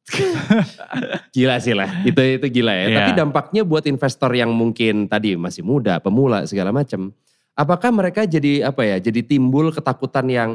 gila 1.35 1.57
sih 1.59 1.75
lah. 1.75 1.91
Itu 2.07 2.21
itu 2.23 2.47
gila 2.49 2.73
ya. 2.73 2.87
Iya. 2.87 2.97
Tapi 3.03 3.11
dampaknya 3.19 3.63
buat 3.67 3.85
investor 3.91 4.31
yang 4.33 4.55
mungkin 4.55 5.11
tadi 5.11 5.35
masih 5.35 5.67
muda, 5.67 5.99
pemula 5.99 6.47
segala 6.47 6.71
macam. 6.71 7.11
Apakah 7.59 7.91
mereka 7.91 8.23
jadi 8.23 8.71
apa 8.71 8.87
ya? 8.87 8.97
Jadi 9.03 9.27
timbul 9.27 9.75
ketakutan 9.75 10.31
yang 10.31 10.51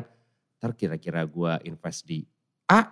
ntar 0.57 0.71
kira-kira 0.79 1.27
gua 1.27 1.59
invest 1.67 2.07
di 2.07 2.23
A 2.71 2.87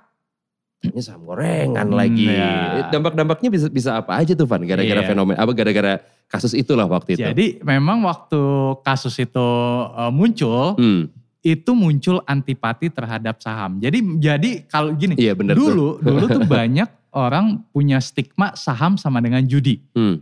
ini 0.81 0.97
saham 0.99 1.21
gorengan 1.23 1.85
Hmm, 1.85 1.93
lagi. 1.93 2.25
ya. 2.25 2.89
Dampak-dampaknya 2.89 3.49
bisa 3.53 3.67
bisa 3.69 3.89
apa 3.95 4.17
aja 4.17 4.33
tuh 4.33 4.49
Van? 4.49 4.65
Gara-gara 4.65 5.01
Iya. 5.01 5.07
fenomena 5.07 5.37
apa 5.37 5.53
gara-gara 5.53 6.01
kasus 6.25 6.51
itulah 6.51 6.89
waktu 6.89 7.13
itu. 7.13 7.21
Jadi 7.21 7.61
memang 7.61 8.01
waktu 8.01 8.41
kasus 8.81 9.13
itu 9.15 9.47
uh, 9.87 10.09
muncul, 10.09 10.73
hmm, 10.73 11.13
itu 11.39 11.71
muncul 11.71 12.25
antipati 12.25 12.89
terhadap 12.89 13.37
saham. 13.37 13.77
Jadi 13.77 14.01
jadi 14.17 14.65
kalau 14.65 14.89
gini, 14.91 15.13
iya 15.17 15.37
bener 15.37 15.53
dulu 15.53 16.01
tuh. 16.01 16.03
dulu 16.03 16.25
tuh 16.35 16.43
banyak 16.43 16.89
orang 17.13 17.61
punya 17.69 18.01
stigma 18.01 18.55
saham 18.55 18.97
sama 18.97 19.21
dengan 19.21 19.45
judi. 19.45 19.85
Hmm, 19.93 20.17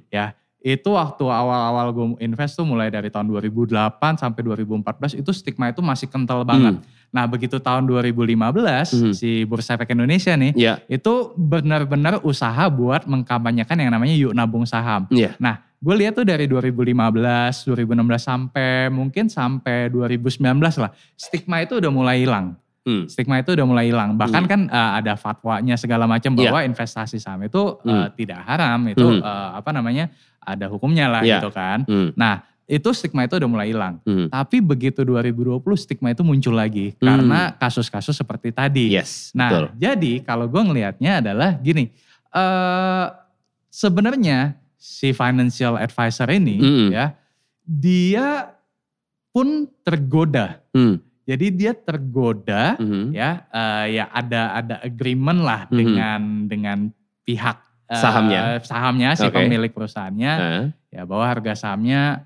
Itu 0.60 0.91
waktu 0.91 1.24
awal-awal 1.24 1.88
gue 1.89 2.20
invest 2.20 2.60
tuh 2.60 2.68
mulai 2.68 2.91
dari 2.91 3.07
tahun 3.07 3.32
2008 3.32 3.72
sampai 4.20 4.43
2014 4.43 5.16
itu 5.16 5.32
stigma 5.32 5.72
itu 5.72 5.80
masih 5.80 6.12
kental 6.12 6.43
banget. 6.43 6.84
Nah 7.10 7.26
begitu 7.26 7.57
tahun 7.57 7.86
2015 7.86 8.93
Hmm. 8.93 9.14
si 9.14 9.43
Bursa 9.43 9.74
Efek 9.74 9.89
Indonesia 9.89 10.34
nih 10.34 10.53
Iya, 10.53 10.74
itu 10.86 11.34
benar-benar 11.34 12.22
usaha 12.22 12.66
buat 12.68 13.03
mengkampanyekan 13.03 13.76
yang 13.76 13.89
namanya 13.89 14.14
yuk 14.14 14.32
nabung 14.32 14.64
saham. 14.64 15.10
iya. 15.10 15.34
Gue 15.80 15.95
lihat 15.95 16.12
tuh 16.14 16.28
dari 16.28 16.43
2015, 16.43 17.07
2016 17.64 18.20
sampai 18.20 18.72
mungkin 18.89 19.26
sampai 19.28 19.88
2019 19.88 20.43
lah. 20.78 20.91
Stigma 21.16 21.62
itu 21.62 21.80
udah 21.80 21.88
mulai 21.88 22.20
hilang. 22.20 22.60
Hmm, 22.82 23.07
Stigma 23.07 23.39
itu 23.39 23.53
udah 23.53 23.64
mulai 23.64 23.88
hilang. 23.88 24.14
Bahkan 24.14 24.43
Hmm. 24.43 24.49
kan 24.49 24.62
uh, 24.68 24.91
ada 24.97 25.16
fatwanya 25.16 25.76
segala 25.76 26.03
macam 26.03 26.36
bahwa 26.36 26.60
investasi 26.62 27.16
saham 27.16 27.43
itu 27.43 27.62
uh, 27.80 27.80
Hmm. 27.80 28.12
tidak 28.12 28.39
haram. 28.41 28.80
Itu 28.88 29.07
Hmm. 29.07 29.22
uh, 29.22 29.49
apa 29.55 29.70
namanya? 29.72 30.12
ada 30.39 30.66
hukumnya 30.66 31.05
lah 31.05 31.22
Iya. 31.22 31.38
gitu 31.38 31.53
kan. 31.53 31.86
hmm, 31.86 32.18
Nah, 32.18 32.41
itu 32.70 32.86
stigma 32.93 33.26
itu 33.26 33.34
udah 33.34 33.49
mulai 33.49 33.67
hilang. 33.67 33.97
hmm. 33.99 34.30
Tapi 34.30 34.61
begitu 34.61 35.01
2020 35.01 35.57
stigma 35.76 36.09
itu 36.09 36.22
muncul 36.22 36.53
lagi 36.53 36.93
Hmm. 36.95 37.09
karena 37.09 37.39
kasus-kasus 37.51 38.13
seperti 38.13 38.53
tadi. 38.53 38.93
Yes, 38.93 39.34
Nah, 39.34 39.49
betul. 39.49 39.65
jadi 39.76 40.13
kalau 40.22 40.45
gue 40.45 40.61
ngelihatnya 40.61 41.17
adalah 41.20 41.57
gini, 41.57 41.89
eh 42.30 43.05
sebenarnya 43.70 44.53
si 44.76 45.11
financial 45.11 45.76
advisor 45.76 46.30
ini 46.30 46.55
Mm-mm. 46.57 46.88
ya, 46.91 47.17
dia 47.61 48.53
pun 49.30 49.65
tergoda. 49.80 50.61
Hmm, 50.72 51.01
Jadi 51.24 51.45
dia 51.51 51.74
tergoda 51.74 52.74
hmm. 52.76 53.13
ya, 53.13 53.45
eh, 53.47 53.86
ya 53.95 54.09
ada 54.09 54.41
ada 54.55 54.76
agreement 54.80 55.38
lah 55.39 55.65
Mhm. 55.65 55.76
dengan 55.76 56.20
dengan 56.45 56.78
pihak 57.22 57.57
eh, 57.86 57.93
Sahamnya. 57.95 58.41
sahamnya 58.59 59.09
si 59.13 59.26
Oke. 59.26 59.34
pemilik 59.36 59.70
perusahaannya 59.70 60.34
Nah, 60.36 60.63
ya 60.88 61.05
bahwa 61.05 61.26
harga 61.26 61.53
sahamnya 61.55 62.26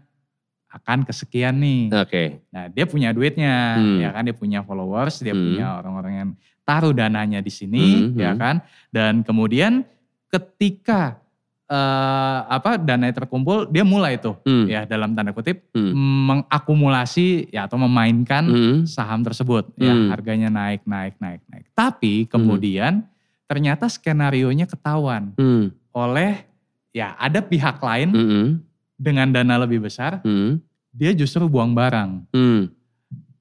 akan 0.74 1.06
kesekian 1.06 1.62
nih. 1.62 1.94
Oke. 1.94 2.42
Nah 2.50 2.66
dia 2.68 2.86
punya 2.90 3.14
duitnya, 3.14 3.78
Hmm. 3.78 4.02
ya 4.02 4.10
kan 4.10 4.26
dia 4.26 4.34
punya 4.34 4.60
followers, 4.66 5.22
dia 5.22 5.32
Hmm. 5.32 5.44
punya 5.46 5.66
orang-orang 5.78 6.14
yang 6.18 6.30
taruh 6.66 6.90
dananya 6.92 7.40
di 7.40 7.54
sini, 7.54 8.10
Hmm, 8.10 8.18
ya 8.18 8.32
hmm. 8.34 8.40
kan. 8.42 8.56
Dan 8.90 9.22
kemudian 9.22 9.86
ketika 10.28 11.22
eh, 11.64 12.40
apa 12.54 12.78
dananya 12.78 13.24
terkumpul, 13.24 13.66
dia 13.66 13.82
mulai 13.82 14.20
tuh, 14.22 14.38
Hmm, 14.46 14.68
ya 14.70 14.86
dalam 14.86 15.16
tanda 15.16 15.34
kutip 15.34 15.64
hmm, 15.74 15.96
mengakumulasi 16.30 17.50
ya 17.50 17.66
atau 17.66 17.82
memainkan 17.82 18.46
hmm. 18.46 18.78
saham 18.86 19.26
tersebut, 19.26 19.74
ya 19.80 19.90
Hmm. 19.90 20.12
harganya 20.14 20.54
naik, 20.54 20.86
naik, 20.86 21.18
naik, 21.18 21.42
naik. 21.50 21.66
Tapi 21.74 22.30
kemudian 22.30 23.08
ternyata 23.48 23.90
skenario 23.90 24.50
nya 24.52 24.66
ketahuan. 24.66 25.34
Hmm. 25.38 25.70
oleh 25.94 26.42
ya 26.90 27.14
ada 27.22 27.38
pihak 27.38 27.78
lain 27.78 28.10
Mm-mm. 28.10 28.46
Dengan 29.04 29.28
dana 29.28 29.60
lebih 29.60 29.84
besar, 29.84 30.24
Mm. 30.24 30.64
dia 30.96 31.12
justru 31.12 31.44
buang 31.46 31.76
barang. 31.76 32.24
Mm. 32.32 32.72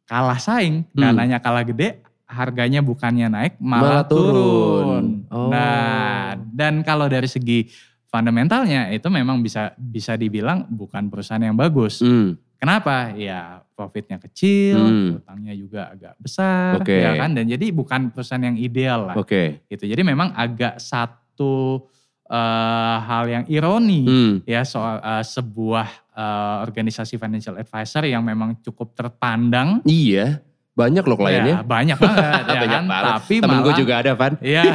Kalah 0.02 0.36
saing, 0.36 0.82
Hmm. 0.90 0.98
dananya 0.98 1.38
kalah 1.38 1.62
gede, 1.62 2.02
harganya 2.26 2.82
bukannya 2.82 3.30
naik 3.30 3.54
Malah 3.62 4.02
malah, 4.02 4.04
turun. 4.10 4.34
turun. 4.34 5.04
Oh. 5.30 5.48
Nah, 5.48 6.34
dan 6.50 6.82
kalau 6.82 7.06
dari 7.06 7.30
segi 7.30 7.70
fundamentalnya 8.08 8.92
itu 8.92 9.08
memang 9.08 9.40
bisa 9.40 9.72
bisa 9.78 10.18
dibilang 10.18 10.68
bukan 10.68 11.08
perusahaan 11.08 11.40
yang 11.40 11.56
bagus. 11.56 12.02
Mm. 12.02 12.36
Kenapa? 12.58 13.10
Ya 13.16 13.62
profitnya 13.72 14.20
kecil, 14.20 14.78
Hmm. 14.78 15.18
utangnya 15.18 15.54
juga 15.56 15.90
agak 15.90 16.14
besar, 16.20 16.78
Oke. 16.78 16.94
ya 16.94 17.18
kan? 17.18 17.34
Dan 17.34 17.50
jadi 17.50 17.72
bukan 17.74 18.14
perusahaan 18.14 18.42
yang 18.42 18.54
ideal 18.54 19.10
lah. 19.10 19.16
Oke. 19.18 19.66
Gitu. 19.66 19.90
Jadi 19.90 20.02
memang 20.06 20.30
agak 20.32 20.78
satu 20.78 21.82
eh, 22.32 22.96
hal 22.98 23.24
yang 23.26 23.44
ironi 23.46 24.00
Mm. 24.02 24.32
ya 24.44 24.64
soal 24.64 24.96
eh, 24.98 25.20
sebuah 25.22 25.88
eh, 26.10 26.56
organisasi 26.62 27.14
financial 27.14 27.54
advisor 27.54 28.02
yang 28.04 28.20
memang 28.20 28.56
cukup 28.58 28.92
terpandang. 28.92 29.84
Iya. 29.84 30.40
Banyak 30.72 31.04
loh 31.04 31.20
Ya, 31.20 31.20
kliennya. 31.20 31.56
banyak 31.62 31.98
banget 31.98 32.24
ya 32.48 32.56
Banyak 32.58 32.80
kan. 32.80 32.84
banget. 32.88 33.12
Tapi 33.12 33.34
Temen 33.36 33.48
malah 33.52 33.62
gue 33.62 33.74
juga 33.76 33.94
ada, 33.94 34.12
Van. 34.14 34.32
Iya. 34.40 34.62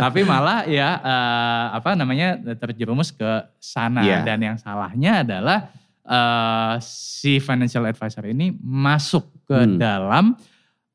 Tapi 0.00 0.20
malah 0.22 0.58
ya 0.64 0.88
eh, 0.96 1.64
apa 1.74 1.92
namanya 1.92 2.28
terjerumus 2.56 3.10
ke 3.10 3.30
sana 3.58 4.00
Iya. 4.00 4.24
dan 4.24 4.38
yang 4.40 4.56
salahnya 4.56 5.20
adalah 5.20 5.68
eh, 6.00 6.74
si 6.80 7.36
financial 7.38 7.84
advisor 7.84 8.24
ini 8.24 8.52
masuk 8.56 9.28
ke 9.44 9.56
Hmm. 9.56 9.76
dalam 9.76 10.24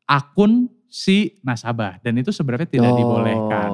akun 0.06 0.66
si 0.86 1.38
nasabah 1.40 2.02
dan 2.02 2.18
itu 2.18 2.30
sebenarnya 2.30 2.66
tidak 2.66 2.90
Oh. 2.90 2.98
dibolehkan. 2.98 3.70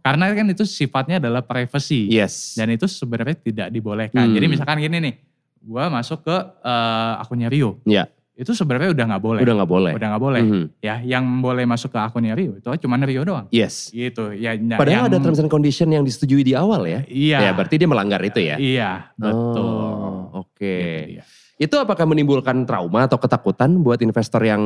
Karena 0.00 0.32
kan 0.32 0.46
itu 0.48 0.64
sifatnya 0.64 1.16
adalah 1.18 1.40
privacy 1.40 2.08
Yes. 2.08 2.56
dan 2.56 2.68
itu 2.68 2.84
sebenarnya 2.84 3.36
tidak 3.36 3.68
dibolehkan. 3.68 4.26
Hmm. 4.26 4.34
Jadi 4.34 4.46
misalkan 4.48 4.80
gini 4.80 4.96
nih, 4.98 5.14
gua 5.60 5.88
masuk 5.88 6.24
ke 6.24 6.36
eh, 6.60 7.12
akunnya 7.20 7.46
Rio. 7.46 7.78
Iya. 7.84 8.08
Itu 8.32 8.56
sebenarnya 8.56 8.96
udah 8.96 9.04
nggak 9.04 9.20
boleh. 9.22 9.40
Udah 9.44 9.54
nggak 9.60 9.68
boleh. 9.68 9.92
Udah 9.92 10.08
nggak 10.16 10.22
boleh. 10.24 10.40
Mhm. 10.40 10.64
Ya, 10.80 10.96
yang 11.04 11.24
boleh 11.44 11.68
masuk 11.68 11.92
ke 11.92 12.00
akunnya 12.00 12.32
Rio 12.32 12.56
itu 12.56 12.64
cuma 12.80 12.96
Rio 12.96 13.20
doang. 13.20 13.44
Yes. 13.52 13.92
Gitu. 13.92 14.32
Ya, 14.32 14.56
nah, 14.56 14.80
Padahal 14.80 15.04
yang- 15.04 15.12
ada 15.12 15.20
terms 15.20 15.36
and 15.38 15.52
condition 15.52 15.92
yang 15.92 16.00
disetujui 16.00 16.40
di 16.40 16.56
awal 16.56 16.88
ya. 16.88 17.04
Ya 17.04 17.44
Iya. 17.44 17.50
berarti 17.52 17.76
dia 17.76 17.84
melanggar 17.84 18.24
itu 18.24 18.40
ya. 18.40 18.56
Iya, 18.56 19.12
betul. 19.14 19.60
Oh, 19.60 20.40
Oke. 20.40 20.72
Gitu 20.72 21.20
dia. 21.20 21.24
Itu 21.60 21.76
apakah 21.76 22.08
menimbulkan 22.08 22.64
trauma 22.64 23.04
atau 23.04 23.20
ketakutan 23.20 23.68
buat 23.76 24.00
investor 24.00 24.40
yang 24.40 24.64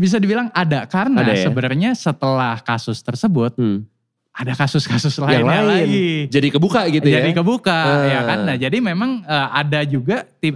Bisa 0.00 0.16
dibilang 0.16 0.48
ada 0.50 0.88
karena 0.88 1.20
Ada 1.20 1.36
ya? 1.36 1.44
sebenarnya 1.44 1.92
setelah 1.92 2.56
kasus 2.64 3.04
tersebut 3.04 3.52
hmm, 3.52 3.84
ada 4.36 4.52
kasus-kasus 4.52 5.16
yang 5.16 5.48
lainnya 5.48 5.64
lain 5.64 5.88
lagi. 5.88 6.08
jadi 6.28 6.48
kebuka 6.50 6.80
gitu 6.88 7.08
jadi 7.08 7.30
ya? 7.32 7.34
kebuka 7.34 7.72
Ah. 7.72 8.04
ya 8.04 8.20
kan. 8.22 8.38
Nah, 8.44 8.56
jadi 8.56 8.76
memang 8.78 9.24
eh, 9.24 9.48
ada 9.50 9.80
juga 9.82 10.28
eh, 10.38 10.52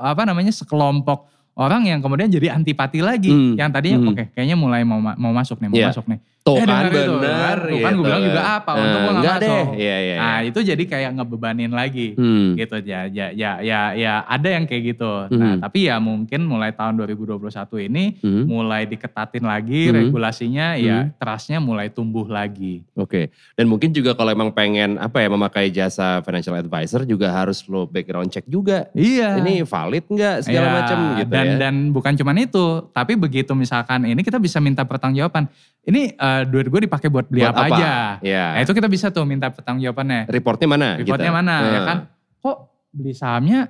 apa 0.00 0.22
namanya 0.22 0.54
sekelompok 0.54 1.26
orang 1.54 1.82
yang 1.84 1.98
kemudian 1.98 2.28
jadi 2.28 2.54
antipati 2.54 3.00
lagi. 3.00 3.28
Hmm. 3.28 3.58
Yang 3.58 3.70
tadinya 3.72 3.98
Hmm. 3.98 4.10
oke 4.12 4.24
kayaknya 4.30 4.54
mulai 4.54 4.82
mau 4.82 5.00
ma- 5.00 5.16
mau 5.16 5.32
masuk 5.32 5.58
nih, 5.58 5.68
mau 5.68 5.76
Iya. 5.76 5.88
masuk 5.90 6.06
nih. 6.06 6.20
Tuh 6.46 6.56
Eh, 6.56 6.62
kan 6.62 6.86
itu, 6.86 6.94
bener. 7.18 7.58
kan? 7.58 7.58
Tuh 7.66 7.78
kan 7.82 7.90
gue 7.90 7.98
gitu. 7.98 8.06
bilang 8.06 8.22
juga 8.22 8.42
apa, 8.54 8.70
untung 8.72 8.86
Nah, 8.86 9.02
gue 9.02 9.14
gak 9.18 9.24
masuk. 9.34 9.42
deh. 9.42 9.64
Iya, 9.76 9.96
iya. 9.98 10.16
Nah, 10.16 10.38
itu 10.46 10.58
jadi 10.62 10.84
kayak 10.86 11.10
ngebebanin 11.18 11.72
lagi. 11.72 12.08
Hmm. 12.14 12.54
gitu 12.54 12.76
ya 12.80 13.10
ya 13.10 13.26
ya 13.30 13.58
ya 13.58 13.80
ya 13.92 14.12
ada 14.22 14.48
yang 14.48 14.64
kayak 14.64 14.94
gitu. 14.94 15.12
Nah, 15.28 15.58
Mhm. 15.58 15.60
tapi 15.60 15.78
ya 15.84 15.98
mungkin 15.98 16.40
mulai 16.42 16.70
tahun 16.70 16.94
2021 16.96 17.82
ini 17.82 18.14
Hmm. 18.16 18.46
mulai 18.46 18.86
diketatin 18.86 19.42
lagi 19.42 19.90
Mhm. 19.90 19.94
regulasinya 19.98 20.66
ya 20.76 20.96
Mhm. 21.02 21.18
trustnya 21.18 21.58
mulai 21.58 21.88
tumbuh 21.88 22.24
lagi. 22.24 22.86
Oke. 22.94 23.28
Dan 23.52 23.66
mungkin 23.66 23.90
juga 23.90 24.14
kalau 24.14 24.30
emang 24.30 24.52
pengen 24.52 24.96
apa 24.96 25.18
ya 25.18 25.28
memakai 25.28 25.68
jasa 25.68 26.22
financial 26.22 26.54
advisor 26.54 27.02
juga 27.02 27.28
harus 27.28 27.66
lo 27.66 27.84
background 27.84 28.30
check 28.30 28.46
juga. 28.46 28.86
Iya. 28.92 29.36
Ini 29.36 29.62
valid 29.62 30.04
nggak 30.06 30.36
segala 30.42 30.62
Ya, 30.62 30.72
macam 30.76 30.98
gitu 31.16 31.30
dan, 31.32 31.44
ya. 31.44 31.56
Dan 31.58 31.74
bukan 31.90 32.12
cuman 32.14 32.36
itu, 32.38 32.64
tapi 32.90 33.12
begitu 33.14 33.50
misalkan 33.52 34.04
ini 34.04 34.20
kita 34.20 34.38
bisa 34.38 34.56
minta 34.58 34.84
pertanggungjawaban. 34.84 35.50
Ini 35.86 36.02
eh, 36.12 36.42
duit 36.44 36.66
gue 36.66 36.80
dipakai 36.82 37.06
buat 37.06 37.24
beli 37.24 37.40
Buat 37.40 37.52
apa, 37.52 37.62
apa? 37.62 37.76
aja. 37.76 37.92
Ya. 38.20 38.46
Nah 38.52 38.60
itu 38.60 38.72
kita 38.72 38.86
bisa 38.86 39.06
tuh 39.08 39.22
minta 39.22 39.46
pertanggungjawabannya. 39.48 40.26
Reportnya 40.26 40.66
mana? 40.66 40.88
Reportnya 40.96 41.30
gitu. 41.30 41.38
mana 41.38 41.54
ya 41.54 41.70
Nah. 41.72 41.84
kan? 41.84 41.98
Kok 42.40 42.56
beli 42.90 43.12
sahamnya 43.12 43.60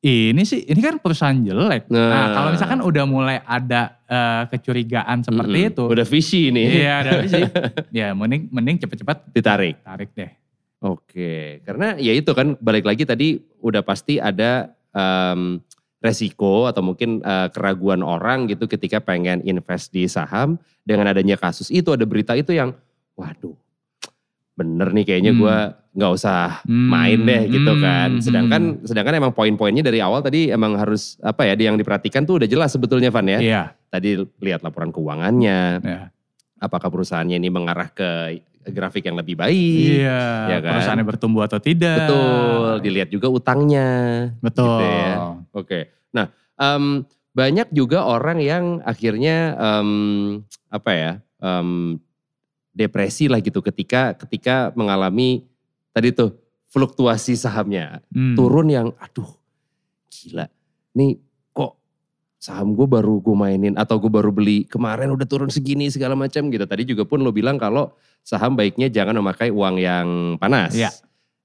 ini 0.00 0.42
sih, 0.42 0.64
ini 0.64 0.80
kan 0.80 0.96
perusahaan 0.96 1.36
jelek. 1.36 1.86
Nah, 1.86 2.00
Nah. 2.00 2.26
kalau 2.32 2.48
misalkan 2.50 2.80
udah 2.80 3.04
mulai 3.04 3.38
ada 3.40 4.00
eh, 4.04 4.42
kecurigaan 4.48 5.22
seperti 5.22 5.58
Mm-mm. 5.60 5.70
itu. 5.70 5.84
Udah 5.86 6.02
visi 6.04 6.48
nih. 6.48 6.66
Iya, 6.74 6.96
dari 7.00 7.26
sih. 7.36 7.44
ya 7.92 8.10
mending 8.10 8.50
mending 8.50 8.76
cepet-cepet 8.78 9.30
Ditarik. 9.30 9.78
tarik 9.80 10.10
deh. 10.10 10.30
Oke, 10.80 11.60
karena 11.60 11.94
ya 11.94 12.10
itu 12.10 12.32
kan 12.32 12.56
balik 12.56 12.82
lagi 12.82 13.04
tadi 13.04 13.36
udah 13.60 13.84
pasti 13.84 14.16
ada 14.16 14.72
em, 14.90 15.60
resiko 16.00 16.64
atau 16.64 16.80
mungkin 16.80 17.20
eh, 17.20 17.48
keraguan 17.52 18.00
orang 18.00 18.48
gitu 18.48 18.64
ketika 18.66 18.98
pengen 19.00 19.44
invest 19.44 19.92
di 19.92 20.08
saham 20.08 20.56
dengan 20.82 21.08
adanya 21.12 21.36
kasus 21.36 21.68
itu 21.68 21.92
ada 21.92 22.08
berita 22.08 22.32
itu 22.34 22.56
yang 22.56 22.72
waduh 23.14 23.52
bener 24.56 24.92
nih 24.92 25.04
kayaknya 25.08 25.32
Hmm. 25.32 25.40
gua 25.40 25.56
nggak 25.90 26.12
usah 26.20 26.62
Hmm, 26.68 26.86
main 26.92 27.18
deh 27.24 27.42
gitu 27.48 27.72
hmm, 27.74 27.82
kan. 27.82 28.08
hmm. 28.14 28.22
Sedangkan 28.22 28.62
sedangkan 28.84 29.14
emang 29.16 29.32
poin-poinnya 29.32 29.80
dari 29.82 29.98
awal 30.04 30.20
tadi 30.20 30.52
emang 30.52 30.76
harus 30.76 31.16
apa 31.20 31.48
ya 31.48 31.56
yang 31.56 31.80
diperhatikan 31.80 32.22
tuh 32.28 32.38
udah 32.38 32.48
jelas 32.48 32.70
sebetulnya 32.70 33.08
Van 33.08 33.26
ya. 33.26 33.38
Iya. 33.40 33.62
Tadi 33.90 34.20
lihat 34.38 34.62
laporan 34.62 34.94
keuangannya, 34.94 35.60
ya. 35.82 36.00
apakah 36.62 36.92
perusahaannya 36.92 37.40
ini 37.42 37.48
mengarah 37.50 37.90
ke 37.90 38.38
grafik 38.68 39.08
yang 39.08 39.16
lebih 39.16 39.40
baik. 39.40 40.04
Iya, 40.04 40.22
ya 40.52 40.58
kan? 40.60 40.72
perusahaannya 40.76 41.06
bertumbuh 41.08 41.42
atau 41.48 41.56
tidak. 41.56 42.04
Betul, 42.04 42.70
dilihat 42.84 43.08
juga 43.08 43.32
utangnya. 43.32 43.88
Betul. 44.44 44.68
Gitu 44.68 44.84
ya. 44.84 45.14
Oke, 45.56 45.78
nah 46.12 46.28
em, 46.54 47.02
banyak 47.32 47.72
juga 47.72 48.04
orang 48.04 48.42
yang 48.42 48.64
akhirnya 48.84 49.56
em, 49.56 49.90
apa 50.68 50.90
ya 50.92 51.12
em, 51.40 51.96
depresi 52.70 53.26
lah 53.26 53.40
gitu 53.40 53.64
ketika 53.64 54.14
ketika 54.14 54.70
mengalami 54.76 55.46
tadi 55.90 56.12
tuh 56.12 56.36
fluktuasi 56.70 57.34
sahamnya 57.34 57.98
Hmm. 58.14 58.38
turun 58.38 58.70
yang 58.70 58.88
aduh 59.02 59.26
gila 60.06 60.46
nih 60.94 61.18
saham 62.40 62.72
gue 62.72 62.88
baru 62.88 63.20
gue 63.20 63.36
mainin 63.36 63.76
atau 63.76 64.00
gue 64.00 64.08
baru 64.08 64.32
beli 64.32 64.64
kemarin 64.64 65.12
udah 65.12 65.28
turun 65.28 65.52
segini 65.52 65.92
segala 65.92 66.16
macam 66.16 66.48
gitu 66.48 66.64
tadi 66.64 66.88
juga 66.88 67.04
pun 67.04 67.20
lo 67.20 67.28
bilang 67.30 67.60
kalau 67.60 67.92
saham 68.24 68.56
baiknya 68.56 68.88
jangan 68.88 69.12
memakai 69.20 69.52
uang 69.52 69.76
yang 69.76 70.08
panas 70.40 70.72
Iya. 70.72 70.88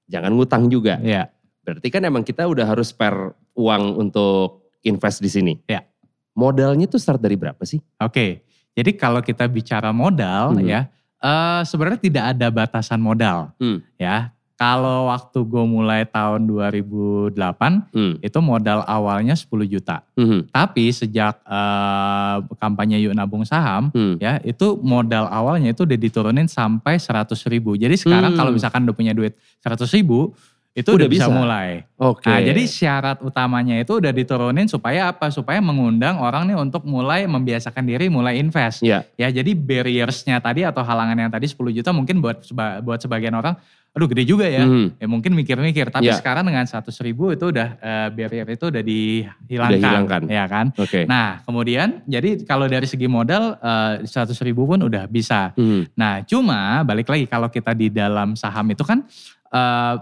jangan 0.08 0.32
ngutang 0.32 0.72
juga 0.72 0.96
Iya. 0.98 1.28
berarti 1.60 1.88
kan 1.92 2.00
emang 2.00 2.24
kita 2.24 2.48
udah 2.48 2.64
harus 2.64 2.96
spare 2.96 3.36
uang 3.52 4.00
untuk 4.00 4.64
invest 4.80 5.20
di 5.20 5.28
sini 5.28 5.52
Iya. 5.68 5.84
modalnya 6.32 6.88
tuh 6.88 6.96
start 6.96 7.20
dari 7.20 7.36
berapa 7.36 7.60
sih 7.62 7.76
Oke, 8.00 8.40
jadi 8.72 8.90
kalau 8.96 9.20
kita 9.20 9.44
bicara 9.46 9.92
modal 9.92 10.56
Hmm. 10.56 10.64
ya, 10.64 10.88
eh, 11.20 11.60
sebenarnya 11.64 12.00
tidak 12.00 12.24
ada 12.32 12.48
batasan 12.48 13.00
modal 13.00 13.52
Hmm. 13.60 13.84
ya. 13.96 14.32
Kalau 14.56 15.12
waktu 15.12 15.36
gue 15.44 15.64
mulai 15.68 16.08
tahun 16.08 16.48
2008 16.48 17.92
Hmm. 17.92 18.16
itu 18.18 18.38
modal 18.40 18.88
awalnya 18.88 19.36
10 19.36 19.68
juta. 19.68 20.00
Mhm. 20.16 20.48
Tapi 20.48 20.88
sejak 20.90 21.44
eh, 21.44 22.36
kampanye 22.56 22.96
yuk 23.04 23.12
nabung 23.12 23.44
saham 23.44 23.92
Hmm. 23.92 24.16
ya 24.16 24.40
itu 24.40 24.80
modal 24.80 25.28
awalnya 25.28 25.76
itu 25.76 25.84
udah 25.84 25.98
diturunin 25.98 26.48
sampai 26.48 26.96
100 26.96 27.44
ribu. 27.44 27.76
Jadi 27.76 28.00
sekarang 28.00 28.32
Hmm. 28.32 28.40
kalau 28.40 28.50
misalkan 28.50 28.88
udah 28.88 28.96
punya 28.96 29.12
duit 29.12 29.36
100 29.60 29.92
ribu 29.92 30.32
itu 30.72 30.92
Udah 30.92 31.04
udah, 31.04 31.08
bisa, 31.08 31.24
bisa. 31.24 31.32
mulai. 31.32 31.68
oke 31.96 32.28
Nah, 32.28 32.36
jadi 32.36 32.62
syarat 32.68 33.24
utamanya 33.24 33.80
itu 33.80 33.96
udah 33.96 34.12
diturunin 34.12 34.68
supaya 34.68 35.08
apa? 35.08 35.32
Supaya 35.32 35.56
mengundang 35.60 36.20
orang 36.20 36.44
nih 36.44 36.56
untuk 36.56 36.84
mulai 36.84 37.24
membiasakan 37.24 37.80
diri 37.80 38.12
mulai 38.12 38.36
invest. 38.36 38.84
ya 38.84 39.00
Ya, 39.16 39.32
jadi 39.32 39.56
barriersnya 39.56 40.36
tadi 40.36 40.64
atau 40.64 40.84
halangan 40.84 41.16
yang 41.16 41.32
tadi 41.32 41.48
10 41.48 41.72
juta 41.72 41.96
mungkin 41.96 42.20
buat 42.20 42.44
buat 42.84 43.00
sebagian 43.00 43.32
orang, 43.32 43.56
aduh 43.96 44.12
gede 44.12 44.28
juga 44.28 44.44
ya. 44.44 44.60
Mhm. 44.60 45.00
Ya 45.00 45.06
mungkin 45.08 45.32
mikir-mikir, 45.32 45.88
tapi 45.88 46.12
Ya. 46.12 46.20
sekarang 46.20 46.44
dengan 46.44 46.68
100 46.68 47.00
ribu 47.00 47.32
itu 47.32 47.48
udah 47.48 47.68
eh, 47.80 48.08
barrier 48.12 48.44
itu 48.44 48.68
udah 48.68 48.84
dihilangkan. 48.84 49.72
Udah 49.72 49.88
hilangkan. 49.88 50.22
Ya 50.28 50.44
kan? 50.44 50.66
oke 50.76 51.08
Nah, 51.08 51.40
kemudian 51.48 52.04
jadi 52.04 52.44
kalau 52.44 52.68
dari 52.68 52.84
segi 52.84 53.08
modal 53.08 53.56
eh, 53.56 54.04
100 54.04 54.36
ribu 54.44 54.68
pun 54.68 54.84
udah 54.84 55.08
bisa. 55.08 55.56
Mhm. 55.56 55.96
Nah, 55.96 56.20
cuma 56.28 56.84
balik 56.84 57.08
lagi 57.08 57.24
kalau 57.24 57.48
kita 57.48 57.72
di 57.72 57.88
dalam 57.88 58.36
saham 58.36 58.68
itu 58.68 58.84
kan 58.84 59.00
eh, 59.48 59.94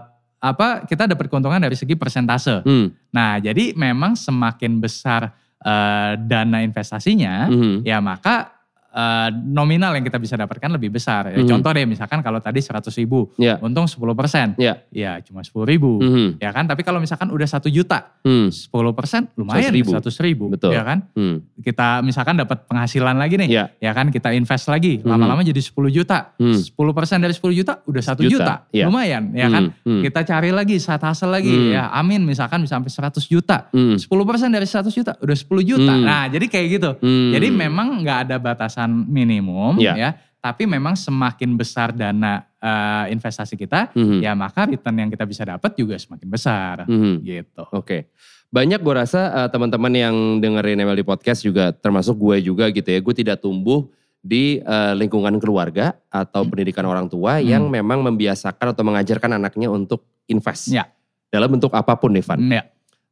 apa 0.43 0.83
kita 0.83 1.07
dapat 1.07 1.31
keuntungan 1.31 1.57
dari 1.57 1.73
segi 1.73 1.95
persentase. 1.95 2.61
Hmm. 2.61 2.91
Nah, 3.09 3.39
jadi 3.39 3.71
memang 3.73 4.13
semakin 4.13 4.77
besar 4.77 5.31
eh, 5.65 6.13
dana 6.21 6.61
investasinya, 6.61 7.49
Mhm. 7.49 7.81
ya 7.81 7.97
maka 7.97 8.54
eh, 8.95 9.29
nominal 9.43 9.91
yang 9.91 10.01
kita 10.01 10.15
bisa 10.15 10.33
dapatkan 10.33 10.71
lebih 10.71 10.87
besar. 10.87 11.27
Ya, 11.27 11.43
Mhm. 11.43 11.51
Contoh 11.51 11.67
deh 11.69 11.83
misalkan 11.83 12.23
kalau 12.23 12.39
tadi 12.39 12.63
100 12.63 12.95
ribu, 12.95 13.27
Ya. 13.35 13.59
untung 13.59 13.85
10 13.85 14.15
persen. 14.15 14.55
Ya. 14.55 14.87
Ya 14.87 15.19
cuma 15.19 15.43
10 15.43 15.67
ribu. 15.67 15.99
Mhm. 15.99 16.39
Ya 16.39 16.49
kan, 16.49 16.63
tapi 16.63 16.81
kalau 16.81 17.03
misalkan 17.03 17.27
udah 17.27 17.43
1 17.43 17.67
juta, 17.67 18.15
Hmm. 18.23 18.47
10 18.47 18.95
persen 18.95 19.27
lumayan 19.35 19.67
100.000. 19.75 19.91
100 19.91 20.15
ribu. 20.23 20.47
Betul. 20.47 20.71
Ya 20.71 20.81
kan, 20.81 21.11
Hmm. 21.11 21.43
kita 21.59 21.99
misalkan 22.01 22.39
dapat 22.39 22.63
penghasilan 22.65 23.19
lagi 23.19 23.35
nih. 23.35 23.49
Ya. 23.51 23.63
Ya 23.77 23.91
kan, 23.91 24.07
kita 24.09 24.31
invest 24.31 24.71
lagi, 24.71 25.03
Mhm. 25.03 25.11
lama-lama 25.11 25.43
jadi 25.43 25.59
10 25.59 25.91
juta. 25.91 26.31
Hmm. 26.39 26.55
10 26.55 26.95
persen 26.95 27.19
dari 27.19 27.35
10 27.35 27.51
juta 27.51 27.83
udah 27.83 27.99
1 28.01 28.23
juta, 28.23 28.63
juta. 28.63 28.71
ya. 28.71 28.87
Lumayan, 28.87 29.35
ya 29.35 29.51
kan. 29.51 29.75
Hmm. 29.83 29.99
Hmm. 29.99 30.01
Kita 30.01 30.23
cari 30.23 30.55
lagi, 30.55 30.79
side 30.79 31.03
hustle 31.03 31.29
lagi. 31.29 31.51
Hmm. 31.51 31.71
Ya 31.73 31.91
amin, 31.91 32.23
misalkan 32.23 32.63
bisa 32.63 32.79
sampai 32.79 32.91
100 32.91 33.27
juta. 33.27 33.67
Hmm. 33.75 33.99
10 33.99 34.23
persen 34.23 34.47
dari 34.49 34.63
100 34.63 34.95
juta 34.95 35.19
udah 35.19 35.35
10 35.35 35.61
juta. 35.61 35.91
Hmm. 35.91 36.05
Nah 36.05 36.23
jadi 36.27 36.45
kayak 36.47 36.67
gitu. 36.71 36.91
Hmm. 37.03 37.35
Jadi 37.35 37.47
memang 37.51 37.99
nggak 37.99 38.17
ada 38.29 38.35
batasan 38.37 38.84
minimum 38.89 39.77
Ya. 39.77 39.93
ya. 39.95 40.09
Tapi 40.39 40.69
memang 40.69 40.93
semakin 40.93 41.57
besar 41.57 41.89
dana 41.89 42.45
eh, 42.61 43.13
investasi 43.13 43.53
kita, 43.53 43.93
Mhm. 43.93 44.25
ya 44.25 44.33
maka 44.33 44.65
return 44.65 44.97
yang 44.97 45.09
kita 45.09 45.21
bisa 45.21 45.45
dapat 45.45 45.77
juga 45.77 45.97
semakin 45.97 46.25
besar. 46.25 46.75
Mhm. 46.89 47.21
Gitu. 47.21 47.61
Oke. 47.69 48.09
Banyak 48.49 48.81
gue 48.81 48.93
rasa 48.93 49.45
eh, 49.45 49.49
teman-teman 49.49 49.93
yang 49.93 50.15
dengerin 50.37 50.81
MLD 50.81 51.05
Podcast 51.05 51.41
juga 51.41 51.69
termasuk 51.69 52.17
gue 52.17 52.41
juga 52.41 52.69
gitu 52.69 52.89
ya. 52.89 52.97
Gue 53.01 53.13
tidak 53.13 53.41
tumbuh 53.41 53.85
di 54.17 54.57
eh, 54.57 54.93
lingkungan 54.97 55.37
keluarga 55.37 55.93
atau 56.09 56.41
pendidikan 56.45 56.85
orang 56.85 57.05
tua 57.05 57.37
yang 57.37 57.69
memang 57.69 58.01
membiasakan 58.01 58.73
atau 58.73 58.81
mengajarkan 58.81 59.37
anaknya 59.37 59.69
untuk 59.69 60.01
invest. 60.25 60.73
Ya. 60.73 60.89
Dalam 61.29 61.53
bentuk 61.53 61.69
apa 61.73 61.93
pun 61.97 62.13
nih 62.13 62.25
Van. 62.25 62.41
Ya. 62.49 62.65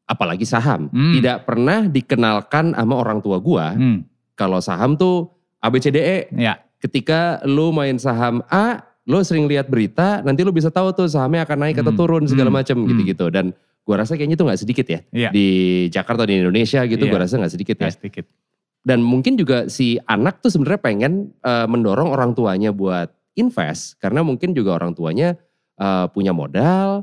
Apalagi 0.05 0.45
saham. 0.45 0.89
Hmm. 0.89 1.13
Tidak 1.13 1.45
pernah 1.45 1.85
dikenalkan 1.85 2.73
sama 2.73 2.93
orang 2.97 3.21
tua 3.21 3.37
gue 3.37 3.65
Hmm. 3.73 3.97
kalau 4.33 4.57
saham 4.59 4.97
tuh 4.97 5.32
ABCDE. 5.63 6.27
Ya. 6.35 6.59
Ketika 6.77 7.39
lu 7.47 7.71
main 7.71 7.95
saham 7.95 8.43
A, 8.51 8.83
lu 9.07 9.23
sering 9.23 9.47
lihat 9.47 9.71
berita, 9.71 10.19
nanti 10.19 10.43
lu 10.43 10.51
bisa 10.51 10.67
tahu 10.67 10.91
tuh 10.91 11.07
sahamnya 11.07 11.47
akan 11.47 11.57
naik 11.63 11.79
atau 11.79 11.95
Hmm. 11.95 11.99
turun 12.03 12.23
segala 12.27 12.51
Hmm. 12.51 12.59
macam 12.59 12.75
Hmm. 12.83 12.87
gitu-gitu. 12.91 13.31
Dan 13.31 13.55
gua 13.83 14.03
rasa 14.03 14.19
kayaknya 14.19 14.35
itu 14.35 14.43
nggak 14.43 14.59
sedikit 14.59 14.87
ya 14.87 14.99
Iya. 15.11 15.29
di 15.31 15.47
Jakarta 15.87 16.27
di 16.27 16.35
Indonesia 16.39 16.83
gitu. 16.83 17.03
Iya. 17.07 17.11
Gua 17.11 17.19
rasa 17.23 17.39
nggak 17.39 17.53
sedikit 17.55 17.77
ya. 17.79 17.87
Ya, 17.87 17.95
sedikit. 17.95 18.25
Dan 18.83 18.99
mungkin 18.99 19.39
juga 19.39 19.71
si 19.71 19.95
anak 20.03 20.43
tuh 20.43 20.51
sebenarnya 20.51 20.81
pengen 20.83 21.13
eh, 21.39 21.67
mendorong 21.71 22.11
orang 22.11 22.35
tuanya 22.35 22.75
buat 22.75 23.07
invest 23.33 23.95
karena 23.97 24.19
mungkin 24.21 24.51
juga 24.51 24.75
orang 24.75 24.91
tuanya 24.91 25.39
eh, 25.73 26.05
punya 26.11 26.35
modal, 26.35 27.01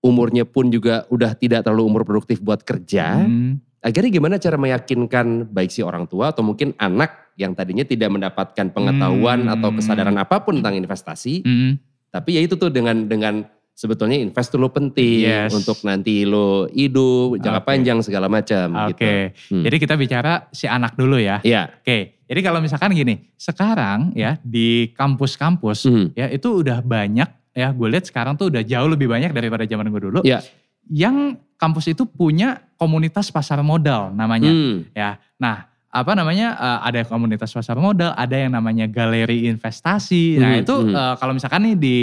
umurnya 0.00 0.46
pun 0.46 0.70
juga 0.70 1.04
udah 1.10 1.34
tidak 1.34 1.66
terlalu 1.66 1.84
umur 1.90 2.02
produktif 2.06 2.38
buat 2.38 2.62
kerja. 2.62 3.26
Hmm. 3.26 3.58
Akhirnya 3.78 4.10
gimana 4.10 4.34
cara 4.38 4.56
meyakinkan 4.56 5.50
baik 5.50 5.70
si 5.70 5.82
orang 5.82 6.06
tua 6.06 6.30
atau 6.32 6.42
mungkin 6.42 6.74
anak 6.78 7.27
yang 7.38 7.54
tadinya 7.54 7.86
tidak 7.86 8.10
mendapatkan 8.10 8.66
pengetahuan 8.68 9.46
Hmm. 9.46 9.54
atau 9.54 9.70
kesadaran 9.70 10.18
apa 10.18 10.42
pun 10.42 10.58
tentang 10.58 10.74
investasi, 10.74 11.46
Hmm. 11.46 11.78
tapi 12.10 12.34
ya 12.34 12.42
itu 12.42 12.58
tuh 12.58 12.68
dengan 12.68 13.06
dengan 13.06 13.46
sebetulnya 13.72 14.18
invest 14.18 14.50
tuh 14.50 14.58
lo 14.58 14.74
penting 14.74 15.22
Yes. 15.22 15.54
untuk 15.54 15.78
nanti 15.86 16.26
lo 16.26 16.66
hidup 16.66 17.38
jangka 17.38 17.62
Oke. 17.62 17.68
panjang 17.70 17.98
segala 18.02 18.26
macam 18.26 18.90
Oke. 18.90 18.90
gitu. 18.90 19.06
Hmm. 19.54 19.62
Jadi 19.62 19.76
kita 19.78 19.94
bicara 19.94 20.50
si 20.50 20.66
anak 20.66 20.98
dulu 20.98 21.14
ya. 21.14 21.38
Iya. 21.46 21.70
Oke. 21.78 22.18
Jadi 22.26 22.40
kalau 22.42 22.58
misalkan 22.58 22.90
gini, 22.90 23.30
sekarang 23.38 24.12
ya 24.12 24.34
di 24.42 24.90
kampus-kampus 24.92 25.86
Hmm. 25.86 26.06
ya 26.12 26.26
itu 26.26 26.58
udah 26.58 26.82
banyak 26.82 27.30
ya 27.54 27.70
gue 27.70 27.88
lihat 27.88 28.04
sekarang 28.04 28.34
tuh 28.34 28.50
udah 28.50 28.66
jauh 28.66 28.90
lebih 28.90 29.06
banyak 29.06 29.30
daripada 29.30 29.62
zaman 29.62 29.86
gue 29.88 30.02
dulu. 30.02 30.20
Iya. 30.26 30.42
Yang 30.90 31.38
kampus 31.54 31.86
itu 31.90 32.02
punya 32.02 32.58
komunitas 32.74 33.30
pasar 33.30 33.62
modal 33.62 34.10
namanya 34.10 34.50
Hmm. 34.50 34.90
ya. 34.90 35.22
Nah 35.38 35.70
apa 35.88 36.12
namanya 36.12 36.52
eh, 36.52 36.78
ada 36.86 37.00
komunitas 37.02 37.48
pasar 37.48 37.76
modal, 37.76 38.12
ada 38.12 38.36
yang 38.36 38.52
namanya 38.52 38.84
galeri 38.84 39.48
investasi. 39.48 40.36
Nah 40.36 40.52
Hmm, 40.52 40.62
itu 40.62 40.74
hmm. 40.74 40.92
eh, 40.92 41.14
kalau 41.16 41.32
misalkan 41.32 41.60
nih 41.64 41.74
di 41.74 41.96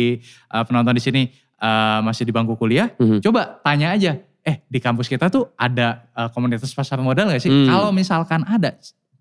eh, 0.47 0.63
penonton 0.63 0.93
di 0.93 1.03
sini 1.03 1.21
eh, 1.55 1.99
masih 2.01 2.23
di 2.23 2.33
bangku 2.33 2.55
kuliah, 2.55 2.89
Hmm. 2.95 3.21
coba 3.21 3.61
tanya 3.61 3.93
aja. 3.93 4.17
Eh 4.41 4.61
di 4.63 4.77
kampus 4.77 5.05
kita 5.05 5.29
tuh 5.29 5.53
ada 5.53 6.05
eh, 6.11 6.29
komunitas 6.29 6.69
pasar 6.69 6.97
modal 6.97 7.29
gak 7.29 7.41
sih? 7.41 7.49
Hmm. 7.49 7.65
Kalau 7.65 7.89
misalkan 7.89 8.41
ada, 8.43 8.73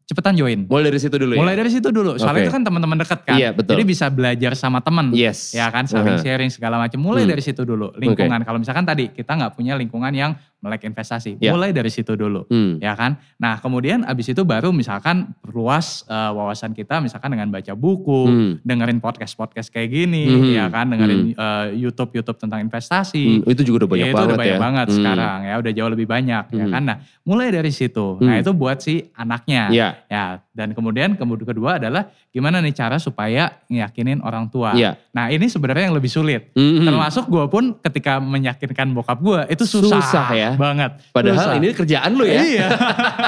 cepetan 0.05 0.37
join. 0.37 0.69
Mulai 0.69 0.93
dari 0.93 1.01
situ 1.01 1.17
dulu 1.17 1.33
Mulai 1.33 1.57
ya. 1.57 1.59
dari 1.65 1.71
situ 1.73 1.89
dulu. 1.89 2.21
Soalnya 2.21 2.45
Oke. 2.45 2.49
itu 2.49 2.53
kan 2.53 2.63
teman-teman 2.63 2.97
dekat 3.01 3.21
kan. 3.25 3.41
Iya, 3.41 3.57
betul. 3.57 3.73
Jadi 3.73 3.85
bisa 3.89 4.13
belajar 4.13 4.53
sama 4.53 4.85
teman. 4.85 5.17
Yes. 5.17 5.57
Ya 5.57 5.65
kan 5.73 5.89
saling 5.89 6.21
Uh-huh. 6.21 6.25
sharing 6.25 6.53
segala 6.53 6.77
macam. 6.77 7.01
Mulai 7.01 7.25
Hmm. 7.25 7.33
dari 7.33 7.41
situ 7.41 7.65
dulu. 7.65 7.89
Lingkungan. 7.97 8.45
Kalau 8.45 8.61
misalkan 8.61 8.85
tadi 8.85 9.09
kita 9.09 9.33
nggak 9.33 9.57
punya 9.57 9.77
lingkungan 9.77 10.13
yang 10.13 10.37
melek 10.65 10.89
investasi. 10.89 11.37
Iya. 11.37 11.53
Mulai 11.53 11.71
dari 11.71 11.93
situ 11.93 12.17
dulu. 12.17 12.49
Hmm. 12.49 12.81
Ya 12.81 12.97
kan. 12.97 13.21
Nah 13.37 13.61
kemudian 13.61 14.01
abis 14.03 14.33
itu 14.33 14.41
baru 14.43 14.73
misalkan 14.73 15.37
perluas 15.39 16.09
eh, 16.09 16.31
wawasan 16.33 16.73
kita 16.73 16.99
misalkan 16.99 17.37
dengan 17.37 17.53
baca 17.53 17.77
buku. 17.77 18.21
Hmm. 18.25 18.53
Dengerin 18.65 18.99
podcast-podcast 18.99 19.69
kayak 19.69 19.93
gini. 19.93 20.25
Hmm. 20.25 20.49
Ya 20.49 20.67
kan. 20.67 20.89
Dengerin 20.89 21.37
eh, 21.37 21.67
YouTube-YouTube 21.77 22.41
tentang 22.41 22.59
investasi. 22.59 23.45
Hmm, 23.45 23.53
Itu 23.53 23.61
juga 23.61 23.85
udah 23.85 23.91
banyak 23.93 24.07
Ya, 24.07 24.11
itu 24.11 24.17
banget 24.17 24.31
udah 24.33 24.41
banyak 24.41 24.57
ya. 24.57 24.63
banget 24.63 24.87
Hmm. 24.87 24.97
sekarang 24.97 25.39
ya 25.45 25.55
udah 25.61 25.73
jauh 25.75 25.91
lebih 25.93 26.07
banyak 26.09 26.45
ya 26.49 26.65
Hmm. 26.65 26.73
kan 26.73 26.83
nah 26.85 26.97
mulai 27.23 27.49
dari 27.51 27.69
situ 27.69 28.17
nah 28.23 28.39
Hmm. 28.39 28.43
itu 28.47 28.51
buat 28.55 28.79
si 28.79 28.95
anaknya 29.13 29.69
Iya. 29.69 29.89
ya 30.07 30.25
dan 30.55 30.71
kemudian 30.71 31.19
kemudian 31.19 31.43
kedua 31.45 31.77
adalah 31.77 32.07
gimana 32.31 32.63
nih 32.63 32.71
cara 32.71 32.95
supaya 32.97 33.59
ngeyakinin 33.67 34.23
orang 34.23 34.47
tua 34.47 34.71
Iya. 34.73 34.95
nah 35.11 35.27
ini 35.27 35.45
sebenarnya 35.45 35.91
yang 35.91 35.97
lebih 35.99 36.07
sulit 36.07 36.55
Hmm. 36.55 36.87
termasuk 36.87 37.27
gue 37.27 37.45
pun 37.47 37.75
ketika 37.83 38.17
meyakinkan 38.17 38.95
bokap 38.95 39.19
gue 39.19 39.41
itu 39.51 39.67
susah, 39.67 39.99
Susah 39.99 40.27
ya. 40.31 40.51
banget 40.55 40.95
Padahal 41.11 41.51
Susah. 41.51 41.59
ini 41.59 41.67
kerjaan 41.71 42.11
lu 42.15 42.23
ya. 42.23 42.39
Iya. 42.41 42.67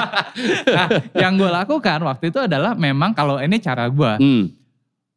nah, 0.67 0.87
yang 1.13 1.35
gue 1.35 1.49
lakukan 1.49 1.99
waktu 2.01 2.29
itu 2.29 2.39
adalah 2.39 2.73
memang 2.73 3.11
kalau 3.11 3.37
ini 3.37 3.57
cara 3.57 3.87
gue, 3.87 4.11
Hmm. 4.17 4.43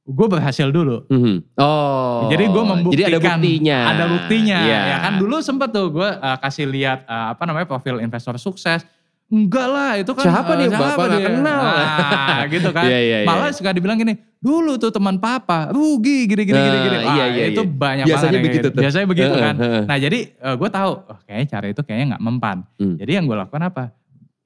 gue 0.03 0.27
berhasil 0.27 0.67
dulu. 0.69 1.07
Mhm. 1.07 1.55
Oh. 1.55 2.27
Jadi 2.27 2.45
gue 2.47 2.65
membuktikan. 2.65 2.99
Jadi 2.99 3.03
ada 3.07 3.19
buktinya. 3.23 3.79
Ada 3.87 4.05
buktinya. 4.09 4.59
Iya. 4.67 4.81
Ya 4.83 4.97
kan 4.99 5.13
dulu 5.19 5.37
sempet 5.39 5.71
tuh 5.71 5.87
gue 5.93 6.09
uh, 6.11 6.39
kasih 6.41 6.67
lihat 6.67 7.07
uh, 7.07 7.31
apa 7.31 7.43
namanya 7.47 7.71
profil 7.71 8.03
investor 8.03 8.35
sukses. 8.37 8.83
Enggak 9.31 9.67
lah 9.71 9.93
itu 9.95 10.11
kan. 10.11 10.27
Siapa 10.27 10.53
uh, 10.53 10.59
nih? 10.59 10.67
Bapak 10.75 11.05
nggak 11.07 11.23
dia? 11.23 11.29
kenal. 11.31 11.63
Nah, 11.63 12.39
gitu 12.59 12.69
kan. 12.75 12.85
Iya, 12.91 12.99
iya, 12.99 13.19
iya. 13.23 13.29
Malah 13.31 13.55
suka 13.55 13.71
dibilang 13.71 13.95
gini, 13.95 14.19
dulu 14.43 14.75
tuh 14.75 14.91
teman 14.91 15.23
papa 15.23 15.71
rugi 15.71 16.27
gini 16.27 16.43
gini 16.43 16.59
gini 16.59 16.79
gini. 16.83 16.97
Wah, 17.07 17.15
iya, 17.15 17.25
iya, 17.31 17.45
itu 17.55 17.63
iya. 17.63 17.71
banyak 17.71 18.05
Biasanya 18.11 18.27
banget. 18.27 18.47
begitu 18.51 18.67
kayak 18.67 18.75
tuh. 18.75 18.83
Biasanya 18.83 19.07
begitu 19.07 19.31
Heeh, 19.31 19.45
kan. 19.47 19.55
Nah 19.87 19.97
jadi 20.03 20.19
uh, 20.43 20.55
gue 20.59 20.69
tahu, 20.75 20.93
oh, 21.07 21.19
kayaknya 21.23 21.47
cara 21.47 21.67
itu 21.71 21.81
kayaknya 21.87 22.07
nggak 22.19 22.25
mempan. 22.27 22.59
Hmm. 22.75 22.95
Jadi 22.99 23.11
yang 23.15 23.25
gue 23.31 23.37
lakukan 23.39 23.63
apa? 23.71 23.85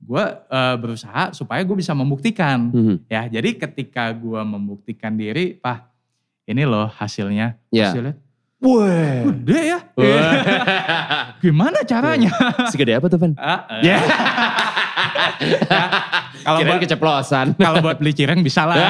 Gue 0.05 0.25
uh, 0.29 0.77
berusaha 0.77 1.33
supaya 1.33 1.65
gue 1.65 1.77
bisa 1.81 1.97
membuktikan. 1.97 2.69
Mhm. 2.69 3.09
Ya, 3.09 3.25
jadi 3.25 3.57
ketika 3.57 4.13
gua 4.13 4.45
membuktikan 4.45 5.17
diri, 5.17 5.57
Pak, 5.57 5.89
ini 6.45 6.69
loh 6.69 6.93
hasilnya. 6.93 7.57
Ya. 7.73 7.89
Hasilnya 7.89 8.21
Wah. 8.65 9.29
gede 9.29 9.61
ya. 9.69 9.79
Gimana 11.45 11.85
caranya? 11.85 12.33
Segede 12.73 12.97
apa 12.97 13.07
tuh, 13.07 13.21
Van? 13.21 13.37
Ah, 13.37 13.69
eh. 13.79 13.93
Ya. 13.93 13.99
Kalau 16.45 16.59
Kirain 16.61 16.77
buat, 16.77 16.83
keceplosan. 16.85 17.47
kalau 17.57 17.81
buat 17.81 17.97
beli 17.97 18.13
cireng 18.13 18.41
bisa 18.41 18.65
lah. 18.65 18.77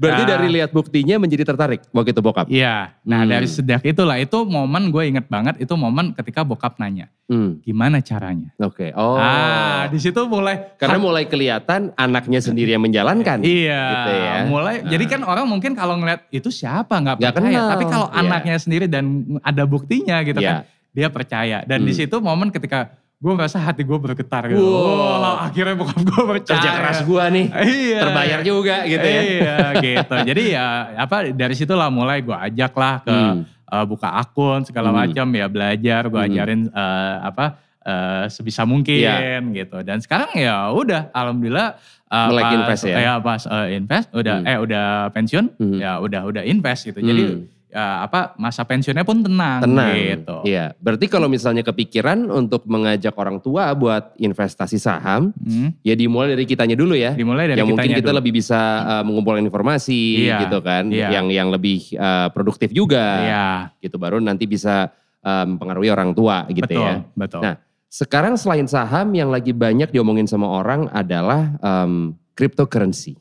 Berarti 0.00 0.22
Nah. 0.24 0.28
dari 0.30 0.48
lihat 0.50 0.70
buktinya 0.70 1.16
menjadi 1.18 1.44
tertarik 1.44 1.80
waktu 1.90 2.12
itu 2.12 2.20
bokap. 2.20 2.46
Iya. 2.48 2.92
Nah 3.02 3.20
Hmm. 3.22 3.30
dari 3.30 3.46
sejak 3.46 3.82
itulah, 3.82 4.16
itu 4.16 4.38
momen 4.42 4.88
gue 4.88 5.04
inget 5.06 5.26
banget, 5.26 5.58
itu 5.58 5.74
momen 5.74 6.12
ketika 6.12 6.40
bokap 6.42 6.76
nanya, 6.78 7.08
Hmm. 7.26 7.60
gimana 7.60 8.00
caranya? 8.00 8.48
Oke. 8.58 8.92
Oh. 8.94 9.16
Ah, 9.16 9.88
di 9.88 9.98
situ 9.98 10.24
mulai. 10.24 10.72
Karena 10.76 10.96
mulai 10.96 11.24
kelihatan 11.24 11.92
anaknya 11.94 12.40
sendiri 12.40 12.72
yang 12.72 12.82
menjalankan. 12.82 13.40
Iya, 13.40 13.82
Gitu 13.84 14.12
ya. 14.14 14.34
mulai. 14.46 14.74
Ah. 14.80 14.88
Jadi 14.88 15.04
kan 15.06 15.20
orang 15.22 15.44
mungkin 15.46 15.72
kalau 15.74 15.96
ngeliat 15.96 16.24
itu 16.34 16.50
siapa 16.50 16.98
nggak 16.98 17.16
percaya. 17.22 17.30
kenal. 17.54 17.66
Tapi 17.70 17.84
kalau 17.86 18.08
Iya. 18.08 18.18
anaknya 18.20 18.56
sendiri 18.58 18.86
dan 18.86 19.04
ada 19.40 19.62
buktinya 19.64 20.18
gitu 20.20 20.36
Iya. 20.36 20.50
kan, 20.50 20.56
dia 20.90 21.08
percaya. 21.08 21.58
Dan 21.62 21.82
di 21.82 21.94
Hmm. 21.94 22.00
situ 22.02 22.16
momen 22.18 22.50
ketika 22.50 22.90
gue 23.16 23.32
merasa 23.32 23.56
hati 23.56 23.80
gue 23.80 23.94
bergetar 23.94 24.50
gitu. 24.50 24.58
Wow. 24.58 25.22
Wah, 25.22 25.46
akhirnya 25.46 25.74
bokap 25.74 26.00
gue 26.02 26.22
percaya. 26.28 26.58
Kerja 26.58 26.70
keras 26.74 26.98
gua 27.02 27.30
nih. 27.30 27.46
Iya. 27.48 27.98
Terbayar 28.02 28.40
juga 28.42 28.76
gitu 28.84 29.06
ya. 29.06 29.20
Iya 29.22 29.56
gitu. 29.80 30.14
Jadi 30.26 30.42
ya 30.52 30.64
apa 30.98 31.16
dari 31.30 31.54
situlah 31.54 31.88
mulai 31.88 32.20
gue 32.20 32.34
ajak 32.34 32.72
lah 32.74 32.94
ke 33.00 33.14
Hmm. 33.14 33.46
eh, 33.46 33.84
buka 33.86 34.12
akun 34.12 34.60
segala 34.62 34.90
Hmm. 34.90 34.98
macam 35.00 35.26
ya 35.30 35.46
belajar. 35.46 36.02
Gue 36.06 36.20
Hmm. 36.20 36.28
ajarin 36.28 36.60
eh, 36.68 37.14
apa 37.22 37.44
eh, 37.84 38.24
sebisa 38.26 38.64
mungkin 38.64 38.96
Iya. 38.98 39.44
gitu. 39.54 39.80
Dan 39.80 40.00
sekarang 40.00 40.32
ya 40.34 40.68
udah 40.70 41.12
alhamdulillah 41.12 41.76
eh, 42.06 42.26
Melek 42.30 42.42
pas- 42.42 42.54
invest 42.56 42.82
ya? 42.84 43.14
pas 43.18 43.42
eh, 43.44 43.66
invest 43.76 44.08
udah 44.10 44.36
Hmm. 44.38 44.48
eh 44.48 44.58
udah 44.58 44.84
pensiun 45.10 45.46
Hmm. 45.54 45.78
ya 45.78 45.92
udah 45.98 46.20
udah 46.24 46.42
invest 46.42 46.86
gitu. 46.86 46.98
Jadi 46.98 47.24
Hmm. 47.26 47.42
ya, 47.68 47.84
apa 48.02 48.32
masa 48.36 48.62
pensiunnya 48.62 49.02
pun 49.02 49.18
tenang, 49.18 49.58
Tenang. 49.60 49.90
gitu. 49.98 50.36
Iya. 50.46 50.78
Berarti 50.78 51.06
kalau 51.06 51.26
misalnya 51.26 51.60
kepikiran 51.60 52.30
untuk 52.30 52.62
mengajak 52.64 53.10
orang 53.14 53.36
tua 53.36 53.74
buat 53.74 54.14
investasi 54.14 54.78
saham, 54.78 55.34
Hmm. 55.36 55.74
ya 55.82 55.92
dimulai 55.92 56.32
dari 56.32 56.46
kitanya 56.46 56.72
dulu 56.72 56.94
ya. 56.94 57.12
Dimulai 57.12 57.50
dari 57.50 57.58
yang 57.58 57.66
mungkin 57.66 57.82
kitanya 57.82 57.98
kita 57.98 58.08
dulu. 58.08 58.18
lebih 58.22 58.32
bisa 58.32 58.60
uh, 58.86 59.02
mengumpulkan 59.02 59.42
informasi 59.42 60.30
Iya, 60.30 60.46
gitu 60.46 60.62
kan, 60.62 60.86
iya. 60.86 61.10
yang 61.10 61.26
yang 61.28 61.48
lebih 61.50 61.82
uh, 61.98 62.30
produktif 62.30 62.70
juga, 62.70 63.06
Iya, 63.20 63.46
gitu 63.82 63.98
baru 63.98 64.22
nanti 64.22 64.46
bisa 64.46 64.94
um, 65.18 65.58
mempengaruhi 65.58 65.90
orang 65.90 66.14
tua 66.14 66.46
gitu 66.46 66.62
betul, 66.62 66.78
ya. 66.78 66.94
betul. 67.12 67.40
Nah, 67.42 67.54
Sekarang 67.94 68.34
selain 68.34 68.66
saham 68.66 69.14
yang 69.14 69.30
lagi 69.30 69.54
banyak 69.54 69.94
diomongin 69.94 70.26
sama 70.26 70.50
orang 70.50 70.90
adalah 70.90 71.54
um, 71.62 72.18
cryptocurrency. 72.34 73.14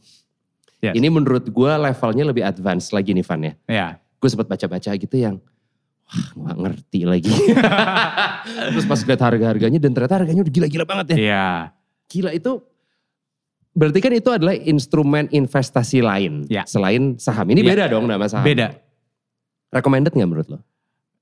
Yes. 0.82 0.97
Ini 0.97 1.13
menurut 1.13 1.45
gue 1.45 1.71
levelnya 1.78 2.26
lebih 2.26 2.41
advance 2.41 2.89
lagi 2.89 3.13
nih 3.13 3.21
Van 3.21 3.41
ya. 3.45 3.53
Ya. 3.69 3.88
Gue 4.17 4.34
sempat 4.34 4.49
baca-baca 4.49 4.89
gitu 4.97 5.13
yang 5.13 5.38
wah 6.09 6.49
gak 6.49 6.57
ngerti 6.57 7.05
lagi. 7.05 7.30
Terus 8.74 8.89
pas 8.89 8.97
lihat 9.05 9.21
harga-harganya 9.21 9.78
dan 9.78 9.93
ternyata 9.93 10.26
harganya 10.26 10.41
udah 10.41 10.53
gila-gila 10.57 10.86
banget 10.89 11.05
ya. 11.13 11.17
Iya. 11.21 11.47
Gila 12.09 12.32
itu 12.34 12.51
berarti 13.78 13.99
kan 14.01 14.11
itu 14.17 14.30
adalah 14.34 14.57
instrumen 14.57 15.30
investasi 15.30 16.01
lain 16.01 16.49
Ya. 16.49 16.65
selain 16.65 17.21
saham. 17.21 17.45
Ini 17.45 17.61
Ya. 17.61 17.69
beda 17.78 17.84
dong 17.93 18.09
nama 18.09 18.26
saham. 18.26 18.41
Beda. 18.41 18.74
Recommended 19.69 20.17
nggak 20.17 20.30
menurut 20.34 20.47
lo? 20.49 20.59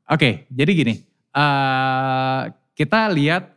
Oke, 0.07 0.47
jadi 0.47 0.71
gini. 0.71 0.95
eh 1.31 2.43
kita 2.73 3.11
lihat 3.11 3.51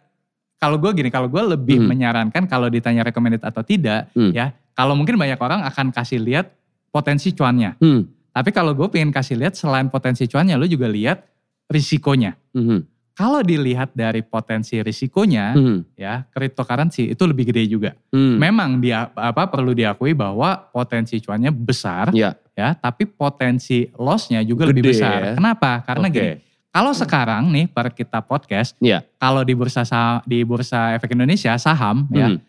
kalau 0.56 0.80
gue 0.80 0.90
gini, 0.96 1.12
kalau 1.12 1.28
gue 1.28 1.42
lebih 1.44 1.76
Hmm. 1.76 1.92
menyarankan 1.92 2.48
kalau 2.48 2.72
ditanya 2.72 3.04
recommended 3.04 3.44
atau 3.44 3.60
tidak, 3.60 4.08
Hmm. 4.16 4.32
ya. 4.32 4.56
Kalau 4.72 4.96
mungkin 4.96 5.14
banyak 5.14 5.36
orang 5.36 5.60
akan 5.62 5.92
kasih 5.92 6.18
lihat 6.18 6.50
potensi 6.88 7.30
cuannya. 7.30 7.76
Hmm. 7.78 8.08
Tapi 8.32 8.50
kalau 8.50 8.72
gue 8.74 8.88
pengen 8.88 9.12
kasih 9.12 9.38
lihat 9.38 9.54
selain 9.54 9.86
potensi 9.86 10.24
cuannya, 10.26 10.58
lo 10.58 10.64
juga 10.64 10.88
lihat 10.90 11.22
risikonya. 11.70 12.34
Mhm. 12.56 12.78
Kalau 13.14 13.46
dilihat 13.46 13.94
dari 13.94 14.26
potensi 14.26 14.74
risikonya, 14.82 15.54
Mhm. 15.54 15.78
ya 15.94 16.26
cryptocurrency 16.34 17.14
itu 17.14 17.22
lebih 17.22 17.54
gede 17.54 17.70
juga. 17.70 17.94
Hmm. 18.10 18.42
Memang 18.42 18.82
dia 18.82 19.06
apa 19.14 19.46
perlu 19.46 19.70
diakui 19.70 20.18
bahwa 20.18 20.58
potensi 20.74 21.22
cuannya 21.22 21.54
besar, 21.54 22.10
Ya. 22.10 22.34
ya, 22.58 22.74
tapi 22.74 23.06
potensi 23.06 23.86
lossnya 23.94 24.42
juga 24.42 24.66
lebih 24.66 24.82
Gede 24.82 24.92
besar. 24.98 25.18
ya. 25.22 25.32
Kenapa? 25.38 25.86
Karena 25.86 26.10
Oke. 26.10 26.14
gini, 26.18 26.30
kalau 26.74 26.90
sekarang 26.90 27.46
nih 27.48 27.70
per 27.70 27.86
kita 27.88 28.18
podcast, 28.18 28.74
Ya. 28.78 29.06
kalau 29.16 29.40
di 29.40 29.54
bursa 29.54 29.86
saham, 29.86 30.18
di 30.26 30.42
bursa 30.42 30.90
efek 30.92 31.14
Indonesia 31.14 31.54
saham, 31.54 32.10
ya 32.10 32.28
Mhm. 32.28 32.42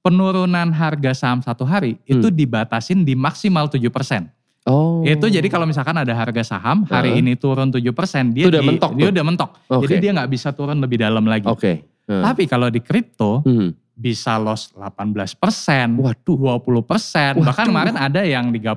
penurunan 0.00 0.68
harga 0.72 1.12
saham 1.12 1.42
satu 1.42 1.62
hari 1.62 2.00
Hmm. 2.00 2.18
itu 2.18 2.28
dibatasin 2.30 3.04
di 3.04 3.12
maksimal 3.12 3.68
7%. 3.68 4.32
Oh. 4.64 5.04
Itu 5.04 5.28
jadi 5.28 5.46
kalau 5.46 5.62
misalkan 5.62 5.94
ada 5.94 6.10
harga 6.10 6.42
saham 6.42 6.82
hari 6.88 7.14
Heeh. 7.14 7.22
ini 7.22 7.32
turun 7.36 7.70
7%, 7.70 8.32
dia 8.32 8.48
Itu 8.48 8.50
udah 8.50 8.62
di- 8.62 8.66
mentok 8.66 8.90
dia 8.96 9.04
tuh? 9.04 9.12
udah 9.12 9.24
mentok. 9.24 9.50
Oke. 9.68 9.82
Jadi 9.84 9.94
dia 10.00 10.10
nggak 10.10 10.30
bisa 10.32 10.48
turun 10.50 10.78
lebih 10.80 10.98
dalam 10.98 11.22
lagi. 11.22 11.46
Oke. 11.46 11.84
Heeh. 12.08 12.22
Tapi 12.24 12.42
kalau 12.48 12.66
di 12.66 12.80
kripto 12.80 13.44
Mhm. 13.44 13.68
Bisa 13.96 14.36
loss 14.36 14.76
18%, 14.76 15.40
Waduh. 15.96 16.36
20%, 16.36 17.40
bahkan 17.40 17.64
Waduh. 17.64 17.64
kemarin 17.66 17.96
ada 17.96 18.20
yang 18.22 18.52
30% 18.52 18.76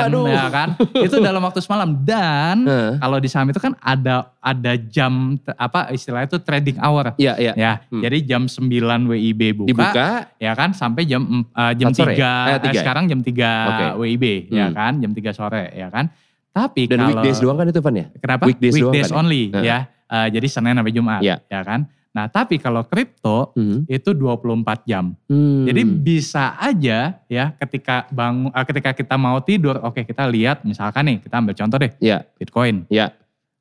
Waduh. 0.00 0.24
ya 0.26 0.48
kan. 0.48 0.68
Itu 0.96 1.20
dalam 1.20 1.44
waktu 1.44 1.60
semalam 1.60 1.92
dan 2.00 2.64
Heeh. 2.64 2.92
kalau 2.96 3.20
di 3.20 3.28
saham 3.28 3.46
itu 3.46 3.60
kan 3.60 3.76
ada 3.76 4.32
ada 4.40 4.72
jam 4.80 5.36
apa 5.54 5.92
istilahnya 5.92 6.26
itu 6.26 6.40
trading 6.40 6.80
hour. 6.80 7.12
Iya, 7.14 7.36
iya. 7.36 7.52
Ya, 7.52 7.72
Hmm. 7.86 8.00
jadi 8.00 8.16
jam 8.26 8.42
9 8.48 8.72
WIB 9.06 9.40
buka, 9.54 9.68
Dibuka. 9.68 10.08
ya 10.36 10.52
kan 10.52 10.72
sampai 10.72 11.04
jam 11.04 11.22
eh, 11.44 11.72
jam 11.76 11.92
sore? 11.92 12.16
3, 12.16 12.24
Eh, 12.24 12.48
eh, 12.48 12.58
tiga 12.58 12.72
ya? 12.72 12.80
sekarang 12.80 13.04
jam 13.06 13.20
3 13.20 13.50
Oke. 13.68 13.86
WIB 14.02 14.24
ya 14.48 14.66
Hmm. 14.66 14.74
kan, 14.74 14.92
jam 14.96 15.12
3 15.12 15.30
sore 15.30 15.68
ya 15.70 15.92
kan. 15.92 16.08
Tapi 16.50 16.88
Dan 16.88 16.96
kalau 16.98 17.08
weekdays 17.12 17.38
doang 17.38 17.60
kan 17.60 17.66
itu 17.68 17.80
Van 17.84 17.92
ya? 17.94 18.06
Kenapa? 18.16 18.42
Weekdays 18.48 18.74
doang 18.74 18.94
kan 18.96 19.04
ya? 19.04 19.12
only 19.12 19.42
Heeh. 19.52 19.64
ya. 19.68 19.78
Eh, 20.06 20.28
jadi 20.32 20.46
Senin 20.48 20.72
sampai 20.72 20.94
Jumat 20.94 21.20
Iya. 21.20 21.44
ya 21.44 21.60
kan. 21.60 21.84
Nah, 22.16 22.32
tapi 22.32 22.56
kalau 22.56 22.80
kripto 22.80 23.52
Mhm. 23.52 23.84
itu 23.86 24.10
24 24.10 24.88
jam. 24.88 25.12
Hmm. 25.28 25.68
Jadi 25.68 25.84
bisa 25.84 26.56
aja 26.56 27.20
ya 27.28 27.52
ketika 27.54 28.08
bangun 28.08 28.48
eh, 28.48 28.64
ketika 28.64 28.96
kita 28.96 29.14
mau 29.14 29.36
tidur, 29.38 29.76
oke 29.76 30.00
kita 30.00 30.24
lihat 30.24 30.64
misalkan 30.64 31.04
nih 31.04 31.16
kita 31.20 31.36
ambil 31.36 31.52
contoh 31.52 31.76
deh 31.76 31.92
Ya, 32.00 32.24
Bitcoin 32.34 32.88
ya. 32.88 33.12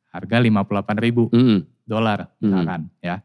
harga 0.08 0.40
58 0.40 0.96
ribu 0.96 1.28
Mhm. 1.30 1.68
dolar 1.84 2.32
Hmm. 2.32 2.48
misalkan 2.48 2.80
ya. 3.04 3.20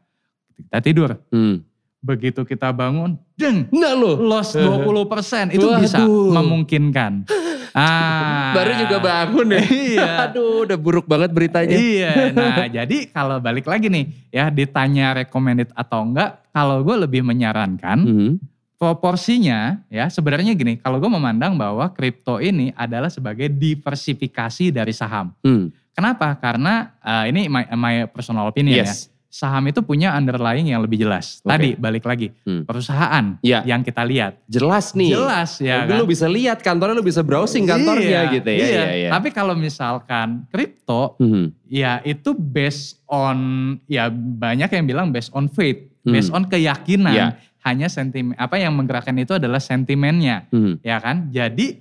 Kita 0.51 0.77
tidur, 0.83 1.15
Hmm. 1.31 1.63
begitu 1.97 2.43
kita 2.43 2.69
bangun, 2.69 3.15
deng 3.33 3.71
Nah 3.71 3.95
lo. 3.95 4.19
loss 4.19 4.51
20% 4.51 5.47
itu 5.49 5.63
bisa 5.79 6.03
memungkinkan. 6.03 7.23
Ah, 7.71 8.51
Baru 8.51 8.71
juga 8.77 8.97
bangun 8.99 9.47
ya. 9.55 9.61
Iya. 9.63 10.09
Aduh, 10.27 10.67
udah 10.67 10.77
buruk 10.77 11.07
banget 11.07 11.31
beritanya. 11.31 11.75
Iya, 11.75 12.31
nah 12.35 12.67
jadi 12.83 13.07
kalau 13.09 13.39
balik 13.39 13.65
lagi 13.65 13.87
nih 13.87 14.05
ya 14.29 14.51
ditanya 14.51 15.15
recommended 15.15 15.71
atau 15.71 16.03
enggak, 16.03 16.43
kalau 16.51 16.83
gue 16.83 16.95
lebih 16.99 17.23
menyarankan 17.23 17.97
Mhm. 18.03 18.31
proporsinya 18.75 19.77
ya 19.87 20.09
sebenarnya 20.09 20.51
gini, 20.51 20.75
kalau 20.75 20.97
gue 20.97 21.07
memandang 21.07 21.53
bahwa 21.53 21.85
kripto 21.87 22.41
ini 22.41 22.73
adalah 22.73 23.07
sebagai 23.07 23.47
diversifikasi 23.47 24.73
dari 24.73 24.91
saham. 24.91 25.31
Hmm. 25.45 25.69
Kenapa? 25.91 26.33
Karena 26.39 26.91
eh, 26.97 27.29
ini 27.29 27.45
my, 27.45 27.67
my 27.71 27.95
personal 28.07 28.49
opinion 28.49 28.81
ya. 28.81 28.91
Saham 29.31 29.63
itu 29.65 29.79
punya 29.79 30.11
underlying 30.11 30.67
yang 30.67 30.83
lebih 30.83 30.99
jelas. 30.99 31.39
Oke. 31.39 31.55
Tadi 31.55 31.69
balik 31.79 32.03
lagi, 32.03 32.35
Hmm. 32.43 32.67
perusahaan 32.67 33.39
Ya. 33.39 33.63
yang 33.63 33.79
kita 33.79 34.03
lihat. 34.03 34.43
Jelas 34.45 34.91
nih. 34.91 35.15
Jelas 35.15 35.55
ya 35.57 35.87
Lu 35.87 36.03
kan. 36.03 36.11
bisa 36.11 36.27
lihat 36.27 36.59
kantornya, 36.59 36.91
lu 36.93 37.01
bisa 37.01 37.23
browsing 37.23 37.63
kantornya 37.63 38.27
Iya, 38.27 38.33
gitu 38.35 38.49
ya. 38.51 38.59
iya. 38.59 38.67
Iya, 38.67 38.83
iya. 38.93 39.09
Tapi 39.09 39.31
kalau 39.31 39.55
misalkan 39.55 40.43
kripto 40.51 41.15
Mhm. 41.17 41.63
Ya 41.71 42.03
itu 42.03 42.35
based 42.35 42.99
on 43.07 43.39
ya 43.87 44.11
banyak 44.11 44.67
yang 44.67 44.83
bilang 44.83 45.07
based 45.09 45.31
on 45.31 45.47
faith, 45.47 45.79
Hmm. 46.03 46.11
based 46.11 46.27
on 46.29 46.43
keyakinan. 46.43 47.15
Ya. 47.15 47.27
Hanya 47.63 47.87
sentimen 47.87 48.35
apa 48.35 48.59
yang 48.59 48.75
menggerakkan 48.75 49.15
itu 49.15 49.31
adalah 49.31 49.63
sentimennya, 49.63 50.51
Mhm. 50.51 50.83
ya 50.83 50.99
kan? 50.99 51.31
Jadi 51.31 51.79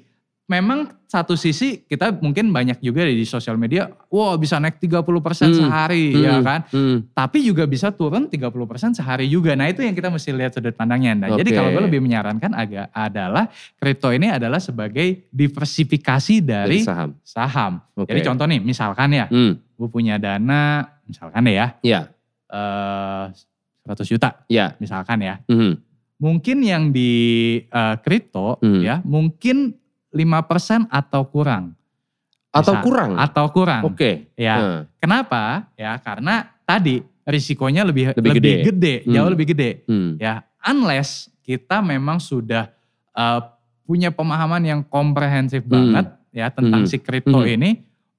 memang 0.51 0.90
satu 1.07 1.38
sisi 1.38 1.86
kita 1.86 2.11
mungkin 2.18 2.51
banyak 2.51 2.82
juga 2.82 3.07
di 3.07 3.22
sosial 3.22 3.55
media, 3.55 3.86
wah 4.11 4.34
bisa 4.34 4.59
naik 4.59 4.82
30% 4.82 5.55
Hmm. 5.55 5.59
sehari, 5.62 6.11
Hmm. 6.11 6.22
ya 6.26 6.34
kan? 6.42 6.61
Hmm. 6.66 6.96
Tapi 7.11 7.38
juga 7.40 7.62
bisa 7.64 7.94
turun 7.94 8.26
30% 8.26 8.90
sehari 8.92 9.30
juga. 9.30 9.55
Nah 9.55 9.70
itu 9.70 9.86
yang 9.86 9.94
kita 9.94 10.11
mesti 10.11 10.34
lihat 10.34 10.59
sudut 10.59 10.74
pandangnya. 10.74 11.14
Nah 11.14 11.28
jadi 11.38 11.46
Oke. 11.46 11.55
kalau 11.55 11.70
gue 11.70 11.82
lebih 11.86 12.03
menyarankan 12.03 12.51
agak 12.51 12.90
adalah 12.90 13.46
kripto 13.78 14.11
ini 14.11 14.26
adalah 14.26 14.59
sebagai 14.59 15.30
diversifikasi 15.30 16.42
Dari 16.42 16.42
dari 16.42 16.78
saham. 16.82 17.11
saham. 17.22 17.72
Oke. 17.94 18.11
Jadi 18.11 18.20
contoh 18.26 18.46
nih, 18.51 18.59
misalkan 18.61 19.09
ya, 19.14 19.26
Hmm. 19.30 19.55
gue 19.55 19.88
punya 19.88 20.18
dana, 20.18 20.82
misalkan 21.07 21.46
deh 21.46 21.55
ya, 21.55 21.66
Ya, 21.82 22.01
eh 22.51 23.24
100 23.86 24.07
juta, 24.07 24.34
ya. 24.46 24.74
misalkan 24.78 25.22
ya. 25.22 25.38
Mhm. 25.46 25.78
Mungkin 26.20 26.61
yang 26.61 26.92
di 26.92 27.11
kripto 28.05 28.61
Hmm. 28.61 28.82
ya, 28.84 29.01
mungkin 29.03 29.80
5% 30.11 30.86
atau 30.86 31.22
kurang. 31.24 31.74
Atau 32.50 32.74
Bisa. 32.74 32.82
kurang. 32.82 33.11
Atau 33.14 33.46
kurang. 33.50 33.82
Oke. 33.86 34.34
Ya, 34.34 34.56
Nah. 34.58 34.80
kenapa? 34.98 35.70
Ya, 35.78 35.94
karena 35.96 36.50
tadi 36.66 36.98
risikonya 37.22 37.86
lebih 37.86 38.11
Lebih 38.18 38.30
lebih, 38.34 38.34
gede. 38.42 38.54
gede, 38.66 38.94
Hmm. 39.06 39.12
jauh 39.14 39.30
lebih 39.30 39.46
gede. 39.54 39.70
Hmm. 39.86 40.18
Ya, 40.18 40.42
unless 40.61 41.30
kita 41.40 41.78
memang 41.80 42.18
sudah 42.18 42.70
eh, 43.11 43.40
punya 43.82 44.14
pemahaman 44.14 44.62
yang 44.62 44.80
komprehensif 44.86 45.66
Hmm. 45.66 45.74
banget 45.74 46.06
ya 46.30 46.46
tentang 46.48 46.86
Hmm. 46.86 46.90
si 46.90 46.96
kripto 46.96 47.42
Hmm. 47.42 47.50
ini 47.50 47.70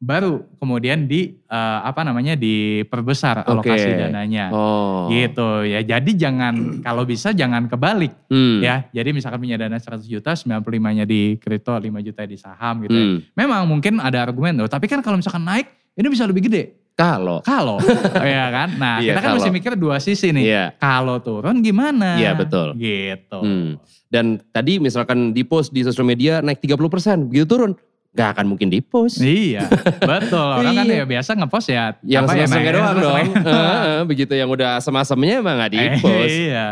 baru 0.02 0.50
kemudian 0.58 1.06
di 1.06 1.38
eh, 1.46 1.80
apa 1.86 2.02
namanya 2.02 2.34
diperbesar 2.34 3.46
alokasi 3.46 3.86
Oke. 3.86 4.02
dananya. 4.02 4.50
Oh. 4.50 5.06
Gitu 5.08 5.70
ya. 5.70 5.86
Jadi 5.86 6.18
jangan 6.18 6.54
kalau 6.86 7.06
bisa 7.06 7.32
jangan 7.32 7.70
kebalik 7.70 8.10
Hmm. 8.28 8.60
ya. 8.60 8.90
Jadi 8.90 9.14
misalkan 9.14 9.38
punya 9.40 9.56
dana 9.56 9.78
100 9.78 10.02
juta, 10.04 10.34
95-nya 10.34 11.06
di 11.06 11.38
kripto, 11.38 11.72
5 11.72 11.86
juta 12.02 12.26
di 12.26 12.34
saham 12.34 12.82
gitu 12.82 12.92
ya. 12.92 13.06
Hmm. 13.06 13.18
Memang 13.38 13.62
mungkin 13.70 14.02
ada 14.02 14.20
argumen 14.20 14.58
loh, 14.58 14.66
tapi 14.66 14.90
kan 14.90 15.00
kalau 15.00 15.22
misalkan 15.22 15.46
naik 15.46 15.70
ini 15.94 16.08
bisa 16.08 16.26
lebih 16.26 16.50
gede. 16.50 16.82
Kalau. 16.92 17.40
Kalau 17.42 17.78
ya 18.20 18.50
kan. 18.50 18.70
Nah, 18.76 19.00
Iya, 19.00 19.16
kita 19.16 19.20
kan 19.22 19.30
mesti 19.34 19.48
kalau. 19.48 19.58
mikir 19.58 19.72
dua 19.76 19.98
sisi 19.98 20.34
nih. 20.34 20.44
Iya. 20.44 20.66
Kalau 20.76 21.18
turun 21.20 21.62
gimana? 21.62 22.18
Iya, 22.18 22.34
betul. 22.34 22.74
Gitu. 22.76 23.38
Hmm. 23.38 23.78
Dan 24.12 24.42
tadi 24.50 24.76
misalkan 24.76 25.32
di 25.32 25.46
post 25.46 25.72
di 25.72 25.82
sosial 25.82 26.04
media 26.04 26.44
naik 26.44 26.60
30%, 26.60 27.32
begitu 27.32 27.48
turun, 27.48 27.72
gak 28.12 28.36
akan 28.36 28.46
mungkin 28.46 28.68
di 28.68 28.80
post. 28.80 29.18
Iya, 29.18 29.72
betul. 30.12 30.44
Orang 30.60 30.74
kan 30.74 30.84
Iya. 30.84 31.00
ya 31.00 31.06
biasa 31.08 31.32
ngepost 31.34 31.68
ya. 31.68 31.96
Yang 32.02 32.24
ya, 32.24 32.28
seneng-senengnya 32.28 32.72
naik- 32.72 32.76
doang 32.76 32.98
dong. 32.98 34.04
begitu 34.06 34.34
yang 34.34 34.50
udah 34.50 34.70
asem-asemnya 34.78 35.40
emang 35.40 35.56
gak 35.58 35.72
di 35.72 35.80
post. 35.98 36.36
Iya. 36.36 36.66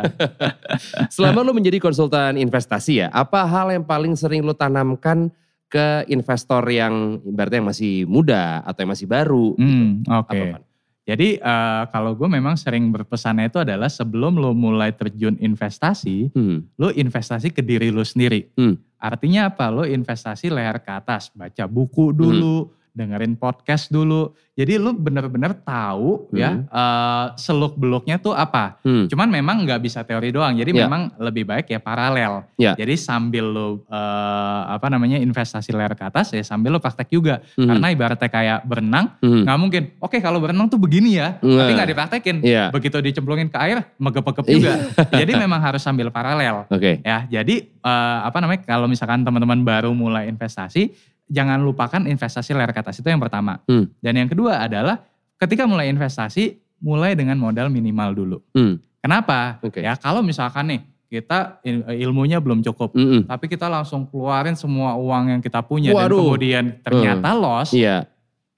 Selama 1.15 1.39
lu 1.41 1.51
menjadi 1.51 1.77
konsultan 1.77 2.35
investasi 2.35 2.99
ya, 2.99 3.07
apa 3.09 3.43
hal 3.43 3.71
yang 3.71 3.83
paling 3.83 4.13
sering 4.13 4.41
lu 4.41 4.51
tanamkan 4.51 5.31
ke 5.65 6.03
investor 6.07 6.65
yang 6.65 7.21
ibaratnya 7.23 7.61
yang 7.61 7.69
masih 7.69 7.93
muda 8.03 8.59
atau 8.61 8.79
yang 8.79 8.91
masih 8.91 9.05
baru? 9.05 9.53
gitu? 9.53 9.63
Hmm, 9.63 9.89
Oke. 10.03 10.33
Apa, 10.33 10.43
Van? 10.51 10.61
Jadi 11.09 11.41
eh, 11.41 11.83
kalau 11.89 12.13
gue 12.13 12.29
memang 12.29 12.53
sering 12.53 12.93
berpesannya 12.93 13.49
itu 13.49 13.57
adalah 13.57 13.89
sebelum 13.89 14.37
lo 14.37 14.53
mulai 14.53 14.93
terjun 14.93 15.33
investasi, 15.41 16.29
Hmm. 16.37 16.69
lo 16.77 16.93
investasi 16.93 17.49
ke 17.49 17.65
diri 17.65 17.89
lo 17.89 18.05
sendiri. 18.05 18.45
Hmm. 18.53 18.77
Artinya 19.01 19.49
apa? 19.49 19.73
Lo 19.73 19.89
investasi 19.89 20.53
leher 20.53 20.77
ke 20.85 20.91
atas, 20.93 21.33
baca 21.33 21.65
buku 21.65 22.13
dulu, 22.13 22.69
dengerin 22.91 23.35
podcast 23.35 23.89
dulu. 23.89 24.31
Jadi 24.53 24.75
lu 24.75 24.91
bener-bener 24.91 25.55
tahu 25.55 26.27
ya 26.35 26.59
eh, 26.61 27.25
seluk 27.35 27.79
beluknya 27.79 28.19
tuh 28.19 28.35
apa. 28.35 28.75
Hmm. 28.83 29.07
Cuman 29.07 29.31
memang 29.31 29.63
nggak 29.63 29.79
bisa 29.79 30.03
teori 30.03 30.29
doang. 30.29 30.51
Jadi 30.53 30.75
Ya. 30.75 30.83
memang 30.83 31.15
lebih 31.15 31.47
baik 31.47 31.71
ya 31.71 31.79
paralel. 31.79 32.43
Ya. 32.55 32.75
Jadi 32.75 32.99
sambil 32.99 33.47
lu 33.47 33.69
eh, 33.87 34.61
apa 34.67 34.91
namanya 34.91 35.15
investasi 35.15 35.71
layar 35.71 35.95
ke 35.95 36.03
atas 36.03 36.31
ya 36.31 36.43
sambil 36.43 36.75
lu 36.75 36.79
praktek 36.79 37.07
juga. 37.07 37.39
Hmm. 37.55 37.71
Karena 37.71 37.87
ibaratnya 37.89 38.27
kayak 38.27 38.59
berenang 38.63 39.15
Hmm. 39.23 39.47
nggak 39.47 39.57
mungkin. 39.57 39.83
Oke 39.97 40.19
kalau 40.19 40.37
berenang 40.37 40.67
tuh 40.67 40.77
begini 40.77 41.15
ya, 41.15 41.39
Nggak. 41.39 41.55
tapi 41.55 41.71
nggak 41.73 41.89
dipraktekin. 41.89 42.37
Iya. 42.43 42.63
Begitu 42.69 42.99
dicemplungin 42.99 43.47
ke 43.47 43.57
air 43.57 43.87
megep-megep 43.95 44.45
juga. 44.45 44.71
jadi 45.13 45.31
memang 45.35 45.59
harus 45.59 45.79
sambil 45.79 46.11
paralel. 46.11 46.67
Oke. 46.67 46.99
Ya, 46.99 47.23
jadi 47.31 47.63
eh, 47.79 48.19
apa 48.21 48.43
namanya 48.43 48.67
kalau 48.67 48.91
misalkan 48.91 49.23
teman-teman 49.23 49.63
baru 49.63 49.95
mulai 49.95 50.27
investasi, 50.27 50.91
jangan 51.29 51.61
lupakan 51.61 52.03
investasi 52.03 52.51
layar 52.51 52.73
ke 52.73 52.81
atas 52.81 52.97
itu 52.97 53.07
yang 53.07 53.21
pertama. 53.21 53.61
Hmm. 53.69 53.87
Dan 54.01 54.17
yang 54.17 54.27
kedua 54.27 54.59
adalah 54.59 54.99
ketika 55.37 55.63
mulai 55.63 55.87
investasi, 55.87 56.57
mulai 56.81 57.13
dengan 57.13 57.37
modal 57.37 57.69
minimal 57.69 58.09
dulu. 58.11 58.37
Hmm. 58.51 58.81
Kenapa? 58.99 59.61
Oke. 59.63 59.79
Ya 59.79 59.95
kalau 59.95 60.19
misalkan 60.19 60.67
nih 60.67 60.81
kita 61.07 61.57
il- 61.63 61.87
ilmunya 62.05 62.37
belum 62.37 62.61
cukup, 62.61 62.93
Mm-mm. 62.93 63.25
tapi 63.25 63.47
kita 63.47 63.65
langsung 63.65 64.05
keluarin 64.05 64.53
semua 64.53 64.93
uang 64.93 65.33
yang 65.33 65.41
kita 65.41 65.61
punya 65.61 65.89
dan 65.89 66.05
Waduh. 66.05 66.21
kemudian 66.21 66.63
ternyata 66.83 67.33
loss, 67.33 67.73
Iya. 67.73 68.05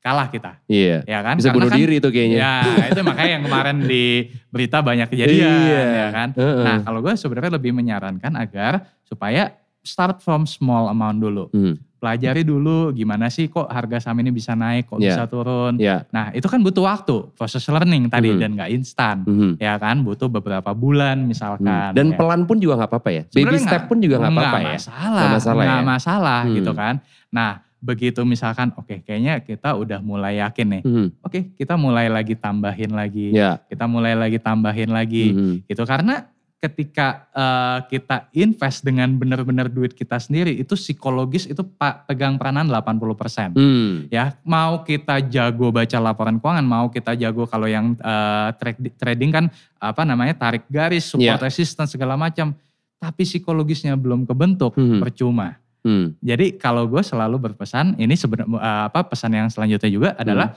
kalah 0.01 0.27
kita. 0.27 0.59
Iya. 0.67 0.99
Ya 1.07 1.19
kan? 1.23 1.39
Bisa 1.39 1.47
Karena 1.47 1.55
bunuh 1.61 1.69
kan- 1.71 1.79
diri 1.79 1.95
tuh 2.03 2.11
kayaknya. 2.11 2.37
Ya, 2.43 2.53
itu 2.91 2.99
makanya 3.05 3.31
yang 3.39 3.43
kemarin 3.47 3.77
di 3.85 4.03
berita 4.51 4.83
banyak 4.83 5.07
kejadian, 5.07 5.47
Iya. 5.63 5.83
ya 5.95 6.07
kan. 6.11 6.29
Heeh. 6.35 6.65
Nah, 6.67 6.77
kalau 6.83 6.99
gue 6.99 7.13
sebenarnya 7.15 7.51
lebih 7.55 7.71
menyarankan 7.71 8.33
agar 8.35 8.73
supaya 9.07 9.55
start 9.79 10.19
from 10.19 10.43
small 10.43 10.91
amount 10.91 11.23
dulu. 11.23 11.47
Hmm. 11.55 11.79
Pelajari 12.01 12.41
dulu 12.41 12.89
gimana 12.91 13.29
sih 13.29 13.45
kok 13.45 13.69
harga 13.69 14.01
saham 14.01 14.17
ini 14.25 14.33
bisa 14.33 14.57
naik, 14.57 14.89
kok 14.89 14.97
Iya. 14.97 15.13
bisa 15.13 15.23
turun. 15.29 15.77
Iya. 15.77 16.01
Nah, 16.09 16.33
itu 16.33 16.49
kan 16.49 16.57
butuh 16.57 16.81
waktu, 16.81 17.29
proses 17.37 17.61
learning 17.69 18.09
tadi 18.09 18.33
Mhm. 18.33 18.39
dan 18.41 18.49
nggak 18.57 18.71
instan. 18.73 19.17
Mhm. 19.21 19.61
Ya 19.61 19.77
kan, 19.77 20.01
butuh 20.01 20.25
beberapa 20.25 20.73
bulan 20.73 21.21
Hmm. 21.21 21.29
misalkan. 21.29 21.93
Dan 21.93 22.09
ya. 22.09 22.17
pelan 22.17 22.49
pun 22.49 22.57
juga 22.57 22.81
nggak 22.81 22.89
apa-apa 22.89 23.09
ya. 23.13 23.23
Baby 23.29 23.33
Sebenarnya 23.45 23.61
step 23.69 23.83
pun 23.85 23.97
juga 24.01 24.15
nggak 24.17 24.33
apa-apa 24.33 24.57
ya. 24.57 24.73
masalah, 24.73 25.21
Nggak 25.21 25.33
masalah 25.37 25.61
nggak 25.61 25.77
ya? 25.77 25.85
masalah 25.85 26.41
Hmm. 26.41 26.55
gitu 26.57 26.71
kan. 26.73 26.95
Nah, 27.29 27.51
begitu 27.77 28.21
misalkan 28.23 28.73
oke 28.73 28.95
kayaknya 29.01 29.33
kita 29.41 29.69
udah 29.73 30.01
mulai 30.01 30.41
yakin 30.41 30.67
nih. 30.69 30.81
Mhm. 30.81 31.05
Oke, 31.21 31.53
kita 31.53 31.77
mulai 31.77 32.09
lagi 32.09 32.33
tambahin 32.33 32.97
lagi. 32.97 33.29
Ya. 33.29 33.61
Kita 33.69 33.85
mulai 33.85 34.17
lagi 34.17 34.41
tambahin 34.41 34.89
lagi 34.89 35.37
Mhm. 35.37 35.69
gitu 35.69 35.85
karena 35.85 36.25
ketika 36.61 37.25
eh, 37.33 37.79
kita 37.89 38.29
invest 38.31 38.85
dengan 38.85 39.09
benar-benar 39.11 39.65
duit 39.65 39.91
kita 39.91 40.21
sendiri 40.21 40.53
itu 40.53 40.77
psikologis 40.77 41.49
itu 41.49 41.65
pa- 41.65 42.05
pegang 42.05 42.37
peranan 42.37 42.69
80%. 42.69 43.57
Hmm. 43.57 44.05
Ya, 44.07 44.37
mau 44.45 44.85
kita 44.85 45.25
jago 45.25 45.73
baca 45.73 45.97
laporan 45.97 46.37
keuangan, 46.37 46.61
mau 46.61 46.85
kita 46.87 47.17
jago 47.17 47.49
kalau 47.49 47.65
yang 47.65 47.97
eh, 47.97 48.49
tra- 48.53 48.77
trading 48.95 49.33
kan 49.33 49.45
apa 49.75 50.05
namanya 50.05 50.37
tarik 50.37 50.69
garis, 50.69 51.09
support 51.09 51.41
Iya. 51.41 51.41
resistance 51.41 51.91
segala 51.91 52.13
macam, 52.13 52.53
tapi 53.01 53.25
psikologisnya 53.25 53.97
belum 53.97 54.29
kebentuk, 54.29 54.77
Mhm. 54.77 55.01
percuma. 55.01 55.57
Hmm. 55.81 56.13
Jadi 56.21 56.61
kalau 56.61 56.85
gue 56.85 57.01
selalu 57.01 57.41
berpesan, 57.41 57.97
ini 57.97 58.13
sebenarnya 58.13 58.53
apa 58.85 59.01
pesan 59.01 59.33
yang 59.33 59.49
selanjutnya 59.49 59.89
juga 59.89 60.09
adalah 60.13 60.53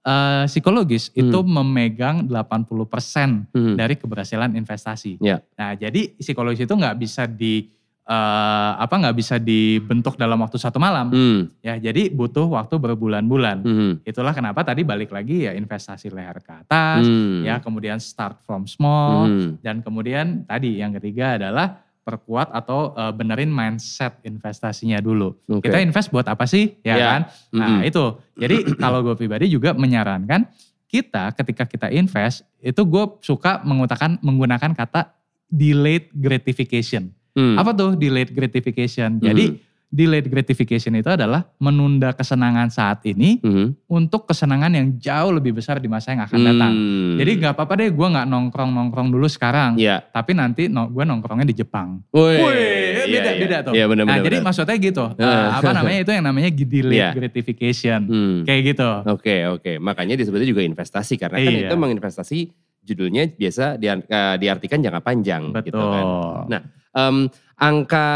eh, 0.00 0.44
psikologis 0.48 1.12
Hmm. 1.12 1.20
itu 1.22 1.38
memegang 1.42 2.24
80% 2.24 3.44
Hmm. 3.52 3.76
dari 3.76 3.94
keberhasilan 3.94 4.54
investasi. 4.54 5.20
Ya. 5.20 5.44
Nah, 5.54 5.74
jadi 5.74 6.16
psikologis 6.16 6.64
itu 6.64 6.72
nggak 6.72 6.96
bisa 6.96 7.24
di 7.24 7.68
eh, 8.10 8.72
apa 8.74 8.90
nggak 8.90 9.14
bisa 9.14 9.38
dibentuk 9.38 10.18
dalam 10.18 10.34
waktu 10.42 10.58
satu 10.58 10.82
malam. 10.82 11.14
Hmm. 11.14 11.46
Ya, 11.62 11.78
jadi 11.78 12.10
butuh 12.10 12.42
waktu 12.50 12.74
berbulan-bulan. 12.74 13.62
Hmm. 13.62 13.92
Itulah 14.02 14.34
kenapa 14.34 14.66
tadi 14.66 14.82
balik 14.82 15.14
lagi 15.14 15.46
ya 15.46 15.54
investasi 15.54 16.10
leher 16.10 16.42
ke 16.42 16.50
atas, 16.50 17.06
Hmm. 17.06 17.46
ya 17.46 17.62
kemudian 17.62 18.02
start 18.02 18.42
from 18.42 18.66
small, 18.66 19.30
Hmm. 19.30 19.62
dan 19.62 19.78
kemudian 19.78 20.42
tadi 20.42 20.82
yang 20.82 20.90
ketiga 20.98 21.38
adalah 21.38 21.86
perkuat 22.00 22.50
atau 22.50 22.92
eh, 22.92 23.12
benerin 23.12 23.48
mindset 23.48 24.18
investasinya 24.22 24.98
dulu. 24.98 25.36
Oke. 25.46 25.68
Kita 25.68 25.78
invest 25.78 26.08
buat 26.10 26.26
apa 26.26 26.44
sih, 26.44 26.80
ya 26.80 26.94
Ya. 26.96 27.06
kan? 27.06 27.20
Nah 27.52 27.68
Mhm. 27.78 27.88
itu, 27.88 28.04
jadi 28.34 28.56
kalau 28.82 29.04
gue 29.04 29.14
pribadi 29.14 29.46
juga 29.46 29.72
menyarankan 29.72 30.48
kita 30.86 31.30
ketika 31.34 31.64
kita 31.64 31.86
invest 31.88 32.42
itu 32.58 32.82
gue 32.82 33.04
suka 33.22 33.62
mengutakan 33.62 34.18
menggunakan 34.20 34.74
kata 34.74 35.14
delayed 35.46 36.10
gratification. 36.12 37.14
Hmm. 37.30 37.54
Apa 37.54 37.70
tuh 37.70 37.94
delayed 37.94 38.34
gratification? 38.34 39.22
Jadi 39.22 39.62
delayed 39.90 40.30
gratification 40.30 40.94
itu 40.94 41.10
adalah 41.10 41.50
menunda 41.58 42.14
kesenangan 42.14 42.70
saat 42.70 43.02
ini 43.02 43.42
Mhm. 43.42 43.90
untuk 43.90 44.30
kesenangan 44.30 44.70
yang 44.70 44.86
jauh 44.96 45.34
lebih 45.34 45.58
besar 45.58 45.82
di 45.82 45.90
masa 45.90 46.14
yang 46.14 46.22
akan 46.22 46.38
datang. 46.46 46.72
Hmm. 46.72 47.18
Jadi 47.18 47.30
nggak 47.42 47.52
apa-apa 47.58 47.74
deh 47.74 47.90
gue 47.90 48.06
nggak 48.06 48.26
nongkrong-nongkrong 48.30 49.10
dulu 49.10 49.26
sekarang. 49.26 49.74
Ya. 49.82 49.98
Tapi 49.98 50.38
nanti 50.38 50.70
no, 50.70 50.86
gue 50.86 51.02
nongkrongnya 51.02 51.42
di 51.42 51.58
Jepang. 51.58 52.06
Woi. 52.14 52.38
Wih, 52.38 52.90
Iya, 53.02 53.04
beda, 53.10 53.30
iya. 53.34 53.40
beda 53.42 53.56
tuh. 53.66 53.72
Iya 53.74 53.84
benar 53.90 54.04
nah 54.06 54.16
jadi 54.22 54.36
maksudnya 54.38 54.76
gitu. 54.78 55.04
Eh. 55.18 55.26
Eh, 55.26 55.46
apa 55.58 55.70
namanya 55.74 55.98
itu 56.06 56.10
yang 56.14 56.24
namanya 56.24 56.50
delayed 56.54 56.94
Iya. 56.94 57.10
gratification. 57.10 58.00
Hmm. 58.06 58.36
Kayak 58.46 58.60
gitu. 58.72 58.90
Oke 59.10 59.36
oke, 59.50 59.72
makanya 59.82 60.14
disebutnya 60.14 60.46
juga 60.46 60.62
investasi 60.62 61.18
karena 61.18 61.42
kan 61.42 61.50
Iya. 61.50 61.66
itu 61.66 61.74
memang 61.74 61.90
investasi 61.90 62.38
judulnya 62.80 63.26
biasa 63.34 63.74
diar- 63.74 64.06
eh, 64.06 64.36
diartikan 64.38 64.78
jangka 64.78 65.02
panjang 65.02 65.50
Betul. 65.50 65.66
gitu 65.66 65.82
kan. 65.82 66.06
Nah, 66.46 66.62
Em, 66.90 67.30
angka 67.54 68.06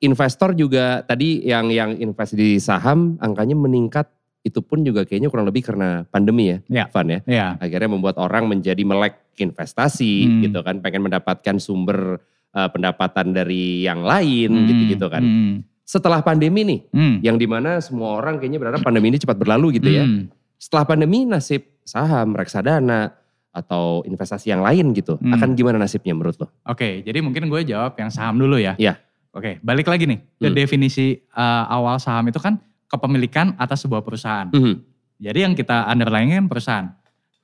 investor 0.00 0.54
juga 0.54 1.02
tadi 1.02 1.42
yang 1.42 1.68
yang 1.68 1.90
invest 1.94 2.34
di 2.34 2.58
saham 2.58 3.18
angkanya 3.18 3.54
meningkat 3.54 4.06
itu 4.40 4.62
pun 4.62 4.80
juga 4.80 5.02
kayaknya 5.02 5.28
kurang 5.28 5.50
lebih 5.50 5.60
karena 5.60 6.06
pandemi 6.08 6.54
ya, 6.54 6.58
Ya. 6.70 6.84
Van 6.88 7.06
ya. 7.06 7.20
ya. 7.26 7.46
Akhirnya 7.58 7.90
membuat 7.90 8.16
orang 8.16 8.46
menjadi 8.46 8.80
melek 8.80 9.18
investasi 9.36 10.24
Hmm. 10.24 10.40
gitu 10.46 10.58
kan, 10.62 10.78
pengen 10.78 11.04
mendapatkan 11.04 11.58
sumber 11.58 12.22
eh, 12.48 12.68
pendapatan 12.72 13.36
dari 13.36 13.84
yang 13.84 14.00
lain 14.00 14.48
Hmm, 14.48 14.66
gitu-gitu 14.66 15.06
kan. 15.06 15.20
hmm, 15.20 15.54
Setelah 15.84 16.24
pandemi 16.24 16.64
nih, 16.64 16.80
hmm, 16.88 17.14
yang 17.20 17.36
di 17.36 17.44
mana 17.44 17.76
semua 17.78 18.16
orang 18.16 18.40
kayaknya 18.40 18.56
berharap 18.58 18.80
pandemi 18.80 19.08
ini 19.08 19.16
cepat 19.16 19.36
berlalu 19.36 19.76
gitu 19.76 19.88
ya 19.90 20.04
hmm. 20.04 20.32
setelah 20.56 20.84
pandemi 20.84 21.24
nasib 21.24 21.64
saham, 21.84 22.32
reksadana, 22.32 23.12
atau 23.48 24.04
investasi 24.04 24.48
yang 24.48 24.60
lain 24.60 24.92
gitu, 24.92 25.16
Hmm. 25.16 25.32
akan 25.34 25.56
gimana 25.56 25.76
nasibnya 25.76 26.12
menurut 26.12 26.36
lo? 26.38 26.48
Oke, 26.64 27.00
jadi 27.00 27.20
mungkin 27.20 27.48
gue 27.48 27.64
jawab 27.64 27.96
yang 27.96 28.08
saham 28.08 28.36
dulu 28.36 28.56
ya. 28.56 28.76
Iya. 28.76 28.96
Oke, 29.32 29.60
balik 29.60 29.86
lagi 29.86 30.08
nih 30.08 30.18
ke 30.40 30.48
Hmm. 30.48 30.56
definisi 30.56 31.20
eh, 31.20 31.64
awal 31.68 32.00
saham 32.00 32.26
itu 32.28 32.40
kan 32.40 32.56
kepemilikan 32.88 33.52
atas 33.60 33.84
sebuah 33.84 34.00
perusahaan. 34.00 34.48
Mhm. 34.48 34.74
Jadi 35.18 35.38
yang 35.44 35.54
kita 35.58 35.84
underlying 35.90 36.32
kan 36.32 36.46
perusahaan. 36.48 36.86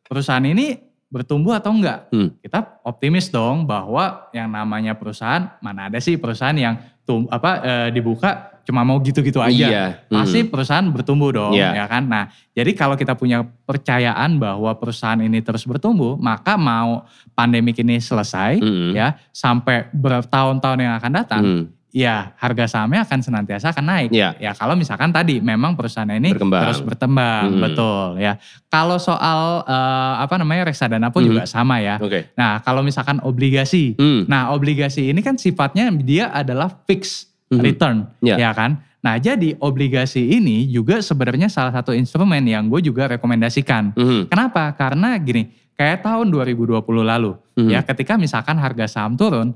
Perusahaan 0.07 0.45
ini 0.47 0.79
bertumbuh 1.11 1.59
atau 1.59 1.75
enggak? 1.75 2.09
Hmm. 2.11 2.33
Kita 2.41 2.81
optimis 2.87 3.29
dong 3.29 3.67
bahwa 3.69 4.31
yang 4.33 4.49
namanya 4.51 4.97
perusahaan, 4.97 5.59
mana 5.61 5.91
ada 5.93 5.99
sih 6.01 6.17
perusahaan 6.17 6.57
yang 6.57 6.75
tum, 7.05 7.29
apa 7.29 7.51
eh, 7.63 7.89
dibuka 7.93 8.54
cuma 8.65 8.81
mau 8.83 8.97
gitu-gitu 8.99 9.39
aja. 9.39 9.69
Iya. 9.69 9.85
Pasti 10.09 10.43
Mhm. 10.43 10.49
perusahaan 10.51 10.87
bertumbuh 10.89 11.31
dong, 11.31 11.53
Iya. 11.53 11.77
ya 11.77 11.85
kan? 11.85 12.09
Nah, 12.09 12.25
jadi 12.51 12.73
kalau 12.73 12.97
kita 12.97 13.13
punya 13.15 13.45
percayaan 13.65 14.41
bahwa 14.41 14.73
perusahaan 14.75 15.21
ini 15.21 15.41
terus 15.41 15.65
bertumbuh, 15.65 16.17
maka 16.17 16.57
mau 16.57 17.05
pandemik 17.33 17.77
ini 17.79 18.01
selesai, 18.01 18.59
Mhm. 18.59 18.91
ya 18.97 19.21
sampai 19.31 19.89
bertahun-tahun 19.93 20.79
yang 20.81 20.95
akan 20.97 21.13
datang, 21.13 21.43
Mhm. 21.45 21.65
ya 21.95 22.35
harga 22.39 22.67
sahamnya 22.67 23.07
akan 23.07 23.21
senantiasa 23.23 23.71
akan 23.71 23.85
naik. 23.87 24.11
Iya. 24.11 24.35
Ya 24.39 24.51
kalau 24.51 24.75
misalkan 24.75 25.11
tadi 25.11 25.39
memang 25.39 25.79
perusahaan 25.79 26.11
ini 26.11 26.35
Berkembang. 26.35 26.63
terus 26.67 26.83
berkembang, 26.83 27.55
Hmm. 27.55 27.63
betul 27.63 28.07
ya. 28.19 28.35
Kalau 28.67 28.99
soal 28.99 29.63
eh, 29.63 30.15
apa 30.19 30.35
namanya 30.39 30.67
reksadana 30.71 31.11
pun 31.15 31.23
Hmm. 31.23 31.31
juga 31.31 31.43
sama 31.47 31.79
ya. 31.79 31.99
Oke. 32.03 32.35
Nah 32.35 32.59
kalau 32.63 32.83
misalkan 32.83 33.23
obligasi, 33.23 33.95
Hmm. 33.95 34.27
nah 34.27 34.51
obligasi 34.51 35.11
ini 35.11 35.23
kan 35.23 35.39
sifatnya 35.39 35.91
dia 35.95 36.31
adalah 36.31 36.71
fixed 36.87 37.34
Mhm. 37.53 37.61
return, 37.61 37.97
Iya. 38.25 38.37
ya 38.41 38.51
kan. 38.57 38.81
Nah 39.05 39.21
jadi 39.21 39.53
obligasi 39.61 40.33
ini 40.33 40.65
juga 40.65 41.05
sebenarnya 41.05 41.53
salah 41.53 41.73
satu 41.77 41.93
instrumen 41.93 42.41
yang 42.49 42.73
gue 42.73 42.81
juga 42.81 43.05
rekomendasikan. 43.11 43.93
Mhm. 43.93 44.33
Kenapa? 44.33 44.73
Karena 44.73 45.13
gini, 45.21 45.53
kayak 45.77 46.01
tahun 46.01 46.33
2020 46.33 47.05
lalu, 47.05 47.37
Mhm. 47.61 47.69
ya 47.69 47.81
ketika 47.85 48.17
misalkan 48.17 48.57
harga 48.57 48.89
saham 48.89 49.13
turun, 49.13 49.53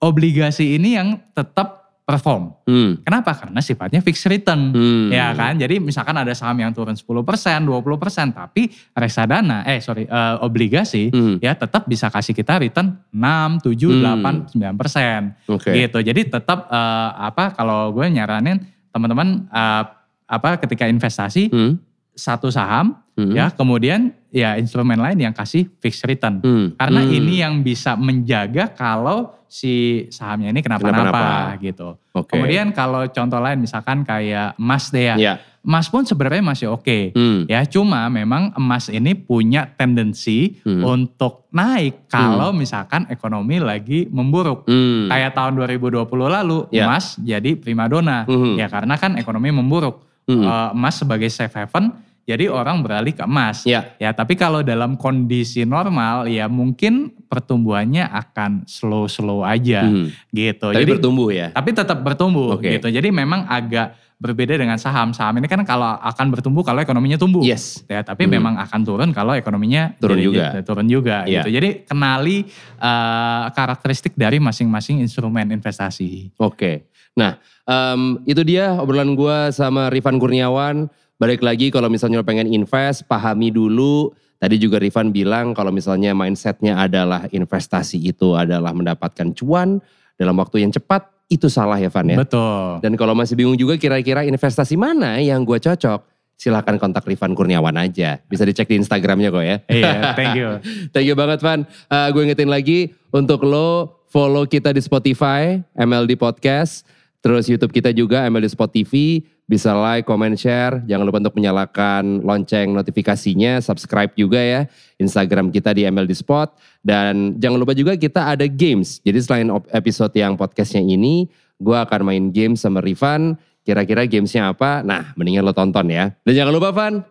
obligasi 0.00 0.76
ini 0.76 1.00
yang 1.00 1.16
tetap 1.32 1.79
perform. 2.10 2.50
Hmm. 2.66 2.98
Kenapa? 3.06 3.30
Karena 3.38 3.62
sifatnya 3.62 4.02
fixed 4.02 4.26
return. 4.26 4.74
Hmm. 4.74 5.06
Ya 5.14 5.30
kan, 5.38 5.54
jadi 5.54 5.78
misalkan 5.78 6.18
ada 6.18 6.34
saham 6.34 6.58
yang 6.58 6.74
turun 6.74 6.98
10%, 6.98 7.62
20%, 7.62 8.34
tapi 8.34 8.66
reksadana, 8.90 9.62
eh 9.62 9.78
sorry, 9.78 10.10
eh, 10.10 10.34
obligasi, 10.42 11.14
Hmm. 11.14 11.38
ya 11.38 11.54
tetap 11.54 11.86
bisa 11.86 12.10
kasih 12.10 12.34
kita 12.34 12.58
return 12.58 12.98
6, 13.14 13.62
7, 13.62 13.94
Hmm. 13.94 14.02
8, 14.02 14.34
9%. 14.50 15.22
Oke. 15.46 15.70
Gitu, 15.70 15.98
jadi 16.02 16.20
tetap 16.26 16.66
eh, 16.66 17.10
apa 17.14 17.54
kalau 17.54 17.94
gue 17.94 18.10
nyaranin 18.10 18.58
teman-teman 18.90 19.46
eh, 19.46 19.84
apa 20.26 20.58
ketika 20.58 20.90
investasi, 20.90 21.46
Hmm. 21.54 21.78
satu 22.10 22.50
saham, 22.50 22.98
Hmm. 23.20 23.36
ya 23.36 23.50
kemudian 23.50 24.00
ya 24.30 24.56
instrumen 24.56 24.96
lain 24.96 25.18
yang 25.20 25.34
kasih 25.34 25.68
fixed 25.76 26.04
return. 26.04 26.40
Hmm. 26.40 26.72
Karena 26.74 27.02
Hmm. 27.02 27.12
ini 27.12 27.34
yang 27.38 27.54
bisa 27.60 27.94
menjaga 27.94 28.70
kalau 28.70 29.36
si 29.44 30.06
sahamnya 30.08 30.48
ini 30.48 30.62
kenapa-napa 30.62 31.10
Kenapa-napa. 31.10 31.58
gitu. 31.60 31.88
Oke. 32.14 32.32
Kemudian 32.32 32.70
kalau 32.70 33.02
contoh 33.04 33.38
lain 33.38 33.58
misalkan 33.58 34.02
kayak 34.02 34.56
emas 34.56 34.88
deh 34.88 35.06
ya. 35.06 35.16
Ya. 35.18 35.34
emas 35.60 35.92
pun 35.92 36.08
sebenarnya 36.08 36.40
masih 36.40 36.72
oke. 36.72 37.12
Hmm. 37.12 37.44
Ya, 37.44 37.60
cuma 37.68 38.08
memang 38.08 38.48
emas 38.56 38.88
ini 38.88 39.12
punya 39.12 39.68
tendensi 39.68 40.56
Hmm. 40.64 40.80
untuk 40.80 41.52
naik 41.52 42.08
kalau 42.08 42.48
misalkan 42.50 43.04
ekonomi 43.06 43.60
lagi 43.60 44.08
memburuk. 44.08 44.64
Hmm. 44.64 45.12
Kayak 45.12 45.36
tahun 45.36 45.52
2020 45.54 46.32
lalu 46.32 46.64
Ya. 46.72 46.88
emas 46.88 47.20
jadi 47.20 47.60
primadona. 47.60 48.24
Mhm. 48.24 48.56
Ya 48.56 48.72
karena 48.72 48.96
kan 48.96 49.20
ekonomi 49.20 49.52
memburuk. 49.52 50.00
Mhm. 50.24 50.40
Eh, 50.40 50.68
emas 50.72 50.96
sebagai 50.96 51.28
safe 51.28 51.52
haven 51.52 51.92
jadi 52.22 52.46
orang 52.46 52.80
beralih 52.80 53.10
ke 53.10 53.24
emas. 53.24 53.64
Ya. 53.64 53.96
Ya, 53.96 54.10
tapi 54.10 54.34
kalau 54.34 54.60
dalam 54.60 54.94
kondisi 54.94 55.62
normal 55.62 56.26
ya 56.26 56.46
mungkin 56.46 57.10
pertumbuhannya 57.26 58.06
akan 58.06 58.64
slow-slow 58.64 59.42
aja 59.42 59.82
Hmm. 59.82 60.12
gitu. 60.30 60.70
Tapi 60.70 60.82
jadi 60.82 60.92
bertumbuh 60.94 61.28
ya. 61.30 61.46
tapi 61.50 61.70
tetap 61.70 61.98
bertumbuh 62.00 62.54
Oke. 62.54 62.70
gitu. 62.76 62.86
Jadi 62.86 63.08
memang 63.10 63.46
agak 63.46 63.96
berbeda 64.20 64.52
dengan 64.52 64.76
saham. 64.76 65.16
Saham 65.16 65.40
ini 65.40 65.48
kan 65.48 65.64
kalau 65.64 65.96
akan 65.96 66.26
bertumbuh 66.28 66.60
kalau 66.60 66.78
ekonominya 66.78 67.16
tumbuh. 67.16 67.40
Yes. 67.40 67.80
Ya, 67.88 68.04
tapi 68.04 68.28
Hmm. 68.28 68.36
memang 68.36 68.54
akan 68.60 68.80
turun 68.84 69.10
kalau 69.10 69.32
ekonominya 69.32 69.96
Turun 69.96 70.20
jadi- 70.20 70.26
juga. 70.28 70.44
jadi 70.52 70.62
turun 70.62 70.86
juga 70.86 71.16
Iya. 71.24 71.40
gitu. 71.40 71.48
Jadi 71.56 71.68
kenali 71.84 72.44
eh, 72.76 73.44
karakteristik 73.50 74.12
dari 74.14 74.36
masing-masing 74.36 75.00
instrumen 75.00 75.48
investasi. 75.50 76.32
Oke. 76.36 76.88
Nah, 77.12 77.36
em, 77.64 78.20
itu 78.24 78.40
dia 78.40 78.76
obrolan 78.76 79.12
gua 79.12 79.50
sama 79.50 79.88
Rifan 79.88 80.16
Kurniawan. 80.16 80.88
Balik 81.20 81.44
lagi 81.44 81.68
kalau 81.68 81.92
misalnya 81.92 82.16
lo 82.16 82.24
pengen 82.24 82.48
invest, 82.48 83.04
pahami 83.04 83.52
dulu. 83.52 84.08
Tadi 84.40 84.56
juga 84.56 84.80
Rifan 84.80 85.12
bilang 85.12 85.52
kalau 85.52 85.68
misalnya 85.68 86.16
mindsetnya 86.16 86.80
adalah 86.80 87.28
investasi 87.28 88.00
itu 88.00 88.32
adalah 88.32 88.72
mendapatkan 88.72 89.36
cuan 89.36 89.84
dalam 90.16 90.32
waktu 90.40 90.64
yang 90.64 90.72
cepat, 90.72 91.12
itu 91.28 91.52
salah 91.52 91.76
ya 91.76 91.92
Van 91.92 92.08
ya. 92.08 92.16
Betul. 92.24 92.80
Dan 92.80 92.96
kalau 92.96 93.12
masih 93.12 93.36
bingung 93.36 93.60
juga 93.60 93.76
kira-kira 93.76 94.24
investasi 94.24 94.80
mana 94.80 95.20
yang 95.20 95.44
gue 95.44 95.60
cocok, 95.60 96.08
silahkan 96.40 96.80
kontak 96.80 97.04
Rifan 97.04 97.36
Kurniawan 97.36 97.76
aja. 97.76 98.16
Bisa 98.24 98.48
dicek 98.48 98.72
di 98.72 98.80
Instagramnya 98.80 99.28
kok 99.28 99.44
ya. 99.44 99.56
Iya, 99.68 100.16
thank 100.16 100.32
you. 100.40 100.48
Thank 100.96 101.04
you 101.04 101.12
banget 101.12 101.44
Van. 101.44 101.68
Eh, 101.68 102.08
gue 102.16 102.22
ingetin 102.24 102.48
lagi 102.48 102.96
untuk 103.12 103.44
lo 103.44 104.00
follow 104.08 104.48
kita 104.48 104.72
di 104.72 104.80
Spotify, 104.80 105.60
MLD 105.76 106.16
Podcast. 106.16 106.88
Terus 107.20 107.44
YouTube 107.52 107.72
kita 107.76 107.92
juga 107.92 108.24
MLD 108.24 108.48
Spot 108.48 108.68
TV. 108.72 109.20
Bisa 109.44 109.74
like, 109.74 110.06
comment, 110.06 110.32
share. 110.38 110.80
Jangan 110.86 111.04
lupa 111.04 111.18
untuk 111.20 111.36
menyalakan 111.36 112.24
lonceng 112.24 112.72
notifikasinya. 112.72 113.60
Subscribe 113.60 114.14
juga 114.16 114.40
ya. 114.40 114.64
Instagram 114.96 115.52
kita 115.52 115.76
di 115.76 115.84
MLD 115.84 116.16
Spot. 116.16 116.54
Dan 116.80 117.36
jangan 117.36 117.58
lupa 117.60 117.76
juga 117.76 117.98
kita 117.98 118.32
ada 118.32 118.46
games. 118.48 119.02
Jadi 119.04 119.18
selain 119.20 119.50
episode 119.74 120.14
yang 120.16 120.38
podcastnya 120.38 120.80
ini, 120.80 121.28
gue 121.60 121.76
akan 121.76 122.00
main 122.08 122.24
game 122.32 122.54
sama 122.56 122.80
Rifan. 122.80 123.36
Kira-kira 123.60 124.08
gamesnya 124.08 124.56
apa? 124.56 124.80
Nah, 124.80 125.12
mendingan 125.18 125.44
lo 125.44 125.52
tonton 125.52 125.92
ya. 125.92 126.16
Dan 126.24 126.32
jangan 126.32 126.52
lupa 126.56 126.72
Van. 126.72 127.04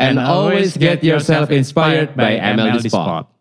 And 0.00 0.16
always 0.16 0.80
get 0.80 1.04
yourself 1.04 1.52
inspired 1.52 2.16
by 2.16 2.40
MLD 2.40 2.88
Spot. 2.88 3.39